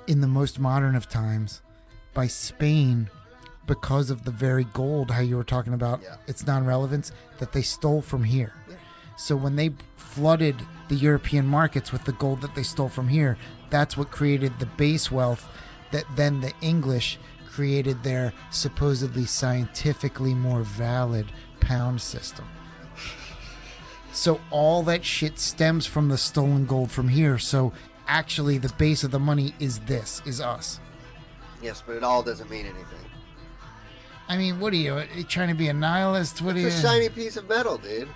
in 0.06 0.20
the 0.20 0.26
most 0.26 0.58
modern 0.58 0.94
of 0.94 1.08
times 1.08 1.62
by 2.12 2.26
Spain 2.26 3.08
because 3.66 4.10
of 4.10 4.24
the 4.24 4.30
very 4.30 4.64
gold, 4.64 5.10
how 5.10 5.20
you 5.20 5.36
were 5.36 5.44
talking 5.44 5.72
about 5.72 6.02
Yeah. 6.02 6.16
its 6.26 6.46
non 6.46 6.64
relevance, 6.66 7.12
that 7.38 7.52
they 7.52 7.62
stole 7.62 8.02
from 8.02 8.24
here. 8.24 8.52
So 9.16 9.36
when 9.36 9.56
they 9.56 9.72
flooded 9.96 10.56
the 10.88 10.96
European 10.96 11.46
markets 11.46 11.92
with 11.92 12.04
the 12.04 12.12
gold 12.12 12.40
that 12.40 12.54
they 12.54 12.62
stole 12.62 12.88
from 12.88 13.08
here, 13.08 13.36
that's 13.70 13.96
what 13.96 14.10
created 14.10 14.58
the 14.58 14.66
base 14.66 15.10
wealth 15.10 15.48
that 15.92 16.04
then 16.16 16.40
the 16.40 16.52
English 16.60 17.18
created 17.48 18.02
their 18.02 18.32
supposedly 18.50 19.24
scientifically 19.24 20.34
more 20.34 20.62
valid 20.62 21.26
pound 21.60 22.00
system. 22.00 22.44
So 24.12 24.40
all 24.50 24.82
that 24.84 25.04
shit 25.04 25.38
stems 25.38 25.86
from 25.86 26.08
the 26.08 26.18
stolen 26.18 26.66
gold 26.66 26.90
from 26.90 27.08
here. 27.08 27.38
So 27.38 27.72
actually 28.06 28.58
the 28.58 28.72
base 28.74 29.04
of 29.04 29.10
the 29.10 29.18
money 29.20 29.54
is 29.58 29.80
this, 29.80 30.22
is 30.24 30.40
us. 30.40 30.80
Yes, 31.62 31.82
but 31.84 31.96
it 31.96 32.04
all 32.04 32.22
doesn't 32.22 32.50
mean 32.50 32.66
anything. 32.66 32.98
I 34.28 34.36
mean, 34.36 34.58
what 34.58 34.72
are 34.72 34.76
you, 34.76 34.94
are 34.94 35.06
you 35.14 35.24
trying 35.24 35.48
to 35.48 35.54
be 35.54 35.68
a 35.68 35.74
nihilist? 35.74 36.40
What 36.40 36.56
are 36.56 36.60
you? 36.60 36.68
A 36.68 36.70
shiny 36.70 37.08
piece 37.08 37.36
of 37.36 37.48
metal, 37.48 37.78
dude. 37.78 38.08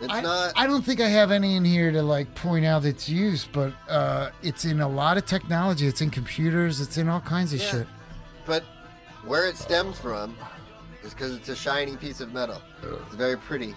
It's 0.00 0.12
I, 0.12 0.20
not. 0.20 0.52
I 0.56 0.66
don't 0.66 0.84
think 0.84 1.00
I 1.00 1.08
have 1.08 1.30
any 1.30 1.56
in 1.56 1.64
here 1.64 1.90
to 1.90 2.02
like 2.02 2.34
point 2.34 2.66
out 2.66 2.84
its 2.84 3.08
use, 3.08 3.48
but 3.50 3.72
uh, 3.88 4.30
it's 4.42 4.66
in 4.66 4.80
a 4.80 4.88
lot 4.88 5.16
of 5.16 5.24
technology. 5.24 5.86
It's 5.86 6.02
in 6.02 6.10
computers. 6.10 6.80
It's 6.80 6.98
in 6.98 7.08
all 7.08 7.20
kinds 7.20 7.54
of 7.54 7.60
Yeah. 7.60 7.70
shit. 7.70 7.86
But 8.44 8.62
where 9.24 9.46
it 9.48 9.56
stems 9.56 9.98
from 9.98 10.36
is 11.02 11.14
because 11.14 11.34
it's 11.34 11.48
a 11.48 11.56
shiny 11.56 11.96
piece 11.96 12.20
of 12.20 12.34
metal. 12.34 12.60
It's 12.82 13.14
very 13.14 13.38
pretty. 13.38 13.74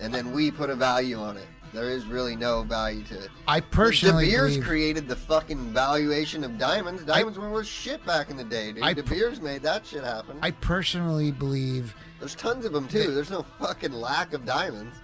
And 0.00 0.12
then 0.12 0.32
we 0.32 0.50
put 0.50 0.70
a 0.70 0.74
value 0.74 1.18
on 1.18 1.36
it. 1.36 1.46
There 1.74 1.90
is 1.90 2.06
really 2.06 2.36
no 2.36 2.62
value 2.62 3.02
to 3.04 3.18
it. 3.24 3.30
I 3.48 3.58
personally 3.58 4.26
De 4.26 4.30
Beers 4.30 4.52
believe, 4.52 4.64
created 4.64 5.08
the 5.08 5.16
fucking 5.16 5.72
valuation 5.72 6.44
of 6.44 6.56
diamonds. 6.56 7.04
Diamonds 7.04 7.36
were 7.36 7.50
worth 7.50 7.66
shit 7.66 8.04
back 8.06 8.30
in 8.30 8.36
the 8.36 8.44
day, 8.44 8.72
dude. 8.72 8.84
I 8.84 8.92
De 8.92 9.02
Beers 9.02 9.40
made 9.40 9.62
that 9.62 9.84
shit 9.84 10.04
happen. 10.04 10.38
I 10.40 10.52
personally 10.52 11.32
believe 11.32 11.96
There's 12.20 12.36
tons 12.36 12.64
of 12.64 12.72
them 12.72 12.86
too. 12.86 13.12
There's 13.12 13.30
no 13.30 13.44
fucking 13.58 13.92
lack 13.92 14.34
of 14.34 14.46
diamonds. 14.46 14.96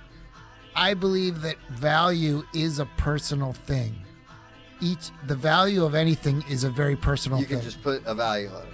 I 0.77 0.95
believe 0.95 1.43
that 1.43 1.57
value 1.71 2.45
is 2.55 2.79
a 2.79 2.87
personal 2.97 3.53
thing. 3.53 3.97
Each 4.81 5.11
the 5.27 5.35
value 5.35 5.85
of 5.85 5.97
anything 5.97 6.45
is 6.49 6.63
a 6.63 6.71
very 6.71 6.95
personal 6.95 7.41
You 7.41 7.47
thing. 7.47 7.57
You 7.57 7.63
can 7.63 7.71
just 7.71 7.83
put 7.83 8.03
a 8.07 8.15
value 8.15 8.49
on 8.49 8.63
it. 8.63 8.73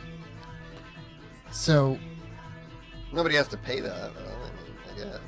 so 1.50 1.98
Nobody 3.10 3.36
has 3.36 3.48
to 3.48 3.56
pay 3.56 3.80
that. 3.80 3.94
I, 3.94 4.08
mean, 4.08 4.52
I 4.92 4.98
guess 4.98 5.20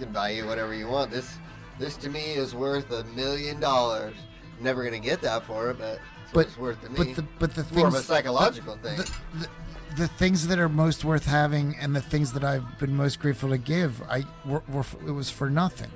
you 0.00 0.06
buy 0.06 0.30
you 0.30 0.46
whatever 0.46 0.74
you 0.74 0.88
want. 0.88 1.10
This, 1.10 1.36
this 1.78 1.96
to 1.98 2.10
me 2.10 2.20
is 2.34 2.54
worth 2.54 2.90
a 2.92 3.04
million 3.14 3.60
dollars. 3.60 4.14
Never 4.60 4.84
gonna 4.84 4.98
get 5.00 5.20
that 5.22 5.44
for 5.44 5.70
it, 5.70 5.78
but 5.78 5.98
it's 6.22 6.32
but 6.32 6.46
it's 6.46 6.58
worth 6.58 6.80
to 6.82 6.90
me. 6.90 6.96
but 6.96 7.16
the 7.16 7.22
but 7.38 7.54
the 7.54 7.60
It's 7.62 7.72
more 7.72 7.88
of 7.88 7.94
a 7.94 7.96
things 7.96 8.06
psychological 8.06 8.76
thing. 8.76 8.96
the, 8.98 9.18
the, 9.38 9.48
the 9.96 10.08
things 10.08 10.46
that 10.46 10.58
are 10.58 10.68
most 10.68 11.04
worth 11.04 11.26
having 11.26 11.76
and 11.76 11.94
the 11.94 12.00
things 12.00 12.32
that 12.32 12.44
I've 12.44 12.78
been 12.78 12.96
most 12.96 13.18
grateful 13.20 13.48
to 13.50 13.58
give, 13.58 14.00
I 14.02 14.24
were, 14.44 14.62
were 14.68 14.84
it 15.06 15.10
was 15.10 15.30
for 15.30 15.50
nothing. 15.50 15.90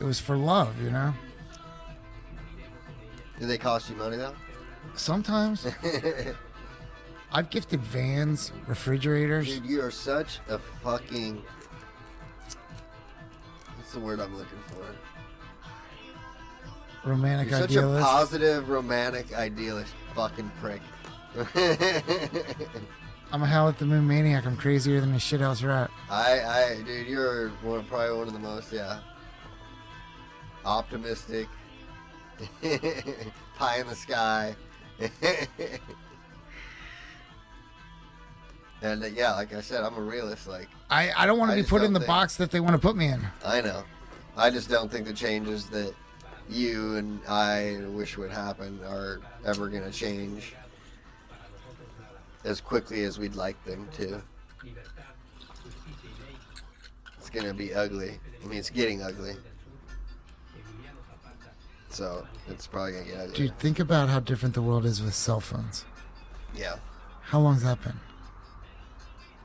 It 0.00 0.04
was 0.04 0.20
for 0.20 0.36
love, 0.36 0.80
you 0.80 0.90
know. 0.90 1.12
Do 3.40 3.46
they 3.46 3.58
cost 3.58 3.90
you 3.90 3.96
money 3.96 4.16
though? 4.16 4.34
Sometimes 4.94 5.66
I've 7.32 7.50
gifted 7.50 7.80
vans, 7.80 8.52
refrigerators. 8.66 9.46
Dude, 9.58 9.66
you 9.66 9.82
are 9.82 9.90
such 9.90 10.38
a 10.48 10.58
fucking. 10.82 11.42
What's 13.88 13.96
the 13.96 14.04
word 14.04 14.20
I'm 14.20 14.36
looking 14.36 14.58
for? 14.66 14.84
romantic 17.08 17.48
You're 17.48 17.60
such 17.60 17.70
idealist. 17.70 18.02
a 18.02 18.04
positive, 18.04 18.68
romantic, 18.68 19.32
idealist 19.32 19.94
fucking 20.14 20.52
prick. 20.60 20.82
I'm 23.32 23.42
a 23.42 23.46
hell 23.46 23.66
at 23.66 23.78
the 23.78 23.86
moon 23.86 24.06
maniac. 24.06 24.44
I'm 24.44 24.58
crazier 24.58 25.00
than 25.00 25.14
a 25.14 25.16
shithouse 25.16 25.66
rat. 25.66 25.90
I, 26.10 26.40
I, 26.42 26.82
dude, 26.84 27.06
you're 27.06 27.48
one, 27.62 27.82
probably 27.86 28.14
one 28.14 28.26
of 28.26 28.34
the 28.34 28.38
most, 28.38 28.74
yeah, 28.74 28.98
optimistic, 30.66 31.48
pie 33.56 33.80
in 33.80 33.86
the 33.86 33.94
sky, 33.94 34.54
and 38.82 39.02
uh, 39.02 39.06
yeah, 39.06 39.32
like 39.34 39.54
I 39.54 39.60
said, 39.60 39.84
I'm 39.84 39.96
a 39.96 40.00
realist. 40.00 40.46
Like 40.48 40.68
I, 40.90 41.10
I 41.16 41.26
don't 41.26 41.38
want 41.38 41.50
to 41.50 41.56
be 41.56 41.62
put 41.62 41.82
in 41.82 41.92
the 41.92 42.00
think- 42.00 42.06
box 42.08 42.36
that 42.36 42.50
they 42.50 42.60
want 42.60 42.72
to 42.74 42.78
put 42.78 42.96
me 42.96 43.08
in. 43.08 43.26
I 43.44 43.60
know, 43.60 43.84
I 44.36 44.50
just 44.50 44.68
don't 44.70 44.90
think 44.90 45.06
the 45.06 45.12
changes 45.12 45.66
that 45.66 45.94
you 46.50 46.96
and 46.96 47.20
I 47.28 47.78
wish 47.90 48.16
would 48.16 48.30
happen 48.30 48.80
are 48.86 49.20
ever 49.44 49.68
gonna 49.68 49.90
change 49.90 50.54
as 52.44 52.60
quickly 52.60 53.04
as 53.04 53.18
we'd 53.18 53.34
like 53.34 53.62
them 53.64 53.86
to. 53.96 54.22
It's 57.18 57.30
gonna 57.30 57.52
be 57.52 57.74
ugly. 57.74 58.18
I 58.42 58.46
mean, 58.46 58.58
it's 58.58 58.70
getting 58.70 59.02
ugly. 59.02 59.34
So 61.90 62.26
it's 62.48 62.66
probably 62.66 62.92
gonna 62.92 63.04
get 63.04 63.16
ugly. 63.18 63.34
Dude, 63.34 63.58
think 63.58 63.78
about 63.78 64.08
how 64.08 64.20
different 64.20 64.54
the 64.54 64.62
world 64.62 64.86
is 64.86 65.02
with 65.02 65.14
cell 65.14 65.40
phones. 65.40 65.84
Yeah. 66.54 66.76
How 67.22 67.40
long's 67.40 67.62
that 67.64 67.82
been? 67.82 67.98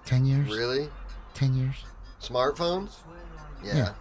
Ten 0.05 0.25
years? 0.25 0.49
Really? 0.49 0.89
Ten 1.33 1.55
years? 1.55 1.85
Smartphones? 2.21 2.95
Yeah. 3.63 3.75
Yeah. 3.75 3.93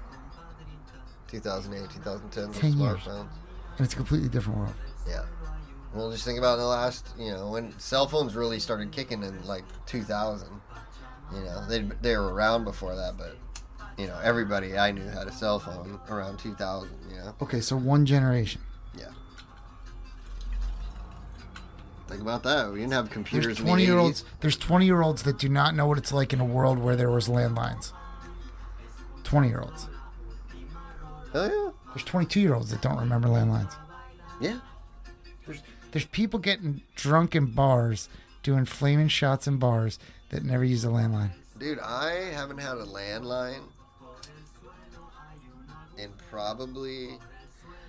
2008, 1.28 1.90
2010 1.90 2.60
10 2.60 2.78
years. 2.78 3.06
And 3.06 3.28
it's 3.78 3.94
a 3.94 3.96
completely 3.96 4.28
different 4.28 4.58
world. 4.58 4.74
Yeah. 5.08 5.24
Well, 5.94 6.10
just 6.10 6.24
think 6.24 6.38
about 6.38 6.54
in 6.54 6.60
the 6.60 6.66
last, 6.66 7.06
you 7.18 7.32
know, 7.32 7.50
when 7.50 7.78
cell 7.78 8.06
phones 8.06 8.34
really 8.34 8.58
started 8.58 8.92
kicking 8.92 9.22
in 9.22 9.44
like 9.46 9.64
2000. 9.86 10.48
You 11.34 11.40
know, 11.40 11.66
they 11.66 11.80
they 12.02 12.16
were 12.16 12.32
around 12.32 12.64
before 12.64 12.94
that, 12.94 13.16
but 13.16 13.36
you 13.96 14.06
know, 14.06 14.18
everybody 14.22 14.76
I 14.76 14.90
knew 14.92 15.06
had 15.06 15.26
a 15.26 15.32
cell 15.32 15.58
phone 15.58 15.98
around 16.10 16.38
2000. 16.38 16.90
You 17.10 17.16
know, 17.16 17.34
Okay, 17.40 17.60
so 17.60 17.76
one 17.76 18.04
generation. 18.04 18.60
Think 22.12 22.20
about 22.20 22.42
that. 22.42 22.70
We 22.70 22.80
didn't 22.80 22.92
have 22.92 23.08
computers. 23.08 23.46
There's 23.46 23.58
in 23.60 23.64
the 23.64 23.70
20 23.70 23.84
year 23.86 23.94
80s. 23.94 24.00
olds. 24.00 24.24
There's 24.40 24.56
20 24.58 24.84
year 24.84 25.00
olds 25.00 25.22
that 25.22 25.38
do 25.38 25.48
not 25.48 25.74
know 25.74 25.86
what 25.86 25.96
it's 25.96 26.12
like 26.12 26.34
in 26.34 26.40
a 26.40 26.44
world 26.44 26.78
where 26.78 26.94
there 26.94 27.10
was 27.10 27.26
landlines. 27.26 27.92
20 29.24 29.48
year 29.48 29.60
olds. 29.60 29.88
Hell 31.32 31.48
yeah. 31.48 31.70
There's 31.94 32.04
22 32.04 32.38
year 32.38 32.54
olds 32.54 32.70
that 32.70 32.82
don't 32.82 32.98
remember 32.98 33.28
landlines. 33.28 33.74
yeah. 34.42 34.60
There's 35.46 35.62
there's 35.92 36.04
people 36.04 36.38
getting 36.38 36.82
drunk 36.96 37.34
in 37.34 37.46
bars, 37.46 38.10
doing 38.42 38.66
flaming 38.66 39.08
shots 39.08 39.46
in 39.46 39.56
bars 39.56 39.98
that 40.28 40.44
never 40.44 40.64
use 40.64 40.84
a 40.84 40.88
landline. 40.88 41.30
Dude, 41.58 41.78
I 41.80 42.30
haven't 42.34 42.58
had 42.58 42.76
a 42.76 42.84
landline 42.84 43.62
in 45.96 46.10
probably. 46.30 47.18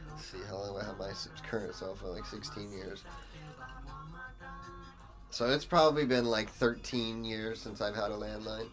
Let's 0.10 0.26
see 0.28 0.38
how 0.48 0.60
long 0.60 0.80
I 0.82 0.86
have 0.86 0.98
my 0.98 1.12
current 1.50 1.76
cell 1.76 1.96
phone, 1.96 2.16
like 2.16 2.26
16 2.26 2.72
years. 2.72 3.04
So 5.34 5.50
it's 5.50 5.66
probably 5.66 6.06
been 6.06 6.26
like 6.26 6.48
13 6.48 7.26
years 7.26 7.60
since 7.60 7.82
I've 7.82 7.96
had 7.96 8.12
a 8.12 8.16
landline. 8.16 8.68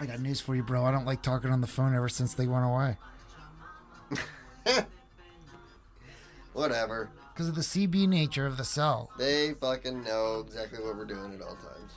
I 0.00 0.06
got 0.06 0.18
news 0.18 0.40
for 0.40 0.56
you, 0.56 0.64
bro. 0.64 0.84
I 0.84 0.90
don't 0.90 1.06
like 1.06 1.22
talking 1.22 1.50
on 1.52 1.60
the 1.60 1.68
phone 1.68 1.94
ever 1.94 2.08
since 2.08 2.34
they 2.34 2.48
went 2.48 2.64
away 2.64 2.96
Whatever. 6.52 7.10
because 7.32 7.48
of 7.48 7.54
the 7.54 7.60
CB 7.60 8.08
nature 8.08 8.44
of 8.44 8.56
the 8.56 8.64
cell. 8.64 9.10
They 9.16 9.54
fucking 9.54 10.02
know 10.02 10.40
exactly 10.44 10.80
what 10.82 10.96
we're 10.96 11.04
doing 11.04 11.32
at 11.34 11.40
all 11.40 11.54
times. 11.54 11.92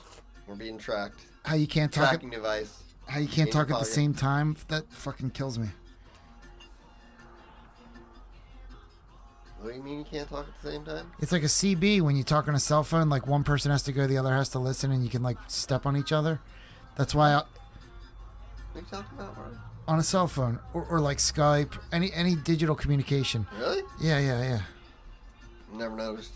We're 0.46 0.54
being 0.54 0.78
tracked. 0.78 1.22
How 1.44 1.56
you 1.56 1.66
can't 1.66 1.92
talk 1.92 2.04
at, 2.04 2.10
Tracking 2.10 2.30
device. 2.30 2.84
how 3.08 3.18
you 3.18 3.26
can't 3.26 3.48
in 3.48 3.52
talk 3.52 3.62
at 3.62 3.68
the 3.68 3.74
pocket. 3.74 3.86
same 3.88 4.14
time? 4.14 4.56
That 4.68 4.84
fucking 4.92 5.30
kills 5.30 5.58
me. 5.58 5.68
What 9.60 9.70
do 9.70 9.76
you 9.76 9.82
mean 9.82 9.98
you 9.98 10.04
can't 10.04 10.28
talk 10.28 10.46
at 10.46 10.62
the 10.62 10.70
same 10.70 10.84
time? 10.84 11.10
It's 11.20 11.32
like 11.32 11.42
a 11.42 11.46
CB 11.46 12.02
when 12.02 12.14
you 12.16 12.22
talk 12.22 12.46
on 12.46 12.54
a 12.54 12.60
cell 12.60 12.84
phone. 12.84 13.08
Like 13.08 13.26
one 13.26 13.42
person 13.42 13.70
has 13.70 13.82
to 13.84 13.92
go, 13.92 14.06
the 14.06 14.18
other 14.18 14.34
has 14.34 14.48
to 14.50 14.58
listen, 14.58 14.92
and 14.92 15.02
you 15.02 15.08
can 15.10 15.22
like 15.22 15.38
step 15.48 15.86
on 15.86 15.96
each 15.96 16.12
other. 16.12 16.40
That's 16.96 17.14
why 17.14 17.32
I, 17.32 17.36
What 17.36 17.46
are 18.74 18.80
you 18.80 18.86
talking 18.90 19.18
about, 19.18 19.34
bro? 19.34 19.44
on 19.88 19.98
a 20.00 20.02
cell 20.02 20.26
phone 20.26 20.58
or, 20.74 20.84
or 20.84 21.00
like 21.00 21.18
Skype, 21.18 21.78
any 21.92 22.12
any 22.12 22.34
digital 22.34 22.74
communication. 22.74 23.46
Really? 23.58 23.82
Yeah, 24.00 24.18
yeah, 24.18 24.42
yeah. 24.42 24.60
Never 25.72 25.96
noticed. 25.96 26.32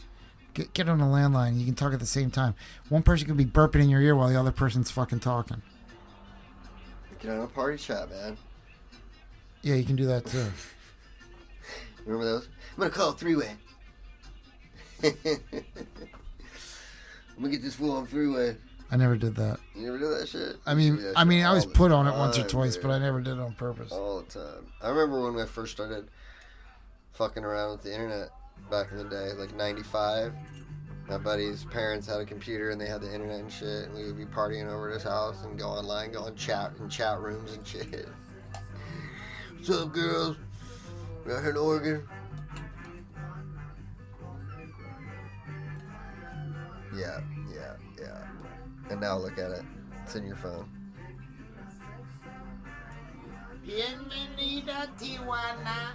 Get, 0.54 0.72
get 0.72 0.88
on 0.88 1.00
a 1.00 1.04
landline. 1.04 1.58
You 1.58 1.64
can 1.64 1.74
talk 1.74 1.92
at 1.92 2.00
the 2.00 2.06
same 2.06 2.30
time. 2.30 2.54
One 2.88 3.02
person 3.02 3.26
can 3.26 3.36
be 3.36 3.44
burping 3.44 3.82
in 3.82 3.88
your 3.88 4.00
ear 4.00 4.16
while 4.16 4.28
the 4.28 4.38
other 4.38 4.52
person's 4.52 4.90
fucking 4.90 5.20
talking. 5.20 5.62
Get 7.20 7.30
on 7.30 7.40
a 7.42 7.46
party 7.46 7.76
chat, 7.76 8.08
man. 8.10 8.36
Yeah, 9.62 9.74
you 9.74 9.84
can 9.84 9.94
do 9.96 10.06
that 10.06 10.26
too. 10.26 10.46
Remember 12.06 12.24
those? 12.24 12.48
I'm 12.72 12.78
gonna 12.78 12.90
call 12.90 13.12
three 13.12 13.36
way. 13.36 13.52
I'm 15.04 15.12
gonna 17.38 17.50
get 17.50 17.62
this 17.62 17.74
fool 17.74 17.92
on 17.92 18.06
three 18.06 18.28
way. 18.28 18.56
I 18.90 18.96
never 18.96 19.16
did 19.16 19.36
that. 19.36 19.58
You 19.74 19.86
never 19.86 19.98
do 19.98 20.08
that 20.08 20.28
shit? 20.28 20.56
I 20.66 20.74
mean, 20.74 20.96
that 20.96 21.12
I 21.16 21.24
mean, 21.24 21.44
I 21.44 21.52
was 21.52 21.64
put 21.64 21.92
on 21.92 22.06
it 22.06 22.12
once 22.12 22.38
or 22.38 22.46
twice, 22.46 22.74
dude. 22.74 22.82
but 22.82 22.90
I 22.90 22.98
never 22.98 23.20
did 23.20 23.34
it 23.34 23.40
on 23.40 23.54
purpose. 23.54 23.92
all 23.92 24.22
the 24.22 24.30
time. 24.30 24.66
I 24.82 24.88
remember 24.88 25.30
when 25.30 25.40
I 25.40 25.46
first 25.46 25.72
started 25.72 26.08
fucking 27.12 27.44
around 27.44 27.72
with 27.72 27.82
the 27.84 27.92
internet 27.92 28.30
back 28.70 28.90
in 28.90 28.98
the 28.98 29.04
day, 29.04 29.32
like 29.38 29.54
'95. 29.54 30.32
My 31.08 31.18
buddy's 31.18 31.64
parents 31.64 32.06
had 32.06 32.20
a 32.20 32.24
computer 32.24 32.70
and 32.70 32.80
they 32.80 32.86
had 32.86 33.00
the 33.00 33.12
internet 33.12 33.40
and 33.40 33.52
shit, 33.52 33.86
and 33.86 33.94
we 33.94 34.04
would 34.04 34.16
be 34.16 34.26
partying 34.26 34.68
over 34.70 34.90
at 34.90 34.94
his 34.94 35.02
house 35.02 35.42
and 35.42 35.58
go 35.58 35.66
online, 35.66 36.12
go 36.12 36.22
on 36.22 36.36
chat 36.36 36.72
in 36.78 36.88
chat 36.88 37.18
rooms 37.20 37.52
and 37.52 37.66
shit. 37.66 38.08
What's 39.56 39.70
up, 39.70 39.92
girls? 39.92 40.36
We 41.26 41.32
out 41.32 41.40
here 41.42 41.50
in 41.50 41.56
Oregon. 41.56 42.08
Yeah, 46.96 47.20
yeah, 47.54 47.76
yeah. 47.98 48.22
And 48.90 49.00
now 49.00 49.16
look 49.16 49.38
at 49.38 49.50
it. 49.52 49.62
It's 50.02 50.16
in 50.16 50.26
your 50.26 50.36
phone. 50.36 50.68
Bienvenida 53.64 54.88
Tijuana. 54.98 55.94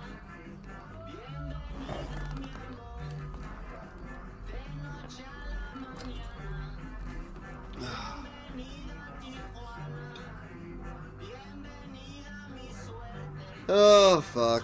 Oh 13.67 14.21
fuck. 14.21 14.63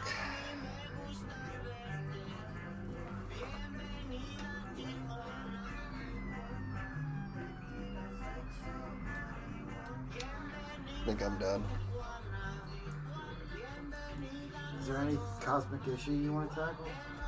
I 11.01 11.05
think 11.05 11.23
I'm 11.23 11.37
done. 11.39 11.63
Is 14.79 14.87
there 14.87 14.97
any 14.97 15.17
cosmic 15.39 15.81
issue 15.87 16.11
you 16.11 16.31
want 16.33 16.51
to 16.51 16.55
tackle? 16.55 16.85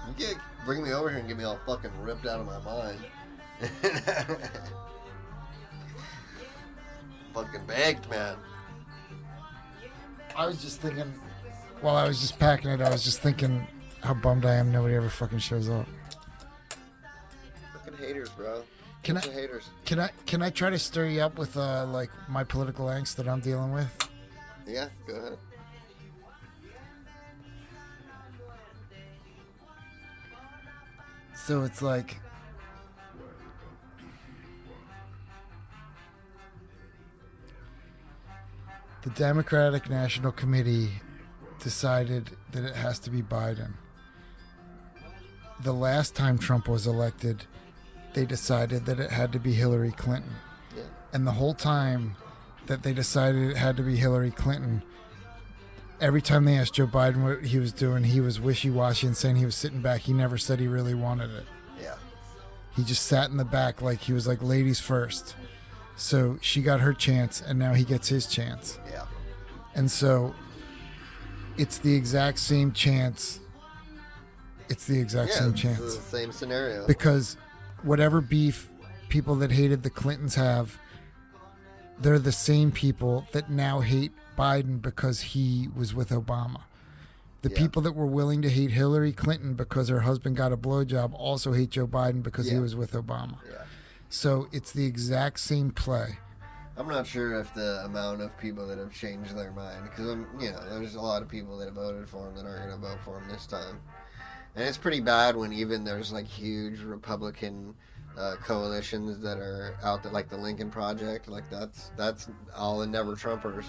You 0.07 0.13
get 0.17 0.35
bring 0.65 0.83
me 0.83 0.91
over 0.91 1.09
here 1.09 1.19
and 1.19 1.27
get 1.27 1.37
me 1.37 1.43
all 1.43 1.59
fucking 1.65 1.91
ripped 2.01 2.25
out 2.27 2.39
of 2.39 2.45
my 2.45 2.59
mind. 2.59 2.99
fucking 7.33 7.65
baked, 7.65 8.09
man. 8.09 8.35
I 10.35 10.45
was 10.45 10.61
just 10.61 10.81
thinking, 10.81 11.13
while 11.81 11.95
I 11.95 12.07
was 12.07 12.19
just 12.19 12.37
packing 12.39 12.71
it, 12.71 12.81
I 12.81 12.89
was 12.89 13.03
just 13.03 13.21
thinking 13.21 13.67
how 14.01 14.13
bummed 14.13 14.45
I 14.45 14.55
am 14.55 14.71
nobody 14.71 14.95
ever 14.95 15.09
fucking 15.09 15.39
shows 15.39 15.69
up. 15.69 15.87
Fucking 17.73 17.97
haters, 17.97 18.29
bro. 18.29 18.63
Can 19.03 19.15
Bunch 19.15 19.27
I- 19.27 19.31
haters? 19.31 19.69
Can 19.85 19.99
I 19.99 20.09
can 20.25 20.41
I 20.41 20.49
try 20.49 20.69
to 20.69 20.79
stir 20.79 21.07
you 21.07 21.21
up 21.21 21.37
with 21.37 21.57
uh 21.57 21.85
like 21.85 22.09
my 22.29 22.43
political 22.43 22.85
angst 22.87 23.15
that 23.17 23.27
I'm 23.27 23.41
dealing 23.41 23.73
with? 23.73 24.09
Yeah, 24.65 24.87
go 25.05 25.15
ahead. 25.15 25.37
So 31.35 31.63
it's 31.63 31.81
like 31.81 32.17
the 39.03 39.09
Democratic 39.11 39.89
National 39.89 40.31
Committee 40.31 40.89
decided 41.59 42.31
that 42.51 42.63
it 42.63 42.75
has 42.75 42.99
to 42.99 43.09
be 43.09 43.21
Biden. 43.21 43.73
The 45.61 45.73
last 45.73 46.15
time 46.15 46.37
Trump 46.37 46.67
was 46.67 46.87
elected, 46.87 47.45
they 48.13 48.25
decided 48.25 48.85
that 48.85 48.99
it 48.99 49.11
had 49.11 49.31
to 49.33 49.39
be 49.39 49.53
Hillary 49.53 49.91
Clinton. 49.91 50.33
Yeah. 50.75 50.83
And 51.11 51.25
the 51.25 51.31
whole 51.31 51.53
time 51.53 52.15
that 52.67 52.83
they 52.83 52.93
decided 52.93 53.51
it 53.51 53.57
had 53.57 53.77
to 53.77 53.83
be 53.83 53.95
Hillary 53.95 54.31
Clinton, 54.31 54.83
every 55.99 56.21
time 56.21 56.45
they 56.45 56.57
asked 56.57 56.75
Joe 56.75 56.87
Biden 56.87 57.23
what 57.23 57.45
he 57.45 57.59
was 57.59 57.71
doing, 57.71 58.03
he 58.03 58.21
was 58.21 58.39
wishy 58.39 58.69
washy 58.69 59.07
and 59.07 59.17
saying 59.17 59.37
he 59.37 59.45
was 59.45 59.55
sitting 59.55 59.81
back. 59.81 60.01
He 60.01 60.13
never 60.13 60.37
said 60.37 60.59
he 60.59 60.67
really 60.67 60.93
wanted 60.93 61.31
it. 61.31 61.45
Yeah. 61.81 61.95
He 62.75 62.83
just 62.83 63.05
sat 63.05 63.29
in 63.29 63.37
the 63.37 63.45
back 63.45 63.81
like 63.81 63.99
he 63.99 64.13
was 64.13 64.27
like 64.27 64.41
ladies 64.41 64.79
first. 64.79 65.35
So 65.95 66.37
she 66.41 66.61
got 66.61 66.81
her 66.81 66.93
chance 66.93 67.41
and 67.41 67.59
now 67.59 67.73
he 67.73 67.83
gets 67.83 68.07
his 68.07 68.25
chance. 68.25 68.79
Yeah. 68.91 69.05
And 69.75 69.89
so 69.89 70.33
it's 71.57 71.77
the 71.77 71.95
exact 71.95 72.39
same 72.39 72.71
chance. 72.71 73.39
It's 74.69 74.85
the 74.85 74.99
exact 74.99 75.31
yeah, 75.31 75.39
same 75.39 75.51
it's 75.51 75.61
chance. 75.61 75.79
the 75.79 76.01
same 76.01 76.31
scenario. 76.31 76.87
Because 76.87 77.37
whatever 77.83 78.21
beef 78.21 78.69
people 79.09 79.35
that 79.35 79.51
hated 79.51 79.83
the 79.83 79.89
Clintons 79.89 80.35
have, 80.35 80.77
they're 81.99 82.19
the 82.19 82.31
same 82.31 82.71
people 82.71 83.27
that 83.31 83.49
now 83.49 83.81
hate 83.81 84.11
Biden 84.37 84.81
because 84.81 85.21
he 85.21 85.69
was 85.75 85.93
with 85.93 86.09
Obama. 86.09 86.61
The 87.43 87.49
Yeah. 87.49 87.57
people 87.57 87.81
that 87.83 87.91
were 87.93 88.05
willing 88.07 88.41
to 88.41 88.49
hate 88.49 88.71
Hillary 88.71 89.11
Clinton 89.11 89.53
because 89.53 89.89
her 89.89 89.99
husband 90.01 90.35
got 90.37 90.51
a 90.51 90.57
blowjob 90.57 91.13
also 91.13 91.53
hate 91.53 91.71
Joe 91.71 91.85
Biden 91.87 92.23
because 92.23 92.49
he 92.49 92.57
was 92.57 92.75
with 92.75 92.93
Obama. 92.93 93.37
yeah. 93.47 93.63
So 94.09 94.47
it's 94.51 94.71
the 94.71 94.85
exact 94.85 95.39
same 95.39 95.71
play. 95.71 96.19
I'm 96.77 96.87
not 96.87 97.05
sure 97.05 97.39
if 97.39 97.53
the 97.53 97.83
amount 97.85 98.21
of 98.21 98.35
people 98.39 98.65
that 98.67 98.79
have 98.79 98.91
changed 98.93 99.35
their 99.35 99.51
mind, 99.51 99.83
because 99.83 100.07
I'm, 100.07 100.25
you 100.39 100.51
know, 100.51 100.59
there's 100.69 100.95
a 100.95 101.01
lot 101.01 101.21
of 101.21 101.27
people 101.29 101.57
that 101.57 101.65
have 101.65 101.75
voted 101.75 102.09
for 102.09 102.27
him 102.29 102.35
that 102.35 102.45
aren't 102.45 102.65
going 102.67 102.81
to 102.81 102.87
vote 102.87 102.99
for 103.05 103.19
him 103.19 103.27
this 103.29 103.45
time, 103.45 103.79
and 104.55 104.65
it's 104.65 104.77
pretty 104.77 104.99
bad 104.99 105.35
when 105.35 105.51
even 105.53 105.83
there's 105.83 106.11
like 106.11 106.27
huge 106.27 106.81
Republican 106.81 107.73
uh, 108.17 108.35
coalitions 108.43 109.19
that 109.19 109.37
are 109.37 109.75
out 109.83 110.03
there, 110.03 110.11
like 110.11 110.29
the 110.29 110.37
Lincoln 110.37 110.69
Project, 110.69 111.27
like 111.27 111.49
that's 111.49 111.91
that's 111.97 112.29
all 112.55 112.79
the 112.79 112.87
never 112.87 113.15
Trumpers 113.15 113.65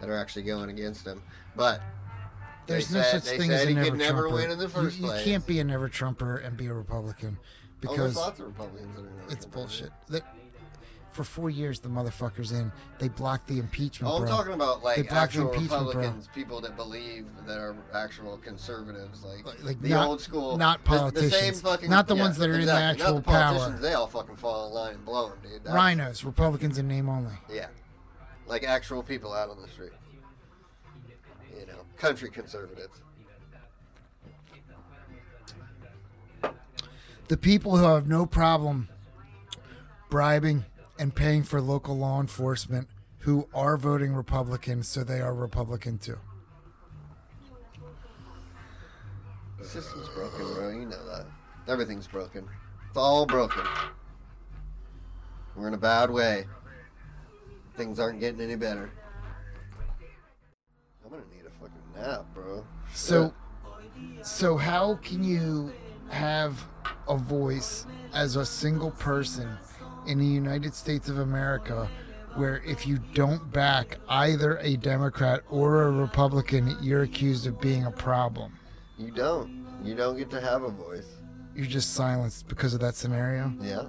that 0.00 0.08
are 0.08 0.16
actually 0.16 0.42
going 0.42 0.70
against 0.70 1.06
him. 1.06 1.22
But 1.54 1.80
There's 2.66 2.92
no 2.92 3.02
said, 3.02 3.22
such 3.22 3.38
thing 3.38 3.50
as 3.50 3.64
a 3.64 3.74
never 3.74 3.96
Trumper. 3.96 4.30
win 4.30 4.50
in 4.50 4.58
the 4.58 4.68
first 4.68 4.96
you, 4.96 5.04
you 5.04 5.10
place. 5.10 5.24
can't 5.24 5.46
be 5.46 5.60
a 5.60 5.64
never 5.64 5.88
Trumper 5.88 6.38
and 6.38 6.56
be 6.56 6.66
a 6.66 6.74
Republican 6.74 7.38
oh, 7.40 7.44
because 7.80 7.98
there's 7.98 8.16
lots 8.16 8.40
of 8.40 8.46
Republicans 8.46 8.96
that 8.96 9.02
are 9.02 9.10
never 9.10 9.32
it's 9.32 9.44
bullshit. 9.44 9.90
That 10.08 10.22
for 11.14 11.24
four 11.24 11.48
years 11.48 11.78
the 11.80 11.88
motherfuckers 11.88 12.52
in 12.52 12.72
they 12.98 13.08
blocked 13.08 13.46
the 13.46 13.58
impeachment. 13.58 14.12
Oh, 14.12 14.16
I'm 14.16 14.22
bro. 14.22 14.30
talking 14.30 14.52
about 14.52 14.82
like 14.82 15.08
the 15.08 15.14
actual 15.14 15.48
impeachment, 15.52 15.70
bro. 15.70 15.82
Republicans, 16.02 16.28
people 16.34 16.60
that 16.62 16.76
believe 16.76 17.26
that 17.46 17.56
are 17.58 17.76
actual 17.94 18.36
conservatives, 18.38 19.22
like, 19.24 19.46
Like- 19.46 19.62
like 19.64 19.80
the 19.80 19.90
not- 19.90 20.08
old 20.08 20.20
school, 20.20 20.56
not 20.56 20.84
the- 20.84 20.90
the, 20.90 20.98
politicians. 20.98 21.34
same 21.34 21.54
fucking, 21.54 21.88
Not 21.88 22.08
the 22.08 22.16
yeah, 22.16 22.22
ones 22.22 22.36
that 22.38 22.50
are 22.50 22.58
in 22.58 22.66
the 22.66 22.72
actual 22.72 23.14
not 23.14 23.16
the 23.16 23.22
politicians, 23.22 23.72
power. 23.74 23.80
They 23.80 23.94
all 23.94 24.06
fucking 24.08 24.36
fall 24.36 24.66
in 24.68 24.74
line 24.74 24.94
and 24.94 25.04
blow 25.04 25.28
them, 25.28 25.38
dude. 25.42 25.64
RINOs, 25.64 26.24
Republicans 26.24 26.78
in 26.78 26.88
name 26.88 27.08
only. 27.08 27.32
Yeah, 27.48 27.68
like 28.46 28.64
actual 28.64 29.02
people 29.02 29.32
out 29.32 29.50
on 29.50 29.62
the 29.62 29.68
street. 29.68 29.92
You 31.58 31.66
know, 31.66 31.84
country 31.96 32.28
conservatives. 32.30 33.00
the 37.28 37.36
people 37.38 37.76
who 37.78 37.84
have 37.84 38.06
no 38.06 38.26
problem 38.26 38.88
bribing 40.10 40.64
and 40.98 41.14
paying 41.14 41.42
for 41.42 41.60
local 41.60 41.96
law 41.96 42.20
enforcement 42.20 42.88
who 43.20 43.48
are 43.54 43.76
voting 43.76 44.14
Republican, 44.14 44.82
so 44.82 45.02
they 45.02 45.20
are 45.20 45.34
Republican 45.34 45.98
too. 45.98 46.18
The 49.58 49.64
system's 49.64 50.08
broken, 50.10 50.54
bro. 50.54 50.68
You 50.70 50.86
know 50.86 51.06
that. 51.06 51.26
Everything's 51.66 52.06
broken. 52.06 52.46
It's 52.88 52.98
all 52.98 53.24
broken. 53.24 53.62
We're 55.56 55.68
in 55.68 55.74
a 55.74 55.78
bad 55.78 56.10
way. 56.10 56.44
Things 57.76 57.98
aren't 57.98 58.20
getting 58.20 58.40
any 58.40 58.56
better. 58.56 58.90
I'm 61.04 61.10
gonna 61.10 61.22
need 61.34 61.46
a 61.46 61.50
fucking 61.60 61.72
nap, 61.96 62.26
bro. 62.34 62.64
So, 62.92 63.32
so 64.22 64.56
how 64.56 64.96
can 64.96 65.24
you 65.24 65.72
have 66.10 66.62
a 67.08 67.16
voice 67.16 67.86
as 68.12 68.36
a 68.36 68.44
single 68.44 68.90
person 68.92 69.48
in 70.06 70.18
the 70.18 70.26
United 70.26 70.74
States 70.74 71.08
of 71.08 71.18
America 71.18 71.88
where 72.36 72.62
if 72.66 72.86
you 72.86 72.98
don't 73.14 73.52
back 73.52 73.98
either 74.08 74.58
a 74.58 74.76
Democrat 74.76 75.42
or 75.48 75.84
a 75.84 75.90
Republican, 75.90 76.76
you're 76.80 77.02
accused 77.02 77.46
of 77.46 77.60
being 77.60 77.84
a 77.84 77.90
problem? 77.90 78.58
You 78.98 79.10
don't. 79.10 79.64
You 79.84 79.94
don't 79.94 80.16
get 80.16 80.30
to 80.30 80.40
have 80.40 80.62
a 80.62 80.70
voice. 80.70 81.06
You're 81.54 81.66
just 81.66 81.94
silenced 81.94 82.48
because 82.48 82.74
of 82.74 82.80
that 82.80 82.96
scenario? 82.96 83.52
Yeah. 83.60 83.84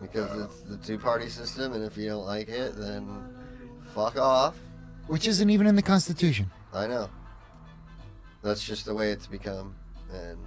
Because 0.00 0.44
it's 0.44 0.60
the 0.62 0.76
two 0.76 0.98
party 0.98 1.28
system, 1.28 1.72
and 1.72 1.84
if 1.84 1.96
you 1.96 2.08
don't 2.08 2.24
like 2.24 2.48
it, 2.48 2.76
then 2.76 3.08
fuck 3.94 4.16
off. 4.16 4.56
Which 5.08 5.26
isn't 5.26 5.50
even 5.50 5.66
in 5.66 5.74
the 5.74 5.82
Constitution. 5.82 6.50
I 6.72 6.86
know. 6.86 7.10
That's 8.42 8.64
just 8.64 8.86
the 8.86 8.94
way 8.94 9.10
it's 9.10 9.26
become. 9.26 9.74
And 10.12 10.38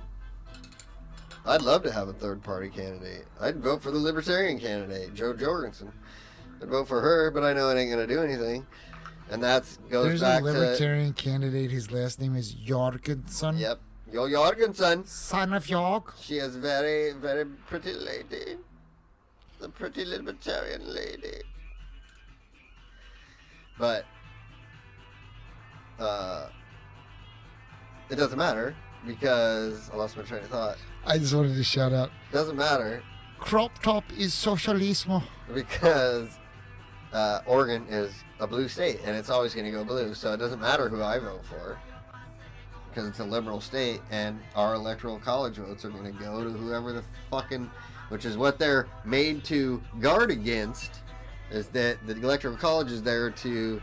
I'd 1.46 1.62
love 1.62 1.84
to 1.84 1.92
have 1.92 2.08
a 2.08 2.14
third 2.14 2.42
party 2.42 2.70
candidate. 2.70 3.26
I'd 3.40 3.58
vote 3.58 3.82
for 3.82 3.92
the 3.92 3.98
Libertarian 3.98 4.60
candidate, 4.60 5.14
Jo 5.14 5.34
Jorgensen. 5.34 5.92
I'd 6.62 6.70
vote 6.70 6.88
for 6.88 7.02
her, 7.02 7.32
but 7.32 7.44
I 7.44 7.54
know 7.54 7.70
it 7.70 7.78
ain't 7.78 7.92
going 7.92 8.08
to 8.08 8.14
do 8.14 8.22
anything. 8.22 8.66
And 9.30 9.44
that 9.44 9.64
goes 9.90 10.06
There's 10.06 10.22
a 10.22 10.26
back 10.26 10.44
Libertarian 10.44 11.14
candidate. 11.14 11.72
His 11.72 11.92
last 11.92 12.22
name 12.22 12.36
is 12.36 12.54
Jorgensen. 12.54 13.56
to. 13.56 13.62
Yep. 13.62 13.80
Yo 14.12 14.30
Jorgensen. 14.30 15.06
Son 15.06 15.54
of 15.54 15.68
York. 15.68 16.14
She 16.22 16.36
is 16.36 16.56
very, 16.56 17.14
very 17.14 17.46
pretty 17.46 17.94
lady. 17.94 18.58
The 19.60 19.70
pretty 19.70 20.06
libertarian 20.06 20.94
lady. 20.94 21.42
But 23.80 24.06
uh 26.00 26.48
it 28.10 28.16
doesn't 28.16 28.38
matter 28.38 28.76
because 29.08 29.90
I 29.92 29.96
lost 29.96 30.16
my 30.16 30.24
train 30.24 30.44
of 30.44 30.50
thought. 30.50 30.78
I 31.06 31.18
just 31.18 31.34
wanted 31.34 31.56
to 31.56 31.64
shout 31.64 31.94
out. 31.94 32.12
doesn't 32.32 32.56
matter 32.56 33.04
Crop 33.40 33.78
top 33.80 34.06
is 34.18 34.32
socialismo. 34.34 35.22
because 35.54 36.30
uh, 37.12 37.40
Oregon 37.46 37.86
is 37.90 38.14
a 38.40 38.48
blue 38.48 38.68
state 38.70 39.00
and 39.06 39.16
it's 39.18 39.30
always 39.30 39.54
going 39.54 39.66
to 39.66 39.72
go 39.72 39.84
blue. 39.84 40.14
So 40.14 40.34
it 40.34 40.38
doesn't 40.38 40.62
matter 40.62 40.88
who 40.88 41.02
I 41.04 41.20
vote 41.20 41.46
for 41.46 41.78
because 42.90 43.08
it's 43.10 43.20
a 43.20 43.26
liberal 43.26 43.60
state 43.60 44.00
and 44.12 44.40
our 44.56 44.76
electoral 44.76 45.20
college 45.20 45.56
votes 45.58 45.84
are 45.84 45.90
going 45.90 46.06
to 46.06 46.12
go 46.24 46.44
to 46.44 46.52
whoever 46.52 46.94
the 46.94 47.04
fucking, 47.32 47.70
which 48.10 48.24
is 48.24 48.38
what 48.38 48.58
they're 48.60 48.88
made 49.04 49.44
to 49.46 49.82
guard 50.00 50.32
against, 50.32 51.02
is 51.52 51.68
that 51.70 51.98
the 52.08 52.14
electoral 52.16 52.56
college 52.56 52.92
is 52.92 53.02
there 53.04 53.30
to, 53.30 53.82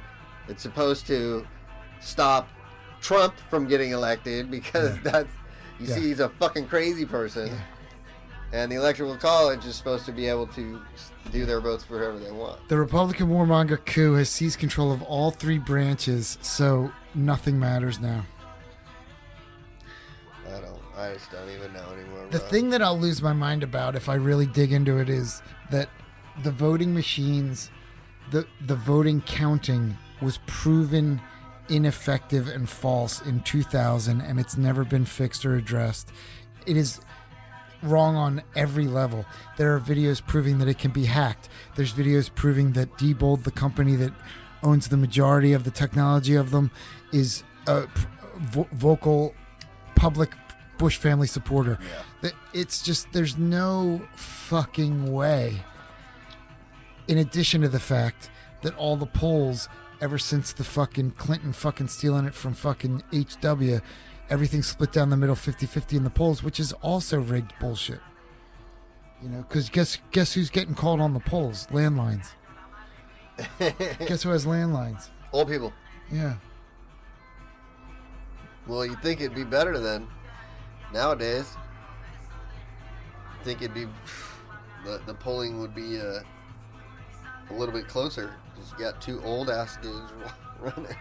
it's 0.49 0.63
supposed 0.63 1.07
to 1.09 1.47
stop 2.01 2.49
Trump 3.03 3.35
from 3.51 3.67
getting 3.67 3.91
elected 3.91 4.51
because 4.51 4.95
Yeah. 4.97 5.03
that's, 5.11 5.33
you 5.81 5.87
Yeah. 5.87 5.95
see, 5.95 6.01
he's 6.03 6.21
a 6.21 6.29
fucking 6.29 6.67
crazy 6.67 7.05
person. 7.07 7.49
Yeah. 7.49 7.61
And 8.53 8.73
the 8.73 8.77
electoral 8.77 9.17
college 9.17 9.65
is 9.65 9.77
supposed 9.77 10.07
to 10.07 10.13
be 10.13 10.27
able 10.27 10.49
to 10.49 10.81
do 11.31 11.47
their 11.47 11.61
votes 11.61 11.85
for 11.85 11.99
whoever 11.99 12.19
they 12.19 12.33
want. 12.33 12.69
The 12.69 12.77
Republican 12.77 13.29
warmonger 13.29 13.85
coup 13.85 14.15
has 14.15 14.29
seized 14.29 14.59
control 14.59 14.91
of 14.91 15.03
all 15.03 15.31
three 15.31 15.59
branches, 15.59 16.37
so 16.43 16.91
nothing 17.15 17.61
matters 17.61 18.01
now. 18.01 18.27
I 20.49 20.61
don't. 20.61 20.81
I 20.97 21.15
just 21.15 21.31
don't 21.31 21.49
even 21.49 21.73
know 21.73 21.87
anymore. 21.93 22.27
The 22.31 22.41
thing 22.41 22.71
that 22.71 22.83
I'll 22.83 22.99
lose 22.99 23.23
my 23.23 23.33
mind 23.33 23.63
about 23.63 23.95
if 23.95 24.09
I 24.09 24.15
really 24.15 24.47
dig 24.47 24.73
into 24.73 24.99
it 24.99 25.09
is 25.09 25.43
that 25.71 25.89
the 26.43 26.51
voting 26.51 26.93
machines, 26.93 27.71
the 28.33 28.47
the 28.67 28.75
voting 28.75 29.21
counting 29.23 29.97
was 30.21 30.39
proven 30.47 31.21
ineffective 31.71 32.49
and 32.49 32.69
false 32.69 33.21
in 33.23 33.41
2000 33.41 34.21
and 34.21 34.39
it's 34.41 34.57
never 34.57 34.85
been 34.85 35.05
fixed 35.05 35.45
or 35.47 35.57
addressed. 35.57 36.11
It 36.67 36.77
is 36.77 37.01
wrong 37.83 38.17
on 38.17 38.43
every 38.55 38.87
level. 38.87 39.25
There 39.57 39.75
are 39.75 39.81
videos 39.81 40.25
proving 40.25 40.59
that 40.59 40.69
it 40.69 40.79
can 40.79 40.91
be 40.91 41.07
hacked. 41.07 41.49
There's 41.77 41.93
videos 41.93 42.33
proving 42.35 42.73
that 42.73 42.99
Diebold, 42.99 43.45
the 43.45 43.51
company 43.51 43.97
that 43.97 44.13
owns 44.63 44.89
the 44.89 44.97
majority 44.97 45.53
of 45.53 45.65
the 45.65 45.71
technology 45.71 46.35
of 46.35 46.51
them, 46.51 46.71
is 47.13 47.43
a 47.67 47.87
vo- 48.37 48.69
vocal 48.73 49.35
public 49.95 50.35
Bush 50.79 50.97
family 50.97 51.27
supporter. 51.27 51.79
Yeah. 52.23 52.31
It's 52.53 52.83
just 52.83 53.13
there's 53.13 53.37
no 53.37 54.03
fucking 54.15 55.13
way. 55.13 55.63
In 57.07 57.19
addition 57.19 57.61
to 57.63 57.69
the 57.69 57.81
fact 57.81 58.31
that 58.63 58.75
all 58.77 58.97
the 58.97 59.07
polls 59.07 59.69
ever 60.01 60.19
since 60.19 60.53
the 60.53 60.65
fucking 60.65 61.13
Clinton 61.13 61.53
fucking 61.53 61.89
stealing 61.89 62.27
it 62.27 62.35
from 62.35 62.55
fucking 62.55 63.03
HW, 63.13 63.81
everything 64.29 64.63
split 64.63 64.93
down 64.93 65.11
the 65.11 65.17
middle 65.17 65.37
50-50 65.37 65.97
in 65.99 66.05
the 66.05 66.11
polls, 66.11 66.43
which 66.43 66.59
is 66.59 66.73
also 66.75 67.21
rigged 67.21 67.53
bullshit. 67.61 68.01
You 69.23 69.29
know, 69.29 69.43
because 69.43 69.69
guess 69.69 69.99
guess 70.13 70.33
who's 70.33 70.49
getting 70.49 70.75
called 70.75 71.01
on 71.01 71.13
the 71.13 71.21
polls? 71.21 71.67
Landlines. 71.71 72.31
guess 73.59 74.23
who 74.23 74.31
has 74.31 74.47
landlines? 74.47 75.11
Old 75.33 75.49
people. 75.49 75.75
Yeah. 76.11 76.37
Well, 78.67 78.87
you'd 78.87 79.03
think 79.03 79.21
it'd 79.21 79.35
be 79.35 79.45
better 79.45 79.79
then. 79.79 80.07
Nowadays, 80.93 81.55
I 83.39 83.45
think 83.45 83.61
it'd 83.61 83.75
be 83.75 83.87
the 84.85 85.03
the 85.05 85.15
polling 85.15 85.61
would 85.61 85.75
be 85.75 86.01
uh, 86.01 86.21
a 87.51 87.53
little 87.53 87.75
bit 87.75 87.89
closer 87.89 88.35
you 88.73 88.85
got 88.85 89.01
two 89.01 89.21
old 89.25 89.51
ass 89.51 89.77
dudes 89.83 90.13
running. 90.61 90.97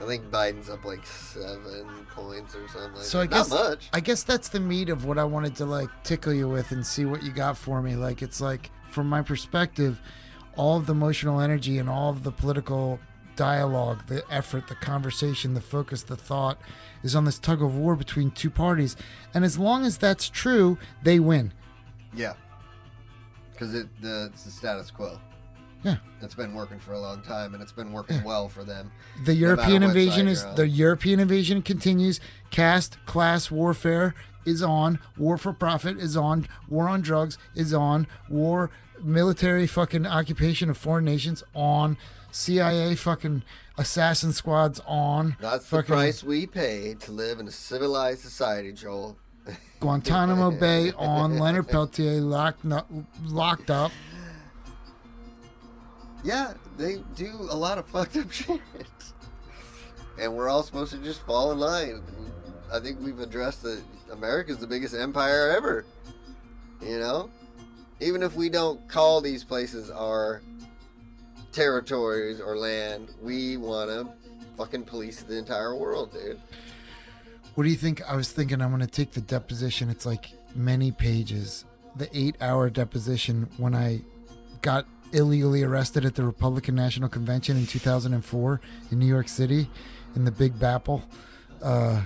I 0.00 0.06
think 0.06 0.24
Biden's 0.30 0.68
up 0.68 0.84
like 0.84 1.06
seven 1.06 1.86
points 2.14 2.54
or 2.56 2.66
something. 2.68 2.94
Like 2.94 3.04
So 3.04 3.20
I 3.20 3.26
that. 3.26 3.30
guess 3.30 3.50
not 3.50 3.70
much. 3.70 3.88
I 3.92 4.00
guess 4.00 4.22
that's 4.24 4.48
the 4.48 4.58
meat 4.60 4.88
of 4.88 5.04
what 5.04 5.18
I 5.18 5.24
wanted 5.24 5.54
to 5.56 5.64
like 5.66 5.88
tickle 6.02 6.32
you 6.32 6.48
with 6.48 6.72
and 6.72 6.84
see 6.84 7.04
what 7.04 7.22
you 7.22 7.30
got 7.30 7.56
for 7.56 7.80
me. 7.80 7.94
Like 7.94 8.20
it's 8.20 8.40
like 8.40 8.70
from 8.90 9.08
my 9.08 9.22
perspective, 9.22 10.00
all 10.56 10.76
of 10.76 10.86
the 10.86 10.92
emotional 10.92 11.40
energy 11.40 11.78
and 11.78 11.88
all 11.88 12.10
of 12.10 12.24
the 12.24 12.32
political 12.32 12.98
dialogue, 13.36 14.06
the 14.06 14.22
effort, 14.30 14.66
the 14.68 14.74
conversation, 14.74 15.54
the 15.54 15.60
focus, 15.60 16.02
the 16.02 16.16
thought 16.16 16.58
is 17.02 17.14
on 17.16 17.24
this 17.24 17.38
tug 17.38 17.62
of 17.62 17.76
war 17.76 17.96
between 17.96 18.30
two 18.30 18.50
parties. 18.50 18.96
And 19.32 19.44
as 19.44 19.58
long 19.58 19.84
as 19.84 19.98
that's 19.98 20.28
true, 20.28 20.78
they 21.02 21.18
win. 21.20 21.52
Yeah, 22.14 22.34
because 23.52 23.74
it 23.74 23.88
the 24.00 24.30
it's 24.32 24.44
the 24.44 24.50
status 24.50 24.90
quo. 24.90 25.18
Yeah. 25.84 25.96
It's 26.22 26.34
been 26.34 26.54
working 26.54 26.78
for 26.80 26.92
a 26.92 26.98
long 26.98 27.20
time, 27.20 27.52
and 27.54 27.62
it's 27.62 27.72
been 27.72 27.92
working 27.92 28.24
well 28.24 28.48
for 28.48 28.64
them. 28.64 28.90
The 29.24 29.34
European 29.34 29.82
what 29.82 29.88
invasion 29.88 30.26
is 30.26 30.44
the 30.56 30.66
European 30.66 31.20
invasion 31.20 31.60
continues. 31.62 32.20
Caste 32.50 32.96
class 33.04 33.50
warfare 33.50 34.14
is 34.46 34.62
on. 34.62 34.98
War 35.18 35.36
for 35.36 35.52
profit 35.52 35.98
is 35.98 36.16
on. 36.16 36.48
War 36.68 36.88
on 36.88 37.02
drugs 37.02 37.36
is 37.54 37.74
on. 37.74 38.06
War 38.28 38.70
military 39.02 39.66
fucking 39.66 40.06
occupation 40.06 40.70
of 40.70 40.78
foreign 40.78 41.04
nations 41.04 41.44
on. 41.54 41.98
CIA 42.30 42.94
fucking 42.96 43.42
assassin 43.78 44.32
squads 44.32 44.80
on. 44.86 45.36
That's 45.40 45.68
the 45.68 45.82
price 45.82 46.24
we 46.24 46.46
pay 46.46 46.94
to 47.00 47.12
live 47.12 47.38
in 47.38 47.46
a 47.46 47.52
civilized 47.52 48.20
society, 48.20 48.72
Joel. 48.72 49.16
Guantanamo 49.80 50.50
Bay 50.50 50.92
on. 50.92 51.38
Leonard 51.38 51.68
Peltier 51.68 52.20
locked 52.20 52.64
locked 53.24 53.70
up. 53.70 53.92
Yeah, 56.24 56.54
they 56.78 56.96
do 57.14 57.30
a 57.50 57.56
lot 57.56 57.78
of 57.78 57.86
fucked 57.90 58.16
up 58.16 58.32
shit. 58.32 58.60
And 60.18 60.34
we're 60.34 60.48
all 60.48 60.62
supposed 60.62 60.92
to 60.92 60.98
just 60.98 61.20
fall 61.26 61.52
in 61.52 61.58
line. 61.58 62.02
I 62.72 62.80
think 62.80 62.98
we've 63.00 63.20
addressed 63.20 63.62
that 63.62 63.82
America's 64.10 64.58
the 64.58 64.66
biggest 64.66 64.94
empire 64.94 65.50
ever. 65.50 65.84
You 66.80 66.98
know? 66.98 67.30
Even 68.00 68.22
if 68.22 68.34
we 68.34 68.48
don't 68.48 68.88
call 68.88 69.20
these 69.20 69.44
places 69.44 69.90
our 69.90 70.42
territories 71.52 72.40
or 72.40 72.56
land, 72.56 73.08
we 73.22 73.56
want 73.56 73.90
to 73.90 74.08
fucking 74.56 74.84
police 74.84 75.22
the 75.22 75.36
entire 75.36 75.74
world, 75.76 76.12
dude. 76.12 76.40
What 77.54 77.64
do 77.64 77.70
you 77.70 77.76
think? 77.76 78.02
I 78.10 78.16
was 78.16 78.32
thinking 78.32 78.60
I'm 78.60 78.70
going 78.70 78.80
to 78.80 78.86
take 78.86 79.12
the 79.12 79.20
deposition. 79.20 79.88
It's 79.90 80.06
like 80.06 80.30
many 80.54 80.90
pages. 80.90 81.64
The 81.96 82.08
eight 82.16 82.36
hour 82.40 82.68
deposition 82.70 83.48
when 83.58 83.74
I 83.74 84.02
got 84.60 84.86
illegally 85.14 85.62
arrested 85.62 86.04
at 86.04 86.14
the 86.14 86.24
Republican 86.24 86.74
National 86.74 87.08
Convention 87.08 87.56
in 87.56 87.66
2004 87.66 88.60
in 88.90 88.98
New 88.98 89.06
York 89.06 89.28
City 89.28 89.68
in 90.16 90.24
the 90.24 90.30
Big 90.30 90.54
Bapple. 90.58 91.02
Uh, 91.62 92.02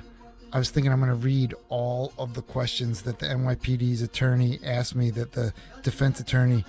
I 0.52 0.59
was 0.59 0.70
thinking 0.70 0.93
I'm 0.93 0.98
going 1.01 1.10
to 1.10 1.16
read 1.16 1.55
all 1.68 2.12
of 2.18 2.35
the 2.35 2.43
questions 2.43 3.02
that 3.02 3.18
the 3.18 3.26
NYPD's 3.26 4.02
attorney 4.02 4.59
asked 4.64 4.94
me 4.94 5.10
that 5.10 5.32
the 5.32 5.52
defense 5.82 6.20
attorney 6.20 6.64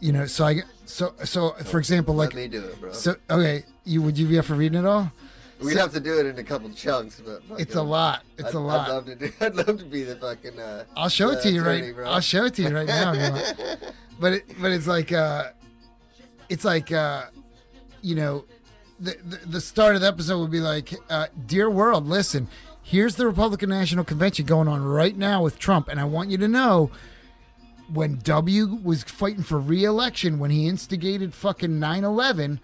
you 0.00 0.12
know 0.12 0.26
so 0.26 0.44
I 0.44 0.62
so 0.86 1.14
so 1.24 1.50
for 1.64 1.78
example 1.78 2.14
like 2.14 2.34
Let 2.34 2.42
me 2.42 2.48
do 2.48 2.64
it, 2.64 2.80
bro. 2.80 2.92
so 2.92 3.14
okay 3.30 3.64
you 3.84 4.02
would 4.02 4.18
you 4.18 4.26
be 4.26 4.38
up 4.38 4.44
for 4.44 4.54
reading 4.54 4.80
it 4.80 4.86
all 4.86 5.12
We'd 5.62 5.74
so- 5.74 5.80
have 5.80 5.92
to 5.92 6.00
do 6.00 6.18
it 6.18 6.26
in 6.26 6.36
a 6.38 6.42
couple 6.44 6.68
chunks, 6.70 7.22
but 7.24 7.40
it's 7.60 7.76
a 7.76 7.82
lot 7.82 8.24
it's 8.36 8.48
I'd, 8.48 8.54
a 8.54 8.58
lot 8.58 8.88
I'd 8.88 8.92
love 8.92 9.06
to 9.06 9.14
do. 9.14 9.32
I'd 9.40 9.54
love 9.54 9.78
to 9.78 9.84
be 9.84 10.02
the 10.02 10.16
fucking. 10.16 10.58
Uh, 10.58 10.84
I'll 10.96 11.08
show 11.08 11.30
it 11.30 11.38
uh, 11.38 11.42
to 11.42 11.50
you 11.50 11.60
attorney, 11.62 11.82
right 11.82 11.94
bro. 11.94 12.10
I'll 12.10 12.20
show 12.20 12.44
it 12.44 12.54
to 12.54 12.62
you 12.62 12.74
right 12.74 12.88
now 12.88 13.12
if 13.14 13.16
you 13.56 13.66
want. 13.70 13.94
but 14.18 14.34
it, 14.34 14.44
but 14.60 14.70
it's 14.70 14.86
like 14.86 15.12
uh 15.12 15.50
it's 16.48 16.64
like 16.64 16.92
uh 16.92 17.24
you 18.02 18.14
know 18.14 18.44
the, 19.00 19.16
the 19.24 19.36
the 19.46 19.60
start 19.60 19.94
of 19.94 20.00
the 20.00 20.08
episode 20.08 20.40
would 20.40 20.50
be 20.50 20.60
like 20.60 20.94
uh 21.10 21.26
dear 21.46 21.68
world 21.68 22.06
listen 22.06 22.48
here's 22.82 23.16
the 23.16 23.26
republican 23.26 23.70
national 23.70 24.04
convention 24.04 24.44
going 24.44 24.68
on 24.68 24.82
right 24.82 25.16
now 25.16 25.42
with 25.42 25.58
trump 25.58 25.88
and 25.88 25.98
i 25.98 26.04
want 26.04 26.30
you 26.30 26.38
to 26.38 26.48
know 26.48 26.90
when 27.92 28.16
w 28.18 28.78
was 28.82 29.02
fighting 29.04 29.42
for 29.42 29.58
re-election 29.58 30.38
when 30.38 30.50
he 30.50 30.68
instigated 30.68 31.34
fucking 31.34 31.72
9-11 31.72 32.58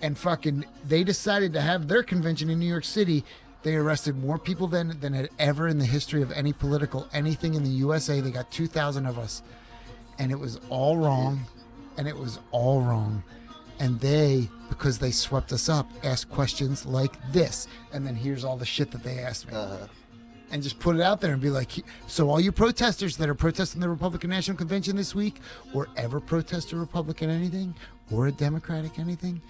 and 0.00 0.18
fucking 0.18 0.64
they 0.84 1.04
decided 1.04 1.52
to 1.52 1.60
have 1.60 1.88
their 1.88 2.02
convention 2.02 2.50
in 2.50 2.58
new 2.58 2.66
york 2.68 2.84
city 2.84 3.24
they 3.62 3.74
arrested 3.76 4.16
more 4.16 4.38
people 4.38 4.66
than 4.66 4.98
than 5.00 5.12
had 5.12 5.28
ever 5.38 5.68
in 5.68 5.78
the 5.78 5.84
history 5.84 6.22
of 6.22 6.32
any 6.32 6.52
political 6.52 7.08
anything 7.12 7.54
in 7.54 7.62
the 7.62 7.70
usa 7.70 8.20
they 8.20 8.30
got 8.30 8.50
2000 8.50 9.06
of 9.06 9.18
us 9.18 9.42
and 10.18 10.30
it 10.30 10.38
was 10.38 10.60
all 10.70 10.96
wrong 10.96 11.40
and 11.98 12.06
it 12.08 12.16
was 12.16 12.38
all 12.50 12.80
wrong 12.80 13.22
and 13.80 13.98
they 14.00 14.48
because 14.68 14.98
they 14.98 15.10
swept 15.10 15.52
us 15.52 15.68
up 15.68 15.90
asked 16.04 16.30
questions 16.30 16.86
like 16.86 17.12
this 17.32 17.66
and 17.92 18.06
then 18.06 18.14
here's 18.14 18.44
all 18.44 18.56
the 18.56 18.64
shit 18.66 18.90
that 18.90 19.02
they 19.02 19.18
asked 19.18 19.48
me 19.48 19.54
Uh-huh. 19.56 19.86
and 20.52 20.62
just 20.62 20.78
put 20.78 20.94
it 20.96 21.02
out 21.02 21.20
there 21.20 21.32
and 21.32 21.42
be 21.42 21.50
like 21.50 21.70
so 22.06 22.30
all 22.30 22.40
you 22.40 22.52
protesters 22.52 23.16
that 23.16 23.28
are 23.28 23.34
protesting 23.34 23.80
the 23.80 23.88
republican 23.88 24.30
national 24.30 24.56
convention 24.56 24.94
this 24.96 25.14
week 25.14 25.40
or 25.72 25.88
ever 25.96 26.20
protest 26.20 26.72
a 26.72 26.76
republican 26.76 27.30
anything 27.30 27.74
or 28.12 28.28
a 28.28 28.32
democratic 28.32 28.98
anything 28.98 29.40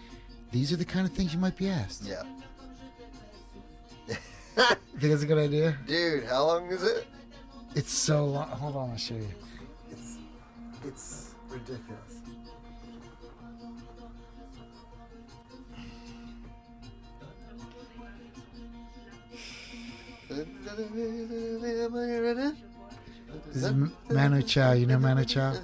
these 0.53 0.73
are 0.73 0.77
the 0.77 0.85
kind 0.85 1.07
of 1.07 1.13
things 1.13 1.35
you 1.35 1.41
might 1.41 1.57
be 1.57 1.69
asked 1.69 2.05
Yeah, 2.05 2.23
you 4.09 4.15
think 4.57 5.13
that's 5.13 5.23
a 5.23 5.27
good 5.27 5.39
idea 5.39 5.77
dude. 5.87 6.25
How 6.25 6.47
long 6.47 6.67
is 6.69 6.83
it? 6.83 7.07
it's 7.75 7.93
so 7.93 8.25
long 8.27 8.49
hold 8.49 8.77
on 8.77 8.91
i'll 8.91 8.97
show 8.97 9.15
you 9.15 9.29
it's 10.87 11.35
ridiculous 11.49 12.21
this 23.53 23.65
is 23.65 23.73
manu 24.11 24.43
chao 24.43 24.73
you 24.73 24.87
know 24.87 24.99
manu 24.99 25.25
chao 25.25 25.53
No, 25.53 25.61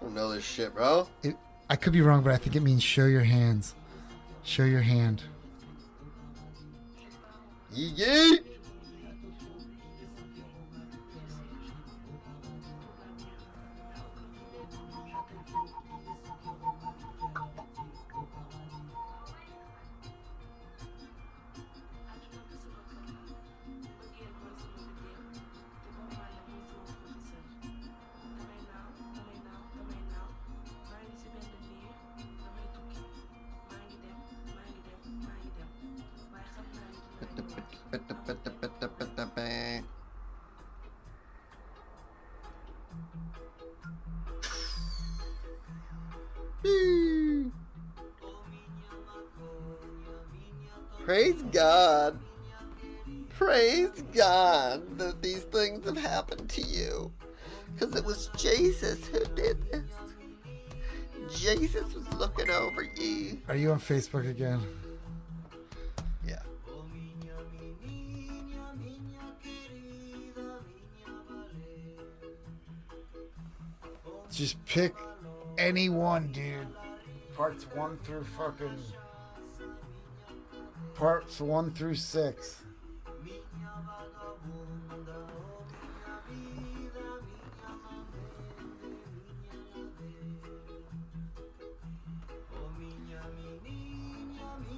I 0.00 0.04
don't 0.04 0.14
know 0.14 0.32
this 0.32 0.44
shit, 0.44 0.74
bro. 0.74 1.08
It, 1.22 1.36
I 1.68 1.76
could 1.76 1.92
be 1.92 2.00
wrong, 2.00 2.22
but 2.22 2.32
I 2.32 2.36
think 2.36 2.54
it 2.54 2.60
means 2.60 2.82
show 2.82 3.06
your 3.06 3.24
hands. 3.24 3.74
Show 4.44 4.64
your 4.64 4.82
hand. 4.82 5.22
Yeet 7.74 8.55
God 54.26 54.98
that 54.98 55.22
these 55.22 55.42
things 55.44 55.84
have 55.84 55.96
happened 55.96 56.48
to 56.50 56.60
you. 56.60 57.12
Because 57.72 57.94
it 57.94 58.04
was 58.04 58.28
Jesus 58.36 59.06
who 59.06 59.20
did 59.36 59.56
this. 59.70 59.84
Jesus 61.32 61.94
was 61.94 62.12
looking 62.14 62.50
over 62.50 62.82
you. 62.82 63.40
Are 63.46 63.54
you 63.54 63.70
on 63.70 63.78
Facebook 63.78 64.28
again? 64.28 64.60
Yeah. 66.26 66.40
Just 74.32 74.64
pick 74.66 74.92
any 75.56 75.88
one, 75.88 76.32
dude. 76.32 76.66
Parts 77.36 77.64
one 77.74 77.96
through 78.02 78.24
fucking. 78.36 78.76
Parts 80.94 81.40
one 81.40 81.70
through 81.72 81.94
six. 81.94 82.62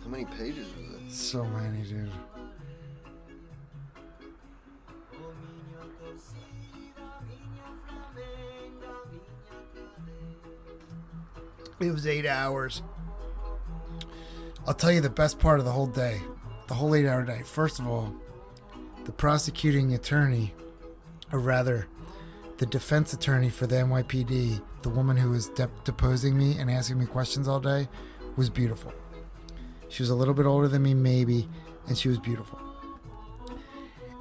How 0.08 0.12
many 0.12 0.24
pages 0.24 0.66
is 0.68 0.94
it? 0.94 1.12
So 1.12 1.44
many, 1.44 1.82
dude. 1.82 2.10
It 11.78 11.92
was 11.92 12.06
eight 12.06 12.24
hours. 12.24 12.80
I'll 14.66 14.72
tell 14.72 14.90
you 14.90 15.02
the 15.02 15.10
best 15.10 15.38
part 15.38 15.58
of 15.58 15.66
the 15.66 15.72
whole 15.72 15.86
day, 15.86 16.22
the 16.68 16.74
whole 16.74 16.94
eight 16.94 17.06
hour 17.06 17.22
day. 17.22 17.42
First 17.44 17.78
of 17.78 17.86
all, 17.86 18.14
the 19.04 19.12
prosecuting 19.12 19.92
attorney, 19.92 20.54
or 21.30 21.38
rather, 21.38 21.86
the 22.56 22.64
defense 22.64 23.12
attorney 23.12 23.50
for 23.50 23.66
the 23.66 23.76
NYPD, 23.76 24.62
the 24.80 24.88
woman 24.88 25.18
who 25.18 25.28
was 25.28 25.50
de- 25.50 25.68
deposing 25.84 26.38
me 26.38 26.56
and 26.58 26.70
asking 26.70 26.98
me 26.98 27.04
questions 27.04 27.46
all 27.46 27.60
day, 27.60 27.88
was 28.36 28.48
beautiful. 28.48 28.94
She 29.88 30.02
was 30.02 30.10
a 30.10 30.14
little 30.14 30.34
bit 30.34 30.46
older 30.46 30.68
than 30.68 30.82
me, 30.82 30.94
maybe, 30.94 31.48
and 31.86 31.96
she 31.96 32.08
was 32.08 32.18
beautiful. 32.18 32.58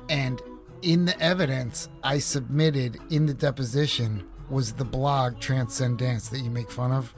And 0.10 0.42
in 0.82 1.06
the 1.06 1.20
evidence 1.20 1.90
I 2.04 2.20
submitted 2.20 2.98
in 3.10 3.26
the 3.26 3.34
deposition 3.34 4.28
was 4.50 4.74
the 4.74 4.86
blog 4.86 5.40
Transcendence 5.40 6.30
that 6.30 6.40
you 6.40 6.50
make 6.50 6.72
fun 6.72 6.92
of. 6.92 7.14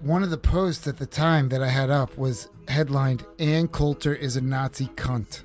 One 0.00 0.22
of 0.22 0.30
the 0.30 0.36
posts 0.36 0.86
at 0.86 0.98
the 0.98 1.06
time 1.06 1.48
that 1.48 1.62
I 1.62 1.68
had 1.68 1.88
up 1.88 2.18
was 2.18 2.50
headlined 2.68 3.24
Ann 3.38 3.68
Coulter 3.68 4.14
is 4.14 4.36
a 4.36 4.40
Nazi 4.42 4.86
cunt. 4.88 5.42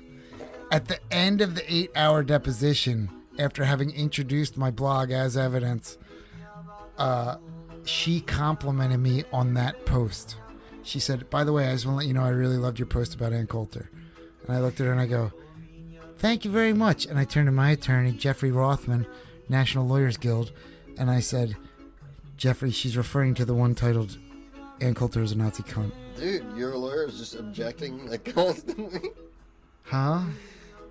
At 0.70 0.88
the 0.88 0.98
end 1.10 1.40
of 1.40 1.54
the 1.54 1.72
eight 1.72 1.90
hour 1.96 2.22
deposition, 2.22 3.10
after 3.38 3.64
having 3.64 3.90
introduced 3.90 4.58
my 4.58 4.70
blog 4.70 5.10
as 5.10 5.36
evidence, 5.36 5.96
uh, 6.98 7.36
she 7.84 8.20
complimented 8.20 9.00
me 9.00 9.24
on 9.32 9.54
that 9.54 9.86
post. 9.86 10.36
She 10.82 10.98
said, 11.00 11.28
By 11.30 11.44
the 11.44 11.52
way, 11.52 11.68
I 11.68 11.72
just 11.72 11.86
want 11.86 11.96
to 11.96 11.98
let 11.98 12.06
you 12.08 12.14
know 12.14 12.22
I 12.24 12.30
really 12.30 12.56
loved 12.56 12.78
your 12.78 12.86
post 12.86 13.14
about 13.14 13.32
Ann 13.32 13.46
Coulter. 13.46 13.90
And 14.46 14.56
I 14.56 14.60
looked 14.60 14.80
at 14.80 14.86
her 14.86 14.92
and 14.92 15.00
I 15.00 15.06
go, 15.06 15.32
Thank 16.18 16.44
you 16.44 16.50
very 16.50 16.72
much. 16.72 17.06
And 17.06 17.18
I 17.18 17.24
turned 17.24 17.46
to 17.46 17.52
my 17.52 17.70
attorney, 17.70 18.12
Jeffrey 18.12 18.50
Rothman, 18.50 19.06
National 19.48 19.86
Lawyers 19.86 20.16
Guild, 20.16 20.52
and 20.98 21.10
I 21.10 21.20
said, 21.20 21.56
Jeffrey, 22.36 22.70
she's 22.70 22.96
referring 22.96 23.34
to 23.34 23.44
the 23.44 23.54
one 23.54 23.74
titled 23.74 24.18
Ann 24.80 24.94
Coulter 24.94 25.22
is 25.22 25.32
a 25.32 25.36
Nazi 25.38 25.62
cunt. 25.62 25.92
Dude, 26.16 26.44
your 26.56 26.76
lawyer 26.76 27.06
is 27.06 27.18
just 27.18 27.34
objecting 27.34 28.06
like 28.06 28.24
constantly. 28.34 29.10
Huh? 29.84 30.20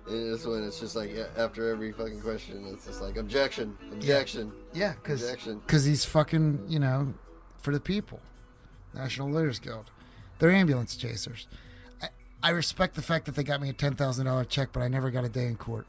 And 0.08 0.34
it's 0.34 0.44
when 0.44 0.64
it's 0.64 0.80
just 0.80 0.96
like 0.96 1.10
after 1.36 1.70
every 1.70 1.92
fucking 1.92 2.20
question, 2.20 2.66
it's 2.72 2.86
just 2.86 3.00
like 3.00 3.16
objection, 3.16 3.76
objection, 3.92 4.52
Yeah, 4.72 4.94
because 4.94 5.22
objection. 5.22 5.60
he's 5.68 6.04
fucking, 6.04 6.64
you 6.68 6.78
know, 6.80 7.14
for 7.58 7.72
the 7.72 7.80
people. 7.80 8.18
National 8.94 9.28
Lawyers 9.30 9.58
Guild. 9.58 9.90
They're 10.38 10.50
ambulance 10.50 10.96
chasers. 10.96 11.46
I, 12.02 12.08
I 12.42 12.50
respect 12.50 12.94
the 12.94 13.02
fact 13.02 13.26
that 13.26 13.34
they 13.34 13.42
got 13.42 13.60
me 13.60 13.68
a 13.68 13.72
$10,000 13.72 14.48
check, 14.48 14.70
but 14.72 14.80
I 14.80 14.88
never 14.88 15.10
got 15.10 15.24
a 15.24 15.28
day 15.28 15.46
in 15.46 15.56
court. 15.56 15.86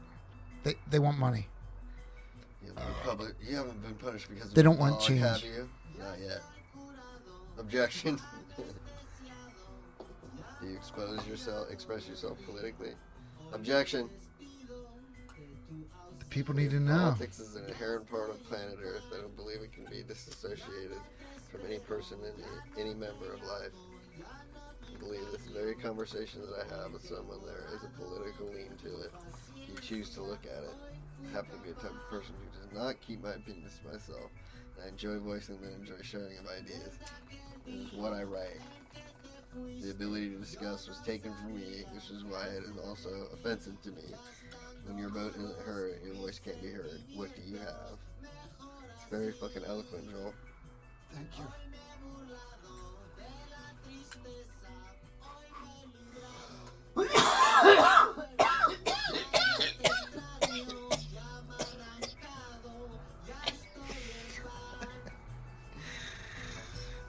They, 0.64 0.74
they 0.88 0.98
want 0.98 1.18
money. 1.18 1.48
Yeah, 2.64 2.70
the 2.76 2.82
Republic, 2.98 3.34
you 3.42 3.56
haven't 3.56 3.82
been 3.82 3.94
punished 3.94 4.28
because 4.28 4.48
of 4.48 4.54
They 4.54 4.62
don't 4.62 4.78
want 4.78 5.00
change. 5.00 5.20
Have 5.20 5.42
you? 5.42 5.68
Not 5.98 6.18
yet. 6.20 6.42
Objection. 7.58 8.20
you 10.62 10.76
expose 10.76 11.26
yourself, 11.26 11.70
express 11.70 12.06
yourself 12.08 12.38
politically. 12.46 12.92
Objection. 13.52 14.08
The 16.18 16.24
people 16.26 16.54
need 16.54 16.70
to 16.70 16.80
know. 16.80 16.96
Politics 16.98 17.40
is 17.40 17.56
an 17.56 17.64
inherent 17.66 18.08
part 18.08 18.30
of 18.30 18.42
planet 18.48 18.78
Earth. 18.82 19.04
I 19.12 19.20
don't 19.20 19.36
believe 19.36 19.60
it 19.60 19.72
can 19.72 19.84
be 19.86 20.02
disassociated 20.06 20.98
from 21.52 21.60
any 21.66 21.78
person 21.80 22.18
and 22.24 22.34
any, 22.78 22.94
member 22.94 23.34
of 23.34 23.42
life. 23.42 23.76
I 24.18 24.98
believe 24.98 25.20
this 25.30 25.46
very 25.52 25.74
conversation 25.74 26.40
that 26.40 26.66
I 26.66 26.82
have 26.82 26.92
with 26.92 27.06
someone 27.06 27.40
there 27.44 27.66
is 27.76 27.82
a 27.82 28.00
political 28.00 28.46
lean 28.46 28.72
to 28.82 29.02
it. 29.02 29.12
If 29.56 29.68
you 29.68 29.76
choose 29.80 30.10
to 30.10 30.22
look 30.22 30.44
at 30.46 30.64
it, 30.64 30.74
I 31.28 31.32
happen 31.34 31.58
to 31.58 31.64
be 31.64 31.70
a 31.70 31.74
type 31.74 31.92
of 31.92 32.10
person 32.10 32.34
who 32.40 32.58
does 32.58 32.72
not 32.72 33.00
keep 33.06 33.22
my 33.22 33.34
opinions 33.34 33.78
to 33.82 33.92
myself. 33.92 34.30
I 34.82 34.88
enjoy 34.88 35.18
voicing 35.18 35.60
them 35.60 35.72
and 35.74 35.82
enjoy 35.82 36.02
sharing 36.02 36.38
of 36.38 36.46
ideas. 36.46 36.98
This 37.66 37.74
is 37.74 37.92
what 37.92 38.12
I 38.12 38.22
write. 38.22 38.60
The 39.82 39.90
ability 39.90 40.30
to 40.30 40.36
discuss 40.36 40.88
was 40.88 40.98
taken 41.04 41.34
from 41.34 41.54
me, 41.54 41.84
which 41.92 42.10
is 42.10 42.24
why 42.24 42.46
it 42.46 42.64
is 42.64 42.78
also 42.86 43.28
offensive 43.34 43.80
to 43.82 43.90
me. 43.90 44.14
When 44.86 44.98
your 44.98 45.10
vote 45.10 45.34
isn't 45.36 45.58
heard, 45.60 46.00
your 46.04 46.14
voice 46.14 46.40
can't 46.42 46.60
be 46.62 46.70
heard. 46.70 47.00
What 47.14 47.28
do 47.36 47.42
you 47.46 47.58
have? 47.58 47.98
It's 48.22 49.04
very 49.10 49.32
fucking 49.32 49.62
eloquent, 49.66 50.10
Joel. 50.10 50.32
Thank 51.14 51.38
you. 51.38 51.44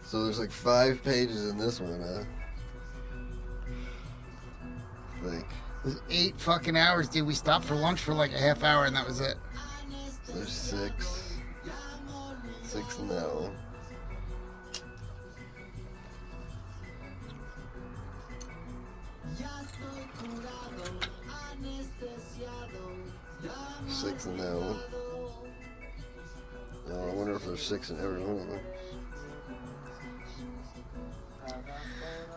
So 0.06 0.24
there's 0.26 0.40
like 0.40 0.52
five 0.52 1.04
pages 1.04 1.50
in 1.50 1.58
this 1.58 1.80
one, 1.80 2.00
huh? 2.00 2.24
I 5.26 5.30
think. 5.30 5.46
It 5.84 5.86
was 5.86 6.02
eight 6.12 6.40
fucking 6.40 6.78
hours, 6.78 7.10
dude. 7.10 7.26
We 7.26 7.34
stopped 7.34 7.66
for 7.66 7.74
lunch 7.74 8.00
for 8.00 8.14
like 8.14 8.32
a 8.32 8.38
half 8.38 8.64
hour 8.64 8.86
and 8.86 8.96
that 8.96 9.08
was 9.08 9.22
it. 9.22 9.38
There's 10.28 10.52
six. 10.52 11.34
Six 12.62 13.00
in 13.00 13.08
that 13.08 13.34
one. 13.34 13.56
Six 24.04 24.26
in 24.26 24.36
that 24.36 24.54
one. 24.54 24.80
Oh, 26.92 27.10
I 27.10 27.14
wonder 27.14 27.36
if 27.36 27.46
there's 27.46 27.64
six 27.64 27.90
in 27.90 27.98
every 28.00 28.22
one 28.22 28.42
of 28.42 28.48
them. 28.50 28.60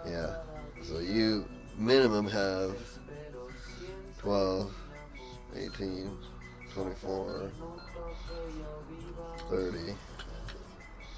Yeah. 0.06 0.36
So 0.84 1.00
you 1.00 1.48
minimum 1.76 2.28
have 2.28 2.76
12, 4.18 4.72
18, 5.56 6.16
24, 6.72 7.50
30, 9.50 9.78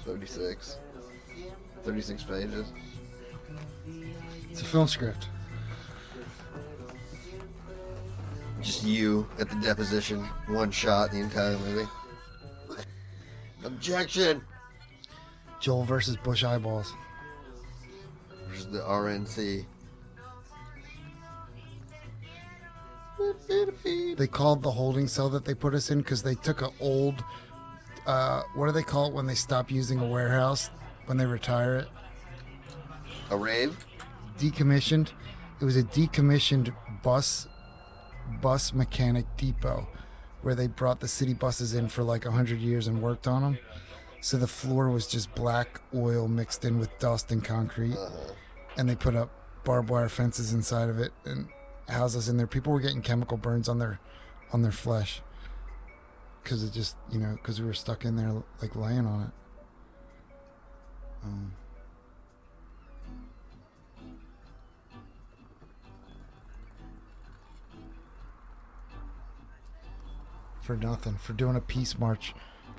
36, 0.03 0.77
36 1.83 2.23
pages. 2.23 2.73
It's 4.49 4.61
a 4.61 4.65
film 4.65 4.87
script. 4.87 5.27
Just 8.61 8.83
you 8.83 9.27
at 9.39 9.49
the 9.49 9.55
deposition, 9.55 10.23
one 10.47 10.71
shot 10.71 11.11
the 11.11 11.19
entire 11.19 11.57
movie. 11.59 11.87
Objection! 13.63 14.41
Joel 15.59 15.83
versus 15.83 16.17
Bush 16.17 16.43
eyeballs. 16.43 16.93
Versus 18.47 18.67
the 18.67 18.79
RNC. 18.79 19.65
They 24.17 24.27
called 24.27 24.63
the 24.63 24.71
holding 24.71 25.07
cell 25.07 25.29
that 25.29 25.45
they 25.45 25.53
put 25.53 25.73
us 25.73 25.91
in 25.91 25.99
because 25.99 26.23
they 26.23 26.35
took 26.35 26.61
a 26.61 26.69
old, 26.79 27.23
uh, 28.05 28.43
what 28.55 28.67
do 28.67 28.71
they 28.71 28.83
call 28.83 29.07
it 29.07 29.13
when 29.13 29.25
they 29.25 29.35
stop 29.35 29.69
using 29.69 29.99
a 29.99 30.07
warehouse 30.07 30.69
when 31.05 31.17
they 31.17 31.25
retire 31.25 31.75
it? 31.77 31.87
A 33.29 33.37
rave? 33.37 33.85
Decommissioned. 34.37 35.11
It 35.59 35.65
was 35.65 35.75
a 35.75 35.83
decommissioned 35.83 36.73
bus, 37.03 37.48
bus 38.29 38.73
mechanic 38.73 39.25
depot, 39.37 39.87
where 40.41 40.55
they 40.55 40.67
brought 40.67 40.99
the 40.99 41.07
city 41.07 41.33
buses 41.33 41.73
in 41.73 41.89
for 41.89 42.03
like 42.03 42.25
a 42.25 42.31
hundred 42.31 42.59
years 42.59 42.87
and 42.87 43.01
worked 43.01 43.27
on 43.27 43.41
them. 43.41 43.59
So 44.21 44.37
the 44.37 44.47
floor 44.47 44.89
was 44.89 45.07
just 45.07 45.33
black 45.33 45.81
oil 45.95 46.27
mixed 46.27 46.65
in 46.65 46.77
with 46.77 46.97
dust 46.99 47.31
and 47.31 47.43
concrete, 47.43 47.97
and 48.77 48.89
they 48.89 48.95
put 48.95 49.15
up 49.15 49.29
barbed 49.63 49.89
wire 49.89 50.09
fences 50.09 50.53
inside 50.53 50.89
of 50.89 50.99
it 50.99 51.11
and 51.25 51.47
houses 51.87 52.29
in 52.29 52.37
there. 52.37 52.47
People 52.47 52.73
were 52.73 52.79
getting 52.79 53.01
chemical 53.01 53.37
burns 53.37 53.69
on 53.69 53.79
their 53.79 53.99
on 54.51 54.61
their 54.61 54.71
flesh 54.71 55.21
because 56.43 56.63
it 56.63 56.73
just 56.73 56.95
you 57.11 57.19
know 57.19 57.33
because 57.33 57.61
we 57.61 57.67
were 57.67 57.73
stuck 57.73 58.05
in 58.05 58.15
there 58.15 58.43
like 58.61 58.75
laying 58.75 59.05
on 59.05 59.23
it. 59.23 59.31
Um, 61.23 61.53
for 70.69 70.75
nothing 70.75 71.15
for 71.15 71.33
doing 71.33 71.55
a 71.55 71.61
peace 71.61 71.97
march, 71.97 72.35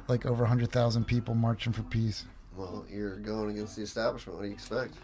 like 0.07 0.25
over 0.25 0.47
hundred 0.47 0.71
thousand 0.71 1.09
people 1.09 1.35
marching 1.35 1.73
for 1.73 1.83
peace. 1.83 2.25
Well, 2.57 2.87
you're 2.89 3.17
going 3.17 3.51
against 3.51 3.75
the 3.75 3.83
establishment. 3.83 4.39
What 4.39 4.43
do 4.45 4.49
you 4.49 4.55
expect? 4.55 4.95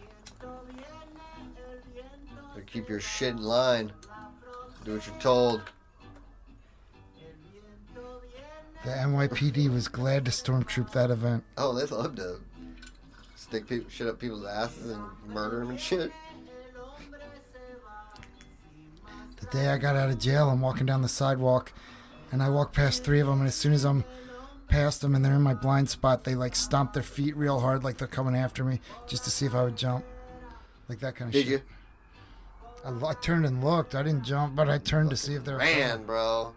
Better 2.55 2.65
keep 2.65 2.89
your 2.89 3.01
shit 3.01 3.31
in 3.31 3.43
line. 3.43 3.91
Do 4.85 4.95
what 4.95 5.05
you're 5.05 5.17
told. 5.17 5.63
The 8.85 8.91
NYPD 8.91 9.69
was 9.69 9.89
glad 9.89 10.25
to 10.27 10.31
stormtroop 10.31 10.93
that 10.93 11.11
event. 11.11 11.43
Oh, 11.59 11.75
they 11.75 11.87
love 11.87 12.15
to 12.15 12.37
stick 13.35 13.67
people, 13.67 13.91
shit 13.91 14.07
up 14.07 14.21
people's 14.21 14.47
asses 14.47 14.93
and 14.93 15.03
murder 15.27 15.59
them 15.59 15.71
and 15.71 15.81
shit. 15.81 16.13
The 19.41 19.47
day 19.47 19.71
I 19.71 19.77
got 19.77 19.97
out 19.97 20.09
of 20.09 20.21
jail, 20.21 20.49
I'm 20.49 20.61
walking 20.61 20.87
down 20.87 21.03
the 21.03 21.09
sidewalk, 21.09 21.73
and 22.33 22.43
I 22.43 22.49
walk 22.49 22.73
past 22.73 23.05
three 23.05 23.21
of 23.21 23.27
them, 23.27 23.39
and 23.41 23.49
as 23.49 23.55
soon 23.55 23.73
as 23.73 23.85
I'm 23.85 24.05
past 24.69 25.01
them 25.01 25.15
and 25.15 25.25
they're 25.25 25.35
in 25.35 25.43
my 25.43 25.55
blind 25.55 25.89
spot, 25.89 26.25
they 26.25 26.35
like 26.35 26.57
stomp 26.57 26.93
their 26.93 27.03
feet 27.03 27.37
real 27.37 27.61
hard, 27.61 27.85
like 27.85 27.99
they're 27.99 28.09
coming 28.09 28.37
after 28.37 28.65
me, 28.65 28.81
just 29.07 29.25
to 29.25 29.31
see 29.31 29.47
if 29.47 29.55
I 29.55 29.63
would 29.65 29.77
jump, 29.77 30.05
like 30.89 31.01
that 31.01 31.17
kind 31.17 31.29
of 31.29 31.33
Did 31.33 31.47
shit. 31.47 31.53
you? 31.53 31.63
I, 32.85 33.11
I 33.11 33.15
turned 33.15 33.47
and 33.47 33.63
looked. 33.65 33.95
I 33.95 34.03
didn't 34.03 34.25
jump, 34.25 34.55
but 34.55 34.69
I 34.69 34.79
turned 34.79 35.11
to 35.11 35.17
see 35.17 35.35
if 35.35 35.45
they 35.45 35.53
were. 35.53 35.59
Man, 35.59 36.05
bro. 36.05 36.55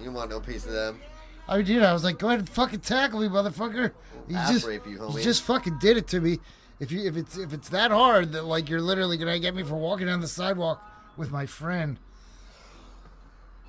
You 0.00 0.10
want 0.12 0.30
no 0.30 0.40
piece 0.40 0.64
of 0.64 0.72
them. 0.72 1.00
I 1.48 1.62
did. 1.62 1.82
I 1.82 1.92
was 1.92 2.04
like, 2.04 2.18
"Go 2.18 2.28
ahead 2.28 2.38
and 2.40 2.48
fucking 2.48 2.80
tackle 2.80 3.20
me, 3.20 3.28
motherfucker." 3.28 3.92
You 4.28 4.36
just, 4.48 4.66
you, 4.86 5.22
just 5.22 5.42
fucking 5.42 5.78
did 5.80 5.96
it 5.96 6.06
to 6.08 6.20
me. 6.20 6.38
If 6.78 6.92
you, 6.92 7.00
if 7.06 7.16
it's, 7.16 7.36
if 7.36 7.52
it's 7.52 7.68
that 7.70 7.90
hard 7.90 8.32
that 8.32 8.44
like 8.44 8.68
you're 8.68 8.80
literally 8.80 9.16
gonna 9.16 9.38
get 9.40 9.54
me 9.54 9.64
for 9.64 9.74
walking 9.74 10.06
down 10.06 10.20
the 10.20 10.28
sidewalk 10.28 10.82
with 11.16 11.30
my 11.32 11.46
friend. 11.46 11.98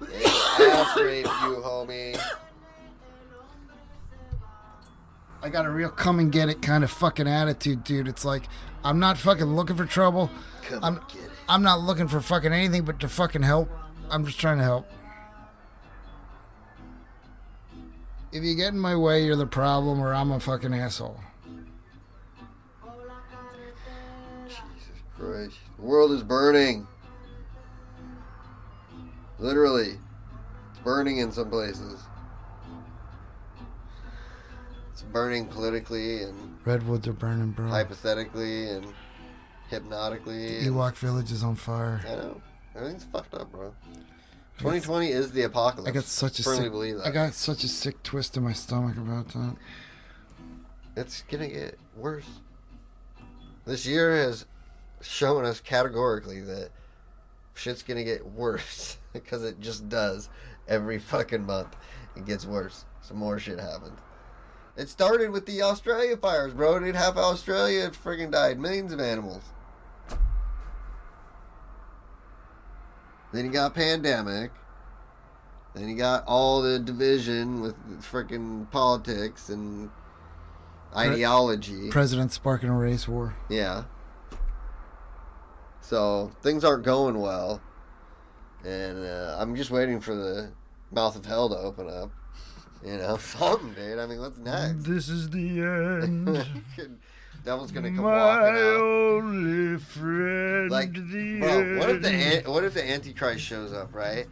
Ass 0.03 0.97
rape 0.97 1.25
you, 1.25 1.61
homie. 1.63 2.19
I 5.43 5.49
got 5.49 5.65
a 5.65 5.69
real 5.69 5.89
come 5.89 6.19
and 6.19 6.31
get 6.31 6.49
it 6.49 6.61
kind 6.61 6.83
of 6.83 6.91
fucking 6.91 7.27
attitude, 7.27 7.83
dude. 7.83 8.07
It's 8.07 8.23
like 8.25 8.43
I'm 8.83 8.99
not 8.99 9.17
fucking 9.17 9.55
looking 9.55 9.75
for 9.75 9.85
trouble. 9.85 10.29
Come 10.63 10.83
I'm, 10.83 10.95
get 10.95 11.23
it. 11.23 11.31
I'm 11.49 11.63
not 11.63 11.81
looking 11.81 12.07
for 12.07 12.21
fucking 12.21 12.53
anything 12.53 12.83
but 12.83 12.99
to 12.99 13.07
fucking 13.07 13.41
help. 13.43 13.69
I'm 14.09 14.25
just 14.25 14.39
trying 14.39 14.57
to 14.57 14.63
help. 14.63 14.87
If 18.31 18.43
you 18.43 18.55
get 18.55 18.69
in 18.69 18.79
my 18.79 18.95
way, 18.95 19.25
you're 19.25 19.35
the 19.35 19.45
problem, 19.45 19.99
or 19.99 20.13
I'm 20.13 20.31
a 20.31 20.39
fucking 20.39 20.73
asshole. 20.73 21.19
Jesus 24.47 25.01
Christ. 25.17 25.57
The 25.77 25.81
world 25.81 26.11
is 26.11 26.23
burning. 26.23 26.87
Literally. 29.41 29.97
It's 30.69 30.79
burning 30.83 31.17
in 31.17 31.31
some 31.31 31.49
places. 31.49 31.99
It's 34.93 35.01
burning 35.01 35.47
politically 35.47 36.21
and 36.23 36.59
Redwoods 36.63 37.07
are 37.07 37.13
burning, 37.13 37.51
bro. 37.51 37.67
hypothetically 37.67 38.69
and 38.69 38.85
hypnotically. 39.69 40.59
and- 40.59 40.67
Ewok 40.67 40.93
Village 40.95 41.31
is 41.31 41.43
on 41.43 41.55
fire. 41.55 42.01
I 42.07 42.15
know. 42.15 42.41
Everything's 42.75 43.03
fucked 43.05 43.33
up, 43.33 43.51
bro. 43.51 43.73
2020 44.59 45.09
is 45.09 45.31
the 45.31 45.41
apocalypse. 45.41 45.89
I 45.89 45.91
got 45.91 46.03
such 46.03 46.39
a 46.39 46.43
firmly 46.43 46.63
sick, 46.63 46.71
believe 46.71 46.97
that. 46.97 47.07
I 47.07 47.09
got 47.09 47.33
such 47.33 47.63
a 47.63 47.67
sick 47.67 48.03
twist 48.03 48.37
in 48.37 48.43
my 48.43 48.53
stomach 48.53 48.95
about 48.95 49.27
that. 49.29 49.55
It's 50.95 51.23
gonna 51.23 51.47
get 51.47 51.79
worse. 51.97 52.27
This 53.65 53.87
year 53.87 54.15
has 54.15 54.45
shown 55.01 55.45
us 55.45 55.59
categorically 55.59 56.41
that 56.41 56.69
shit's 57.55 57.81
gonna 57.81 58.03
get 58.03 58.23
worse 58.25 58.97
because 59.13 59.43
it 59.43 59.59
just 59.59 59.89
does 59.89 60.29
every 60.67 60.99
fucking 60.99 61.45
month. 61.45 61.75
It 62.15 62.25
gets 62.25 62.45
worse. 62.45 62.85
Some 63.01 63.17
more 63.17 63.39
shit 63.39 63.59
happened. 63.59 63.97
It 64.77 64.89
started 64.89 65.31
with 65.31 65.45
the 65.45 65.61
Australia 65.61 66.15
fires, 66.17 66.53
bro. 66.53 66.79
Dude, 66.79 66.95
half 66.95 67.17
Australia 67.17 67.89
friggin' 67.91 68.31
died. 68.31 68.59
Millions 68.59 68.93
of 68.93 68.99
animals. 68.99 69.43
Then 73.33 73.45
you 73.45 73.51
got 73.51 73.73
pandemic. 73.73 74.51
Then 75.73 75.87
you 75.87 75.95
got 75.95 76.25
all 76.25 76.61
the 76.61 76.79
division 76.79 77.61
with 77.61 77.75
freaking 78.01 78.69
politics 78.71 79.49
and 79.49 79.89
ideology. 80.95 81.89
President 81.89 82.31
sparking 82.31 82.69
a 82.69 82.77
race 82.77 83.07
war. 83.07 83.35
Yeah. 83.49 83.83
So 85.79 86.31
things 86.41 86.63
aren't 86.63 86.83
going 86.83 87.19
well, 87.19 87.61
and 88.65 89.05
uh, 89.05 89.37
I'm 89.39 89.55
just 89.55 89.71
waiting 89.71 89.99
for 89.99 90.15
the 90.15 90.51
mouth 90.91 91.15
of 91.15 91.25
hell 91.25 91.49
to 91.49 91.55
open 91.57 91.89
up. 91.89 92.11
You 92.85 92.97
know, 92.97 93.17
something, 93.19 93.73
dude. 93.73 93.99
I 93.99 94.05
mean, 94.05 94.19
what's 94.19 94.37
next? 94.37 94.83
This 94.83 95.09
is 95.09 95.29
the 95.29 95.61
end. 95.61 96.45
Devil's 97.43 97.71
gonna 97.71 97.89
come 97.89 98.03
My 98.03 98.11
walking 98.11 98.55
out. 98.55 98.81
only 98.81 99.79
friend. 99.79 100.69
Like, 100.69 100.93
the 100.93 101.39
bro, 101.39 101.77
what 101.79 101.89
if 101.89 102.01
the 102.03 102.51
what 102.51 102.63
if 102.63 102.73
the 102.75 102.87
Antichrist 102.87 103.43
shows 103.43 103.73
up, 103.73 103.93
right? 103.95 104.27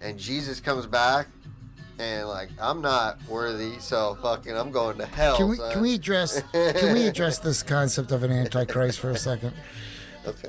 And 0.00 0.18
Jesus 0.18 0.58
comes 0.58 0.86
back, 0.86 1.28
and 1.98 2.28
like, 2.28 2.50
I'm 2.60 2.80
not 2.82 3.22
worthy, 3.28 3.78
so 3.78 4.18
fucking, 4.20 4.56
I'm 4.56 4.72
going 4.72 4.98
to 4.98 5.06
hell. 5.06 5.36
Can 5.36 5.48
we 5.48 5.56
son. 5.56 5.72
can 5.72 5.82
we 5.82 5.94
address 5.94 6.42
can 6.52 6.92
we 6.92 7.06
address 7.06 7.38
this 7.38 7.62
concept 7.62 8.10
of 8.10 8.24
an 8.24 8.32
antichrist 8.32 8.98
for 8.98 9.10
a 9.10 9.16
second? 9.16 9.52
Okay. 10.26 10.48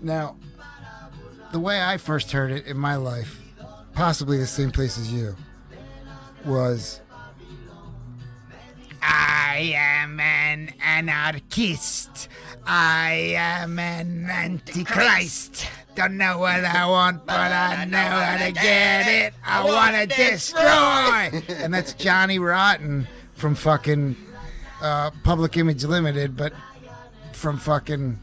Now, 0.00 0.36
the 1.52 1.60
way 1.60 1.82
I 1.82 1.96
first 1.96 2.32
heard 2.32 2.50
it 2.50 2.66
in 2.66 2.76
my 2.76 2.96
life, 2.96 3.40
possibly 3.92 4.38
the 4.38 4.46
same 4.46 4.70
place 4.70 4.98
as 4.98 5.12
you, 5.12 5.36
was 6.44 7.00
I 9.02 9.72
am 9.74 10.20
an 10.20 10.72
anarchist. 10.82 12.28
I 12.66 13.34
am 13.36 13.78
an 13.78 14.28
antichrist. 14.30 15.66
Don't 15.96 16.16
know 16.16 16.38
what 16.38 16.64
I 16.64 16.86
want, 16.86 17.26
but 17.26 17.34
I 17.34 17.84
know 17.84 17.98
how 17.98 18.46
to 18.46 18.52
get 18.52 19.08
it. 19.08 19.34
I 19.44 19.64
want 19.64 19.96
to 19.96 20.06
destroy. 20.06 21.54
and 21.62 21.74
that's 21.74 21.94
Johnny 21.94 22.38
Rotten 22.38 23.08
from 23.34 23.54
fucking 23.54 24.16
uh, 24.80 25.10
Public 25.24 25.56
Image 25.56 25.84
Limited, 25.84 26.36
but 26.36 26.52
from 27.32 27.58
fucking 27.58 28.18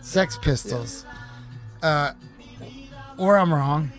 Sex 0.00 0.38
Pistols. 0.40 1.04
Uh, 1.84 2.14
or 3.18 3.36
I'm 3.36 3.52
wrong. 3.52 3.92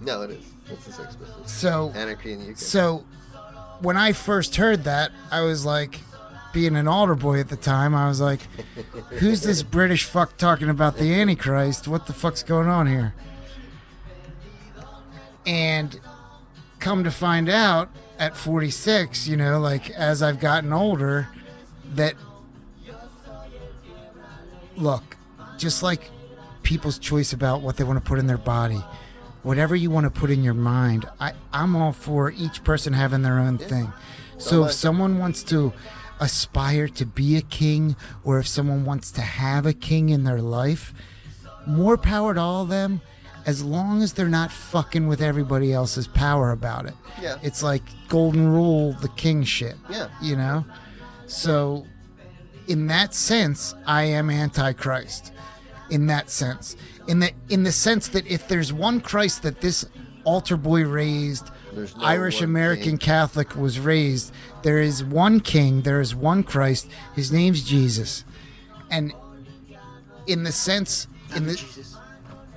No, 0.00 0.22
it 0.22 0.30
is. 0.30 0.44
It's 0.70 0.86
the 0.86 0.92
Sex 0.92 1.16
Pistols. 1.16 1.50
So, 1.50 1.90
Anarchy 1.96 2.34
in 2.34 2.40
the 2.40 2.50
UK. 2.52 2.56
so 2.56 3.04
when 3.80 3.96
I 3.96 4.12
first 4.12 4.54
heard 4.54 4.84
that, 4.84 5.10
I 5.28 5.40
was 5.40 5.66
like, 5.66 5.98
being 6.52 6.76
an 6.76 6.86
altar 6.86 7.16
boy 7.16 7.40
at 7.40 7.48
the 7.48 7.56
time, 7.56 7.96
I 7.96 8.06
was 8.06 8.20
like, 8.20 8.42
who's 9.18 9.42
this 9.42 9.64
British 9.64 10.04
fuck 10.04 10.36
talking 10.36 10.68
about 10.68 10.98
the 10.98 11.12
Antichrist? 11.12 11.88
What 11.88 12.06
the 12.06 12.12
fuck's 12.12 12.44
going 12.44 12.68
on 12.68 12.86
here? 12.86 13.12
And 15.44 15.98
come 16.78 17.02
to 17.02 17.10
find 17.10 17.48
out 17.48 17.88
at 18.20 18.36
46, 18.36 19.26
you 19.26 19.36
know, 19.36 19.58
like 19.58 19.90
as 19.90 20.22
I've 20.22 20.38
gotten 20.38 20.72
older, 20.72 21.26
that 21.94 22.14
look, 24.76 25.16
just 25.58 25.82
like 25.82 26.08
people's 26.62 26.98
choice 26.98 27.32
about 27.32 27.62
what 27.62 27.76
they 27.76 27.84
want 27.84 28.02
to 28.02 28.08
put 28.08 28.18
in 28.18 28.26
their 28.26 28.38
body, 28.38 28.82
whatever 29.42 29.74
you 29.74 29.90
want 29.90 30.04
to 30.04 30.10
put 30.10 30.30
in 30.30 30.42
your 30.42 30.54
mind, 30.54 31.06
I, 31.18 31.32
I'm 31.52 31.76
all 31.76 31.92
for 31.92 32.30
each 32.30 32.62
person 32.64 32.92
having 32.92 33.22
their 33.22 33.38
own 33.38 33.58
thing. 33.58 33.92
So 34.38 34.64
if 34.64 34.72
someone 34.72 35.18
wants 35.18 35.42
to 35.44 35.72
aspire 36.20 36.88
to 36.88 37.06
be 37.06 37.36
a 37.36 37.42
king, 37.42 37.96
or 38.24 38.38
if 38.38 38.46
someone 38.46 38.84
wants 38.84 39.10
to 39.12 39.22
have 39.22 39.66
a 39.66 39.72
king 39.72 40.10
in 40.10 40.24
their 40.24 40.40
life, 40.40 40.94
more 41.66 41.96
power 41.96 42.34
to 42.34 42.40
all 42.40 42.62
of 42.62 42.68
them. 42.68 43.00
As 43.46 43.64
long 43.64 44.02
as 44.02 44.12
they're 44.12 44.28
not 44.28 44.52
fucking 44.52 45.08
with 45.08 45.22
everybody 45.22 45.72
else's 45.72 46.06
power 46.06 46.52
about 46.52 46.84
it. 46.84 46.94
Yeah. 47.20 47.38
It's 47.42 47.62
like 47.62 47.82
golden 48.08 48.48
rule, 48.52 48.92
the 48.92 49.08
king 49.08 49.44
shit. 49.44 49.76
Yeah. 49.88 50.08
You 50.20 50.36
know? 50.36 50.66
So, 51.26 51.86
in 52.68 52.86
that 52.88 53.14
sense, 53.14 53.74
I 53.86 54.04
am 54.04 54.28
antichrist. 54.28 55.32
In 55.90 56.06
that 56.06 56.30
sense, 56.30 56.76
in 57.08 57.18
the 57.18 57.32
in 57.48 57.64
the 57.64 57.72
sense 57.72 58.08
that 58.08 58.26
if 58.26 58.46
there's 58.46 58.72
one 58.72 59.00
Christ 59.00 59.42
that 59.42 59.60
this 59.60 59.84
altar 60.24 60.56
boy 60.56 60.84
raised, 60.84 61.50
no 61.74 61.86
Irish 62.00 62.42
American. 62.42 62.96
Catholic 62.98 63.56
was 63.56 63.80
raised, 63.80 64.32
there 64.62 64.78
is 64.78 65.02
one 65.02 65.40
King, 65.40 65.82
there 65.82 66.00
is 66.00 66.14
one 66.14 66.44
Christ. 66.44 66.88
His 67.16 67.32
name's 67.32 67.64
Jesus, 67.64 68.24
and 68.88 69.12
in 70.26 70.44
the 70.44 70.52
sense, 70.52 71.08
in 71.34 71.46
the 71.46 71.56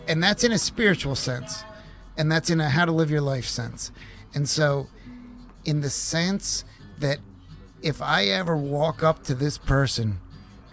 and 0.07 0.21
that's 0.23 0.43
in 0.43 0.51
a 0.51 0.57
spiritual 0.57 1.15
sense 1.15 1.63
and 2.17 2.31
that's 2.31 2.49
in 2.49 2.59
a 2.59 2.69
how 2.69 2.85
to 2.85 2.91
live 2.91 3.09
your 3.09 3.21
life 3.21 3.45
sense 3.45 3.91
and 4.33 4.47
so 4.47 4.87
in 5.65 5.81
the 5.81 5.89
sense 5.89 6.63
that 6.99 7.19
if 7.81 8.01
i 8.01 8.25
ever 8.25 8.55
walk 8.55 9.03
up 9.03 9.23
to 9.23 9.33
this 9.33 9.57
person 9.57 10.19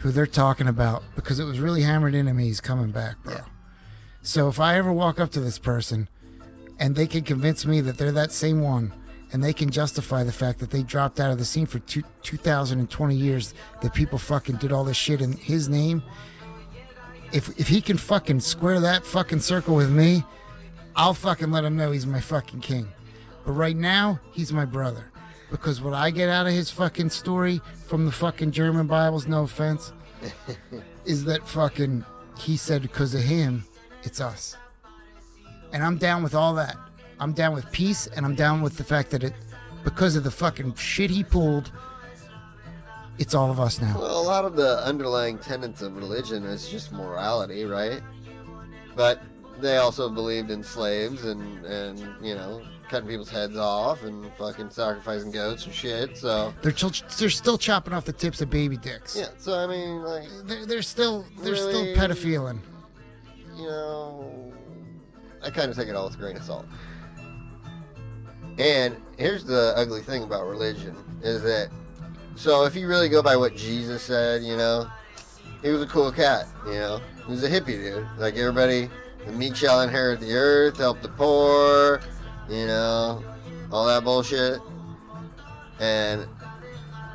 who 0.00 0.10
they're 0.10 0.26
talking 0.26 0.66
about 0.68 1.02
because 1.14 1.38
it 1.38 1.44
was 1.44 1.58
really 1.60 1.82
hammered 1.82 2.14
into 2.14 2.34
me 2.34 2.44
he's 2.44 2.60
coming 2.60 2.90
back 2.90 3.16
bro 3.22 3.34
Yeah. 3.34 3.44
so 4.22 4.48
if 4.48 4.58
i 4.60 4.76
ever 4.76 4.92
walk 4.92 5.18
up 5.20 5.30
to 5.32 5.40
this 5.40 5.58
person 5.58 6.08
and 6.78 6.94
they 6.96 7.06
can 7.06 7.22
convince 7.22 7.64
me 7.66 7.80
that 7.82 7.96
they're 7.98 8.12
that 8.12 8.32
same 8.32 8.60
one 8.62 8.92
and 9.32 9.44
they 9.44 9.52
can 9.52 9.70
justify 9.70 10.24
the 10.24 10.32
fact 10.32 10.58
that 10.58 10.70
they 10.70 10.82
dropped 10.82 11.20
out 11.20 11.30
of 11.30 11.38
the 11.38 11.44
scene 11.44 11.66
for 11.66 11.78
two, 11.80 12.02
2020 12.22 13.14
years 13.14 13.54
that 13.80 13.94
people 13.94 14.18
fucking 14.18 14.56
did 14.56 14.72
all 14.72 14.82
this 14.84 14.96
shit 14.96 15.20
in 15.20 15.32
his 15.32 15.68
name 15.68 16.02
if 17.32 17.48
if 17.60 17.68
he 17.68 17.80
can 17.80 17.96
fucking 17.96 18.40
square 18.40 18.80
that 18.80 19.06
fucking 19.06 19.38
circle 19.38 19.76
with 19.76 19.88
me, 19.88 20.24
I'll 20.96 21.14
fucking 21.14 21.52
let 21.52 21.62
him 21.62 21.76
know 21.76 21.92
he's 21.92 22.04
my 22.04 22.18
fucking 22.20 22.58
king. 22.60 22.88
But 23.46 23.52
right 23.52 23.76
now, 23.76 24.18
he's 24.32 24.52
my 24.52 24.64
brother. 24.64 25.09
Because 25.50 25.80
what 25.80 25.94
I 25.94 26.10
get 26.10 26.28
out 26.28 26.46
of 26.46 26.52
his 26.52 26.70
fucking 26.70 27.10
story 27.10 27.60
from 27.86 28.06
the 28.06 28.12
fucking 28.12 28.52
German 28.52 28.86
Bibles, 28.86 29.26
no 29.26 29.42
offense, 29.42 29.92
is 31.04 31.24
that 31.24 31.46
fucking 31.46 32.04
he 32.38 32.56
said 32.56 32.82
because 32.82 33.14
of 33.14 33.22
him, 33.22 33.64
it's 34.02 34.20
us. 34.20 34.56
And 35.72 35.82
I'm 35.82 35.98
down 35.98 36.22
with 36.22 36.34
all 36.34 36.54
that. 36.54 36.76
I'm 37.18 37.32
down 37.32 37.54
with 37.54 37.70
peace 37.70 38.06
and 38.06 38.24
I'm 38.24 38.34
down 38.34 38.62
with 38.62 38.76
the 38.76 38.84
fact 38.84 39.10
that 39.10 39.22
it 39.22 39.34
because 39.84 40.16
of 40.16 40.24
the 40.24 40.30
fucking 40.30 40.74
shit 40.74 41.10
he 41.10 41.24
pulled, 41.24 41.70
it's 43.18 43.34
all 43.34 43.50
of 43.50 43.60
us 43.60 43.80
now. 43.80 43.98
Well, 43.98 44.20
a 44.20 44.22
lot 44.22 44.44
of 44.44 44.56
the 44.56 44.84
underlying 44.84 45.38
tenets 45.38 45.82
of 45.82 45.96
religion 45.96 46.44
is 46.44 46.68
just 46.68 46.92
morality, 46.92 47.64
right? 47.64 48.00
But 48.94 49.22
they 49.58 49.76
also 49.76 50.08
believed 50.08 50.50
in 50.50 50.62
slaves 50.62 51.24
and, 51.24 51.64
and 51.64 51.98
you 52.24 52.34
know, 52.34 52.62
cutting 52.90 53.08
people's 53.08 53.30
heads 53.30 53.56
off 53.56 54.02
and 54.02 54.30
fucking 54.36 54.68
sacrificing 54.70 55.30
goats 55.30 55.64
and 55.64 55.72
shit. 55.72 56.16
So, 56.16 56.52
They're, 56.60 56.72
ch- 56.72 57.02
they're 57.18 57.30
still 57.30 57.56
chopping 57.56 57.94
off 57.94 58.04
the 58.04 58.12
tips 58.12 58.40
of 58.40 58.50
baby 58.50 58.76
dicks. 58.76 59.16
yeah, 59.16 59.28
so 59.38 59.56
I 59.56 59.66
mean, 59.68 60.02
like, 60.02 60.24
They're, 60.44 60.66
they're 60.66 60.82
still 60.82 61.24
they're 61.40 61.52
Really? 61.52 61.94
still 61.94 62.08
pedophiling. 62.08 62.58
you 63.56 63.62
know, 63.66 64.52
I 65.42 65.50
kind 65.50 65.70
of 65.70 65.76
take 65.76 65.88
it 65.88 65.94
all 65.94 66.06
with 66.06 66.16
a 66.16 66.18
grain 66.18 66.36
of 66.36 66.42
salt. 66.42 66.66
And 68.58 68.96
here's 69.16 69.44
the 69.44 69.72
ugly 69.76 70.02
thing 70.02 70.22
about 70.24 70.46
religion 70.46 70.96
is 71.22 71.42
that, 71.42 71.70
so 72.34 72.64
if 72.64 72.74
you 72.74 72.88
really 72.88 73.08
go 73.08 73.22
by 73.22 73.36
what 73.36 73.56
Jesus 73.56 74.02
said, 74.02 74.42
you 74.42 74.56
know, 74.56 74.90
he 75.62 75.70
was 75.70 75.80
a 75.82 75.86
cool 75.86 76.10
cat, 76.10 76.46
you 76.66 76.72
know, 76.74 77.00
he 77.24 77.30
was 77.30 77.44
a 77.44 77.48
hippie 77.48 77.66
dude. 77.66 78.06
Like 78.18 78.36
everybody, 78.36 78.90
the 79.26 79.32
meek 79.32 79.54
shall 79.54 79.80
inherit 79.82 80.20
the 80.20 80.34
earth, 80.34 80.76
help 80.78 81.00
the 81.02 81.08
poor, 81.08 82.00
you 82.50 82.66
know, 82.66 83.22
all 83.72 83.86
that 83.86 84.04
bullshit. 84.04 84.60
And 85.78 86.26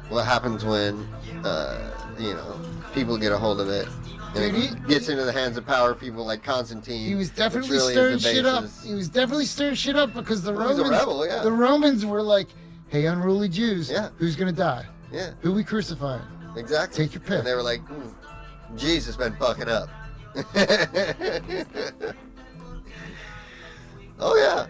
what 0.10 0.26
happens 0.26 0.64
when, 0.66 1.08
uh, 1.44 1.92
you 2.18 2.34
know, 2.34 2.60
people 2.94 3.18
get 3.18 3.32
a 3.32 3.38
hold 3.38 3.60
of 3.60 3.70
it 3.70 3.88
and 4.36 4.54
Dude, 4.54 4.56
it 4.56 4.70
he- 4.70 4.76
gets 4.88 5.08
into 5.10 5.24
the 5.24 5.32
hands 5.32 5.56
of 5.58 5.66
power 5.66 5.94
people 5.96 6.26
like 6.26 6.44
Constantine. 6.44 7.06
He 7.08 7.16
was 7.16 7.30
definitely 7.30 7.78
stirring 7.80 8.18
shit 8.20 8.46
up. 8.46 8.66
He 8.84 8.94
was 8.94 9.08
definitely 9.08 9.46
stirring 9.46 9.76
shit 9.76 9.96
up 9.96 10.14
because 10.14 10.44
the 10.44 10.52
Well, 10.52 10.70
Romans 10.70 10.90
rebel, 10.90 11.26
yeah. 11.28 11.42
the 11.44 11.52
Romans 11.52 12.06
were 12.06 12.22
like, 12.22 12.48
"Hey, 12.90 13.06
unruly 13.06 13.48
Jews, 13.50 13.90
Yeah. 13.90 14.10
who's 14.18 14.36
gonna 14.36 14.52
die? 14.52 14.86
Yeah, 15.12 15.32
Who 15.42 15.54
we 15.54 15.64
crucifying?" 15.64 16.22
exactly. 16.58 17.06
Take 17.06 17.14
your 17.14 17.22
pick. 17.22 17.38
And 17.40 17.48
they 17.48 17.54
were 17.56 17.64
like, 17.64 17.82
hmm, 17.82 18.76
Jesus 18.78 19.16
been 19.16 19.36
fucking 19.38 19.70
up. 19.70 19.90
oh 24.20 24.36
yeah. 24.38 24.68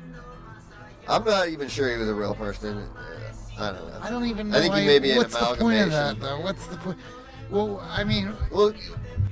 I'm 1.08 1.24
not 1.24 1.50
even 1.50 1.68
sure 1.68 1.92
he 1.92 1.98
was 1.98 2.10
a 2.10 2.16
real 2.16 2.36
person. 2.36 2.78
Uh, 2.78 3.34
I 3.58 3.72
don't 3.72 3.88
know. 3.88 4.00
I 4.02 4.10
don't 4.10 4.26
even 4.26 4.50
know. 4.50 4.58
I 4.58 4.62
think 4.62 4.76
he 4.76 4.86
may 4.86 5.00
be 5.00 5.12
an 5.12 5.18
what's 5.18 5.38
the 5.38 5.56
point 5.56 5.80
of 5.82 5.92
that 5.92 6.20
though? 6.20 6.40
What's 6.42 6.66
the 6.68 6.78
point? 6.78 6.98
Well, 7.50 7.80
I 7.90 8.04
mean, 8.04 8.34
Well, 8.52 8.74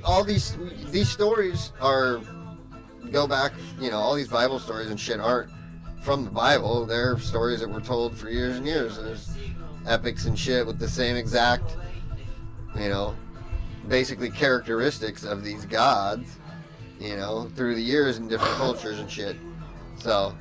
all 0.04 0.24
these 0.24 0.56
these 0.92 1.10
stories 1.10 1.72
are 1.82 2.22
go 3.12 3.28
back. 3.28 3.54
You 3.80 3.92
know, 3.92 3.98
all 3.98 4.16
these 4.16 4.28
Bible 4.28 4.60
stories 4.60 4.90
and 4.90 5.00
shit 5.00 5.20
aren't 5.20 5.52
from 6.04 6.24
the 6.26 6.32
Bible. 6.32 6.86
They're 6.86 7.18
stories 7.20 7.60
that 7.62 7.70
were 7.70 7.82
told 7.82 8.16
for 8.16 8.30
years 8.30 8.58
and 8.58 8.66
years. 8.68 8.98
There's 8.98 9.36
epics 9.88 10.26
and 10.26 10.38
shit 10.38 10.66
with 10.66 10.80
the 10.80 10.88
same 10.88 11.16
exact, 11.18 11.76
you 12.76 12.90
know, 12.90 13.16
basically 13.88 14.30
characteristics 14.30 15.24
of 15.24 15.44
these 15.44 15.66
gods. 15.66 16.38
you 17.00 17.18
know, 17.18 17.50
through 17.56 17.76
the 17.76 17.82
years 17.82 18.18
in 18.18 18.30
different 18.30 18.54
cultures 18.56 19.00
and 19.00 19.12
shit. 19.12 19.36
So, 19.98 20.34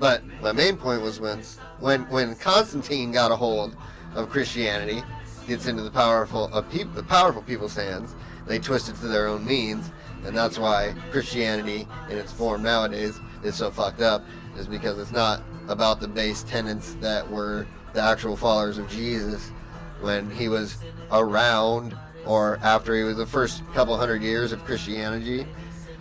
but 0.00 0.22
my 0.40 0.50
main 0.50 0.76
point 0.76 1.02
was 1.02 1.20
when 1.20 1.42
when 1.78 2.02
when 2.10 2.34
Constantine 2.36 3.12
got 3.12 3.30
a 3.30 3.36
hold 3.36 3.76
of 4.14 4.30
Christianity, 4.30 5.02
gets 5.46 5.66
into 5.66 5.82
the 5.82 5.90
powerful 5.90 6.46
of 6.46 6.68
peop 6.70 6.92
the 6.94 7.02
powerful 7.02 7.42
people's 7.42 7.76
hands, 7.76 8.16
they 8.46 8.58
twist 8.58 8.88
it 8.88 8.96
to 8.96 9.08
their 9.08 9.28
own 9.28 9.46
means, 9.46 9.90
and 10.24 10.36
that's 10.36 10.58
why 10.58 10.94
Christianity 11.12 11.86
in 12.08 12.16
its 12.16 12.32
form 12.32 12.62
nowadays 12.62 13.20
is 13.44 13.54
so 13.54 13.70
fucked 13.70 14.00
up, 14.00 14.24
is 14.56 14.66
because 14.66 14.98
it's 14.98 15.12
not 15.12 15.42
about 15.68 16.00
the 16.00 16.08
base 16.08 16.42
tenets 16.42 16.94
that 16.94 17.30
were 17.30 17.66
the 17.92 18.00
actual 18.00 18.36
followers 18.36 18.78
of 18.78 18.88
Jesus 18.88 19.50
when 20.00 20.30
he 20.30 20.48
was 20.48 20.78
around 21.12 21.96
or 22.26 22.58
after 22.62 22.96
he 22.96 23.02
was 23.02 23.18
the 23.18 23.26
first 23.26 23.62
couple 23.74 23.96
hundred 23.96 24.22
years 24.22 24.52
of 24.52 24.64
Christianity 24.64 25.46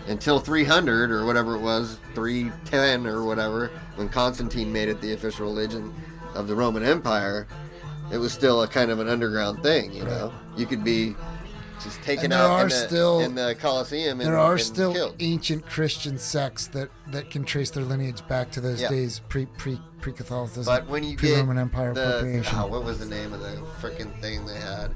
until 0.10 0.40
300 0.40 1.12
or 1.12 1.26
whatever 1.26 1.56
it 1.56 1.60
was 1.62 1.98
310 2.16 3.06
or 3.08 3.24
whatever 3.24 3.68
when 3.96 4.10
Constantine 4.10 4.74
made 4.74 4.90
it 4.90 5.00
the 5.02 5.14
official 5.14 5.46
religion 5.46 5.94
of 6.36 6.48
the 6.48 6.56
Roman 6.56 6.84
Empire 6.84 7.48
it 8.12 8.18
was 8.18 8.34
still 8.34 8.64
a 8.64 8.68
kind 8.68 8.90
of 8.92 9.00
an 9.00 9.08
underground 9.08 9.62
thing 9.64 9.94
you 9.94 10.04
know 10.04 10.34
you 10.58 10.66
could 10.66 10.84
be 10.84 11.16
just 11.82 12.02
taken 12.02 12.26
And 12.26 12.34
there 12.34 12.40
out 12.42 12.50
are 12.52 12.64
in 12.64 12.70
the, 12.70 12.76
still- 12.76 13.20
in 13.22 13.36
the 13.36 13.56
Colosseum 13.58 14.20
and, 14.20 14.28
There 14.28 14.38
are 14.38 14.54
and 14.54 14.62
still 14.62 14.92
killed. 14.94 15.16
ancient 15.20 15.66
Christian 15.66 16.18
sects 16.18 16.68
that, 16.68 16.90
that 17.12 17.30
can 17.32 17.46
trace 17.46 17.70
their 17.70 17.86
lineage 17.86 18.28
back 18.28 18.52
to 18.52 18.60
those 18.62 18.82
Yeah. 18.82 18.90
days 18.90 19.22
pre 19.30 19.46
pre 19.46 19.80
pre 20.02 20.12
Catholicism, 20.12 20.66
But 20.66 20.88
when 20.90 21.04
you 21.06 21.16
pre 21.16 21.36
Roman 21.36 21.58
Empire 21.58 21.94
the 21.94 22.06
appropriation. 22.18 22.58
oh, 22.60 22.68
what 22.68 22.84
was 22.84 23.00
the 23.00 23.06
name 23.06 23.32
of 23.32 23.40
the 23.40 23.56
freaking 23.82 24.12
thing 24.20 24.46
they 24.46 24.58
had? 24.60 24.92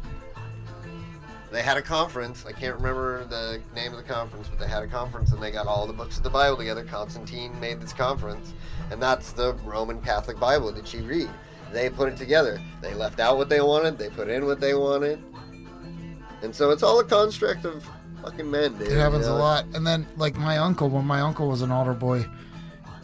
They 1.53 1.61
had 1.61 1.77
a 1.77 1.83
conference. 1.83 2.45
I 2.47 2.51
can't 2.51 2.75
remember 2.75 3.25
the 3.25 3.61
name 3.75 3.91
of 3.91 3.97
the 3.97 4.11
conference, 4.11 4.47
but 4.49 4.57
they 4.59 4.67
had 4.67 4.81
a 4.81 4.87
conference 4.87 5.33
and 5.33 5.41
they 5.41 5.51
got 5.51 5.67
all 5.67 5.85
the 5.85 5.93
books 5.93 6.17
of 6.17 6.23
the 6.23 6.31
Bible 6.31 6.57
together. 6.57 6.83
Constantine 6.83 7.57
made 7.59 7.79
this 7.79 7.93
conference, 7.93 8.53
and 8.89 8.99
that's 8.99 9.33
the 9.33 9.53
Roman 9.63 10.01
Catholic 10.01 10.39
Bible 10.39 10.71
that 10.71 10.91
you 10.95 11.03
read. 11.03 11.29
They 11.71 11.91
put 11.91 12.11
it 12.11 12.17
together. 12.17 12.59
They 12.81 12.95
left 12.95 13.19
out 13.19 13.37
what 13.37 13.49
they 13.49 13.61
wanted. 13.61 13.99
They 13.99 14.09
put 14.09 14.29
in 14.29 14.47
what 14.47 14.59
they 14.59 14.73
wanted, 14.73 15.23
and 16.41 16.55
so 16.55 16.71
it's 16.71 16.81
all 16.81 16.99
a 16.99 17.03
construct 17.03 17.65
of 17.65 17.87
fucking 18.23 18.49
men, 18.49 18.75
dude. 18.79 18.87
It 18.87 18.97
happens 18.97 19.27
you 19.27 19.31
know? 19.31 19.37
a 19.37 19.39
lot. 19.39 19.65
And 19.75 19.85
then, 19.85 20.07
like 20.17 20.35
my 20.35 20.57
uncle, 20.57 20.89
when 20.89 21.05
my 21.05 21.21
uncle 21.21 21.47
was 21.47 21.61
an 21.61 21.71
altar 21.71 21.93
boy, 21.93 22.25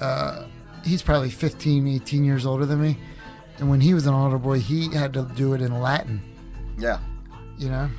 uh, 0.02 0.46
he's 0.84 1.04
probably 1.04 1.30
15, 1.30 1.88
18 1.88 2.24
years 2.24 2.48
older 2.48 2.66
than 2.66 2.82
me. 2.82 2.98
And 3.60 3.70
when 3.70 3.82
he 3.82 3.94
was 3.94 4.08
an 4.08 4.16
altar 4.16 4.40
boy, 4.40 4.60
he 4.60 4.92
had 4.92 5.14
to 5.14 5.30
do 5.36 5.54
it 5.54 5.62
in 5.62 5.80
Latin, 5.80 6.20
Yeah. 6.80 6.98
you 7.60 7.70
know? 7.70 7.92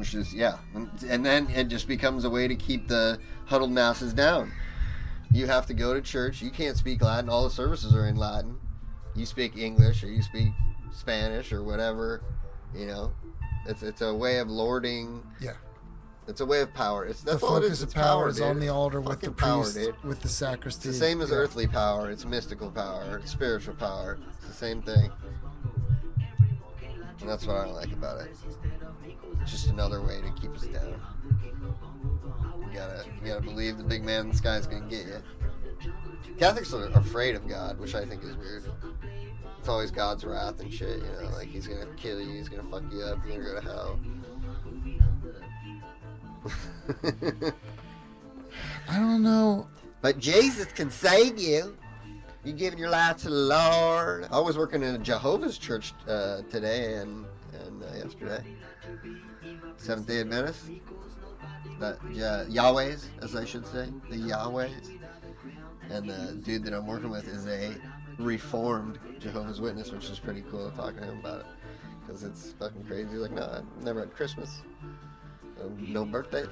Which 0.00 0.14
is 0.14 0.34
yeah. 0.34 0.56
And, 0.74 0.90
and 1.08 1.24
then 1.24 1.48
it 1.50 1.68
just 1.68 1.86
becomes 1.86 2.24
a 2.24 2.30
way 2.30 2.48
to 2.48 2.56
keep 2.56 2.88
the 2.88 3.18
huddled 3.44 3.70
masses 3.70 4.12
down. 4.14 4.50
You 5.30 5.46
have 5.46 5.66
to 5.66 5.74
go 5.74 5.94
to 5.94 6.00
church. 6.00 6.42
You 6.42 6.50
can't 6.50 6.76
speak 6.76 7.02
latin. 7.02 7.28
All 7.30 7.44
the 7.44 7.50
services 7.50 7.94
are 7.94 8.06
in 8.08 8.16
latin. 8.16 8.58
You 9.14 9.26
speak 9.26 9.56
english 9.56 10.02
or 10.02 10.08
you 10.08 10.22
speak 10.22 10.48
spanish 10.92 11.52
or 11.52 11.62
whatever 11.62 12.22
you 12.74 12.86
know. 12.86 13.12
It's 13.66 13.82
it's 13.82 14.00
a 14.00 14.12
way 14.14 14.38
of 14.38 14.48
lording. 14.48 15.22
Yeah. 15.40 15.52
it's 16.26 16.40
a 16.40 16.46
way 16.46 16.62
of 16.62 16.72
power. 16.72 17.04
It's 17.04 17.20
The 17.22 17.32
that's 17.32 17.42
all 17.42 17.56
it 17.58 17.60
focus 17.60 17.72
is 17.72 17.82
of 17.82 17.86
it's 17.88 17.94
power 17.94 18.04
power 18.22 18.28
is 18.30 18.36
dude. 18.36 18.46
on 18.46 18.58
the 18.60 18.68
altar 18.68 19.00
with 19.00 19.20
the 19.20 19.26
fucking 19.26 19.34
power, 19.34 19.62
priest, 19.64 19.90
with 20.02 20.22
the 20.22 20.28
sacristy. 20.28 20.88
it's 20.88 20.98
the 20.98 21.04
same 21.04 21.20
as 21.20 21.30
Yeah. 21.30 21.36
earthly 21.36 21.66
power. 21.66 22.10
It's 22.10 22.24
mystical 22.24 22.70
power. 22.70 23.18
It's 23.22 23.30
spiritual 23.30 23.74
power. 23.74 24.18
It's 24.38 24.46
the 24.46 24.54
same 24.54 24.80
thing. 24.80 25.10
And 27.20 27.28
that's 27.28 27.46
what 27.46 27.56
i 27.56 27.66
like 27.66 27.92
about 27.92 28.22
it. 28.22 28.30
it's 28.30 28.56
just 29.50 29.68
another 29.68 30.00
way 30.02 30.20
to 30.20 30.30
keep 30.40 30.54
us 30.54 30.66
down 30.66 31.00
you 31.42 32.72
gotta 32.72 33.04
you 33.20 33.26
gotta 33.26 33.42
believe 33.42 33.78
the 33.78 33.84
big 33.84 34.04
man 34.04 34.22
in 34.22 34.28
the 34.30 34.36
sky 34.36 34.56
is 34.56 34.66
gonna 34.66 34.88
get 34.88 35.06
you 35.06 35.22
catholics 36.38 36.72
are 36.72 36.86
afraid 36.98 37.34
of 37.34 37.46
god 37.48 37.78
which 37.78 37.94
i 37.94 38.04
think 38.04 38.22
is 38.22 38.36
weird 38.36 38.62
it's 39.58 39.68
always 39.68 39.90
god's 39.90 40.24
wrath 40.24 40.60
and 40.60 40.72
shit 40.72 40.98
you 40.98 41.22
know 41.22 41.30
like 41.34 41.48
he's 41.48 41.66
gonna 41.66 41.86
kill 41.96 42.20
you 42.20 42.36
he's 42.36 42.48
gonna 42.48 42.62
fuck 42.70 42.82
you 42.92 43.02
up 43.02 43.18
you're 43.26 43.42
gonna 43.42 43.54
go 43.54 43.60
to 43.60 43.66
hell 43.66 44.00
I 48.88 48.98
don't 48.98 49.22
know. 49.22 49.66
But 50.00 50.18
Jesus 50.18 50.66
can 50.66 50.90
save 50.90 51.38
you. 51.38 51.76
You 52.44 52.52
giving 52.52 52.78
your 52.78 52.88
life 52.88 53.18
to 53.18 53.28
the 53.28 53.34
Lord. 53.34 54.26
I 54.30 54.40
was 54.40 54.56
working 54.56 54.82
in 54.82 54.94
a 54.94 54.98
Jehovah's 54.98 55.58
church 55.58 55.92
uh, 56.08 56.42
today 56.50 56.94
and 56.94 57.26
and 57.52 57.82
uh, 57.82 57.96
yesterday. 57.96 58.42
Seventh 59.80 60.06
Day 60.06 60.20
Adventist. 60.20 60.70
That 61.78 61.98
yeah, 62.12 62.44
Yahweh's, 62.48 63.08
as 63.22 63.34
I 63.34 63.44
should 63.44 63.66
say, 63.66 63.88
the 64.10 64.16
Yahweh's. 64.16 64.90
And 65.90 66.08
the 66.08 66.38
dude 66.44 66.62
that 66.64 66.74
I'm 66.74 66.86
working 66.86 67.10
with 67.10 67.26
is 67.26 67.46
a 67.46 67.74
reformed 68.18 68.98
Jehovah's 69.18 69.60
Witness, 69.60 69.90
which 69.90 70.08
is 70.10 70.18
pretty 70.18 70.44
cool 70.50 70.70
talking 70.76 71.00
to 71.00 71.04
him 71.06 71.18
about 71.20 71.40
it 71.40 71.46
because 72.06 72.22
it's 72.22 72.52
fucking 72.52 72.84
crazy. 72.84 73.16
Like, 73.16 73.32
no, 73.32 73.42
I 73.42 73.62
never 73.82 74.00
had 74.00 74.14
Christmas, 74.14 74.60
no 75.78 76.04
birthdays, 76.04 76.48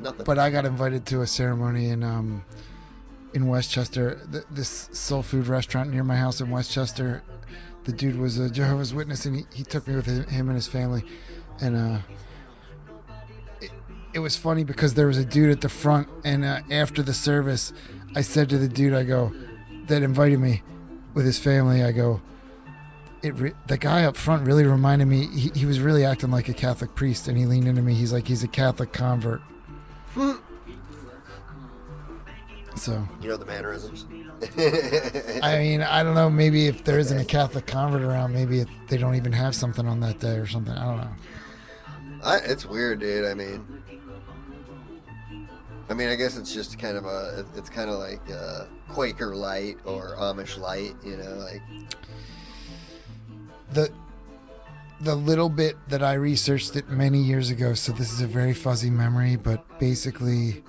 nothing. 0.00 0.24
But 0.24 0.38
I 0.38 0.50
got 0.50 0.64
invited 0.64 1.06
to 1.06 1.22
a 1.22 1.26
ceremony 1.26 1.90
in 1.90 2.02
um, 2.02 2.44
in 3.34 3.46
Westchester, 3.46 4.20
th- 4.32 4.44
this 4.50 4.88
soul 4.92 5.22
food 5.22 5.46
restaurant 5.46 5.90
near 5.90 6.04
my 6.04 6.16
house 6.16 6.40
in 6.40 6.50
Westchester. 6.50 7.22
The 7.84 7.92
dude 7.92 8.16
was 8.16 8.38
a 8.38 8.50
Jehovah's 8.50 8.92
Witness, 8.92 9.26
and 9.26 9.36
he, 9.36 9.46
he 9.54 9.62
took 9.62 9.86
me 9.86 9.94
with 9.94 10.06
him, 10.06 10.26
him 10.26 10.48
and 10.48 10.56
his 10.56 10.66
family, 10.66 11.04
and 11.60 11.76
uh, 11.76 11.98
it, 14.16 14.20
was 14.20 14.36
funny 14.36 14.64
because 14.64 14.94
there 14.94 15.06
was 15.06 15.18
a 15.18 15.24
dude 15.24 15.50
at 15.50 15.60
the 15.60 15.68
front, 15.68 16.08
and 16.24 16.44
uh, 16.44 16.60
after 16.70 17.02
the 17.02 17.14
service, 17.14 17.72
I 18.14 18.22
said 18.22 18.48
to 18.48 18.58
the 18.58 18.68
dude, 18.68 18.94
I 18.94 19.04
go, 19.04 19.32
that 19.86 20.02
invited 20.02 20.38
me 20.38 20.62
with 21.14 21.26
his 21.26 21.38
family, 21.38 21.84
I 21.84 21.92
go. 21.92 22.22
It 23.22 23.34
re- 23.34 23.52
the 23.66 23.76
guy 23.76 24.04
up 24.04 24.16
front 24.16 24.46
really 24.46 24.64
reminded 24.64 25.06
me. 25.06 25.26
He, 25.26 25.50
he 25.54 25.66
was 25.66 25.80
really 25.80 26.04
acting 26.04 26.30
like 26.30 26.48
a 26.48 26.54
Catholic 26.54 26.94
priest, 26.94 27.28
and 27.28 27.36
he 27.36 27.44
leaned 27.44 27.68
into 27.68 27.82
me. 27.82 27.94
He's 27.94 28.12
like, 28.12 28.26
he's 28.26 28.42
a 28.42 28.48
Catholic 28.48 28.92
convert. 28.92 29.42
So, 32.76 33.06
you 33.20 33.28
know 33.28 33.36
the 33.36 33.46
mannerisms. 33.46 34.06
I 35.42 35.58
mean, 35.58 35.82
I 35.82 36.02
don't 36.02 36.14
know. 36.14 36.28
Maybe 36.30 36.66
if 36.66 36.84
there 36.84 36.98
isn't 36.98 37.18
a 37.18 37.24
Catholic 37.24 37.66
convert 37.66 38.02
around, 38.02 38.32
maybe 38.32 38.60
it, 38.60 38.68
they 38.88 38.96
don't 38.96 39.14
even 39.14 39.32
have 39.32 39.54
something 39.54 39.86
on 39.86 40.00
that 40.00 40.20
day 40.20 40.36
or 40.36 40.46
something. 40.46 40.74
I 40.74 40.84
don't 40.84 40.96
know. 40.98 41.10
I, 42.22 42.36
it's 42.38 42.66
weird, 42.66 43.00
dude. 43.00 43.24
I 43.24 43.34
mean, 43.34 43.75
I 45.88 45.94
mean, 45.94 46.08
I 46.08 46.16
guess 46.16 46.36
it's 46.36 46.52
just 46.52 46.78
kind 46.78 46.96
of 46.96 47.06
a, 47.06 47.44
it's 47.54 47.70
kind 47.70 47.88
of 47.88 47.98
like 47.98 48.20
uh, 48.30 48.64
Quaker 48.88 49.36
light 49.36 49.78
or 49.84 50.16
Amish 50.16 50.58
light, 50.58 50.94
you 51.04 51.16
know, 51.16 51.34
like. 51.36 51.62
The 53.72 53.90
the 55.00 55.14
little 55.14 55.48
bit 55.48 55.76
that 55.88 56.02
I 56.02 56.14
researched 56.14 56.74
it 56.74 56.88
many 56.88 57.18
years 57.18 57.50
ago, 57.50 57.74
so 57.74 57.92
this 57.92 58.12
is 58.12 58.22
a 58.22 58.26
very 58.26 58.54
fuzzy 58.54 58.90
memory, 58.90 59.36
but 59.36 59.78
basically, 59.78 60.64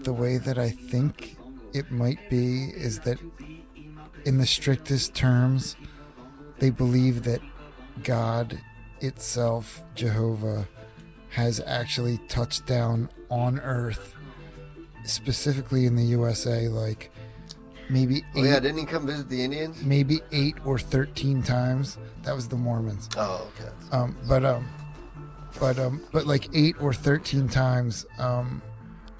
the 0.00 0.12
way 0.12 0.36
that 0.36 0.58
I 0.58 0.68
think 0.68 1.36
it 1.72 1.90
might 1.90 2.28
be 2.28 2.64
is 2.74 3.00
that, 3.00 3.18
in 4.24 4.38
the 4.38 4.46
strictest 4.46 5.14
terms, 5.14 5.76
they 6.58 6.70
believe 6.70 7.24
that 7.24 7.40
God 8.02 8.60
itself, 9.00 9.82
Jehovah, 9.94 10.68
has 11.34 11.60
actually 11.66 12.18
touched 12.28 12.64
down 12.66 13.08
on 13.30 13.58
Earth, 13.60 14.14
specifically 15.04 15.86
in 15.86 15.96
the 15.96 16.04
USA, 16.04 16.68
like 16.68 17.10
maybe 17.90 18.18
eight, 18.18 18.24
Oh 18.36 18.42
yeah, 18.44 18.60
didn't 18.60 18.78
he 18.78 18.84
come 18.86 19.06
visit 19.06 19.28
the 19.28 19.42
Indians? 19.42 19.82
maybe 19.82 20.20
eight 20.32 20.54
or 20.64 20.78
thirteen 20.78 21.42
times. 21.42 21.98
That 22.22 22.34
was 22.34 22.48
the 22.48 22.56
Mormons. 22.56 23.08
Oh, 23.16 23.50
okay. 23.58 23.70
Um, 23.92 24.16
but 24.28 24.44
um, 24.44 24.68
but 25.60 25.78
um, 25.78 26.02
but 26.12 26.26
like 26.26 26.48
eight 26.54 26.76
or 26.80 26.92
thirteen 26.92 27.48
times. 27.48 28.06
Um, 28.18 28.62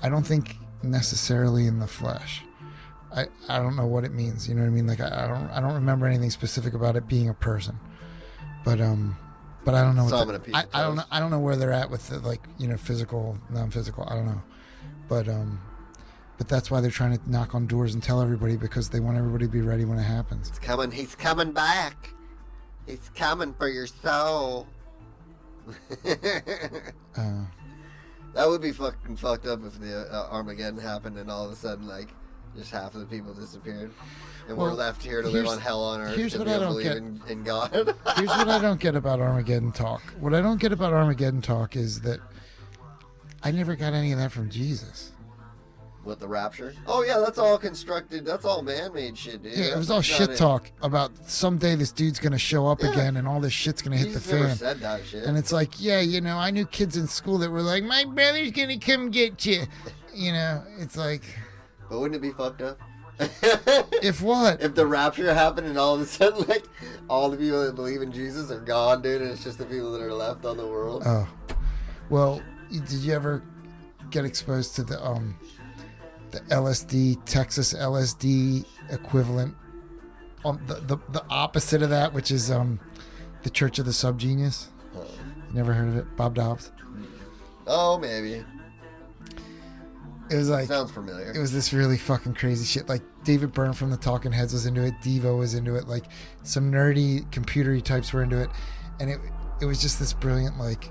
I 0.03 0.09
don't 0.09 0.24
think 0.27 0.57
necessarily 0.82 1.66
in 1.66 1.78
the 1.78 1.86
flesh. 1.86 2.43
I, 3.12 3.27
I 3.49 3.59
don't 3.59 3.77
know 3.77 3.86
what 3.86 4.05
it 4.05 4.12
means. 4.12 4.49
You 4.49 4.55
know 4.55 4.62
what 4.62 4.69
I 4.69 4.70
mean? 4.70 4.86
Like 4.86 5.01
I, 5.01 5.24
I 5.24 5.27
don't 5.27 5.51
I 5.51 5.61
don't 5.61 5.74
remember 5.74 6.07
anything 6.07 6.31
specific 6.31 6.74
about 6.74 6.95
it 6.97 7.09
being 7.09 7.28
a 7.28 7.35
person. 7.35 7.78
But 8.65 8.81
um, 8.81 9.16
but 9.65 9.74
I 9.74 9.82
don't 9.82 9.97
know. 9.97 10.05
What 10.05 10.45
the- 10.45 10.55
I, 10.57 10.65
I 10.73 10.82
don't 10.82 10.97
know. 10.97 11.05
I 11.11 11.20
don't 11.20 11.31
know 11.31 11.39
where 11.41 11.57
they're 11.57 11.73
at 11.73 11.91
with 11.91 12.09
the 12.09 12.19
like 12.20 12.43
you 12.59 12.69
know 12.69 12.77
physical 12.77 13.39
non-physical. 13.51 14.05
I 14.09 14.15
don't 14.15 14.27
know. 14.27 14.43
But 15.09 15.28
um, 15.28 15.61
but 16.39 16.49
that's 16.49 16.70
why 16.70 16.81
they're 16.81 16.91
trying 16.91 17.16
to 17.19 17.31
knock 17.31 17.55
on 17.55 17.66
doors 17.66 17.95
and 17.95 18.03
tell 18.03 18.20
everybody 18.20 18.57
because 18.57 18.89
they 18.91 19.01
want 19.01 19.16
everybody 19.16 19.47
to 19.47 19.51
be 19.51 19.61
ready 19.61 19.85
when 19.85 19.99
it 19.99 20.03
happens. 20.03 20.49
It's 20.49 20.59
coming. 20.59 20.91
He's 20.91 21.15
coming 21.15 21.53
back. 21.53 22.11
He's 22.86 23.11
coming 23.15 23.55
for 23.55 23.69
your 23.69 23.86
soul. 23.86 24.66
Uh, 27.16 27.45
that 28.35 28.49
would 28.49 28.61
be 28.61 28.73
fucking 28.73 29.16
fucked 29.16 29.47
up 29.47 29.65
if 29.65 29.78
the 29.78 30.09
uh, 30.12 30.28
Armageddon 30.32 30.81
happened 30.81 31.16
and 31.16 31.31
all 31.31 31.45
of 31.45 31.53
a 31.53 31.55
sudden, 31.57 31.86
like, 31.86 32.09
just 32.56 32.70
half 32.70 32.94
of 32.94 33.01
the 33.01 33.06
people 33.06 33.35
disappeared, 33.35 33.90
and 34.48 34.56
we're 34.56 34.72
left 34.72 35.02
here 35.02 35.22
to 35.22 35.28
live 35.28 35.47
on 35.47 35.59
hell 35.59 35.82
on 35.82 36.01
earth 36.01 36.16
here's 36.16 36.36
what 36.36 36.48
I 36.48 36.59
don't 36.59 36.82
get. 36.82 36.97
in, 36.98 37.20
in 37.28 37.43
God. 37.43 37.70
Here's 38.16 38.28
what 38.28 38.48
I 38.48 38.59
don't 38.60 38.81
get 38.81 38.94
about 38.94 39.20
Armageddon 39.20 39.72
talk. 39.72 40.02
What 40.20 40.35
I 40.35 40.40
don't 40.40 40.60
get 40.60 40.72
about 40.72 40.93
Armageddon 40.93 41.43
talk 41.43 41.76
is 41.76 42.01
that 42.02 42.20
I 43.43 43.51
never 43.51 43.74
got 43.76 43.93
any 43.93 44.12
of 44.12 44.18
that 44.18 44.32
from 44.32 44.51
Jesus. 44.51 45.10
What 46.05 46.20
the 46.20 46.28
rapture? 46.28 46.74
Oh 46.86 47.02
yeah, 47.02 47.18
that's 47.18 47.39
all 47.39 47.56
constructed. 47.56 48.26
That's 48.26 48.44
all 48.44 48.60
man-made 48.60 49.16
shit, 49.16 49.43
dude. 49.43 49.55
Yeah, 49.55 49.72
it 49.72 49.76
was 49.78 49.90
all 49.90 49.98
That's 49.98 50.06
shit 50.09 50.31
it. 50.31 50.36
talk 50.36 50.70
about 50.82 51.12
someday 51.26 51.76
this 51.76 51.93
dude's 51.93 52.18
gonna 52.18 52.36
show 52.36 52.66
up 52.66 52.82
Yeah. 52.82 52.90
again 52.93 53.16
and 53.16 53.26
all 53.26 53.40
this 53.40 53.55
shit's 53.55 53.81
gonna 53.81 53.97
hit 53.97 54.12
the 54.12 54.20
Jesus 54.20 54.31
fan. 54.31 54.56
said 54.56 54.81
that 54.81 55.02
shit. 55.06 55.24
And 55.24 55.39
it's 55.39 55.51
like, 55.51 55.81
yeah, 55.81 56.01
you 56.01 56.20
know, 56.20 56.36
I 56.36 56.51
knew 56.51 56.66
kids 56.66 56.98
in 56.98 57.06
school 57.06 57.39
that 57.39 57.51
were 57.51 57.62
like, 57.62 57.85
my 57.85 58.05
brother's 58.05 58.51
gonna 58.51 58.78
come 58.78 59.10
get 59.10 59.47
you. 59.47 59.62
You 60.14 60.32
know, 60.32 60.62
it's 60.78 60.97
like, 60.97 61.22
but 61.95 62.01
wouldn't 62.01 62.16
it 62.16 62.23
be 62.23 62.33
fucked 62.33 62.61
up? 62.61 62.81
if 64.03 64.21
what? 64.21 64.61
if 64.61 64.75
the 64.75 64.85
rapture 64.85 65.33
happened 65.33 65.69
and 65.69 65.79
all 65.79 65.95
of 65.95 66.01
a 66.01 66.07
sudden, 66.07 66.45
like, 66.49 66.65
all 67.09 67.31
the 67.31 67.37
people 67.37 67.65
that 67.65 67.77
believe 67.77 68.03
in 68.03 68.11
Jesus 68.11 68.51
are 68.51 68.59
gone, 68.59 69.01
dude, 69.01 69.23
and 69.23 69.31
it's 69.31 69.45
just 69.45 69.59
the 69.59 69.65
people 69.65 69.93
that 69.93 70.03
are 70.03 70.12
left 70.12 70.45
on 70.45 70.57
the 70.57 70.66
world. 70.66 71.05
Oh, 71.07 71.29
well, 72.11 72.43
did 72.69 72.91
you 72.91 73.15
ever 73.15 73.45
get 74.11 74.25
exposed 74.25 74.75
to 74.75 74.83
the 74.83 75.01
um, 75.05 75.39
the 76.33 76.41
LSD 76.41 77.25
Texas 77.25 77.73
LSD 77.73 78.65
equivalent? 78.91 79.55
On 80.45 80.61
the, 80.66 80.75
the 80.75 80.99
the 81.11 81.25
opposite 81.31 81.83
of 81.83 81.91
that, 81.91 82.12
which 82.12 82.33
is 82.33 82.51
um, 82.51 82.81
the 83.45 83.51
Church 83.51 83.79
of 83.79 83.87
the 83.87 83.93
Subgenius. 83.93 84.66
Uh, 84.95 85.05
Never 85.53 85.73
heard 85.73 85.89
of 85.89 85.97
it? 85.99 86.16
Bob 86.16 86.35
Dobbs. 86.35 86.73
oh, 87.69 87.97
maybe. 87.99 88.45
It 90.30 90.36
was 90.36 90.48
like 90.48 90.68
Sounds 90.68 90.90
familiar. 90.90 91.32
it 91.32 91.38
was 91.38 91.52
this 91.52 91.72
really 91.72 91.98
fucking 91.98 92.34
crazy 92.34 92.64
shit. 92.64 92.88
Like 92.88 93.02
David 93.24 93.52
Byrne 93.52 93.72
from 93.74 93.90
the 93.90 93.96
Talking 93.96 94.32
Heads 94.32 94.52
was 94.52 94.64
into 94.66 94.82
it. 94.84 94.94
Devo 95.02 95.38
was 95.38 95.55
into 95.55 95.74
it. 95.76 95.86
Like 95.86 96.05
some 96.42 96.72
nerdy 96.72 97.28
computery 97.30 97.82
types 97.82 98.12
were 98.12 98.22
into 98.22 98.40
it, 98.40 98.48
and 99.01 99.10
it 99.10 99.18
it 99.60 99.66
was 99.66 99.80
just 99.82 99.98
this 99.98 100.12
brilliant 100.12 100.59
like 100.59 100.88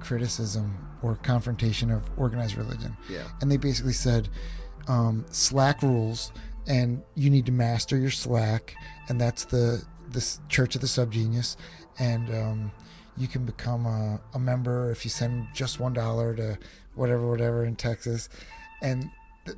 criticism 0.00 0.76
or 1.02 1.16
confrontation 1.16 1.90
of 1.90 2.02
organized 2.16 2.56
religion. 2.56 2.96
yeah. 3.08 3.24
And 3.40 3.50
they 3.50 3.56
basically 3.56 3.92
said 3.92 4.28
um, 4.88 5.24
Slack 5.30 5.82
rules, 5.82 6.32
and 6.66 7.02
you 7.14 7.30
need 7.30 7.46
to 7.46 7.52
master 7.52 7.96
your 7.96 8.10
Slack, 8.10 8.74
and 9.08 9.20
that's 9.20 9.44
the 9.44 9.82
this 10.08 10.40
Church 10.48 10.74
of 10.74 10.80
the 10.80 10.86
Subgenius, 10.86 11.56
and 11.98 12.28
um, 12.30 12.72
you 13.16 13.26
can 13.28 13.44
become 13.44 13.86
a, 13.86 14.20
a 14.34 14.38
member 14.38 14.90
if 14.90 15.04
you 15.04 15.10
send 15.10 15.46
just 15.54 15.80
one 15.80 15.92
dollar 15.92 16.34
to 16.36 16.58
whatever 16.94 17.26
whatever 17.28 17.64
in 17.64 17.76
Texas, 17.76 18.28
and 18.82 19.10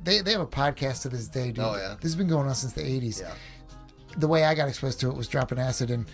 they 0.03 0.21
they 0.21 0.31
have 0.31 0.41
a 0.41 0.47
podcast 0.47 1.01
to 1.03 1.09
this 1.09 1.27
day, 1.27 1.47
dude. 1.51 1.59
Oh, 1.59 1.75
yeah. 1.75 1.95
This 1.95 2.03
has 2.03 2.15
been 2.15 2.27
going 2.27 2.47
on 2.47 2.55
since 2.55 2.73
the 2.73 2.81
'80s 2.81 3.21
Yeah. 3.21 3.33
the 4.17 4.27
way 4.27 4.43
I 4.45 4.55
got 4.55 4.67
exposed 4.67 4.99
to 5.01 5.09
it 5.09 5.15
was 5.15 5.27
dropping 5.27 5.59
acid, 5.59 5.91
and 5.91 6.05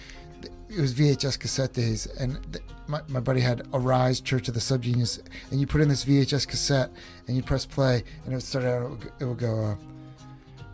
it 0.69 0.79
was 0.79 0.93
VHS 0.93 1.39
cassette 1.39 1.73
days. 1.73 2.05
And 2.19 2.39
th- 2.51 2.65
my, 2.87 3.01
my 3.07 3.19
buddy 3.19 3.41
had 3.41 3.67
Arise 3.73 4.19
Church 4.21 4.47
of 4.47 4.53
the 4.55 4.59
Subgenius, 4.59 5.19
and 5.51 5.59
you 5.59 5.67
put 5.67 5.81
in 5.81 5.87
this 5.89 6.03
VHS 6.05 6.47
cassette, 6.47 6.89
and 7.27 7.35
you 7.37 7.43
press 7.43 7.65
play, 7.65 8.03
and 8.23 8.33
it 8.33 8.35
would 8.35 8.43
start 8.43 8.65
out. 8.65 8.83
It 8.83 8.89
would 8.89 8.99
go, 9.01 9.09
it 9.19 9.25
would 9.25 9.37
go 9.37 9.65
uh, 9.65 9.75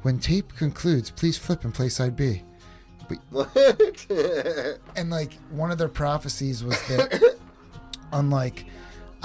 when 0.03 0.19
tape 0.19 0.55
concludes, 0.55 1.09
please 1.11 1.37
flip 1.37 1.63
and 1.65 1.73
play 1.73 1.89
side 1.89 2.15
B. 2.15 2.43
And 4.95 5.09
like 5.09 5.33
one 5.51 5.71
of 5.71 5.77
their 5.77 5.87
prophecies 5.89 6.63
was 6.63 6.79
that, 6.87 7.35
unlike, 8.11 8.65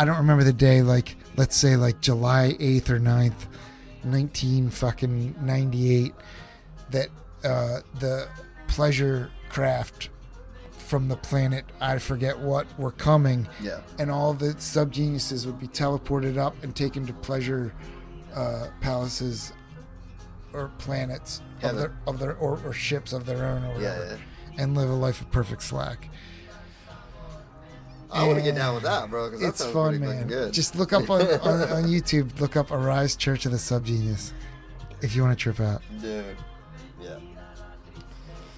I 0.03 0.05
don't 0.05 0.17
remember 0.17 0.43
the 0.43 0.53
day, 0.53 0.83
like 0.83 1.15
let's 1.37 1.55
say 1.57 1.77
like 1.77 2.01
July 2.01 2.57
eighth 2.59 2.91
or 2.91 2.99
9th, 2.99 3.47
nineteen 4.03 4.69
fucking 4.69 5.37
ninety 5.41 5.95
eight, 5.95 6.13
that 6.91 7.07
uh, 7.45 7.83
the 8.01 8.27
pleasure 8.67 9.31
craft 9.49 10.09
from 10.73 11.07
the 11.07 11.15
planet 11.15 11.65
I 11.81 11.99
forget 11.99 12.37
what 12.37 12.67
were 12.81 12.91
coming, 12.91 13.49
yeah. 13.63 13.79
and 14.01 14.11
all 14.11 14.35
the 14.35 14.55
subgeniuses 14.55 15.47
would 15.47 15.61
be 15.61 15.69
teleported 15.69 16.37
up 16.37 16.61
and 16.65 16.75
taken 16.75 17.07
to 17.07 17.13
pleasure 17.13 17.73
uh, 18.35 18.71
palaces 18.81 19.53
or 20.53 20.73
planets 20.79 21.43
of 21.59 21.63
Heaven. 21.63 21.77
their 21.77 21.93
of 22.09 22.19
their 22.19 22.35
or, 22.39 22.61
or 22.65 22.73
ships 22.73 23.13
of 23.13 23.25
their 23.25 23.45
own 23.47 23.63
or 23.63 23.81
Yeah, 23.81 23.99
whatever, 24.01 24.21
yeah. 24.57 24.63
and 24.65 24.77
live 24.77 24.91
a 24.91 24.95
life 24.95 25.21
of 25.21 25.31
perfect 25.31 25.63
slack. 25.63 26.09
I 28.13 28.27
want 28.27 28.39
to 28.39 28.45
get 28.45 28.55
down 28.55 28.75
with 28.75 28.83
that, 28.85 29.09
bro. 29.11 29.27
Because 29.27 29.41
that 29.41 29.49
It's 29.49 29.65
fun, 29.65 29.99
man. 30.01 30.53
Just 30.53 30.77
look 30.77 30.93
up 30.93 31.09
on, 31.09 31.23
on, 31.23 31.63
on 31.71 31.85
YouTube. 31.85 32.39
Look 32.41 32.57
up 32.57 32.71
Arise 32.71 33.17
Church 33.17 33.47
of 33.47 33.53
the 33.53 33.59
Subgenius 33.59 34.33
if 35.01 35.17
you 35.17 35.23
want 35.23 35.37
to 35.39 35.43
trip 35.43 35.61
out. 35.61 35.83
Dude. 36.01 36.37
Yeah. 37.01 37.19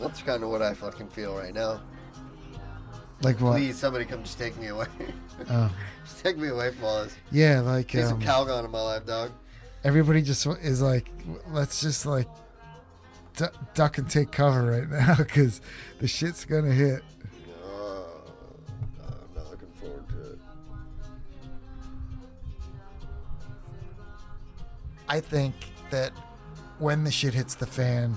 That's 0.01 0.22
kind 0.22 0.43
of 0.43 0.51
what 0.51 0.60
I 0.62 0.74
fucking 0.74 1.09
feel 1.09 1.36
right 1.36 1.55
now. 1.55 1.81
Like 3.22 3.40
what? 3.40 3.52
Please, 3.52 3.78
somebody 3.78 4.05
come 4.05 4.22
just 4.22 4.39
take 4.39 4.56
me 4.59 4.68
away. 4.68 4.86
Oh, 5.51 5.68
just 6.05 6.22
take 6.22 6.39
me 6.39 6.47
away 6.47 6.70
from 6.70 6.85
all 6.85 7.02
this. 7.02 7.16
yeah, 7.32 7.59
like 7.59 7.93
Need 7.93 8.05
some 8.05 8.14
um, 8.14 8.22
Calgon 8.22 8.64
in 8.64 8.70
my 8.70 8.81
life, 8.81 9.05
dog. 9.05 9.32
everybody 9.82 10.22
just 10.22 10.47
is 10.62 10.81
like, 10.81 11.10
let's 11.51 11.81
just 11.81 12.06
like 12.06 12.28
du- 13.36 13.51
duck 13.74 13.98
and 13.98 14.09
take 14.09 14.31
cover 14.31 14.62
right 14.62 14.89
now 14.89 15.14
because 15.18 15.60
the 15.98 16.06
shit's 16.06 16.44
gonna 16.44 16.70
hit. 16.70 17.02
I 25.09 25.20
think 25.20 25.55
that 25.90 26.12
when 26.78 27.05
the 27.05 27.10
shit 27.10 27.35
hits 27.35 27.55
the 27.55 27.66
fan, 27.66 28.16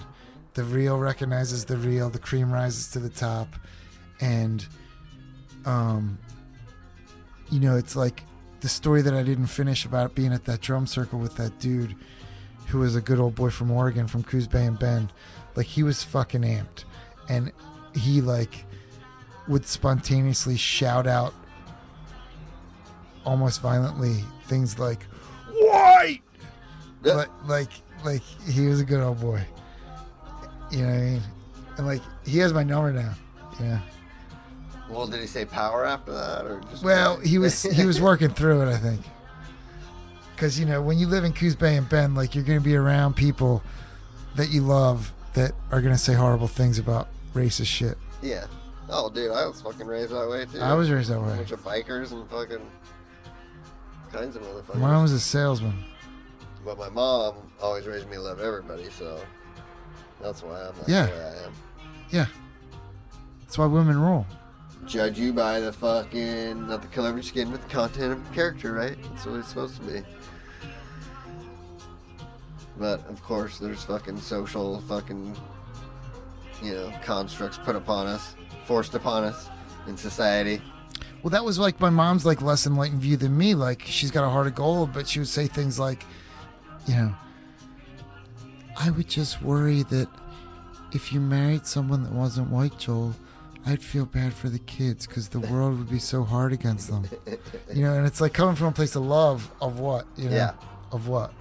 the 0.53 0.63
real 0.63 0.97
recognizes 0.97 1.65
the 1.65 1.77
real, 1.77 2.09
the 2.09 2.19
cream 2.19 2.51
rises 2.51 2.89
to 2.91 2.99
the 2.99 3.09
top, 3.09 3.47
and 4.19 4.65
um, 5.65 6.17
you 7.51 7.59
know, 7.59 7.75
it's 7.75 7.95
like 7.95 8.23
the 8.61 8.69
story 8.69 9.01
that 9.03 9.13
I 9.13 9.23
didn't 9.23 9.47
finish 9.47 9.85
about 9.85 10.15
being 10.15 10.33
at 10.33 10.45
that 10.45 10.61
drum 10.61 10.87
circle 10.87 11.19
with 11.19 11.35
that 11.37 11.59
dude 11.59 11.95
who 12.67 12.79
was 12.79 12.95
a 12.95 13.01
good 13.01 13.19
old 13.19 13.35
boy 13.35 13.49
from 13.49 13.71
Oregon, 13.71 14.07
from 14.07 14.23
Coos 14.23 14.47
Bay 14.47 14.65
and 14.65 14.77
Bend. 14.77 15.13
Like 15.55 15.67
he 15.67 15.83
was 15.83 16.03
fucking 16.03 16.41
amped, 16.41 16.83
and 17.29 17.51
he 17.95 18.21
like 18.21 18.65
would 19.47 19.65
spontaneously 19.65 20.57
shout 20.57 21.07
out 21.07 21.33
almost 23.25 23.61
violently 23.61 24.23
things 24.45 24.79
like 24.79 25.03
"white." 25.53 26.21
Like 27.03 27.29
like 27.47 27.69
like 28.03 28.21
he 28.49 28.67
was 28.67 28.79
a 28.81 28.85
good 28.85 29.01
old 29.01 29.19
boy. 29.21 29.41
You 30.71 30.79
know 30.83 30.89
what 30.89 30.97
I 30.97 31.01
mean? 31.01 31.21
And 31.77 31.87
like 31.87 32.01
he 32.25 32.39
has 32.39 32.53
my 32.53 32.63
number 32.63 32.91
now. 32.91 33.13
Yeah. 33.59 33.79
Well, 34.89 35.07
did 35.07 35.19
he 35.19 35.27
say 35.27 35.45
power 35.45 35.85
after 35.85 36.13
that, 36.13 36.45
or 36.45 36.61
just? 36.71 36.83
Well, 36.83 37.19
he 37.19 37.37
was 37.37 37.61
he 37.75 37.85
was 37.85 38.01
working 38.01 38.29
through 38.29 38.61
it, 38.63 38.73
I 38.73 38.77
think. 38.77 39.01
Because 40.35 40.59
you 40.59 40.65
know, 40.65 40.81
when 40.81 40.97
you 40.97 41.07
live 41.07 41.23
in 41.23 41.33
Coos 41.33 41.55
Bay 41.55 41.75
and 41.77 41.87
Bend, 41.89 42.15
like 42.15 42.35
you're 42.35 42.43
going 42.43 42.59
to 42.59 42.63
be 42.63 42.75
around 42.75 43.15
people 43.15 43.63
that 44.35 44.49
you 44.49 44.61
love 44.61 45.11
that 45.33 45.51
are 45.71 45.81
going 45.81 45.93
to 45.93 45.99
say 45.99 46.13
horrible 46.13 46.47
things 46.47 46.79
about 46.79 47.07
racist 47.33 47.67
shit. 47.67 47.97
yeah. 48.21 48.45
Oh, 48.89 49.09
dude, 49.09 49.31
I 49.31 49.45
was 49.45 49.59
fucking 49.61 49.85
raised 49.85 50.11
that 50.13 50.29
way 50.29 50.45
too. 50.45 50.61
I 50.61 50.73
was 50.73 50.89
raised 50.89 51.09
that 51.09 51.19
way. 51.21 51.33
a 51.33 51.35
bunch 51.35 51.51
of 51.51 51.61
bikers 51.61 52.13
and 52.13 52.29
fucking 52.29 52.65
kinds 54.13 54.37
of 54.37 54.43
motherfuckers. 54.43 54.75
Mine 54.79 55.01
was 55.01 55.11
a 55.11 55.19
salesman. 55.19 55.83
But 56.65 56.77
my 56.77 56.89
mom 56.89 57.35
always 57.61 57.85
raised 57.87 58.09
me 58.09 58.15
to 58.17 58.21
love 58.21 58.39
everybody, 58.39 58.89
so 58.89 59.21
that's 60.21 60.43
why 60.43 60.61
I'm 60.67 60.77
like 60.79 60.87
Yeah. 60.87 61.05
the 61.05 61.11
way 61.11 61.21
I 61.23 61.45
am. 61.45 61.53
Yeah. 62.09 62.25
That's 63.41 63.57
why 63.57 63.65
women 63.65 63.99
rule. 63.99 64.25
Judge 64.85 65.19
you 65.19 65.33
by 65.33 65.59
the 65.59 65.71
fucking 65.71 66.67
not 66.67 66.81
the 66.81 66.87
color 66.89 67.09
of 67.09 67.15
your 67.15 67.23
skin, 67.23 67.51
but 67.51 67.61
the 67.61 67.67
content 67.69 68.13
of 68.13 68.23
your 68.25 68.33
character, 68.33 68.73
right? 68.73 68.97
That's 69.11 69.25
what 69.25 69.35
it's 69.39 69.49
supposed 69.49 69.75
to 69.77 69.81
be. 69.87 70.01
But 72.77 73.07
of 73.09 73.21
course, 73.23 73.57
there's 73.57 73.83
fucking 73.83 74.17
social 74.19 74.81
fucking 74.81 75.35
you 76.63 76.73
know 76.73 76.91
constructs 77.03 77.57
put 77.57 77.75
upon 77.75 78.07
us, 78.07 78.35
forced 78.65 78.93
upon 78.95 79.23
us 79.23 79.49
in 79.87 79.97
society. 79.97 80.61
Well, 81.23 81.31
that 81.31 81.43
was 81.43 81.57
like 81.59 81.79
my 81.79 81.89
mom's 81.89 82.25
like 82.25 82.41
less 82.41 82.67
enlightened 82.67 83.01
view 83.01 83.17
than 83.17 83.37
me. 83.37 83.55
Like 83.55 83.81
she's 83.85 84.11
got 84.11 84.23
a 84.25 84.29
heart 84.29 84.47
of 84.47 84.55
gold, 84.55 84.93
but 84.93 85.07
she 85.07 85.19
would 85.19 85.27
say 85.27 85.47
things 85.47 85.79
like, 85.79 86.05
you 86.87 86.95
know, 86.95 87.15
I 88.77 88.91
would 88.91 89.07
just 89.07 89.41
worry 89.41 89.83
that 89.83 90.07
if 90.93 91.11
you 91.11 91.19
married 91.19 91.65
someone 91.65 92.03
that 92.03 92.13
wasn't 92.13 92.49
white, 92.49 92.77
Joel, 92.77 93.15
I'd 93.65 93.81
feel 93.81 94.05
bad 94.05 94.33
for 94.33 94.49
the 94.49 94.59
kids 94.59 95.05
because 95.07 95.29
the 95.29 95.39
world 95.39 95.77
would 95.77 95.89
be 95.89 95.99
so 95.99 96.23
hard 96.23 96.53
against 96.53 96.89
them. 96.89 97.05
You 97.73 97.83
know, 97.83 97.93
and 97.95 98.07
it's 98.07 98.21
like 98.21 98.33
coming 98.33 98.55
from 98.55 98.67
a 98.67 98.71
place 98.71 98.95
of 98.95 99.03
love 99.03 99.51
of 99.61 99.79
what, 99.79 100.05
you 100.15 100.29
know, 100.29 100.35
Yeah. 100.35 100.53
of 100.91 101.07
what, 101.09 101.33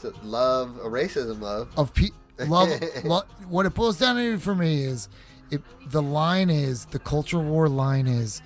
So 0.00 0.12
love, 0.24 0.76
a 0.78 0.88
racism 0.88 1.40
love. 1.40 1.68
of 1.76 1.94
pe- 1.94 2.10
love. 2.40 2.68
lo- 3.04 3.22
what 3.48 3.64
it 3.66 3.74
boils 3.74 3.96
down 3.98 4.16
to 4.16 4.38
for 4.38 4.54
me 4.56 4.82
is, 4.82 5.08
it 5.52 5.62
the 5.90 6.02
line 6.02 6.50
is 6.50 6.86
the 6.86 6.98
cultural 6.98 7.44
war 7.44 7.68
line 7.68 8.08
is, 8.08 8.42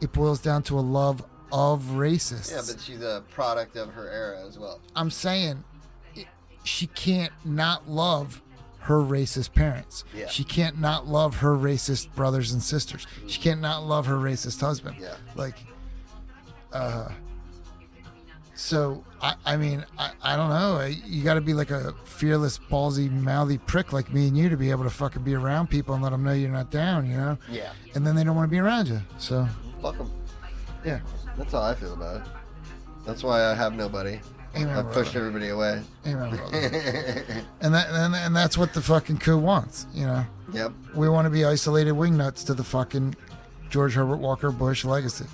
it 0.00 0.12
boils 0.12 0.40
down 0.40 0.62
to 0.64 0.78
a 0.78 0.80
love 0.82 1.24
of 1.52 1.82
racists. 1.92 2.50
Yeah, 2.50 2.62
but 2.66 2.80
she's 2.82 3.00
a 3.02 3.22
product 3.30 3.76
of 3.76 3.92
her 3.94 4.08
era 4.10 4.44
as 4.44 4.58
well. 4.58 4.80
I'm 4.96 5.10
saying 5.10 5.62
it, 5.75 5.75
she 6.66 6.86
can't 6.88 7.32
not 7.44 7.88
love 7.88 8.42
her 8.80 8.98
racist 9.00 9.52
parents. 9.54 10.04
Yeah. 10.14 10.28
She 10.28 10.44
can't 10.44 10.80
not 10.80 11.06
love 11.06 11.36
her 11.36 11.56
racist 11.56 12.14
brothers 12.14 12.52
and 12.52 12.62
sisters. 12.62 13.06
She 13.26 13.40
can't 13.40 13.60
not 13.60 13.84
love 13.84 14.06
her 14.06 14.16
racist 14.16 14.60
husband. 14.60 14.96
Yeah. 15.00 15.14
Like, 15.34 15.56
uh, 16.72 17.08
So 18.54 19.04
I, 19.20 19.34
I 19.44 19.56
mean, 19.56 19.84
I, 19.98 20.12
I 20.22 20.36
don't 20.36 20.48
know. 20.50 20.84
You 21.04 21.22
got 21.24 21.34
to 21.34 21.40
be 21.40 21.52
like 21.52 21.70
a 21.70 21.94
fearless, 22.04 22.58
ballsy, 22.58 23.10
mouthy 23.10 23.58
prick 23.58 23.92
like 23.92 24.12
me 24.14 24.28
and 24.28 24.36
you 24.38 24.48
to 24.48 24.56
be 24.56 24.70
able 24.70 24.84
to 24.84 24.90
fucking 24.90 25.22
be 25.22 25.34
around 25.34 25.68
people 25.68 25.94
and 25.94 26.02
let 26.02 26.10
them 26.10 26.22
know 26.24 26.32
you're 26.32 26.50
not 26.50 26.70
down. 26.70 27.06
You 27.06 27.16
know? 27.16 27.38
Yeah. 27.50 27.72
And 27.94 28.06
then 28.06 28.14
they 28.16 28.24
don't 28.24 28.36
want 28.36 28.48
to 28.48 28.50
be 28.50 28.58
around 28.60 28.88
you. 28.88 29.00
So 29.18 29.46
Fuck 29.82 29.98
them. 29.98 30.10
yeah. 30.84 31.00
That's 31.36 31.52
how 31.52 31.62
I 31.62 31.74
feel 31.74 31.92
about 31.92 32.22
it. 32.22 32.26
That's 33.04 33.22
why 33.22 33.44
I 33.44 33.54
have 33.54 33.74
nobody. 33.74 34.20
Amen, 34.56 34.76
I 34.76 34.82
pushed 34.82 35.12
brother. 35.12 35.26
everybody 35.26 35.48
away. 35.48 35.82
Amen, 36.06 36.32
and 37.60 37.74
that 37.74 37.88
and, 37.90 38.14
and 38.14 38.34
that's 38.34 38.56
what 38.56 38.72
the 38.72 38.80
fucking 38.80 39.18
coup 39.18 39.38
wants. 39.38 39.86
You 39.92 40.06
know, 40.06 40.26
yep. 40.52 40.72
we 40.94 41.08
want 41.08 41.26
to 41.26 41.30
be 41.30 41.44
isolated 41.44 41.94
wingnuts 41.94 42.44
to 42.46 42.54
the 42.54 42.64
fucking 42.64 43.16
George 43.68 43.94
Herbert 43.94 44.18
Walker 44.18 44.50
Bush 44.50 44.84
legacy. 44.84 45.26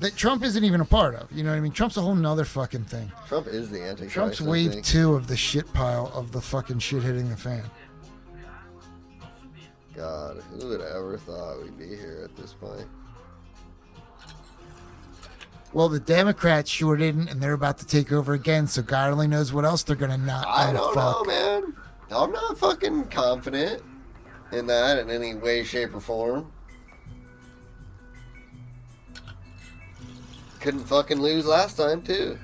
That 0.00 0.16
Trump 0.16 0.42
isn't 0.42 0.64
even 0.64 0.80
a 0.80 0.84
part 0.84 1.14
of. 1.14 1.30
You 1.30 1.44
know 1.44 1.50
what 1.50 1.56
I 1.56 1.60
mean? 1.60 1.72
Trump's 1.72 1.96
a 1.96 2.02
whole 2.02 2.14
nother 2.14 2.44
fucking 2.44 2.84
thing. 2.84 3.12
Trump 3.28 3.46
is 3.46 3.70
the 3.70 3.80
Antichrist. 3.80 4.12
Trump's 4.12 4.40
wave 4.40 4.72
think. 4.72 4.84
two 4.84 5.14
of 5.14 5.28
the 5.28 5.36
shit 5.36 5.72
pile 5.72 6.10
of 6.14 6.32
the 6.32 6.40
fucking 6.40 6.80
shit 6.80 7.02
hitting 7.02 7.28
the 7.28 7.36
fan. 7.36 7.62
God, 9.94 10.42
who 10.50 10.68
would 10.68 10.80
have 10.80 10.90
ever 10.90 11.18
thought 11.18 11.62
we'd 11.62 11.78
be 11.78 11.86
here 11.86 12.22
at 12.24 12.36
this 12.36 12.52
point? 12.52 12.86
Well, 15.74 15.88
the 15.88 15.98
Democrats 15.98 16.70
sure 16.70 16.96
didn't, 16.96 17.28
and 17.28 17.40
they're 17.40 17.52
about 17.52 17.78
to 17.78 17.86
take 17.86 18.12
over 18.12 18.32
again. 18.32 18.68
So 18.68 18.80
God 18.80 19.10
only 19.10 19.26
knows 19.26 19.52
what 19.52 19.64
else 19.64 19.82
they're 19.82 19.96
gonna 19.96 20.16
not. 20.16 20.46
I 20.46 20.72
don't 20.72 20.94
fuck. 20.94 21.16
know, 21.16 21.24
man. 21.24 21.74
I'm 22.12 22.30
not 22.30 22.56
fucking 22.56 23.06
confident 23.06 23.82
in 24.52 24.68
that 24.68 24.98
in 24.98 25.10
any 25.10 25.34
way, 25.34 25.64
shape, 25.64 25.92
or 25.92 26.00
form. 26.00 26.52
Couldn't 30.60 30.84
fucking 30.84 31.20
lose 31.20 31.44
last 31.44 31.76
time, 31.76 32.02
too. 32.02 32.38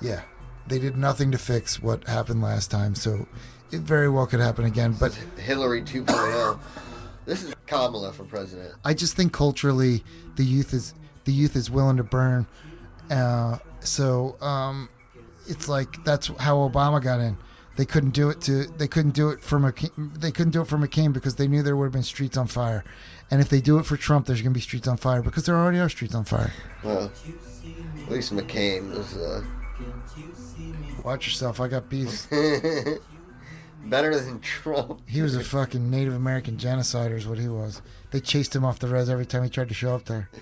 Yeah, 0.00 0.22
they 0.68 0.78
did 0.78 0.96
nothing 0.96 1.32
to 1.32 1.38
fix 1.38 1.82
what 1.82 2.06
happened 2.06 2.40
last 2.40 2.70
time, 2.70 2.94
so 2.94 3.26
it 3.72 3.80
very 3.80 4.08
well 4.08 4.26
could 4.26 4.38
happen 4.38 4.64
again. 4.64 4.94
But 4.98 5.12
Hillary 5.38 5.82
2.0. 5.82 6.56
This 7.26 7.42
is 7.42 7.52
Kamala 7.66 8.12
for 8.12 8.22
president. 8.22 8.74
I 8.84 8.94
just 8.94 9.16
think 9.16 9.32
culturally, 9.32 10.04
the 10.36 10.44
youth 10.44 10.72
is 10.72 10.94
the 11.24 11.32
youth 11.32 11.56
is 11.56 11.70
willing 11.70 11.96
to 11.96 12.04
burn. 12.04 12.46
Uh, 13.10 13.58
so 13.80 14.40
um, 14.40 14.88
it's 15.46 15.68
like 15.68 16.02
that's 16.04 16.28
how 16.38 16.56
Obama 16.56 17.02
got 17.02 17.20
in. 17.20 17.36
They 17.76 17.84
couldn't 17.84 18.10
do 18.10 18.30
it 18.30 18.40
to 18.42 18.64
they 18.64 18.86
couldn't 18.86 19.14
do 19.14 19.30
it 19.30 19.40
for 19.42 19.58
McCain, 19.58 20.20
they 20.20 20.30
couldn't 20.30 20.52
do 20.52 20.60
it 20.62 20.66
for 20.66 20.78
McCain 20.78 21.12
because 21.12 21.34
they 21.36 21.48
knew 21.48 21.62
there 21.62 21.76
would 21.76 21.86
have 21.86 21.92
been 21.92 22.02
streets 22.02 22.36
on 22.36 22.46
fire. 22.46 22.84
And 23.30 23.40
if 23.40 23.48
they 23.48 23.60
do 23.60 23.78
it 23.78 23.86
for 23.86 23.96
Trump, 23.96 24.26
there's 24.26 24.42
going 24.42 24.52
to 24.52 24.58
be 24.58 24.60
streets 24.60 24.86
on 24.86 24.96
fire 24.96 25.22
because 25.22 25.44
there 25.46 25.56
already 25.56 25.78
are 25.78 25.88
streets 25.88 26.14
on 26.14 26.24
fire. 26.24 26.52
Well, 26.84 27.10
at 28.04 28.10
least 28.10 28.32
McCain 28.32 28.94
was 28.94 29.16
uh, 29.16 29.42
Watch 31.04 31.26
yourself. 31.26 31.60
I 31.60 31.68
got 31.68 31.90
beef. 31.90 32.26
better 33.84 34.18
than 34.18 34.40
Trump. 34.40 35.02
He 35.06 35.20
was 35.20 35.36
a 35.36 35.44
fucking 35.44 35.90
Native 35.90 36.14
American 36.14 36.56
genocider, 36.56 37.16
is 37.16 37.26
what 37.26 37.38
he 37.38 37.48
was. 37.48 37.82
They 38.10 38.20
chased 38.20 38.56
him 38.56 38.64
off 38.64 38.78
the 38.78 38.88
res 38.88 39.10
every 39.10 39.26
time 39.26 39.42
he 39.42 39.50
tried 39.50 39.68
to 39.68 39.74
show 39.74 39.94
up 39.94 40.06
there. 40.06 40.30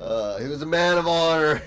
Uh, 0.00 0.38
he 0.38 0.48
was 0.48 0.62
a 0.62 0.66
man 0.66 0.96
of 0.96 1.06
honor. 1.06 1.62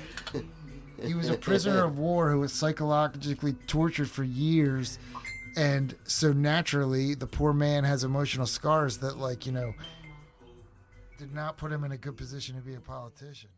He 1.02 1.14
was 1.14 1.30
a 1.30 1.38
prisoner 1.38 1.84
of 1.84 2.00
war 2.00 2.32
who 2.32 2.40
was 2.40 2.52
psychologically 2.54 3.54
tortured 3.68 4.10
for 4.10 4.24
years. 4.24 4.98
And 5.56 5.96
so 6.06 6.34
naturally, 6.34 7.14
the 7.14 7.28
poor 7.28 7.54
man 7.54 7.84
has 7.84 8.04
emotional 8.04 8.48
scars 8.48 8.98
that, 9.00 9.18
like, 9.18 9.46
you 9.46 9.52
know, 9.52 9.74
did 11.18 11.34
not 11.34 11.58
put 11.58 11.72
him 11.72 11.84
in 11.84 11.92
a 11.92 11.98
good 11.98 12.18
position 12.18 12.56
to 12.56 12.62
be 12.62 12.74
a 12.74 12.80
politician. 12.80 13.50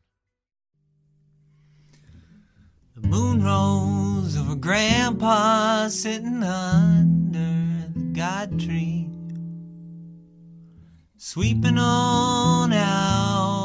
The 2.95 3.07
moon 3.07 3.43
rose 3.43 4.37
over 4.37 4.55
Grandpa 4.55 5.87
sitting 5.87 6.43
under 6.43 7.91
the 7.93 8.05
God 8.13 8.59
tree, 8.59 9.09
sweeping 11.17 11.77
on 11.77 12.73
out 12.73 13.64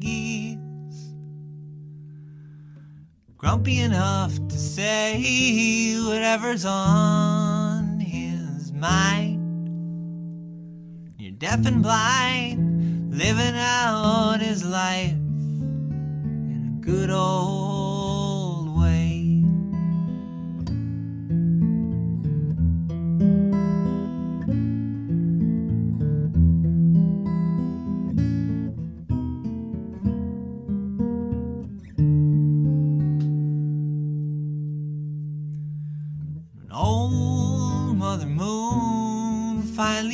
geese. 0.00 1.14
Grumpy 3.36 3.80
enough 3.80 4.34
to 4.48 4.58
say 4.58 5.96
whatever's 6.06 6.64
on 6.64 8.00
his 8.00 8.72
mind. 8.72 9.40
You're 11.18 11.32
deaf 11.32 11.66
and 11.66 11.82
blind, 11.82 13.16
living 13.16 13.54
out 13.56 14.40
his 14.40 14.64
life 14.64 15.12
in 15.12 16.76
a 16.76 16.84
good 16.84 17.10
old 17.10 17.81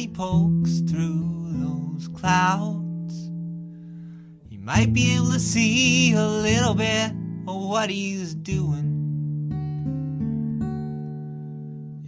pokes 0.08 0.80
through 0.80 1.52
those 1.52 2.08
clouds. 2.08 3.30
You 4.48 4.58
might 4.60 4.92
be 4.92 5.14
able 5.14 5.32
to 5.32 5.40
see 5.40 6.12
a 6.12 6.26
little 6.26 6.74
bit 6.74 7.12
of 7.46 7.62
what 7.68 7.90
he's 7.90 8.34
doing. 8.34 8.86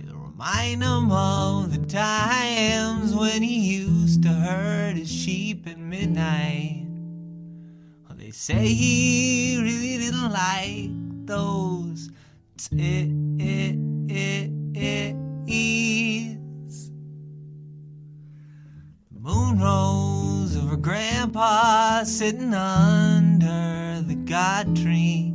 It'll 0.01 0.19
remind 0.19 0.83
him 0.83 1.11
of 1.11 1.73
the 1.73 1.87
times 1.87 3.15
when 3.15 3.43
he 3.43 3.77
used 3.77 4.23
to 4.23 4.29
herd 4.29 4.97
his 4.97 5.11
sheep 5.11 5.67
at 5.67 5.79
midnight. 5.79 6.87
Well, 8.09 8.17
they 8.17 8.31
say 8.31 8.67
he 8.67 9.59
really 9.61 9.99
didn't 9.99 10.31
like 10.31 10.91
those 11.27 12.11
t- 12.59 12.77
it, 12.77 13.77
it, 14.11 14.51
it 14.75 15.17
is. 15.47 15.80
The 19.51 20.57
of 20.57 20.71
her 20.71 20.77
Grandpa 20.77 22.05
sitting 22.05 22.55
under 22.55 24.01
the 24.01 24.15
God 24.15 24.77
tree. 24.77 25.33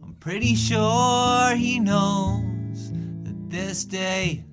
I'm 0.00 0.14
pretty 0.20 0.54
sure 0.54 1.56
he 1.56 1.80
knows 1.80 2.92
that 3.24 3.50
this 3.50 3.84
day 3.84 4.44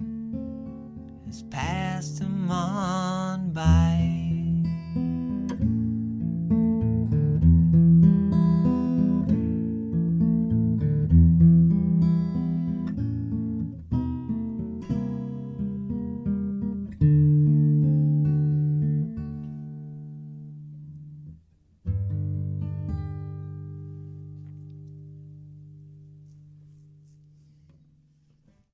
has 1.27 1.43
passed 1.43 2.19
him 2.19 2.49
on 2.49 3.51
by. 3.53 4.14